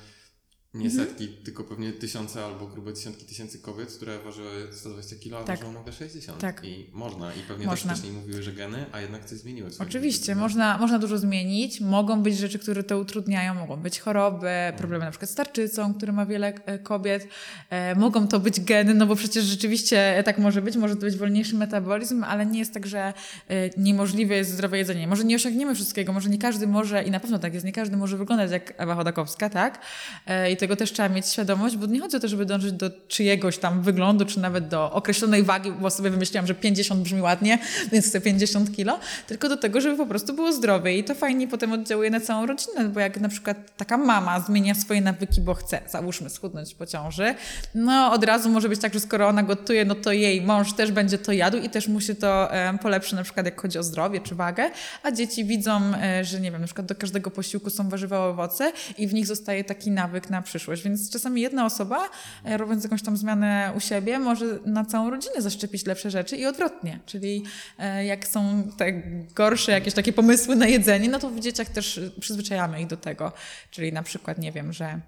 nie 0.75 0.87
Mhm. 0.87 1.09
setki, 1.09 1.29
tylko 1.29 1.64
pewnie 1.64 1.93
tysiące 1.93 2.45
albo 2.45 2.66
grube 2.66 2.95
dziesiątki 2.95 3.25
tysięcy 3.25 3.59
kobiet, 3.59 3.93
które 3.93 4.18
ważyły 4.18 4.51
120 4.72 5.16
kg, 5.16 5.41
a 5.41 5.45
Tak. 5.45 5.59
ważą 5.61 5.72
nagle 5.72 5.93
60. 5.93 6.39
Tak. 6.41 6.64
I 6.64 6.87
można. 6.93 7.35
I 7.35 7.39
pewnie 7.49 7.66
Można. 7.66 7.91
też 7.91 8.01
wcześniej 8.01 8.20
mówiły, 8.22 8.43
że 8.43 8.53
geny, 8.53 8.87
a 8.93 9.01
jednak 9.01 9.25
coś 9.25 9.39
zmieniły. 9.39 9.70
Oczywiście, 9.79 10.25
życiu. 10.27 10.39
można, 10.39 10.79
można 10.79 10.99
dużo 10.99 11.18
zmienić. 11.18 11.81
Mogą 11.81 12.22
być 12.22 12.39
rzeczy, 12.39 12.59
które 12.59 12.83
to 12.85 12.99
utrudniają, 12.99 13.55
mogą 13.55 13.77
być 13.77 14.01
choroby, 14.01 14.49
problemy 14.77 15.05
na 15.05 15.11
przykład 15.11 15.31
z 15.31 15.35
tarczycą, 15.35 15.95
które 15.95 16.12
ma 16.12 16.27
wiele 16.27 16.53
e, 16.66 16.79
kobiet. 16.79 17.29
E, 17.70 17.95
mogą 17.95 18.29
to 18.29 18.41
być 18.41 18.61
geny, 18.61 18.95
no 18.95 19.07
bo 19.07 19.16
przecież 19.16 19.45
rzeczywiście 19.45 20.22
tak 20.25 20.39
może 20.39 20.62
być, 20.62 20.77
może 20.77 20.95
to 20.95 21.01
być 21.01 21.16
wolniejszy 21.16 21.57
metabolizm, 21.57 22.25
ale 22.25 22.47
nie 22.47 22.59
jest 22.59 22.75
tak, 22.75 22.87
że 22.87 23.12
e, 23.49 23.70
niemożliwe 23.77 24.35
jest 24.37 24.51
zdrowe 24.51 24.79
jedzenie. 24.79 25.07
Może 25.09 25.25
nie 25.25 25.37
osiągniemy 25.37 25.75
wszystkiego, 25.75 26.12
może 26.12 26.29
nie 26.29 26.39
każdy 26.39 26.66
może, 26.66 27.03
i 27.03 27.11
na 27.11 27.20
pewno 27.20 27.39
tak 27.39 27.55
jest, 27.55 27.66
nie 27.66 27.72
każdy 27.72 27.97
może 27.97 28.16
wyglądać 28.16 28.51
jak 28.51 28.75
Ewa 28.77 28.95
Chodakowska, 28.95 29.51
tak? 29.51 29.81
E, 30.27 30.53
I 30.53 30.57
tego 30.65 30.77
też 30.77 30.93
trzeba 30.93 31.09
mieć 31.09 31.27
świadomość, 31.27 31.77
bo 31.77 31.87
nie 31.87 32.01
chodzi 32.01 32.17
o 32.17 32.21
to, 32.21 32.29
żeby 32.29 32.47
dążyć 32.47 32.73
do 32.73 32.91
czyjegoś 33.09 33.59
tam 33.59 33.83
wyglądu, 33.83 34.25
czy 34.25 34.41
nawet 34.41 34.69
do 34.69 34.93
określonej 34.93 35.43
wagi, 35.43 35.73
bo 35.73 35.91
sobie 35.91 36.11
wymyśliłam, 36.11 36.47
że 36.47 36.55
50 36.55 37.03
brzmi 37.03 37.23
ładnie, 37.23 37.59
więc 37.93 38.12
te 38.12 38.21
50 38.21 38.77
kilo, 38.77 38.99
tylko 39.27 39.49
do 39.49 39.57
tego, 39.57 39.81
żeby 39.81 39.97
po 39.97 40.07
prostu 40.07 40.35
było 40.35 40.53
zdrowie. 40.53 40.99
I 40.99 41.05
to 41.05 41.15
fajnie 41.15 41.49
potem 41.49 41.73
oddziałuje 41.73 42.11
na 42.11 42.21
całą 42.21 42.47
rodzinę, 42.47 42.89
bo 42.89 43.01
jak 43.01 43.21
na 43.21 43.29
przykład 43.29 43.77
taka 43.77 43.97
mama 43.97 44.41
zmienia 44.41 44.75
swoje 44.75 45.01
nawyki, 45.01 45.41
bo 45.41 45.55
chce, 45.55 45.81
załóżmy, 45.89 46.31
schudnąć 46.31 46.75
po 46.75 46.87
ciąży, 46.87 47.35
no 47.75 48.12
od 48.12 48.25
razu 48.25 48.51
może 48.51 48.69
być 48.69 48.81
tak, 48.81 48.95
że 48.95 49.01
skoro 49.01 49.29
ona 49.29 49.43
gotuje, 49.43 49.85
no 49.85 49.95
to 49.95 50.12
jej 50.12 50.43
mąż 50.43 50.73
też 50.73 50.93
będzie 50.93 51.19
to 51.19 51.33
jadł 51.33 51.59
i 51.59 51.71
też 51.71 51.89
mu 51.89 52.01
się 52.01 52.15
to 52.15 52.53
e, 52.53 52.79
polepszy, 52.79 53.17
na 53.17 53.23
przykład 53.23 53.47
jak 53.47 53.61
chodzi 53.61 53.79
o 53.79 53.83
zdrowie 53.83 54.21
czy 54.21 54.35
wagę, 54.35 54.71
a 55.03 55.11
dzieci 55.11 55.45
widzą, 55.45 55.81
e, 56.03 56.25
że 56.25 56.41
nie 56.41 56.51
wiem, 56.51 56.61
na 56.61 56.67
przykład 56.67 56.87
do 56.87 56.95
każdego 56.95 57.31
posiłku 57.31 57.71
są 57.71 57.89
warzywa, 57.89 58.27
owoce 58.27 58.73
i 58.99 59.07
w 59.07 59.15
nich 59.15 59.27
zostaje 59.27 59.65
taki 59.65 59.91
nawyk 59.91 60.31
na 60.31 60.43
przyszłość, 60.55 60.83
więc 60.83 61.11
czasami 61.11 61.41
jedna 61.41 61.67
osoba, 61.67 62.09
e, 62.45 62.57
robiąc 62.57 62.85
jakąś 62.85 63.03
tam 63.03 63.17
zmianę 63.17 63.73
u 63.77 63.81
siebie, 63.81 64.19
może 64.19 64.59
na 64.67 64.85
całą 64.85 65.11
rodzinę 65.11 65.43
zaszczepić 65.43 65.87
lepsze 65.87 66.11
rzeczy 66.11 66.37
i 66.37 66.47
odwrotnie, 66.47 67.01
czyli 67.07 67.45
e, 67.79 68.05
jak 68.05 68.27
są 68.27 68.71
te 68.77 68.93
gorsze 69.35 69.73
jakieś 69.73 69.95
takie 69.95 70.13
pomysły 70.13 70.57
na 70.57 70.67
jedzenie, 70.67 71.09
no 71.09 71.19
to 71.19 71.31
w 71.31 71.41
dzieciach 71.41 71.69
też 71.69 72.01
przyzwyczajamy 72.21 72.81
ich 72.81 72.87
do 72.87 72.97
tego, 72.97 73.33
czyli 73.71 73.93
na 73.93 74.03
przykład, 74.03 74.39
nie 74.39 74.53
wiem, 74.53 74.73
że 74.73 75.01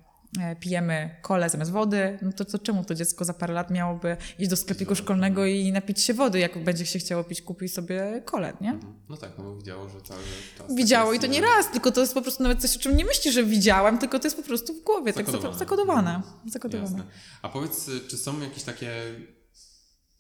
pijemy 0.60 1.16
kole 1.22 1.50
zamiast 1.50 1.70
wody, 1.70 2.18
no 2.22 2.32
to, 2.32 2.44
to 2.44 2.58
czemu 2.58 2.84
to 2.84 2.94
dziecko 2.94 3.24
za 3.24 3.34
parę 3.34 3.54
lat 3.54 3.70
miałoby 3.70 4.16
iść 4.38 4.50
do 4.50 4.56
sklepiku 4.56 4.94
szkolnego 4.94 5.46
i 5.46 5.72
napić 5.72 6.00
się 6.00 6.14
wody, 6.14 6.38
jak 6.38 6.64
będzie 6.64 6.86
się 6.86 6.98
chciało 6.98 7.24
pić, 7.24 7.42
kupi 7.42 7.68
sobie 7.68 8.22
kole, 8.24 8.52
nie? 8.60 8.78
No 9.08 9.16
tak, 9.16 9.30
no 9.38 9.44
bo 9.44 9.56
widziało, 9.56 9.88
że 9.88 10.00
cały 10.00 10.20
czas. 10.58 10.66
tak 10.66 10.76
Widziało 10.76 11.12
i 11.12 11.18
to 11.18 11.26
nie 11.26 11.40
raz, 11.40 11.70
tylko 11.70 11.92
to 11.92 12.00
jest 12.00 12.14
po 12.14 12.22
prostu 12.22 12.42
nawet 12.42 12.60
coś, 12.60 12.76
o 12.76 12.80
czym 12.80 12.96
nie 12.96 13.04
myśli, 13.04 13.32
że 13.32 13.44
widziałam, 13.44 13.98
tylko 13.98 14.18
to 14.18 14.26
jest 14.26 14.36
po 14.36 14.42
prostu 14.42 14.74
w 14.74 14.82
głowie, 14.82 15.12
tak 15.12 15.26
Zakodowane. 15.26 15.58
zakodowane. 15.58 16.22
zakodowane. 16.46 16.96
Jasne. 16.98 17.04
A 17.42 17.48
powiedz, 17.48 17.88
y, 17.88 18.00
czy 18.00 18.16
są 18.16 18.40
jakieś 18.40 18.62
takie 18.62 18.90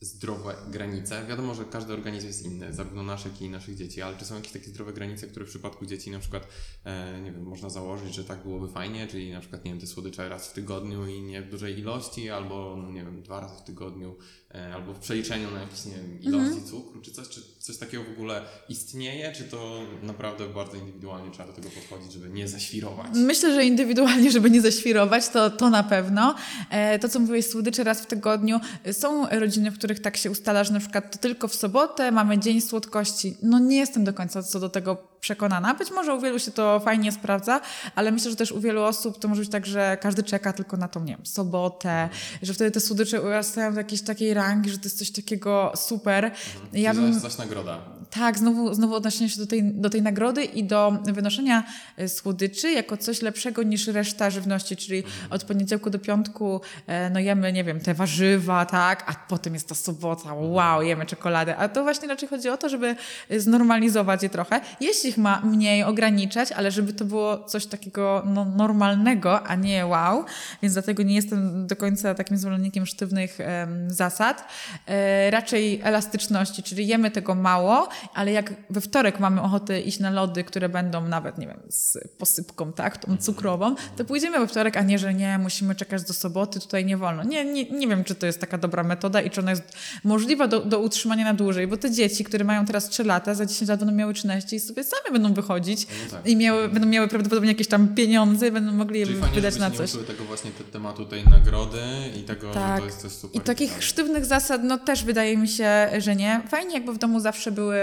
zdrowe 0.00 0.56
granice? 0.68 1.26
Wiadomo, 1.28 1.54
że 1.54 1.64
każdy 1.64 1.92
organizm 1.92 2.26
jest 2.26 2.42
inny, 2.42 2.72
zarówno 2.72 3.02
nasz, 3.02 3.24
jak 3.24 3.40
i 3.42 3.48
naszych 3.48 3.76
dzieci, 3.76 4.02
ale 4.02 4.16
czy 4.16 4.24
są 4.24 4.34
jakieś 4.34 4.52
takie 4.52 4.66
zdrowe 4.66 4.92
granice, 4.92 5.26
które 5.26 5.46
w 5.46 5.48
przypadku 5.48 5.86
dzieci 5.86 6.10
na 6.10 6.18
przykład, 6.18 6.48
e, 6.84 7.20
nie 7.20 7.32
wiem, 7.32 7.42
można 7.42 7.70
założyć, 7.70 8.14
że 8.14 8.24
tak 8.24 8.42
byłoby 8.42 8.68
fajnie, 8.68 9.06
czyli 9.06 9.32
na 9.32 9.40
przykład, 9.40 9.64
nie 9.64 9.70
wiem, 9.70 9.80
te 9.80 9.86
słodycze 9.86 10.28
raz 10.28 10.48
w 10.48 10.52
tygodniu 10.52 11.06
i 11.06 11.22
nie 11.22 11.42
w 11.42 11.50
dużej 11.50 11.78
ilości, 11.78 12.30
albo, 12.30 12.76
no, 12.82 12.90
nie 12.90 13.04
wiem, 13.04 13.22
dwa 13.22 13.40
razy 13.40 13.54
w 13.58 13.62
tygodniu, 13.62 14.16
e, 14.54 14.74
albo 14.74 14.94
w 14.94 14.98
przeliczeniu 14.98 15.50
na 15.50 15.60
jakieś, 15.60 15.84
nie 15.84 15.94
wiem, 15.94 16.20
ilości 16.20 16.48
Mhm. 16.48 16.66
cukru, 16.66 17.00
czy 17.00 17.12
coś, 17.12 17.28
czy 17.28 17.42
coś 17.66 17.76
takiego 17.76 18.04
w 18.04 18.10
ogóle 18.12 18.42
istnieje, 18.68 19.32
czy 19.32 19.44
to 19.44 19.80
naprawdę 20.02 20.48
bardzo 20.48 20.76
indywidualnie 20.76 21.30
trzeba 21.30 21.46
do 21.48 21.52
tego 21.52 21.68
podchodzić, 21.68 22.12
żeby 22.12 22.28
nie 22.28 22.48
zaświrować? 22.48 23.06
Myślę, 23.14 23.54
że 23.54 23.64
indywidualnie, 23.64 24.30
żeby 24.30 24.50
nie 24.50 24.60
zaświrować, 24.60 25.28
to, 25.28 25.50
to 25.50 25.70
na 25.70 25.82
pewno. 25.82 26.34
E, 26.70 26.98
To, 26.98 27.08
co 27.08 27.20
mówiłeś, 27.20 27.46
słodycze 27.46 27.84
raz 27.84 28.00
w 28.00 28.06
tygodniu. 28.06 28.60
Są 28.92 29.28
rodziny, 29.28 29.70
w 29.70 29.78
których 29.78 30.00
tak 30.00 30.16
się 30.16 30.30
ustala, 30.30 30.64
że 30.64 30.72
na 30.72 30.80
przykład 30.80 31.12
to 31.12 31.18
tylko 31.18 31.48
w 31.48 31.54
sobotę 31.54 32.12
mamy 32.12 32.38
dzień 32.38 32.60
słodkości. 32.60 33.36
No 33.42 33.58
nie 33.58 33.76
jestem 33.76 34.04
do 34.04 34.12
końca 34.12 34.42
co 34.42 34.60
do 34.60 34.68
tego 34.68 35.16
przekonana. 35.20 35.74
Być 35.74 35.90
może 35.90 36.14
u 36.14 36.20
wielu 36.20 36.38
się 36.38 36.50
to 36.50 36.80
fajnie 36.80 37.12
sprawdza, 37.12 37.60
ale 37.94 38.12
myślę, 38.12 38.30
że 38.30 38.36
też 38.36 38.52
u 38.52 38.60
wielu 38.60 38.82
osób 38.82 39.18
to 39.18 39.28
może 39.28 39.40
być 39.40 39.50
tak, 39.50 39.66
że 39.66 39.98
każdy 40.00 40.22
czeka 40.22 40.52
tylko 40.52 40.76
na 40.76 40.88
tą, 40.88 41.04
nie 41.04 41.16
wiem, 41.16 41.26
sobotę, 41.26 42.08
że 42.42 42.54
wtedy 42.54 42.70
te 42.70 42.80
słodycze 42.80 43.22
urastają 43.22 43.74
do 43.74 43.80
jakiejś 43.80 44.02
takiej 44.02 44.34
rangi, 44.34 44.70
że 44.70 44.78
to 44.78 44.84
jest 44.84 44.98
coś 44.98 45.10
takiego 45.10 45.72
super. 45.76 46.30
Ja 46.72 46.94
Czyli 46.94 47.04
bym... 47.04 47.14
zaś, 47.14 47.22
zaś 47.22 47.38
nagroda. 47.56 47.95
Tak, 48.18 48.38
znowu, 48.38 48.74
znowu 48.74 48.94
odnoszenie 48.94 49.30
się 49.30 49.40
do 49.40 49.46
tej, 49.46 49.64
do 49.64 49.90
tej 49.90 50.02
nagrody 50.02 50.44
i 50.44 50.64
do 50.64 50.98
wynoszenia 51.04 51.64
e, 51.96 52.08
słodyczy 52.08 52.70
jako 52.70 52.96
coś 52.96 53.22
lepszego 53.22 53.62
niż 53.62 53.86
reszta 53.86 54.30
żywności, 54.30 54.76
czyli 54.76 55.02
od 55.30 55.44
poniedziałku 55.44 55.90
do 55.90 55.98
piątku 55.98 56.60
e, 56.86 57.10
no 57.10 57.20
jemy, 57.20 57.52
nie 57.52 57.64
wiem, 57.64 57.80
te 57.80 57.94
warzywa, 57.94 58.66
tak, 58.66 59.04
a 59.06 59.14
potem 59.28 59.54
jest 59.54 59.68
ta 59.68 59.74
sobota, 59.74 60.34
wow, 60.34 60.82
jemy 60.82 61.06
czekoladę. 61.06 61.56
A 61.56 61.68
to 61.68 61.82
właśnie 61.82 62.08
raczej 62.08 62.28
chodzi 62.28 62.48
o 62.48 62.56
to, 62.56 62.68
żeby 62.68 62.96
e, 63.28 63.40
znormalizować 63.40 64.22
je 64.22 64.28
trochę. 64.28 64.60
Jeśli 64.80 65.10
ich 65.10 65.18
ma 65.18 65.40
mniej 65.40 65.82
ograniczać, 65.82 66.52
ale 66.52 66.70
żeby 66.70 66.92
to 66.92 67.04
było 67.04 67.38
coś 67.38 67.66
takiego 67.66 68.22
no, 68.26 68.44
normalnego, 68.44 69.46
a 69.46 69.54
nie 69.54 69.86
wow, 69.86 70.24
więc 70.62 70.74
dlatego 70.74 71.02
nie 71.02 71.14
jestem 71.14 71.66
do 71.66 71.76
końca 71.76 72.14
takim 72.14 72.36
zwolennikiem 72.36 72.86
sztywnych 72.86 73.40
em, 73.40 73.90
zasad. 73.90 74.44
E, 74.86 75.30
raczej 75.30 75.80
elastyczności, 75.82 76.62
czyli 76.62 76.86
jemy 76.86 77.10
tego 77.10 77.34
mało, 77.34 77.88
ale 78.14 78.32
jak 78.32 78.52
we 78.70 78.80
wtorek 78.80 79.20
mamy 79.20 79.42
ochotę 79.42 79.80
iść 79.80 79.98
na 80.00 80.10
lody, 80.10 80.44
które 80.44 80.68
będą 80.68 81.08
nawet, 81.08 81.38
nie 81.38 81.46
wiem, 81.46 81.60
z 81.68 81.98
posypką, 82.18 82.72
tak, 82.72 82.96
tą 82.96 83.16
cukrową, 83.16 83.74
to 83.96 84.04
pójdziemy 84.04 84.38
we 84.38 84.46
wtorek, 84.46 84.76
a 84.76 84.82
nie, 84.82 84.98
że 84.98 85.14
nie, 85.14 85.38
musimy 85.38 85.74
czekać 85.74 86.02
do 86.02 86.14
soboty, 86.14 86.60
tutaj 86.60 86.84
nie 86.84 86.96
wolno. 86.96 87.24
Nie, 87.24 87.44
nie, 87.44 87.70
nie 87.70 87.88
wiem, 87.88 88.04
czy 88.04 88.14
to 88.14 88.26
jest 88.26 88.40
taka 88.40 88.58
dobra 88.58 88.82
metoda 88.84 89.20
i 89.20 89.30
czy 89.30 89.40
ona 89.40 89.50
jest 89.50 89.62
możliwa 90.04 90.48
do, 90.48 90.60
do 90.60 90.78
utrzymania 90.78 91.24
na 91.24 91.34
dłużej, 91.34 91.66
bo 91.66 91.76
te 91.76 91.90
dzieci, 91.90 92.24
które 92.24 92.44
mają 92.44 92.66
teraz 92.66 92.88
3 92.88 93.04
lata, 93.04 93.34
za 93.34 93.46
10 93.46 93.68
lat 93.68 93.80
będą 93.80 93.94
miały 93.94 94.14
13 94.14 94.56
i 94.56 94.60
sobie 94.60 94.84
same 94.84 95.12
będą 95.12 95.34
wychodzić 95.34 95.86
No 95.86 96.10
tak. 96.16 96.26
i 96.26 96.36
miały, 96.36 96.68
będą 96.68 96.88
miały 96.88 97.08
prawdopodobnie 97.08 97.50
jakieś 97.50 97.68
tam 97.68 97.88
pieniądze 97.94 98.50
będą 98.50 98.72
mogli 98.72 99.00
je 99.00 99.06
Czyli 99.06 99.18
fajnie, 99.20 99.34
wydać 99.34 99.56
na 99.58 99.70
coś. 99.70 99.92
tego 99.92 100.24
właśnie 100.24 100.50
te, 100.50 100.64
tematu 100.64 101.06
tej 101.06 101.24
nagrody 101.24 101.80
i 102.16 102.22
tego, 102.22 102.50
Tak. 102.52 102.80
to 102.80 102.86
jest 102.86 103.00
coś 103.00 103.12
super. 103.12 103.40
I 103.42 103.44
takich 103.44 103.72
tak. 103.72 103.82
sztywnych 103.82 104.24
zasad, 104.24 104.60
no 104.64 104.78
też 104.78 105.04
wydaje 105.04 105.36
mi 105.36 105.48
się, 105.48 105.88
że 105.98 106.16
nie. 106.16 106.40
Fajnie, 106.48 106.74
jakby 106.74 106.92
w 106.92 106.98
domu 106.98 107.20
zawsze 107.20 107.52
były 107.52 107.76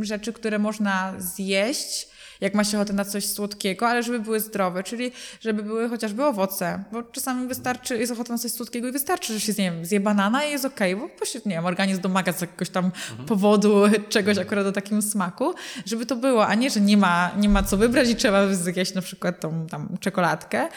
rzeczy, 0.00 0.32
które 0.32 0.58
można 0.58 1.14
zjeść, 1.18 2.08
jak 2.40 2.54
ma 2.54 2.64
się 2.64 2.78
ochotę 2.78 2.92
na 2.92 3.04
coś 3.04 3.26
słodkiego, 3.26 3.88
ale 3.88 4.02
żeby 4.02 4.20
były 4.20 4.40
zdrowe, 4.40 4.82
czyli 4.82 5.12
żeby 5.40 5.62
były 5.62 5.88
chociażby 5.88 6.24
owoce, 6.24 6.84
bo 6.92 7.02
czasami 7.02 7.48
wystarczy, 7.48 7.98
jest 7.98 8.12
ochota 8.12 8.32
na 8.32 8.38
coś 8.38 8.52
słodkiego 8.52 8.88
i 8.88 8.92
wystarczy, 8.92 9.32
że 9.32 9.40
się 9.40 9.62
nie 9.62 9.70
wiem, 9.70 9.84
zje 9.84 10.00
banana 10.00 10.44
i 10.44 10.50
jest 10.50 10.64
okej, 10.64 10.96
bo 10.96 11.08
po 11.08 11.16
prostu, 11.16 11.38
nie 11.46 11.54
wiem, 11.54 11.66
organizm 11.66 12.00
domaga 12.00 12.32
z 12.32 12.40
jakiegoś 12.40 12.70
tam 12.70 12.90
powodu 13.26 13.82
czegoś 14.08 14.38
akurat 14.38 14.66
o 14.66 14.72
takim 14.72 15.02
smaku, 15.02 15.54
żeby 15.86 16.06
to 16.06 16.16
było, 16.16 16.46
a 16.46 16.54
nie, 16.54 16.70
że 16.70 16.80
nie 16.80 16.96
ma, 16.96 17.30
nie 17.36 17.48
ma 17.48 17.62
co 17.62 17.76
wybrać 17.76 18.08
i 18.08 18.16
trzeba 18.16 18.54
zjeść 18.54 18.94
na 18.94 19.02
przykład 19.02 19.40
tą 19.40 19.66
tam 19.66 19.96
czekoladkę, 20.00 20.68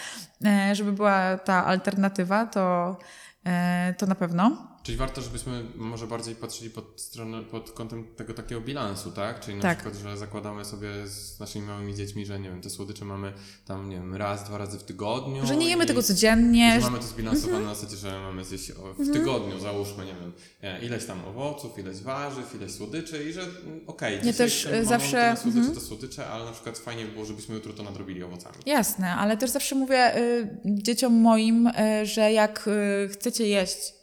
e, 0.45 0.76
żeby 0.76 0.91
była 0.91 1.38
ta 1.38 1.66
alternatywa, 1.66 2.45
to, 2.45 2.97
e, 3.45 3.93
to 3.97 4.06
na 4.06 4.16
pewno. 4.16 4.71
Czyli 4.84 4.98
warto, 4.98 5.22
żebyśmy 5.22 5.64
może 5.76 6.08
bardziej 6.08 6.36
patrzyli 6.36 6.70
pod, 6.70 7.02
stronę, 7.02 7.44
pod 7.44 7.72
kątem 7.72 8.08
tego 8.16 8.34
takiego 8.34 8.62
bilansu, 8.62 9.12
tak? 9.12 9.40
Czyli 9.40 9.56
na 9.58 9.62
Tak. 9.62 9.78
przykład, 9.78 9.98
że 10.04 10.18
zakładamy 10.18 10.66
sobie 10.66 11.08
z 11.08 11.40
naszymi 11.40 11.66
małymi 11.68 11.96
dziećmi, 11.96 12.26
że 12.26 12.40
nie 12.40 12.50
wiem, 12.50 12.62
te 12.62 12.70
słodycze 12.70 13.06
mamy 13.06 13.34
tam, 13.66 13.90
nie 13.90 13.96
wiem, 13.96 14.16
raz, 14.16 14.44
dwa 14.44 14.58
razy 14.58 14.80
w 14.80 14.84
tygodniu. 14.84 15.46
Że 15.46 15.56
nie 15.56 15.70
jemy 15.70 15.84
i- 15.84 15.88
tego 15.88 16.04
codziennie. 16.04 16.74
Że 16.76 16.82
mamy 16.82 16.98
to 17.00 17.04
zbilansowane 17.04 17.66
na 17.66 17.76
zasadzie, 17.76 17.98
że 17.98 18.20
mamy 18.20 18.46
zjeść 18.46 18.72
w 19.00 19.14
tygodniu, 19.14 19.60
załóżmy, 19.60 20.06
nie 20.06 20.14
wiem, 20.22 20.34
e, 20.62 20.86
ileś 20.86 21.06
tam 21.06 21.26
owoców, 21.26 21.80
ileś 21.80 21.98
warzyw, 21.98 22.56
ileś 22.56 22.72
słodyczy 22.72 23.24
i 23.30 23.34
że 23.34 23.42
mm, 23.42 23.82
okej, 23.88 24.14
Ja 24.16 24.20
dzisiaj 24.22 24.34
też, 24.34 24.66
e, 24.66 24.70
mamy 24.72 24.86
zawsze- 24.86 25.36
te 25.36 25.42
słodycze, 25.52 25.74
to 25.74 25.82
słodycze, 25.82 26.28
ale 26.28 26.46
na 26.46 26.52
przykład 26.52 26.78
fajnie 26.78 27.06
by 27.06 27.12
było, 27.12 27.26
żebyśmy 27.26 27.56
jutro 27.56 27.74
to 27.74 27.84
nadrobili 27.84 28.24
owocami. 28.24 28.56
Jasne, 28.66 29.16
ale 29.16 29.38
też 29.38 29.50
zawsze 29.50 29.76
mówię 29.76 30.18
y, 30.18 30.50
dzieciom 30.66 31.14
moim, 31.14 31.68
y, 31.68 32.06
że 32.06 32.32
jak 32.32 32.68
y, 33.06 33.10
chcecie 33.14 33.48
jeść 33.48 34.01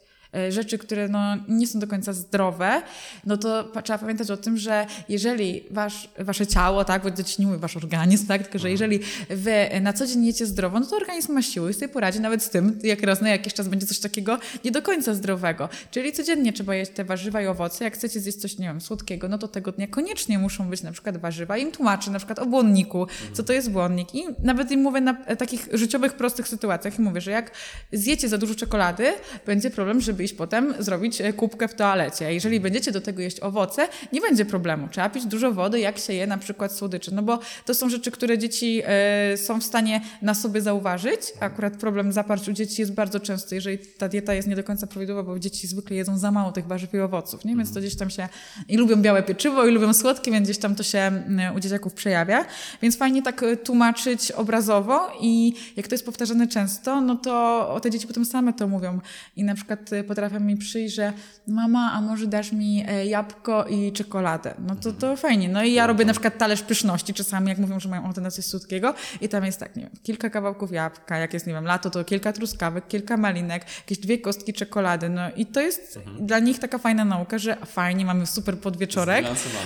rzeczy, 0.49 0.77
które 0.77 1.07
no, 1.07 1.19
nie 1.47 1.67
są 1.67 1.79
do 1.79 1.87
końca 1.87 2.13
zdrowe, 2.13 2.81
no 3.25 3.37
to 3.37 3.71
trzeba 3.83 3.99
pamiętać 3.99 4.31
o 4.31 4.37
tym, 4.37 4.57
że 4.57 4.85
jeżeli 5.09 5.63
wasz, 5.71 6.09
wasze 6.19 6.47
ciało, 6.47 6.85
tak, 6.85 7.03
bo 7.03 7.11
dzieci 7.11 7.45
nie 7.45 7.57
wasz 7.57 7.77
organizm, 7.77 8.27
tak, 8.27 8.41
tylko 8.41 8.59
że 8.59 8.71
jeżeli 8.71 8.99
wy 9.29 9.69
na 9.81 9.93
co 9.93 10.07
dzień 10.07 10.25
jecie 10.25 10.45
zdrowo, 10.45 10.79
no 10.79 10.85
to 10.85 10.95
organizm 10.95 11.33
ma 11.33 11.41
siły 11.41 11.71
i 11.71 11.73
sobie 11.73 11.89
poradzi 11.89 12.19
nawet 12.19 12.43
z 12.43 12.49
tym, 12.49 12.79
jak 12.83 13.03
raz 13.03 13.21
na 13.21 13.29
jakiś 13.29 13.53
czas 13.53 13.67
będzie 13.67 13.85
coś 13.85 13.99
takiego 13.99 14.39
nie 14.65 14.71
do 14.71 14.81
końca 14.81 15.13
zdrowego. 15.13 15.69
Czyli 15.91 16.11
codziennie 16.11 16.53
trzeba 16.53 16.75
jeść 16.75 16.91
te 16.91 17.03
warzywa 17.03 17.41
i 17.41 17.47
owoce. 17.47 17.83
Jak 17.83 17.93
chcecie 17.93 18.19
zjeść 18.19 18.37
coś, 18.37 18.57
nie 18.57 18.67
wiem, 18.67 18.81
słodkiego, 18.81 19.27
no 19.27 19.37
to 19.37 19.47
tego 19.47 19.71
dnia 19.71 19.87
koniecznie 19.87 20.39
muszą 20.39 20.69
być 20.69 20.83
na 20.83 20.91
przykład 20.91 21.17
warzywa. 21.17 21.57
Im 21.57 21.71
tłumaczę 21.71 22.11
na 22.11 22.19
przykład 22.19 22.39
o 22.39 22.45
błonniku, 22.45 23.07
co 23.33 23.43
to 23.43 23.53
jest 23.53 23.71
błonnik. 23.71 24.15
I 24.15 24.23
nawet 24.43 24.71
im 24.71 24.81
mówię 24.81 25.01
na 25.01 25.25
e, 25.25 25.35
takich 25.35 25.69
życiowych, 25.73 26.13
prostych 26.13 26.47
sytuacjach 26.47 26.99
i 26.99 27.01
mówię, 27.01 27.21
że 27.21 27.31
jak 27.31 27.51
zjecie 27.93 28.29
za 28.29 28.37
dużo 28.37 28.55
czekolady, 28.55 29.13
będzie 29.45 29.69
problem, 29.69 30.01
żeby 30.01 30.18
iść 30.23 30.33
potem 30.33 30.73
zrobić 30.79 31.21
e, 31.21 31.33
kubkę 31.33 31.67
w 31.67 31.73
toalecie. 31.73 32.25
A 32.25 32.29
jeżeli 32.29 32.59
będziecie 32.59 32.91
do 32.91 33.01
tego 33.01 33.21
jeść 33.21 33.39
owoce, 33.39 33.87
nie 34.13 34.21
będzie 34.21 34.45
problemu. 34.45 34.87
Trzeba 34.91 35.09
pić 35.09 35.25
dużo 35.25 35.51
wody, 35.51 35.79
jak 35.79 35.97
się 35.97 36.13
je 36.13 36.27
na 36.27 36.37
przykład 36.37 36.73
słodycze. 36.73 37.11
No 37.11 37.23
bo 37.23 37.39
to 37.65 37.73
są 37.73 37.89
rzeczy, 37.89 38.11
które 38.11 38.37
dzieci 38.37 38.81
e, 38.85 39.37
są 39.37 39.59
w 39.59 39.63
stanie 39.63 40.01
na 40.21 40.33
sobie 40.33 40.61
zauważyć. 40.61 41.21
Akurat 41.39 41.77
problem 41.77 42.11
zaparć 42.11 42.49
u 42.49 42.53
dzieci 42.53 42.81
jest 42.81 42.93
bardzo 42.93 43.19
częsty, 43.19 43.55
jeżeli 43.55 43.77
ta 43.77 44.09
dieta 44.09 44.33
jest 44.33 44.47
nie 44.47 44.55
do 44.55 44.63
końca 44.63 44.87
prawidłowa, 44.87 45.23
bo 45.23 45.39
dzieci 45.39 45.67
zwykle 45.67 45.95
jedzą 45.95 46.17
za 46.17 46.31
mało 46.31 46.51
tych 46.51 46.67
warzyw 46.67 46.93
i 46.93 46.99
owoców, 46.99 47.45
nie? 47.45 47.55
Więc 47.55 47.73
to 47.73 47.79
gdzieś 47.79 47.95
tam 47.95 48.09
się 48.09 48.29
i 48.67 48.77
lubią 48.77 48.95
białe 48.95 49.23
pieczywo 49.23 49.65
i 49.65 49.71
lubią 49.71 49.93
słodkie, 49.93 50.31
więc 50.31 50.47
gdzieś 50.47 50.57
tam 50.57 50.75
to 50.75 50.83
się 50.83 50.99
mm, 50.99 51.55
u 51.55 51.59
dzieciaków 51.59 51.93
przejawia. 51.93 52.45
Więc 52.81 52.97
fajnie 52.97 53.21
tak 53.23 53.43
e, 53.43 53.57
tłumaczyć 53.57 54.31
obrazowo 54.31 55.11
i 55.21 55.53
jak 55.77 55.87
to 55.87 55.93
jest 55.93 56.05
powtarzane 56.05 56.47
często, 56.47 57.01
no 57.01 57.15
to 57.15 57.79
te 57.83 57.91
dzieci 57.91 58.07
potem 58.07 58.25
same 58.25 58.53
to 58.53 58.67
mówią. 58.67 58.99
I 59.35 59.43
na 59.43 59.55
przykład 59.55 59.89
potrafią 60.09 60.39
mi 60.39 60.57
przyjść, 60.57 60.95
że 60.95 61.13
mama, 61.47 61.91
a 61.93 62.01
może 62.01 62.27
dasz 62.27 62.51
mi 62.51 62.85
e, 62.87 63.05
jabłko 63.05 63.65
i 63.65 63.91
czekoladę? 63.91 64.53
No 64.67 64.75
to, 64.75 64.93
to 64.93 65.15
fajnie. 65.15 65.49
No 65.49 65.63
i 65.63 65.73
ja 65.73 65.87
robię 65.87 66.05
na 66.05 66.13
przykład 66.13 66.37
talerz 66.37 66.61
pyszności 66.61 67.13
czasami, 67.13 67.49
jak 67.49 67.57
mówią, 67.57 67.79
że 67.79 67.89
mają 67.89 68.03
ochotę 68.03 68.21
na 68.21 68.31
coś 68.31 68.45
słodkiego 68.45 68.93
i 69.21 69.29
tam 69.29 69.45
jest 69.45 69.59
tak, 69.59 69.75
nie 69.75 69.83
wiem, 69.83 69.91
kilka 70.03 70.29
kawałków 70.29 70.71
jabłka, 70.71 71.17
jak 71.17 71.33
jest, 71.33 71.47
nie 71.47 71.53
wiem, 71.53 71.65
lato, 71.65 71.89
to 71.89 72.03
kilka 72.03 72.33
truskawek, 72.33 72.87
kilka 72.87 73.17
malinek, 73.17 73.65
jakieś 73.77 73.97
dwie 73.97 74.17
kostki 74.17 74.53
czekolady, 74.53 75.09
no 75.09 75.21
i 75.35 75.45
to 75.45 75.61
jest 75.61 75.99
dla 76.19 76.39
nich 76.39 76.59
taka 76.59 76.77
fajna 76.77 77.05
nauka, 77.05 77.37
że 77.37 77.57
fajnie, 77.65 78.05
mamy 78.05 78.25
super 78.27 78.57
podwieczorek, 78.57 79.25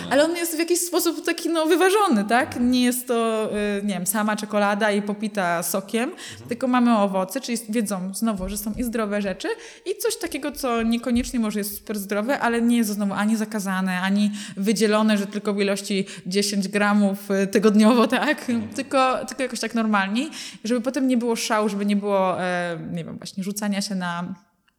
ale 0.09 0.25
on 0.25 0.35
jest 0.35 0.55
w 0.55 0.59
jakiś 0.59 0.79
sposób 0.79 1.25
taki 1.25 1.49
no 1.49 1.65
wyważony, 1.65 2.23
tak? 2.23 2.59
Nie 2.59 2.83
jest 2.83 3.07
to, 3.07 3.49
y, 3.79 3.83
nie 3.83 3.93
wiem, 3.93 4.07
sama 4.07 4.35
czekolada 4.35 4.91
i 4.91 5.01
popita 5.01 5.63
sokiem, 5.63 6.11
tylko 6.49 6.67
mamy 6.67 6.97
owoce, 6.97 7.41
czyli 7.41 7.57
wiedzą 7.69 8.13
znowu, 8.13 8.49
że 8.49 8.57
są 8.57 8.73
i 8.73 8.83
zdrowe 8.83 9.21
rzeczy 9.21 9.47
i 9.85 9.97
coś 9.97 10.17
takiego, 10.17 10.32
co 10.51 10.81
niekoniecznie 10.81 11.39
może 11.39 11.59
jest 11.59 11.77
super 11.77 11.99
zdrowe, 11.99 12.39
ale 12.39 12.61
nie 12.61 12.77
jest 12.77 12.89
znowu 12.89 13.13
ani 13.13 13.35
zakazane, 13.35 14.01
ani 14.01 14.31
wydzielone, 14.57 15.17
że 15.17 15.27
tylko 15.27 15.53
w 15.53 15.61
ilości 15.61 16.05
10 16.25 16.67
gramów 16.67 17.31
y, 17.31 17.47
tygodniowo, 17.47 18.07
tak? 18.07 18.45
Tylko, 18.75 19.25
tylko 19.25 19.43
jakoś 19.43 19.59
tak 19.59 19.75
normalniej, 19.75 20.29
żeby 20.63 20.81
potem 20.81 21.07
nie 21.07 21.17
było 21.17 21.35
szału, 21.35 21.69
żeby 21.69 21.85
nie 21.85 21.95
było, 21.95 22.43
e, 22.43 22.79
nie 22.91 23.05
wiem, 23.05 23.17
właśnie 23.17 23.43
rzucania 23.43 23.81
się 23.81 23.95
na, 23.95 24.35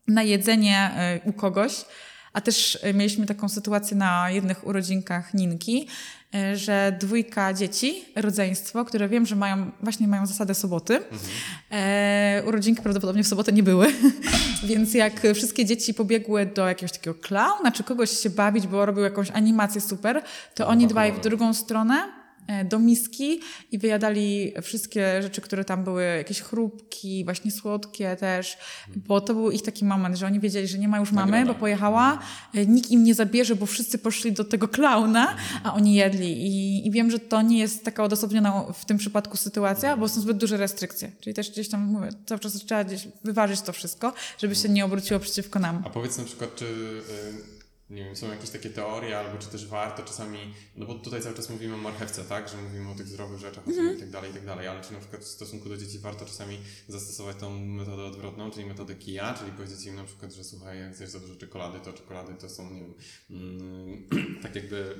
na 0.08 0.22
jedzenie 0.22 0.90
e, 0.96 1.20
u 1.24 1.32
kogoś. 1.32 1.84
A 2.32 2.40
też 2.40 2.78
e, 2.82 2.94
mieliśmy 2.94 3.26
taką 3.26 3.48
sytuację 3.48 3.96
na 3.96 4.30
jednych 4.30 4.66
urodzinkach 4.66 5.34
Ninki, 5.34 5.88
że 6.54 6.96
dwójka 7.00 7.54
dzieci, 7.54 8.04
rodzeństwo, 8.16 8.84
które 8.84 9.08
wiem, 9.08 9.26
że 9.26 9.36
mają, 9.36 9.70
właśnie 9.82 10.08
mają 10.08 10.26
zasadę 10.26 10.54
soboty. 10.54 11.00
E, 11.70 12.42
urodzinki 12.46 12.82
prawdopodobnie 12.82 13.24
w 13.24 13.28
sobotę 13.28 13.52
nie 13.52 13.62
były, 13.62 13.86
więc 14.68 14.94
jak 14.94 15.20
wszystkie 15.34 15.64
dzieci 15.64 15.94
pobiegły 15.94 16.46
do 16.46 16.68
jakiegoś 16.68 16.92
takiego 16.92 17.14
klauna, 17.14 17.72
czy 17.72 17.84
kogoś 17.84 18.10
się 18.10 18.30
bawić, 18.30 18.66
bo 18.66 18.86
robił 18.86 19.04
jakąś 19.04 19.30
animację 19.30 19.80
super, 19.80 20.22
to 20.54 20.66
oni 20.66 20.86
dwaj 20.86 21.12
w 21.12 21.20
drugą 21.20 21.54
stronę 21.54 22.23
do 22.64 22.78
miski 22.78 23.40
i 23.72 23.78
wyjadali 23.78 24.52
wszystkie 24.62 25.22
rzeczy, 25.22 25.40
które 25.40 25.64
tam 25.64 25.84
były, 25.84 26.04
jakieś 26.04 26.40
chrupki, 26.40 27.24
właśnie 27.24 27.50
słodkie 27.50 28.16
też, 28.16 28.58
bo 28.96 29.20
to 29.20 29.34
był 29.34 29.50
ich 29.50 29.62
taki 29.62 29.84
moment, 29.84 30.16
że 30.16 30.26
oni 30.26 30.40
wiedzieli, 30.40 30.68
że 30.68 30.78
nie 30.78 30.88
ma 30.88 30.98
już 30.98 31.12
mamy, 31.12 31.46
bo 31.46 31.54
pojechała, 31.54 32.18
e, 32.54 32.66
nikt 32.66 32.90
im 32.90 33.04
nie 33.04 33.14
zabierze, 33.14 33.56
bo 33.56 33.66
wszyscy 33.66 33.98
poszli 33.98 34.32
do 34.32 34.44
tego 34.44 34.68
klauna, 34.68 35.36
a 35.64 35.74
oni 35.74 35.94
jedli. 35.94 36.46
I, 36.46 36.86
i 36.86 36.90
wiem, 36.90 37.10
że 37.10 37.18
to 37.18 37.42
nie 37.42 37.58
jest 37.58 37.84
taka 37.84 38.04
odosobniona 38.04 38.64
w 38.72 38.84
tym 38.84 38.98
przypadku 38.98 39.36
sytuacja, 39.36 39.96
bo 39.96 40.08
są 40.08 40.20
zbyt 40.20 40.36
duże 40.36 40.56
restrykcje, 40.56 41.12
czyli 41.20 41.34
też 41.34 41.50
gdzieś 41.50 41.68
tam, 41.68 41.80
mówię, 41.84 42.08
cały 42.26 42.38
czas 42.38 42.52
trzeba 42.52 42.84
gdzieś 42.84 43.08
wyważyć 43.24 43.60
to 43.60 43.72
wszystko, 43.72 44.12
żeby 44.38 44.54
się 44.54 44.68
nie 44.68 44.84
obróciło 44.84 45.20
przeciwko 45.20 45.58
nam. 45.58 45.82
A 45.86 45.90
powiedz 45.90 46.18
na 46.18 46.24
przykład, 46.24 46.56
czy 46.56 46.64
nie 47.90 48.04
wiem, 48.04 48.16
są 48.16 48.30
jakieś 48.30 48.50
takie 48.50 48.70
teorie, 48.70 49.18
albo 49.18 49.38
czy 49.38 49.48
też 49.48 49.66
warto 49.66 50.02
czasami, 50.02 50.38
no 50.76 50.86
bo 50.86 50.94
tutaj 50.94 51.22
cały 51.22 51.34
czas 51.34 51.50
mówimy 51.50 51.74
o 51.74 51.78
marchewce, 51.78 52.24
tak, 52.24 52.48
że 52.48 52.56
mówimy 52.56 52.90
o 52.90 52.94
tych 52.94 53.06
zdrowych 53.08 53.38
rzeczach 53.40 53.68
Mhm. 53.68 53.96
i 53.96 54.00
tak 54.00 54.10
dalej, 54.10 54.30
i 54.30 54.34
tak 54.34 54.46
dalej, 54.46 54.66
ale 54.68 54.82
czy 54.82 54.92
na 54.92 54.98
przykład 54.98 55.22
w 55.22 55.26
stosunku 55.28 55.68
do 55.68 55.76
dzieci 55.76 55.98
warto 55.98 56.24
czasami 56.26 56.58
zastosować 56.88 57.36
tą 57.36 57.58
metodę 57.60 58.04
odwrotną, 58.04 58.50
czyli 58.50 58.66
metodę 58.66 58.94
kija, 58.94 59.34
czyli 59.34 59.52
powiedzieć 59.52 59.86
im 59.86 59.96
na 59.96 60.04
przykład, 60.04 60.32
że 60.32 60.44
słuchaj, 60.44 60.78
jak 60.80 60.96
za 61.10 61.20
dużo 61.20 61.36
czekolady, 61.36 61.80
to 61.80 61.92
czekolady 61.92 62.34
to 62.34 62.48
są, 62.48 62.70
nie 62.70 62.80
wiem, 62.80 62.94
mm, 63.30 64.08
tak 64.42 64.54
jakby 64.54 64.94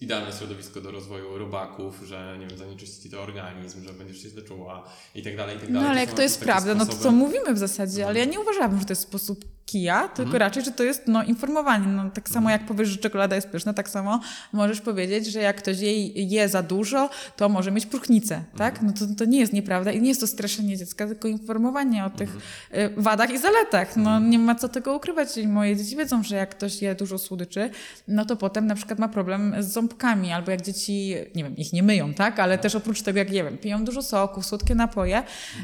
idealne 0.00 0.32
środowisko 0.32 0.80
do 0.80 0.90
rozwoju 0.90 1.38
robaków, 1.38 2.00
że 2.04 2.36
nie 2.40 2.46
wiem, 2.46 2.58
zanieczyści 2.58 3.02
ci 3.02 3.10
to 3.10 3.22
organizm, 3.22 3.84
że 3.84 3.92
będziesz 3.92 4.22
się 4.22 4.28
źle 4.28 4.42
czuła 4.42 4.88
i 5.14 5.22
tak 5.22 5.36
dalej, 5.36 5.56
i 5.56 5.60
tak 5.60 5.68
No 5.68 5.74
dalej. 5.80 5.90
ale 5.90 6.00
Czy 6.00 6.06
jak 6.06 6.16
to 6.16 6.22
jest 6.22 6.40
prawda, 6.40 6.74
no 6.74 6.78
to 6.80 6.92
sposoby? 6.92 7.02
co 7.04 7.12
mówimy 7.12 7.54
w 7.54 7.58
zasadzie, 7.58 8.06
ale 8.06 8.18
ja 8.18 8.24
nie 8.24 8.40
uważałabym, 8.40 8.78
że 8.78 8.84
to 8.84 8.92
jest 8.92 9.02
sposób 9.02 9.44
kija, 9.70 10.08
tylko 10.08 10.38
raczej, 10.38 10.64
że 10.64 10.70
to 10.70 10.82
jest 10.82 11.02
no, 11.06 11.24
informowanie. 11.24 11.86
No, 11.86 12.10
tak 12.10 12.28
samo 12.28 12.50
jak 12.50 12.66
powiesz, 12.66 12.88
że 12.88 12.96
czekolada 12.96 13.36
jest 13.36 13.48
pyszna, 13.48 13.72
tak 13.72 13.88
samo 13.88 14.20
możesz 14.52 14.80
powiedzieć, 14.80 15.26
że 15.26 15.40
jak 15.40 15.56
ktoś 15.56 15.78
jej 15.78 16.30
je 16.30 16.48
za 16.48 16.62
dużo, 16.62 17.10
to 17.36 17.48
może 17.48 17.70
mieć 17.70 17.86
próchnicę, 17.86 18.44
tak? 18.56 18.82
No 18.82 18.92
to, 18.92 19.06
to 19.18 19.24
nie 19.24 19.40
jest 19.40 19.52
nieprawda 19.52 19.92
i 19.92 20.00
nie 20.00 20.08
jest 20.08 20.20
to 20.20 20.26
straszenie 20.26 20.76
dziecka, 20.76 21.06
tylko 21.06 21.28
informowanie 21.28 22.04
o 22.04 22.10
tych 22.10 22.36
y, 22.74 22.90
wadach 22.96 23.30
i 23.30 23.38
zaletach. 23.38 23.96
No 23.96 24.20
nie 24.20 24.38
ma 24.38 24.54
co 24.54 24.68
tego 24.68 24.96
ukrywać 24.96 25.28
moje 25.46 25.76
dzieci 25.76 25.96
wiedzą, 25.96 26.22
że 26.22 26.36
jak 26.36 26.50
ktoś 26.50 26.82
je 26.82 26.94
dużo 26.94 27.18
słodyczy, 27.18 27.70
no 28.08 28.24
to 28.24 28.36
potem 28.36 28.66
na 28.66 28.74
przykład 28.74 28.98
ma 28.98 29.08
problem 29.08 29.54
z 29.58 29.66
ząbkami, 29.66 30.32
albo 30.32 30.50
jak 30.50 30.62
dzieci, 30.62 31.14
nie 31.34 31.44
wiem, 31.44 31.56
ich 31.56 31.72
nie 31.72 31.82
myją, 31.82 32.14
tak? 32.14 32.40
Ale 32.40 32.58
też 32.58 32.74
oprócz 32.74 33.02
tego, 33.02 33.18
jak 33.18 33.30
nie 33.30 33.44
wiem, 33.44 33.58
piją 33.58 33.84
dużo 33.84 34.02
soków, 34.02 34.46
słodkie 34.46 34.74
napoje. 34.74 35.22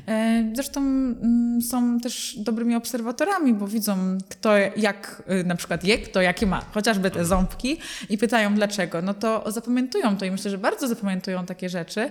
E, 0.09 0.37
Zresztą 0.55 0.81
mm, 0.81 1.63
są 1.63 2.01
też 2.01 2.39
dobrymi 2.39 2.75
obserwatorami, 2.75 3.55
bo 3.55 3.69
widzą, 3.69 3.96
kto 4.31 4.57
jak 4.77 5.23
y, 5.41 5.45
na 5.45 5.55
przykład 5.57 5.85
je, 5.85 5.99
kto 5.99 6.21
jakie 6.21 6.47
ma, 6.47 6.65
chociażby 6.75 7.11
te 7.11 7.25
ząbki 7.25 7.79
i 8.09 8.19
pytają 8.19 8.55
dlaczego. 8.55 9.03
No 9.03 9.15
to 9.15 9.51
zapamiętują 9.51 10.17
to 10.17 10.25
i 10.25 10.31
myślę, 10.31 10.51
że 10.51 10.59
bardzo 10.59 10.89
zapamiętują 10.89 11.47
takie 11.47 11.69
rzeczy, 11.69 12.11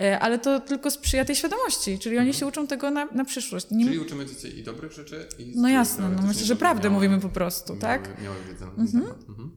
e, 0.00 0.18
ale 0.20 0.38
to 0.38 0.60
tylko 0.60 0.90
sprzyja 0.90 1.24
tej 1.24 1.36
świadomości, 1.36 1.98
czyli 1.98 2.18
oni 2.18 2.34
się 2.34 2.46
uczą 2.46 2.66
tego 2.66 2.90
na, 2.90 3.04
na 3.04 3.24
przyszłość. 3.24 3.66
Nie, 3.70 3.84
Czyli 3.84 3.98
uczymy 3.98 4.26
dzieci 4.26 4.58
i 4.58 4.62
dobrych 4.62 4.92
rzeczy, 4.92 5.26
i 5.38 5.52
no 5.56 5.68
jasne, 5.68 6.08
no 6.08 6.22
myślę, 6.22 6.44
że 6.44 6.56
prawdę 6.56 6.82
miały- 6.88 6.94
mówimy 6.94 7.20
po 7.20 7.28
prostu, 7.28 7.76
tak? 7.76 8.02
Miały, 8.08 8.22
miały 8.22 8.36
wiedzę 8.48 8.58
temat. 8.58 8.78
Mhm. 9.28 9.50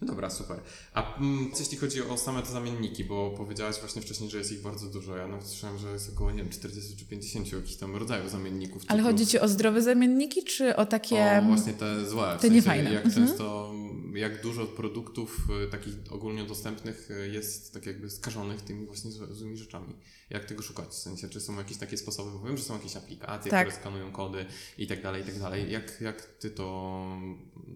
No 0.00 0.06
dobra, 0.06 0.30
super. 0.30 0.60
A 0.94 1.16
mm, 1.18 1.50
jeśli 1.58 1.76
chodzi 1.78 2.02
o 2.02 2.16
same 2.18 2.42
te 2.42 2.52
zamienniki, 2.52 3.04
bo 3.04 3.30
powiedziałaś 3.36 3.76
właśnie 3.80 4.02
wcześniej, 4.02 4.30
że 4.30 4.38
jest 4.38 4.52
ich 4.52 4.62
bardzo 4.62 4.86
dużo. 4.86 5.16
Ja 5.16 5.28
nawet 5.28 5.46
słyszałem, 5.46 5.78
że 5.78 5.92
jest 5.92 6.12
około, 6.14 6.30
nie 6.30 6.36
wiem, 6.42 6.48
40 6.48 6.96
czy 6.96 7.04
50 7.04 7.52
jakichś 7.52 7.76
tam 7.76 7.96
rodzajów 7.96 8.30
zamienników. 8.30 8.82
Ale 8.88 8.98
cukru. 9.02 9.12
chodzi 9.12 9.26
ci 9.26 9.38
o 9.40 9.48
zdrowe 9.48 9.82
zamienniki, 9.82 10.44
czy 10.44 10.76
o 10.76 10.86
takie... 10.86 11.38
O 11.38 11.42
właśnie 11.42 11.72
te 11.72 12.06
złe. 12.06 12.32
W 12.32 12.34
te 12.36 12.40
sensie, 12.40 12.54
niefajne. 12.56 12.92
Jak 12.92 13.06
Mhm. 13.06 13.26
często, 13.26 13.74
jak 14.14 14.42
dużo 14.42 14.66
produktów 14.66 15.46
y, 15.66 15.70
takich 15.70 15.94
ogólnodostępnych 16.10 17.10
y, 17.10 17.28
jest 17.28 17.74
tak 17.74 17.86
jakby 17.86 18.10
skażonych 18.10 18.62
tymi 18.62 18.86
właśnie 18.86 19.10
złymi 19.10 19.56
rzeczami. 19.56 19.94
Jak 20.30 20.44
tego 20.44 20.62
szukać? 20.62 20.88
W 20.88 20.94
sensie, 20.94 21.28
czy 21.28 21.40
są 21.40 21.56
jakieś 21.58 21.76
takie 21.76 21.96
sposoby, 21.96 22.30
bo 22.38 22.46
wiem, 22.46 22.56
że 22.56 22.64
są 22.64 22.74
jakieś 22.74 22.96
aplikacje, 22.96 23.50
Tak. 23.50 23.66
które 23.66 23.80
skanują 23.80 24.12
kody 24.12 24.46
i 24.78 24.86
tak 24.86 25.02
dalej, 25.02 25.22
i 25.22 25.24
tak 25.24 25.38
dalej. 25.38 25.72
Jak, 25.72 26.00
jak 26.00 26.22
ty 26.22 26.50
to, 26.50 27.06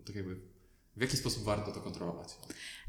tak 0.06 0.16
jakby, 0.16 0.36
w 1.00 1.02
jaki 1.02 1.16
sposób 1.16 1.44
warto 1.44 1.72
to 1.72 1.80
kontrolować? 1.80 2.28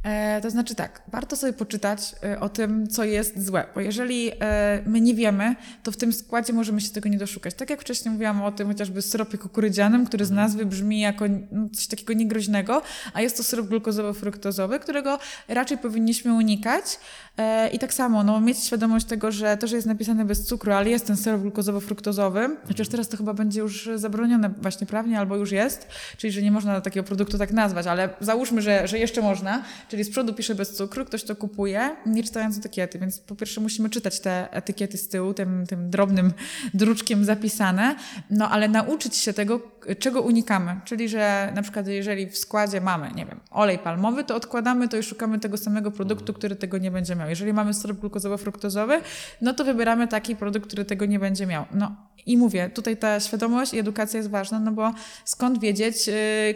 E, 0.04 0.42
to 0.42 0.50
znaczy 0.50 0.76
tak, 0.76 1.02
warto 1.08 1.36
sobie 1.36 1.54
poczytać 1.54 2.16
e, 2.24 2.40
o 2.40 2.50
tym, 2.50 2.88
co 2.88 3.04
jest 3.04 3.46
złe, 3.46 3.68
bo 3.76 3.82
jeżeli 3.82 4.32
e, 4.40 4.84
my 4.86 5.02
nie 5.02 5.14
wiemy, 5.14 5.56
to 5.84 5.92
w 5.92 5.98
tym 5.98 6.14
składzie 6.14 6.54
możemy 6.54 6.82
się 6.82 6.90
tego 6.90 7.10
nie 7.10 7.18
doszukać. 7.18 7.54
Tak 7.54 7.70
jak 7.70 7.82
wcześniej 7.82 8.12
mówiłam 8.12 8.42
o 8.42 8.52
tym 8.52 8.68
chociażby 8.68 9.02
syropie 9.02 9.38
kukurydzianym, 9.38 10.06
który 10.06 10.26
z 10.26 10.32
nazwy 10.32 10.66
brzmi 10.66 11.00
jako 11.00 11.26
no, 11.52 11.70
coś 11.70 11.88
takiego 11.88 12.14
niegroźnego, 12.14 12.82
a 13.14 13.22
jest 13.22 13.38
to 13.38 13.44
syrop 13.44 13.68
glukozowo-fruktozowy, 13.68 14.80
którego 14.80 15.20
raczej 15.48 15.78
powinniśmy 15.78 16.34
unikać. 16.34 17.00
E, 17.38 17.70
I 17.70 17.80
tak 17.80 17.94
samo, 17.94 18.24
no, 18.24 18.42
mieć 18.42 18.58
świadomość 18.58 19.06
tego, 19.06 19.32
że 19.32 19.58
to, 19.58 19.68
że 19.68 19.76
jest 19.76 19.88
napisane 19.88 20.26
bez 20.26 20.46
cukru, 20.46 20.72
ale 20.72 20.90
jest 20.90 21.08
ten 21.08 21.18
syrop 21.18 21.42
glukozowo-fruktozowy, 21.42 22.50
chociaż 22.68 22.88
teraz 22.88 23.08
to 23.08 23.18
chyba 23.18 23.34
będzie 23.34 23.60
już 23.60 23.90
zabronione 23.96 24.50
właśnie 24.62 24.88
prawnie, 24.88 25.20
albo 25.20 25.36
już 25.36 25.52
jest, 25.52 25.88
czyli 26.18 26.34
że 26.34 26.42
nie 26.42 26.52
można 26.52 26.82
takiego 26.82 27.04
produktu 27.04 27.38
tak 27.38 27.52
nazwać, 27.52 27.88
ale 27.88 28.10
załóżmy, 28.20 28.62
że, 28.62 28.88
że 28.88 29.00
jeszcze 29.00 29.22
można, 29.22 29.64
czyli 29.90 30.04
z 30.04 30.10
przodu 30.10 30.34
pisze 30.34 30.56
bez 30.56 30.76
cukru, 30.76 31.06
ktoś 31.06 31.24
to 31.24 31.36
kupuje, 31.36 31.96
nie 32.06 32.24
czytając 32.24 32.58
etykiety, 32.58 33.00
więc 33.00 33.20
po 33.20 33.36
pierwsze 33.36 33.62
musimy 33.62 33.90
czytać 33.90 34.20
te 34.20 34.54
etykiety 34.54 34.98
z 34.98 35.08
tyłu, 35.08 35.34
tym, 35.34 35.68
tym 35.68 35.90
drobnym 35.90 36.34
druczkiem 36.74 37.26
zapisane, 37.26 37.96
no 38.30 38.50
ale 38.50 38.68
nauczyć 38.68 39.16
się 39.16 39.34
tego, 39.34 39.62
czego 40.00 40.22
unikamy, 40.22 40.80
czyli 40.86 41.10
że 41.10 41.52
na 41.56 41.62
przykład 41.62 41.88
jeżeli 41.88 42.30
w 42.30 42.38
składzie 42.38 42.82
mamy, 42.82 43.12
nie 43.16 43.26
wiem, 43.26 43.40
olej 43.52 43.80
palmowy, 43.80 44.24
to 44.24 44.36
odkładamy 44.36 44.88
to 44.88 44.98
i 44.98 45.04
szukamy 45.04 45.40
tego 45.40 45.58
samego 45.58 45.92
produktu, 45.92 46.34
który 46.34 46.56
tego 46.56 46.78
nie 46.78 46.92
będzie 46.92 47.16
miał. 47.22 47.30
Jeżeli 47.30 47.54
mamy 47.54 47.74
syrop 47.74 47.98
glukozowo-fruktozowy, 47.98 49.02
no 49.42 49.54
to 49.54 49.66
wybieramy 49.66 50.08
taki 50.08 50.36
produkt, 50.36 50.68
który 50.68 50.86
tego 50.86 51.06
nie 51.06 51.20
będzie 51.20 51.46
miał. 51.46 51.66
No 51.74 51.96
i 52.26 52.38
mówię, 52.38 52.70
tutaj 52.70 52.98
ta 52.98 53.20
świadomość 53.20 53.74
i 53.74 53.80
edukacja 53.80 54.18
jest 54.18 54.30
ważna, 54.30 54.60
no 54.60 54.72
bo 54.72 54.94
skąd 55.26 55.60
wiedzieć, 55.60 56.08
yy, 56.08 56.14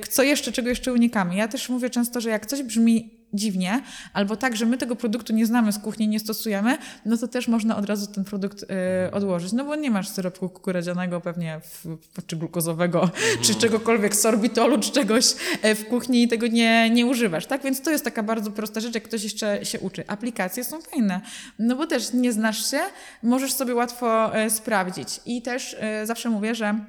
co 0.09 0.23
jeszcze, 0.23 0.51
czego 0.51 0.69
jeszcze 0.69 0.93
unikamy. 0.93 1.35
Ja 1.35 1.47
też 1.47 1.69
mówię 1.69 1.89
często, 1.89 2.21
że 2.21 2.29
jak 2.29 2.45
coś 2.45 2.63
brzmi 2.63 3.14
dziwnie, 3.33 3.81
albo 4.13 4.35
tak, 4.35 4.55
że 4.55 4.65
my 4.65 4.77
tego 4.77 4.95
produktu 4.95 5.33
nie 5.33 5.45
znamy 5.45 5.71
z 5.71 5.79
kuchni, 5.79 6.07
nie 6.07 6.19
stosujemy, 6.19 6.77
no 7.05 7.17
to 7.17 7.27
też 7.27 7.47
można 7.47 7.77
od 7.77 7.85
razu 7.85 8.07
ten 8.07 8.23
produkt 8.23 8.63
y, 8.63 8.67
odłożyć. 9.11 9.53
No 9.53 9.65
bo 9.65 9.75
nie 9.75 9.91
masz 9.91 10.09
syropu 10.09 10.49
kukurydzianego 10.49 11.21
pewnie, 11.21 11.61
w, 11.63 11.97
czy 12.27 12.35
glukozowego, 12.35 13.09
czy 13.41 13.55
czegokolwiek, 13.55 14.15
sorbitolu, 14.15 14.79
czy 14.79 14.91
czegoś 14.91 15.25
e, 15.61 15.75
w 15.75 15.87
kuchni 15.87 16.23
i 16.23 16.27
tego 16.27 16.47
nie, 16.47 16.89
nie 16.89 17.05
używasz, 17.05 17.45
tak? 17.45 17.63
Więc 17.63 17.81
to 17.81 17.91
jest 17.91 18.03
taka 18.03 18.23
bardzo 18.23 18.51
prosta 18.51 18.79
rzecz, 18.79 18.95
jak 18.95 19.03
ktoś 19.03 19.23
jeszcze 19.23 19.65
się 19.65 19.79
uczy. 19.79 20.03
Aplikacje 20.07 20.63
są 20.63 20.81
fajne, 20.81 21.21
no 21.59 21.75
bo 21.75 21.87
też 21.87 22.13
nie 22.13 22.33
znasz 22.33 22.71
się, 22.71 22.79
możesz 23.23 23.53
sobie 23.53 23.75
łatwo 23.75 24.35
e, 24.35 24.49
sprawdzić. 24.49 25.07
I 25.25 25.41
też 25.41 25.75
e, 25.79 26.05
zawsze 26.05 26.29
mówię, 26.29 26.55
że 26.55 26.79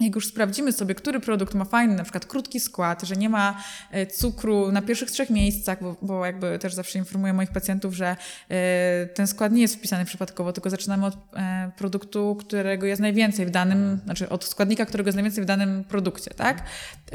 jak 0.00 0.14
już 0.14 0.26
sprawdzimy 0.26 0.72
sobie, 0.72 0.94
który 0.94 1.20
produkt 1.20 1.54
ma 1.54 1.64
fajny, 1.64 1.94
na 1.94 2.02
przykład 2.02 2.26
krótki 2.26 2.60
skład, 2.60 3.02
że 3.02 3.16
nie 3.16 3.28
ma 3.28 3.62
e, 3.90 4.06
cukru 4.06 4.72
na 4.72 4.82
pierwszych 4.82 5.10
trzech 5.10 5.30
miejscach, 5.30 5.82
bo, 5.82 5.96
bo 6.02 6.26
jakby 6.26 6.58
też 6.58 6.74
zawsze 6.74 6.98
informuję 6.98 7.32
moich 7.32 7.50
pacjentów, 7.50 7.94
że 7.94 8.16
e, 8.50 9.06
ten 9.06 9.26
skład 9.26 9.52
nie 9.52 9.62
jest 9.62 9.76
wpisany 9.76 10.04
przypadkowo, 10.04 10.52
tylko 10.52 10.70
zaczynamy 10.70 11.06
od 11.06 11.16
e, 11.36 11.70
produktu, 11.76 12.36
którego 12.40 12.86
jest 12.86 13.02
najwięcej 13.02 13.46
w 13.46 13.50
danym, 13.50 14.00
znaczy 14.04 14.28
od 14.28 14.44
składnika, 14.44 14.86
którego 14.86 15.08
jest 15.08 15.16
najwięcej 15.16 15.44
w 15.44 15.46
danym 15.46 15.84
produkcie, 15.84 16.30
tak? 16.30 16.62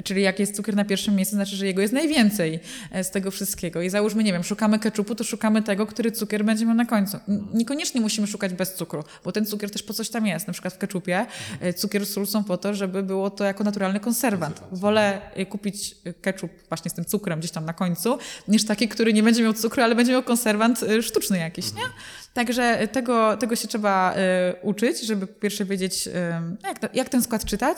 Czyli 0.03 0.21
jak 0.21 0.39
jest 0.39 0.55
cukier 0.55 0.75
na 0.75 0.85
pierwszym 0.85 1.15
miejscu, 1.15 1.35
znaczy, 1.35 1.55
że 1.55 1.65
jego 1.65 1.81
jest 1.81 1.93
najwięcej 1.93 2.59
z 3.03 3.11
tego 3.11 3.31
wszystkiego. 3.31 3.81
I 3.81 3.89
załóżmy, 3.89 4.23
nie 4.23 4.33
wiem, 4.33 4.43
szukamy 4.43 4.79
keczupu, 4.79 5.15
to 5.15 5.23
szukamy 5.23 5.61
tego, 5.61 5.87
który 5.87 6.11
cukier 6.11 6.45
będzie 6.45 6.65
miał 6.65 6.75
na 6.75 6.85
końcu. 6.85 7.17
Niekoniecznie 7.53 8.01
musimy 8.01 8.27
szukać 8.27 8.53
bez 8.53 8.73
cukru, 8.73 9.03
bo 9.23 9.31
ten 9.31 9.45
cukier 9.45 9.71
też 9.71 9.83
po 9.83 9.93
coś 9.93 10.09
tam 10.09 10.27
jest. 10.27 10.47
Na 10.47 10.53
przykład 10.53 10.73
w 10.73 10.77
keczupie 10.77 11.25
cukier, 11.75 12.05
sól 12.05 12.27
są 12.27 12.43
po 12.43 12.57
to, 12.57 12.72
żeby 12.75 13.03
było 13.03 13.29
to 13.29 13.43
jako 13.43 13.63
naturalny 13.63 13.99
konserwant. 13.99 14.61
Wolę 14.71 15.21
e, 15.33 15.45
kupić 15.45 15.95
keczup 16.21 16.51
właśnie 16.69 16.91
z 16.91 16.93
tym 16.93 17.05
cukrem 17.05 17.39
gdzieś 17.39 17.51
tam 17.51 17.65
na 17.65 17.73
końcu, 17.73 18.17
niż 18.47 18.65
taki, 18.65 18.87
który 18.87 19.13
nie 19.13 19.23
będzie 19.23 19.43
miał 19.43 19.53
cukru, 19.53 19.83
ale 19.83 19.95
będzie 19.95 20.11
miał 20.11 20.23
konserwant 20.23 20.83
e, 20.83 21.01
sztuczny 21.01 21.37
jakiś, 21.37 21.73
nie? 21.73 21.83
Także 22.33 22.87
tego, 22.87 23.37
tego 23.37 23.55
się 23.55 23.67
trzeba 23.67 24.13
e, 24.15 24.55
uczyć, 24.61 25.01
żeby 25.01 25.27
po 25.27 25.39
pierwsze 25.39 25.65
wiedzieć, 25.65 26.07
e, 26.07 26.41
jak, 26.63 26.79
to, 26.79 26.87
jak 26.93 27.09
ten 27.09 27.21
skład 27.21 27.45
czytać, 27.45 27.77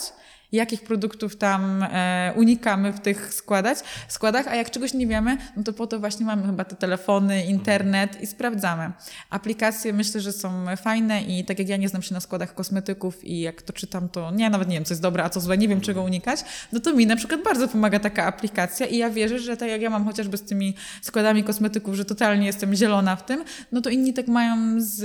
jakich 0.51 0.83
produktów 0.83 1.35
tam 1.35 1.83
e, 1.83 2.33
unikamy 2.35 2.93
w 2.93 2.99
tych 2.99 3.33
składać, 3.33 3.77
składach, 4.07 4.47
a 4.47 4.55
jak 4.55 4.71
czegoś 4.71 4.93
nie 4.93 5.07
wiemy, 5.07 5.37
no 5.57 5.63
to 5.63 5.73
po 5.73 5.87
to 5.87 5.99
właśnie 5.99 6.25
mamy 6.25 6.45
chyba 6.45 6.65
te 6.65 6.75
telefony, 6.75 7.45
internet 7.45 8.21
i 8.21 8.27
sprawdzamy. 8.27 8.91
Aplikacje 9.29 9.93
myślę, 9.93 10.21
że 10.21 10.31
są 10.31 10.65
fajne 10.77 11.21
i 11.21 11.45
tak 11.45 11.59
jak 11.59 11.69
ja 11.69 11.77
nie 11.77 11.89
znam 11.89 12.01
się 12.01 12.13
na 12.13 12.19
składach 12.19 12.55
kosmetyków 12.55 13.25
i 13.25 13.39
jak 13.39 13.61
to 13.61 13.73
czytam, 13.73 14.09
to 14.09 14.31
nie, 14.31 14.49
nawet 14.49 14.67
nie 14.67 14.75
wiem, 14.75 14.85
co 14.85 14.93
jest 14.93 15.01
dobre, 15.01 15.23
a 15.23 15.29
co 15.29 15.39
złe, 15.39 15.57
nie 15.57 15.67
wiem, 15.67 15.81
czego 15.81 16.03
unikać, 16.03 16.39
no 16.71 16.79
to 16.79 16.93
mi 16.93 17.05
na 17.05 17.15
przykład 17.15 17.43
bardzo 17.43 17.67
pomaga 17.67 17.99
taka 17.99 18.25
aplikacja 18.25 18.85
i 18.85 18.97
ja 18.97 19.09
wierzę, 19.09 19.39
że 19.39 19.57
tak 19.57 19.69
jak 19.69 19.81
ja 19.81 19.89
mam 19.89 20.05
chociażby 20.05 20.37
z 20.37 20.43
tymi 20.43 20.75
składami 21.01 21.43
kosmetyków, 21.43 21.95
że 21.95 22.05
totalnie 22.05 22.45
jestem 22.45 22.75
zielona 22.75 23.15
w 23.15 23.25
tym, 23.25 23.43
no 23.71 23.81
to 23.81 23.89
inni 23.89 24.13
tak 24.13 24.27
mają 24.27 24.81
z, 24.81 24.95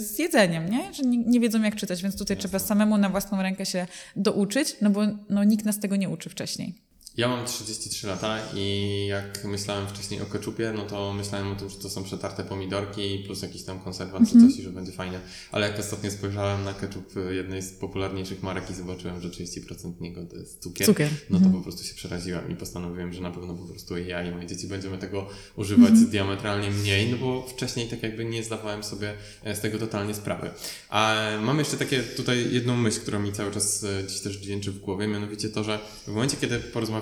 z 0.00 0.18
jedzeniem, 0.18 0.70
nie? 0.70 0.94
Że 0.94 1.02
nie, 1.02 1.18
nie 1.18 1.40
wiedzą 1.40 1.62
jak 1.62 1.76
czytać, 1.76 2.02
więc 2.02 2.18
tutaj 2.18 2.36
trzeba 2.36 2.58
samemu 2.58 2.98
na 2.98 3.08
własną 3.08 3.42
rękę 3.42 3.66
się 3.66 3.86
douczyć, 4.16 4.76
no 4.82 4.87
bo 4.90 5.00
no, 5.28 5.44
nikt 5.44 5.64
nas 5.64 5.78
tego 5.78 5.96
nie 5.96 6.08
uczy 6.08 6.30
wcześniej. 6.30 6.74
Ja 7.18 7.28
mam 7.28 7.46
33 7.46 8.06
lata 8.06 8.38
i 8.54 9.06
jak 9.06 9.44
myślałem 9.44 9.88
wcześniej 9.88 10.22
o 10.22 10.26
keczupie, 10.26 10.72
no 10.76 10.82
to 10.82 11.12
myślałem 11.12 11.52
o 11.52 11.54
tym, 11.54 11.68
że 11.68 11.76
to 11.76 11.90
są 11.90 12.04
przetarte 12.04 12.44
pomidorki 12.44 13.22
plus 13.26 13.42
jakiś 13.42 13.62
tam 13.62 13.80
konserwat 13.80 14.22
czy 14.32 14.40
coś 14.40 14.58
i 14.58 14.62
że 14.62 14.70
będzie 14.70 14.92
fajnie. 14.92 15.20
Ale 15.52 15.68
jak 15.68 15.78
ostatnio 15.78 16.10
spojrzałem 16.10 16.64
na 16.64 16.74
keczup 16.74 17.14
jednej 17.30 17.62
z 17.62 17.72
popularniejszych 17.72 18.42
marek 18.42 18.70
i 18.70 18.74
zobaczyłem, 18.74 19.20
że 19.20 19.28
30% 19.28 20.00
niego 20.00 20.26
to 20.26 20.36
jest 20.36 20.62
cukier, 20.62 20.86
Cukier. 20.86 21.10
no 21.30 21.40
to 21.40 21.50
po 21.50 21.60
prostu 21.60 21.84
się 21.84 21.94
przeraziłem 21.94 22.50
i 22.50 22.56
postanowiłem, 22.56 23.12
że 23.12 23.20
na 23.20 23.30
pewno 23.30 23.54
po 23.54 23.64
prostu 23.64 23.98
ja 23.98 24.22
i 24.22 24.30
moje 24.30 24.46
dzieci 24.46 24.66
będziemy 24.66 24.98
tego 24.98 25.28
używać 25.56 25.92
diametralnie 26.10 26.70
mniej, 26.70 27.10
no 27.10 27.16
bo 27.16 27.46
wcześniej 27.46 27.88
tak 27.88 28.02
jakby 28.02 28.24
nie 28.24 28.44
zdawałem 28.44 28.84
sobie 28.84 29.14
e, 29.44 29.56
z 29.56 29.60
tego 29.60 29.78
totalnie 29.78 30.14
sprawy. 30.14 30.50
A 30.88 31.28
mam 31.42 31.58
jeszcze 31.58 31.76
takie 31.76 32.02
tutaj 32.02 32.54
jedną 32.54 32.76
myśl, 32.76 33.00
która 33.00 33.18
mi 33.18 33.32
cały 33.32 33.50
czas 33.50 33.84
e, 33.84 34.06
dziś 34.06 34.20
też 34.20 34.36
dźwięczy 34.36 34.72
w 34.72 34.78
głowie, 34.78 35.06
mianowicie 35.08 35.48
to, 35.48 35.64
że 35.64 35.78
w 36.06 36.08
momencie, 36.08 36.36
kiedy 36.36 36.58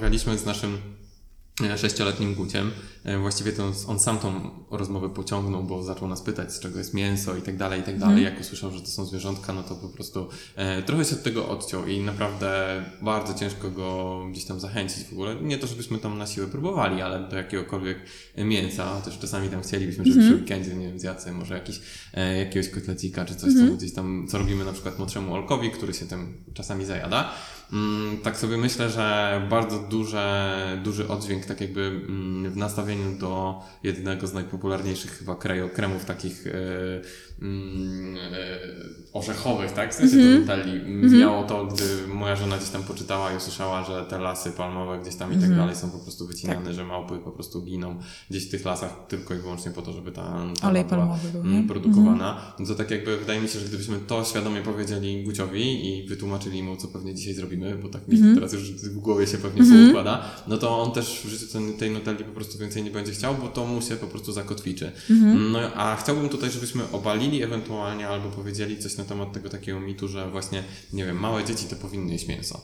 porozmawialiśmy 0.07 0.38
z 0.38 0.46
naszym 0.46 0.78
e, 1.62 1.78
sześcioletnim 1.78 2.34
Guciem. 2.34 2.70
E, 3.04 3.18
Właściwie 3.18 3.52
to 3.52 3.72
on 3.88 4.00
sam 4.00 4.18
tą 4.18 4.50
rozmowę 4.70 5.09
pociągnął, 5.11 5.64
bo 5.64 5.82
zaczął 5.82 6.09
nas 6.09 6.22
pytać, 6.22 6.52
z 6.52 6.61
czego 6.61 6.78
jest 6.78 6.94
mięso 6.94 7.36
i 7.36 7.42
tak 7.42 7.57
dalej, 7.57 7.80
i 7.80 7.82
tak 7.82 7.98
dalej. 7.98 8.24
Jak 8.24 8.40
usłyszał, 8.40 8.70
że 8.72 8.80
to 8.80 8.86
są 8.86 9.04
zwierzątka, 9.04 9.52
no 9.52 9.62
to 9.62 9.74
po 9.74 9.88
prostu 9.88 10.28
e, 10.57 10.82
trochę 10.82 11.04
się 11.04 11.16
od 11.16 11.22
tego 11.22 11.48
odciął 11.48 11.86
i 11.86 12.00
naprawdę 12.00 12.82
bardzo 13.02 13.34
ciężko 13.34 13.70
go 13.70 14.20
gdzieś 14.30 14.44
tam 14.44 14.61
zachęcić 14.61 15.04
w 15.04 15.12
ogóle. 15.12 15.34
Nie 15.42 15.59
to, 15.59 15.66
żebyśmy 15.66 15.98
tam 15.98 16.18
na 16.18 16.26
siłę 16.26 16.46
próbowali, 16.46 17.02
ale 17.02 17.28
do 17.28 17.36
jakiegokolwiek 17.36 17.98
mięsa. 18.36 19.00
Też 19.00 19.18
czasami 19.18 19.48
tam 19.48 19.62
chcielibyśmy, 19.62 20.04
żeby 20.04 20.20
przy 20.20 20.34
weekendzie, 20.34 20.74
nie 20.74 20.88
wiem, 20.88 20.98
zjadł 20.98 21.20
może 21.32 21.54
jakiś, 21.54 21.80
jakiegoś 22.38 22.68
kotlecika 22.70 23.24
czy 23.24 23.34
coś, 23.36 23.52
co 23.54 23.76
gdzieś 23.76 23.92
tam, 23.92 24.26
co 24.30 24.38
robimy 24.38 24.64
na 24.64 24.72
przykład 24.72 24.98
młodszemu 24.98 25.34
Olkowi, 25.34 25.70
który 25.70 25.94
się 25.94 26.07
tym 26.07 26.44
czasami 26.54 26.84
zajada. 26.84 27.32
Mm, 27.72 28.18
tak 28.18 28.36
sobie 28.36 28.56
myślę, 28.56 28.90
że 28.90 29.46
bardzo 29.50 29.78
duże, 29.78 30.80
duży 30.84 31.08
oddźwięk 31.08 31.46
tak 31.46 31.60
jakby 31.60 31.80
mm, 31.80 32.50
w 32.50 32.56
nastawieniu 32.56 33.18
do 33.18 33.62
jednego 33.82 34.26
z 34.26 34.34
najpopularniejszych 34.34 35.18
chyba 35.18 35.36
kremów 35.74 36.04
takich 36.04 36.46
e, 36.46 36.52
mm, 37.43 38.16
e, 38.16 38.59
orzechowych, 39.12 39.72
tak? 39.72 39.93
W 39.93 39.95
sensie 39.95 40.16
do 40.16 40.41
Nutelli. 40.41 40.80
Miało 41.18 41.45
to, 41.45 41.66
gdy 41.66 41.84
moja 42.09 42.37
żona 42.37 42.57
gdzieś 42.57 42.70
tam 42.70 42.82
poczytała 42.82 43.32
i 43.32 43.37
usłyszała, 43.37 43.84
że 43.84 44.05
te 44.05 44.18
lasy 44.18 44.53
palmowe 44.53 44.99
gdzieś 44.99 45.16
tam 45.16 45.32
i 45.32 45.37
tak 45.37 45.57
dalej 45.57 45.76
są 45.76 45.91
po 45.91 45.99
prostu 45.99 46.26
wycinane, 46.26 46.74
że 46.74 46.84
małpy 46.84 47.18
po 47.18 47.30
prostu 47.30 47.62
giną 47.62 47.97
gdzieś 48.30 48.49
w 48.49 48.51
tych 48.51 48.64
lasach 48.64 49.07
tylko 49.09 49.34
i 49.34 49.39
wyłącznie 49.39 49.72
po 49.72 49.82
to, 49.82 49.93
żeby 49.93 50.12
ta, 50.12 50.39
ta 50.61 50.68
Olej 50.68 50.84
była, 50.84 50.97
palmowy 50.97 51.28
był, 51.28 51.40
mm, 51.40 51.69
produkowana. 51.69 52.55
No 52.59 52.66
to 52.66 52.74
tak 52.74 52.90
jakby 52.90 53.16
wydaje 53.16 53.40
mi 53.40 53.48
się, 53.48 53.59
że 53.59 53.66
gdybyśmy 53.66 53.98
to 53.98 54.24
świadomie 54.24 54.62
powiedzieli 54.62 55.24
Guciowi 55.24 55.89
i 55.89 56.09
wytłumaczyli 56.09 56.62
mu, 56.62 56.77
co 56.77 56.89
pewnie 56.89 57.15
dzisiaj 57.15 57.35
zrobimy, 57.35 57.78
bo 57.82 57.89
tak 57.89 58.09
mi 58.09 58.35
teraz 58.35 58.52
już 58.52 58.73
w 58.73 58.98
głowie 58.98 59.27
się 59.27 59.39
pewnie 59.39 59.62
mm 59.62 59.86
układa, 59.90 60.24
no 60.47 60.59
to 60.59 60.82
on 60.82 60.93
też 60.93 61.20
w 61.24 61.28
życiu 61.28 61.47
tej 61.78 61.90
Nutelli 61.90 62.24
po 62.24 62.32
prostu 62.32 62.59
więcej 62.59 62.82
nie 62.82 62.90
będzie 62.90 63.12
chciał, 63.12 63.35
bo 63.35 63.48
to 63.48 63.66
mu 63.66 63.82
się 63.82 63.97
po 63.97 64.06
prostu 64.06 64.32
zakotwiczy. 64.32 64.93
No 65.52 65.59
a 65.74 65.97
chciałbym 65.97 66.28
tutaj, 66.28 66.51
żebyśmy 66.51 66.82
obalili 67.27 67.43
ewentualnie 67.43 68.09
albo 68.09 68.31
powiedzieli 68.31 68.78
coś 68.78 68.97
na 68.97 69.05
temat 69.05 69.32
tego 69.32 69.48
takiego 69.48 69.81
mitu, 69.81 70.09
że 70.09 70.31
właśnie, 70.31 70.62
nie 70.93 71.05
wiem, 71.05 71.20
małe 71.20 71.44
dzieci 71.44 71.66
to 71.66 71.77
powinny 71.77 72.12
jeść 72.12 72.28
mięso. 72.28 72.61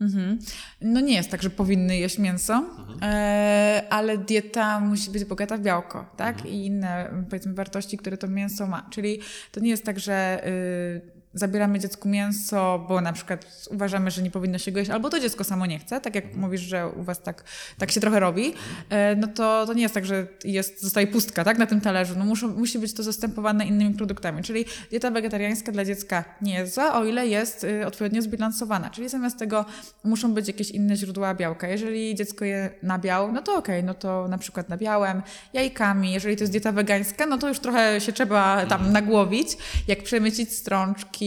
Mhm. 0.00 0.38
No 0.80 1.00
nie 1.00 1.14
jest 1.14 1.30
tak, 1.30 1.42
że 1.42 1.50
powinny 1.50 1.98
jeść 1.98 2.18
mięso, 2.18 2.64
e, 3.02 3.86
ale 3.90 4.18
dieta 4.18 4.80
musi 4.80 5.10
być 5.10 5.24
bogata 5.24 5.56
w 5.56 5.60
białko, 5.60 6.06
tak? 6.16 6.46
I 6.46 6.66
inne, 6.66 7.10
powiedzmy, 7.30 7.54
wartości, 7.54 7.96
które 7.96 8.16
to 8.16 8.28
mięso 8.28 8.66
ma. 8.66 8.86
Czyli 8.90 9.20
to 9.52 9.60
nie 9.60 9.70
jest 9.70 9.84
tak, 9.84 10.00
że 10.00 10.46
y, 10.46 11.21
zabieramy 11.34 11.78
dziecku 11.78 12.08
mięso, 12.08 12.86
bo 12.88 13.00
na 13.00 13.12
przykład 13.12 13.68
uważamy, 13.70 14.10
że 14.10 14.22
nie 14.22 14.30
powinno 14.30 14.58
się 14.58 14.72
go 14.72 14.78
jeść, 14.78 14.90
albo 14.90 15.10
to 15.10 15.20
dziecko 15.20 15.44
samo 15.44 15.66
nie 15.66 15.78
chce, 15.78 16.00
tak 16.00 16.14
jak 16.14 16.34
mówisz, 16.34 16.60
że 16.60 16.88
u 16.88 17.02
was 17.02 17.22
tak, 17.22 17.44
tak 17.78 17.90
się 17.90 18.00
trochę 18.00 18.20
robi, 18.20 18.54
e, 18.90 19.16
no 19.16 19.26
to, 19.26 19.66
to 19.66 19.74
nie 19.74 19.82
jest 19.82 19.94
tak, 19.94 20.06
że 20.06 20.26
jest, 20.44 20.82
zostaje 20.82 21.06
pustka 21.06 21.44
tak, 21.44 21.58
na 21.58 21.66
tym 21.66 21.80
talerzu. 21.80 22.14
No 22.18 22.24
muszą, 22.24 22.48
musi 22.48 22.78
być 22.78 22.92
to 22.94 23.02
zastępowane 23.02 23.66
innymi 23.66 23.94
produktami. 23.94 24.42
Czyli 24.42 24.64
dieta 24.90 25.10
wegetariańska 25.10 25.72
dla 25.72 25.84
dziecka 25.84 26.24
nie 26.42 26.54
jest 26.54 26.74
za, 26.74 26.94
o 26.94 27.04
ile 27.04 27.26
jest 27.26 27.64
y, 27.64 27.86
odpowiednio 27.86 28.22
zbilansowana. 28.22 28.90
Czyli 28.90 29.08
zamiast 29.08 29.38
tego 29.38 29.64
muszą 30.04 30.34
być 30.34 30.48
jakieś 30.48 30.70
inne 30.70 30.96
źródła 30.96 31.34
białka. 31.34 31.68
Jeżeli 31.68 32.14
dziecko 32.14 32.44
je 32.44 32.70
nabiał, 32.82 33.32
no 33.32 33.42
to 33.42 33.54
okej, 33.56 33.84
no 33.84 33.94
to 33.94 34.28
na 34.28 34.38
przykład 34.38 34.68
nabiałem, 34.68 35.22
jajkami. 35.52 36.12
Jeżeli 36.12 36.36
to 36.36 36.42
jest 36.42 36.52
dieta 36.52 36.72
wegańska, 36.72 37.26
no 37.26 37.38
to 37.38 37.48
już 37.48 37.58
trochę 37.58 38.00
się 38.00 38.12
trzeba 38.12 38.66
tam 38.66 38.92
nagłowić, 38.92 39.48
jak 39.88 40.02
przemycić 40.02 40.52
strączki, 40.52 41.21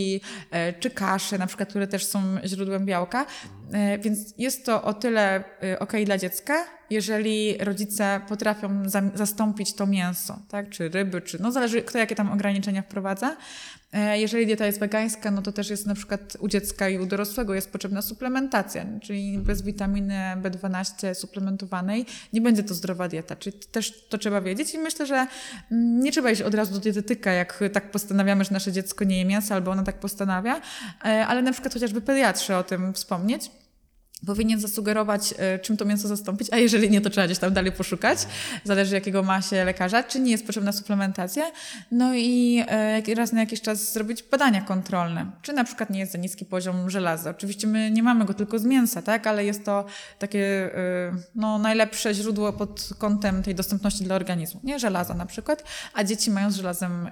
e, 0.51 0.73
czy 0.73 0.89
kasze, 0.89 1.37
na 1.37 1.47
przykład, 1.47 1.69
które 1.69 1.87
też 1.87 2.05
są 2.05 2.21
źródłem 2.45 2.85
białka. 2.85 3.25
E, 3.73 3.97
Więc 3.97 4.33
jest 4.37 4.65
to 4.65 4.83
o 4.83 4.93
tyle 4.93 5.43
e, 5.63 5.79
okej 5.79 6.05
dla 6.05 6.17
dziecka, 6.17 6.65
jeżeli 6.89 7.57
rodzice 7.57 8.21
potrafią 8.27 8.89
za, 8.89 9.01
zastąpić 9.13 9.73
to 9.73 9.87
mięso, 9.87 10.39
tak? 10.49 10.69
czy 10.69 10.89
ryby, 10.89 11.21
czy 11.21 11.41
no 11.41 11.51
zależy 11.51 11.81
kto 11.81 11.97
jakie 11.97 12.15
tam 12.15 12.31
ograniczenia 12.31 12.81
wprowadza. 12.81 13.37
E, 13.93 14.19
Jeżeli 14.19 14.45
dieta 14.45 14.65
jest 14.65 14.79
wegańska, 14.79 15.31
no 15.31 15.41
to 15.41 15.51
też 15.51 15.69
jest 15.69 15.85
na 15.85 15.95
przykład 15.95 16.37
u 16.39 16.47
dziecka 16.47 16.89
i 16.89 16.99
u 16.99 17.05
dorosłego 17.05 17.53
jest 17.53 17.71
potrzebna 17.71 18.01
suplementacja, 18.01 18.85
czyli 19.01 19.37
bez 19.37 19.61
witaminy 19.61 20.19
B12 20.41 21.13
suplementowanej 21.13 22.05
nie 22.33 22.41
będzie 22.41 22.63
to 22.63 22.73
zdrowa 22.73 23.07
dieta, 23.07 23.35
czyli 23.35 23.59
też 23.71 24.07
to 24.09 24.17
trzeba 24.17 24.41
wiedzieć 24.41 24.73
i 24.73 24.77
myślę, 24.77 25.05
że 25.05 25.27
mm, 25.71 25.99
nie 25.99 26.11
trzeba 26.11 26.31
iść 26.31 26.41
od 26.41 26.53
razu 26.55 26.73
do 26.73 26.79
dietetyka, 26.79 27.31
jak 27.31 27.63
tak 27.73 27.91
postanawiamy, 27.91 28.43
że 28.43 28.51
nasze 28.51 28.71
dziecko 28.71 29.05
nie 29.05 29.17
je 29.17 29.25
mięsa 29.25 29.55
albo 29.55 29.71
ono 29.71 29.83
tak 29.83 29.99
postanawia, 29.99 30.61
ale 31.01 31.41
na 31.41 31.51
przykład 31.51 31.73
chociażby 31.73 32.01
pediatrze 32.01 32.57
o 32.57 32.63
tym 32.63 32.93
wspomnieć 32.93 33.51
powinien 34.25 34.59
zasugerować, 34.59 35.33
e, 35.37 35.59
czym 35.59 35.77
to 35.77 35.85
mięso 35.85 36.07
zastąpić, 36.07 36.47
a 36.51 36.57
jeżeli 36.57 36.89
nie, 36.89 37.01
to 37.01 37.09
trzeba 37.09 37.27
gdzieś 37.27 37.39
tam 37.39 37.53
dalej 37.53 37.71
poszukać. 37.71 38.19
Zależy, 38.63 38.95
jakiego 38.95 39.23
ma 39.23 39.41
się 39.41 39.65
lekarza, 39.65 40.03
czy 40.03 40.19
nie 40.19 40.31
jest 40.31 40.45
potrzebna 40.45 40.71
suplementacja. 40.71 41.51
No 41.91 42.15
i 42.15 42.63
e, 42.67 43.15
raz 43.15 43.31
na 43.31 43.39
jakiś 43.39 43.61
czas 43.61 43.93
zrobić 43.93 44.23
badania 44.23 44.61
kontrolne, 44.61 45.31
czy 45.41 45.53
na 45.53 45.63
przykład 45.63 45.89
nie 45.89 45.99
jest 45.99 46.11
za 46.11 46.17
niski 46.17 46.45
poziom 46.45 46.89
żelaza. 46.89 47.29
Oczywiście 47.29 47.67
my 47.67 47.91
nie 47.91 48.03
mamy 48.03 48.25
go 48.25 48.33
tylko 48.33 48.59
z 48.59 48.65
mięsa, 48.65 49.01
tak, 49.01 49.27
ale 49.27 49.45
jest 49.45 49.65
to 49.65 49.85
takie 50.19 50.75
e, 50.77 51.17
no, 51.35 51.57
najlepsze 51.57 52.13
źródło 52.13 52.53
pod 52.53 52.89
kątem 52.97 53.43
tej 53.43 53.55
dostępności 53.55 54.03
dla 54.03 54.15
organizmu, 54.15 54.61
nie? 54.63 54.79
Żelaza 54.79 55.13
na 55.13 55.25
przykład, 55.25 55.63
a 55.93 56.03
dzieci 56.03 56.31
mają 56.31 56.51
z 56.51 56.55
żelazem 56.55 57.09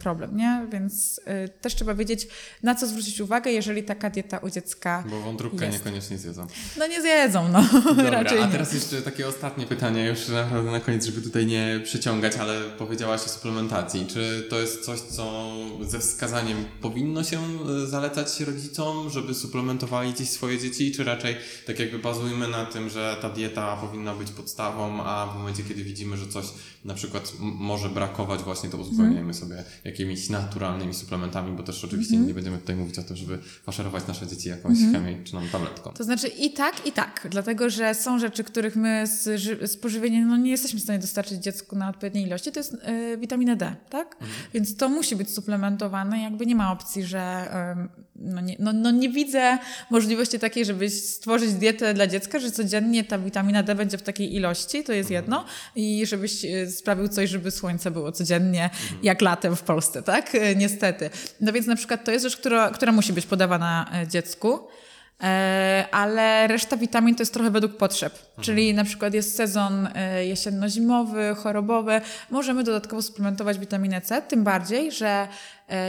problem, 0.00 0.36
nie? 0.36 0.66
Więc 0.72 1.20
też 1.60 1.74
trzeba 1.74 1.94
wiedzieć, 1.94 2.28
na 2.62 2.74
co 2.74 2.86
zwrócić 2.86 3.20
uwagę, 3.20 3.50
jeżeli 3.50 3.82
taka 3.82 4.10
dieta 4.10 4.38
u 4.38 4.50
dziecka 4.50 5.04
Bo 5.10 5.20
wątróbkę 5.20 5.66
Jest. 5.66 5.78
niekoniecznie 5.78 6.18
zjedzą. 6.32 6.46
no 6.78 6.86
nie 6.86 7.02
zjedzą, 7.02 7.48
no. 7.48 7.64
Dobra, 7.84 8.10
Raczej 8.10 8.38
a 8.38 8.46
nie. 8.46 8.52
teraz 8.52 8.72
jeszcze 8.72 9.02
takie 9.02 9.28
ostatnie 9.28 9.66
pytanie, 9.66 10.06
już 10.06 10.28
naprawdę 10.28 10.70
na 10.70 10.80
koniec, 10.80 11.04
żeby 11.06 11.22
tutaj 11.22 11.46
nie 11.46 11.80
przeciągać, 11.84 12.36
ale 12.36 12.60
powiedziałaś 12.78 13.20
o 13.26 13.28
suplementacji. 13.28 14.06
Czy 14.06 14.46
to 14.50 14.60
jest 14.60 14.84
coś, 14.84 15.00
co 15.00 15.52
ze 15.80 15.98
wskazaniem 15.98 16.64
powinno 16.80 17.24
się 17.24 17.40
e, 17.40 17.86
zalecać 17.86 18.40
rodzicom, 18.40 19.10
żeby 19.10 19.34
suplementowali 19.34 20.12
gdzieś 20.12 20.28
swoje 20.28 20.58
dzieci, 20.58 20.92
czy 20.92 21.04
raczej 21.04 21.36
tak 21.66 21.78
jakby 21.78 21.98
bazujmy 21.98 22.48
na 22.48 22.66
tym, 22.66 22.88
że 22.90 23.16
ta 23.22 23.30
dieta 23.30 23.76
powinna 23.76 24.14
być 24.14 24.30
podstawą, 24.30 25.02
a 25.04 25.26
w 25.26 25.38
momencie, 25.38 25.62
kiedy 25.62 25.84
widzimy, 25.84 26.16
że 26.16 26.26
coś 26.26 26.46
na 26.84 26.94
przykład 26.94 27.32
może 27.38 27.88
brakować, 27.88 28.40
właśnie 28.40 28.70
to 28.70 28.78
uzupełniajmy 28.78 29.34
sobie 29.34 29.64
jakimiś 29.84 30.28
naturalnymi 30.28 30.94
suplementami, 30.94 31.56
bo 31.56 31.62
też 31.62 31.84
oczywiście 31.84 32.16
nie 32.16 32.34
będziemy 32.34 32.58
tutaj 32.58 32.76
mówić 32.76 32.98
o 32.98 33.02
tym, 33.02 33.16
żeby 33.16 33.38
faszerować 33.62 34.06
nasze 34.06 34.26
dzieci 34.26 34.48
jakąś 34.48 34.78
chemiczną 34.92 35.40
tabletką. 35.52 35.92
To 35.92 36.04
znaczy 36.04 36.21
i 36.28 36.50
tak, 36.52 36.86
i 36.86 36.92
tak. 36.92 37.26
Dlatego, 37.30 37.70
że 37.70 37.94
są 37.94 38.18
rzeczy, 38.18 38.44
których 38.44 38.76
my 38.76 39.06
z, 39.06 39.40
ży- 39.40 39.66
z 39.68 39.76
pożywienia 39.76 40.26
no, 40.26 40.36
nie 40.36 40.50
jesteśmy 40.50 40.80
w 40.80 40.82
stanie 40.82 40.98
dostarczyć 40.98 41.38
dziecku 41.42 41.76
na 41.76 41.88
odpowiedniej 41.88 42.24
ilości. 42.26 42.52
To 42.52 42.60
jest 42.60 42.74
y, 42.74 43.16
witamina 43.18 43.56
D, 43.56 43.74
tak? 43.90 44.16
Więc 44.54 44.76
to 44.76 44.88
musi 44.88 45.16
być 45.16 45.34
suplementowane. 45.34 46.22
Jakby 46.22 46.46
nie 46.46 46.54
ma 46.54 46.72
opcji, 46.72 47.04
że 47.04 47.48
ym, 47.72 47.88
no, 48.16 48.40
nie, 48.40 48.56
no, 48.58 48.72
no 48.72 48.90
nie 48.90 49.08
widzę 49.08 49.58
możliwości 49.90 50.38
takiej, 50.38 50.64
żeby 50.64 50.90
stworzyć 50.90 51.52
dietę 51.52 51.94
dla 51.94 52.06
dziecka, 52.06 52.38
że 52.38 52.50
codziennie 52.50 53.04
ta 53.04 53.18
witamina 53.18 53.62
D 53.62 53.74
będzie 53.74 53.98
w 53.98 54.02
takiej 54.02 54.34
ilości, 54.34 54.84
to 54.84 54.92
jest 54.92 55.10
jedno. 55.10 55.44
I 55.76 56.06
żebyś 56.06 56.44
y, 56.44 56.70
sprawił 56.70 57.08
coś, 57.08 57.30
żeby 57.30 57.50
słońce 57.50 57.90
było 57.90 58.12
codziennie, 58.12 58.70
jak 59.02 59.20
latem 59.20 59.56
w 59.56 59.62
Polsce, 59.62 60.02
tak? 60.02 60.34
Y, 60.34 60.56
Niestety. 60.56 61.10
No 61.40 61.52
więc 61.52 61.66
na 61.66 61.76
przykład 61.76 62.04
to 62.04 62.10
jest 62.10 62.22
rzecz, 62.24 62.36
która, 62.36 62.70
która 62.70 62.92
musi 62.92 63.12
być 63.12 63.26
podawana 63.26 63.90
y, 64.04 64.08
dziecku. 64.08 64.58
E, 65.22 65.84
ale 65.92 66.46
reszta 66.46 66.76
witamin 66.76 67.14
to 67.14 67.22
jest 67.22 67.34
trochę 67.34 67.50
według 67.50 67.76
potrzeb. 67.76 68.18
Czyli 68.40 68.74
na 68.74 68.84
przykład 68.84 69.14
jest 69.14 69.36
sezon 69.36 69.88
e, 69.94 70.26
jesienno-zimowy, 70.26 71.34
chorobowy. 71.34 72.00
Możemy 72.30 72.64
dodatkowo 72.64 73.02
suplementować 73.02 73.58
witaminę 73.58 74.00
C, 74.00 74.22
tym 74.22 74.44
bardziej, 74.44 74.92
że 74.92 75.28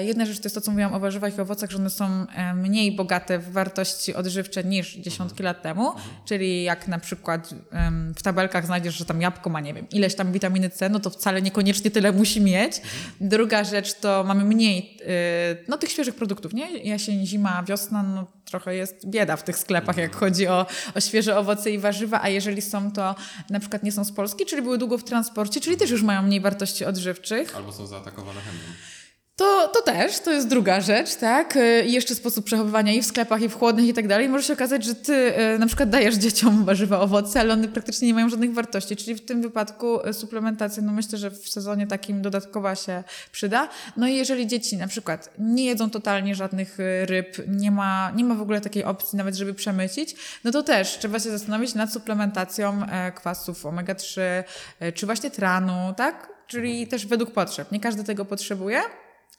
jedna 0.06 0.26
rzecz 0.26 0.40
to 0.40 0.46
jest 0.46 0.56
to, 0.56 0.62
co 0.62 0.72
mówiłam 0.72 0.94
o 0.94 1.00
warzywach 1.00 1.38
i 1.38 1.42
owocach, 1.42 1.72
że 1.72 1.78
one 1.78 1.90
są 1.90 2.06
e, 2.06 2.54
mniej 2.54 2.96
bogate 2.96 3.40
w 3.40 3.52
wartości 3.52 4.16
odżywcze 4.16 4.64
niż 4.64 4.96
dziesiątki 4.96 5.44
lat 5.44 5.62
temu, 5.62 5.92
czyli 6.26 6.64
jak 6.64 6.88
na 6.88 7.00
przykład 7.00 7.50
w 8.16 8.24
tabelkach 8.24 8.66
znajdziesz, 8.66 8.96
że 8.96 9.06
tam 9.06 9.22
jabłko 9.22 9.50
ma, 9.50 9.60
nie 9.60 9.74
wiem, 9.74 9.90
ileś 9.90 10.16
tam 10.16 10.32
witaminy 10.32 10.70
C, 10.70 10.90
no 10.90 11.00
to 11.00 11.10
wcale 11.10 11.42
niekoniecznie 11.42 11.92
tyle 11.92 12.12
musi 12.12 12.42
mieć. 12.42 12.82
Druga 13.22 13.64
rzecz 13.64 13.94
to 13.94 14.24
mamy 14.24 14.44
mniej 14.44 14.98
y, 15.02 15.66
no, 15.68 15.78
tych 15.78 15.92
świeżych 15.92 16.16
produktów, 16.16 16.54
nie? 16.54 16.72
Jesień, 16.72 17.26
zima, 17.26 17.64
wiosna, 17.64 18.04
no 18.04 18.28
trochę 18.46 18.76
jest 18.76 19.10
bieda 19.10 19.36
w 19.36 19.44
tych 19.44 19.58
sklepach, 19.58 19.98
jak 19.98 20.16
chodzi 20.16 20.48
o, 20.48 20.66
o 20.96 21.00
świeże 21.00 21.38
owoce 21.38 21.72
i 21.72 21.80
warzywa, 21.80 22.22
a 22.22 22.30
jeżeli 22.30 22.62
są 22.62 22.92
to 22.92 23.16
na 23.50 23.60
przykład 23.60 23.84
nie 23.84 23.92
są 23.92 24.04
z 24.04 24.12
Polski, 24.12 24.46
czyli 24.46 24.62
były 24.62 24.78
długo 24.78 24.98
w 24.98 25.04
transporcie, 25.04 25.62
czyli 25.62 25.78
też 25.78 25.90
już 25.90 26.04
mają 26.04 26.22
mniej 26.22 26.42
wartości 26.42 26.86
odżywczych, 26.86 27.56
Albo 27.56 27.72
są 27.72 27.88
zaatakowane 27.88 28.42
chemią. 28.42 28.93
To, 29.36 29.68
to 29.74 29.82
też, 29.82 30.20
to 30.20 30.32
jest 30.32 30.48
druga 30.48 30.82
rzecz, 30.82 31.16
tak? 31.16 31.56
Y, 31.56 31.84
I 31.86 31.92
jeszcze 31.92 32.16
sposób 32.16 32.46
przechowywania 32.46 32.94
i 32.94 33.02
w 33.02 33.06
sklepach, 33.06 33.42
i 33.42 33.50
w 33.50 33.56
chłodnych 33.56 33.86
i 33.86 33.94
tak 33.94 34.08
dalej. 34.08 34.30
Może 34.30 34.44
się 34.44 34.54
okazać, 34.54 34.84
że 34.84 34.96
ty 34.96 35.14
y, 35.56 35.60
na 35.60 35.68
przykład 35.68 35.90
dajesz 35.90 36.16
dzieciom 36.16 36.66
warzywa, 36.66 37.00
owoce, 37.00 37.40
ale 37.40 37.54
one 37.54 37.68
praktycznie 37.68 38.08
nie 38.08 38.14
mają 38.14 38.30
żadnych 38.30 38.54
wartości. 38.54 38.96
Czyli 38.96 39.16
w 39.16 39.26
tym 39.26 39.42
wypadku 39.42 40.08
y, 40.08 40.14
suplementacja, 40.14 40.84
no 40.84 40.92
myślę, 40.92 41.18
że 41.18 41.32
w 41.32 41.50
sezonie 41.50 41.88
takim 41.88 42.22
dodatkowa 42.22 42.76
się 42.76 43.04
przyda. 43.32 43.70
No 43.98 44.08
i 44.08 44.16
jeżeli 44.16 44.48
dzieci 44.48 44.78
na 44.78 44.88
przykład 44.88 45.30
nie 45.40 45.66
jedzą 45.66 45.90
totalnie 45.90 46.36
żadnych 46.36 46.78
ryb, 47.06 47.38
nie 47.48 47.72
ma, 47.72 48.12
nie 48.16 48.24
ma 48.24 48.36
w 48.36 48.42
ogóle 48.42 48.62
takiej 48.62 48.84
opcji 48.84 49.18
nawet, 49.18 49.36
żeby 49.36 49.54
przemycić, 49.54 50.16
no 50.44 50.52
to 50.52 50.64
też 50.64 50.98
trzeba 50.98 51.20
się 51.20 51.32
zastanowić 51.32 51.76
nad 51.76 51.94
suplementacją 51.94 52.86
e, 52.92 53.12
kwasów 53.12 53.66
omega-3, 53.66 54.22
e, 54.80 54.92
czy 54.92 55.06
właśnie 55.06 55.32
tranu, 55.32 55.94
tak? 55.98 56.30
Czyli 56.48 56.88
też 56.88 57.06
według 57.06 57.32
potrzeb. 57.32 57.72
Nie 57.72 57.80
każdy 57.80 58.04
tego 58.04 58.26
potrzebuje. 58.26 58.82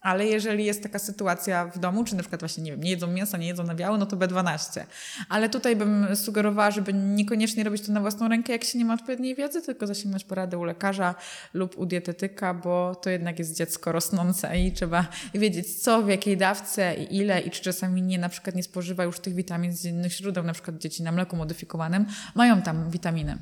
Ale 0.04 0.26
jeżeli 0.26 0.64
jest 0.64 0.82
taka 0.82 0.98
sytuacja 0.98 1.66
w 1.66 1.78
domu, 1.78 2.04
czy 2.04 2.16
na 2.16 2.22
przykład 2.22 2.40
właśnie, 2.40 2.62
nie 2.62 2.70
wiem, 2.70 2.80
nie 2.80 2.90
jedzą 2.90 3.06
mięsa, 3.06 3.38
nie 3.38 3.46
jedzą 3.46 3.64
nabiału, 3.64 3.96
no 3.96 4.06
to 4.06 4.16
B12. 4.16 4.84
Ale 5.28 5.48
tutaj 5.48 5.76
bym 5.76 6.16
sugerowała, 6.16 6.70
żeby 6.70 6.92
niekoniecznie 6.92 7.64
robić 7.64 7.86
to 7.86 7.92
na 7.92 8.00
własną 8.00 8.28
rękę, 8.28 8.52
jak 8.52 8.64
się 8.64 8.78
nie 8.78 8.84
ma 8.84 8.94
odpowiedniej 8.94 9.34
wiedzy, 9.34 9.62
tylko 9.62 9.86
zasięgnąć 9.86 10.24
poradę 10.24 10.58
u 10.58 10.64
lekarza 10.64 11.14
lub 11.54 11.78
u 11.78 11.86
dietetyka, 11.86 12.54
bo 12.54 12.94
to 12.94 13.10
jednak 13.10 13.38
jest 13.38 13.56
dziecko 13.56 13.92
rosnące 13.92 14.60
i 14.60 14.72
trzeba 14.72 15.06
wiedzieć 15.34 15.82
co, 15.82 16.02
w 16.02 16.08
jakiej 16.08 16.36
dawce 16.36 16.94
i 16.94 17.16
ile 17.16 17.40
i 17.40 17.50
czy 17.50 17.62
czasami 17.62 18.02
nie, 18.02 18.18
na 18.18 18.28
przykład 18.28 18.56
nie 18.56 18.62
spożywa 18.62 19.04
już 19.04 19.20
tych 19.20 19.34
witamin 19.34 19.72
z 19.72 19.84
innych 19.84 20.12
źródeł, 20.12 20.44
na 20.44 20.52
przykład 20.52 20.78
dzieci 20.78 21.02
na 21.02 21.12
mleku 21.12 21.36
modyfikowanym 21.36 22.06
mają 22.34 22.62
tam 22.62 22.90
witaminy. 22.90 23.38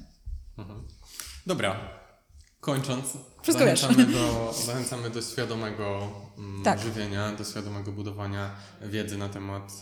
Dobra, 1.47 1.77
kończąc, 2.61 3.07
Wszystko 3.43 3.65
wiesz. 3.65 3.81
zachęcamy 3.81 4.13
do, 4.13 4.53
zachęcamy 4.67 5.11
do 5.11 5.23
świadomego 5.23 6.13
Tak. 6.65 6.81
żywienia, 6.81 7.33
do 7.33 7.45
świadomego 7.45 7.93
budowania 7.93 8.51
wiedzy 8.83 9.19
na 9.19 9.29
temat 9.29 9.81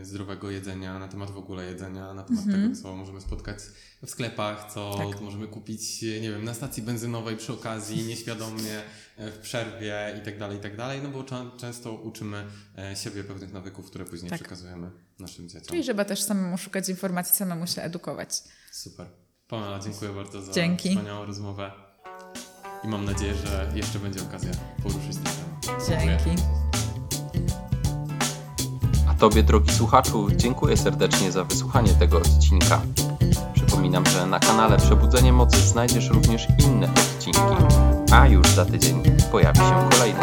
e, 0.00 0.04
zdrowego 0.04 0.50
jedzenia, 0.50 0.98
na 0.98 1.08
temat 1.08 1.30
w 1.30 1.36
ogóle 1.38 1.64
jedzenia, 1.66 2.14
na 2.14 2.22
temat 2.22 2.44
tego, 2.44 2.76
co 2.82 2.96
możemy 2.96 3.20
spotkać 3.20 3.58
w 4.02 4.10
sklepach, 4.10 4.72
co 4.72 4.90
Mhm. 4.92 5.10
Tak. 5.12 5.20
możemy 5.20 5.48
kupić, 5.48 6.02
nie 6.02 6.30
wiem, 6.30 6.44
na 6.44 6.54
stacji 6.54 6.82
benzynowej 6.82 7.36
przy 7.36 7.52
okazji, 7.52 8.04
nieświadomie, 8.06 8.82
e, 9.16 9.30
w 9.32 9.38
przerwie 9.38 10.18
i 10.22 10.24
tak 10.24 10.38
dalej, 10.38 10.58
i 10.58 10.60
tak 10.60 10.76
dalej, 10.76 11.00
no 11.02 11.08
bo 11.08 11.24
często 11.58 11.92
uczymy 11.92 12.44
e, 12.78 12.96
siebie 12.96 13.24
pewnych 13.24 13.52
nawyków, 13.52 13.86
które 13.86 14.04
później 14.04 14.30
Tak. 14.30 14.38
przekazujemy 14.40 14.90
naszym 15.18 15.48
dzieciom. 15.48 15.68
Czyli 15.68 15.84
żeby 15.84 16.04
też 16.04 16.22
samemu 16.22 16.58
szukać 16.58 16.88
informacji, 16.88 17.34
samemu 17.36 17.66
się 17.66 17.82
edukować. 17.82 18.30
Super. 18.72 19.06
Pamela, 19.48 19.78
dziękuję 19.78 20.12
bardzo 20.12 20.42
za 20.42 20.52
Dzięki. 20.52 20.88
wspaniałą 20.90 21.26
rozmowę. 21.26 21.72
I 22.86 22.88
mam 22.88 23.04
nadzieję, 23.04 23.34
że 23.34 23.66
jeszcze 23.74 23.98
będzie 23.98 24.20
okazja 24.22 24.50
poruszyć 24.82 25.16
ten 25.16 25.24
temat. 25.24 25.86
Dzięki. 25.88 26.42
A 29.08 29.14
Tobie, 29.14 29.42
drogi 29.42 29.72
słuchaczu, 29.72 30.28
dziękuję 30.36 30.76
serdecznie 30.76 31.32
za 31.32 31.44
wysłuchanie 31.44 31.92
tego 31.92 32.18
odcinka. 32.18 32.80
Przypominam, 33.54 34.06
że 34.06 34.26
na 34.26 34.38
kanale 34.38 34.76
Przebudzenie 34.76 35.32
Mocy 35.32 35.56
znajdziesz 35.56 36.08
również 36.08 36.46
inne 36.66 36.88
odcinki, 36.88 37.64
a 38.12 38.26
już 38.26 38.48
za 38.48 38.64
tydzień 38.64 39.02
pojawi 39.32 39.58
się 39.58 39.88
kolejny. 39.90 40.20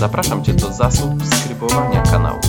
Zapraszam 0.00 0.44
Cię 0.44 0.54
do 0.54 0.72
zasubskrybowania 0.72 2.02
kanału. 2.02 2.40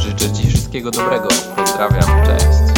Życzę 0.00 0.32
Ci 0.32 0.48
wszystkiego 0.48 0.90
dobrego. 0.90 1.28
Pozdrawiam, 1.56 2.26
cześć. 2.26 2.77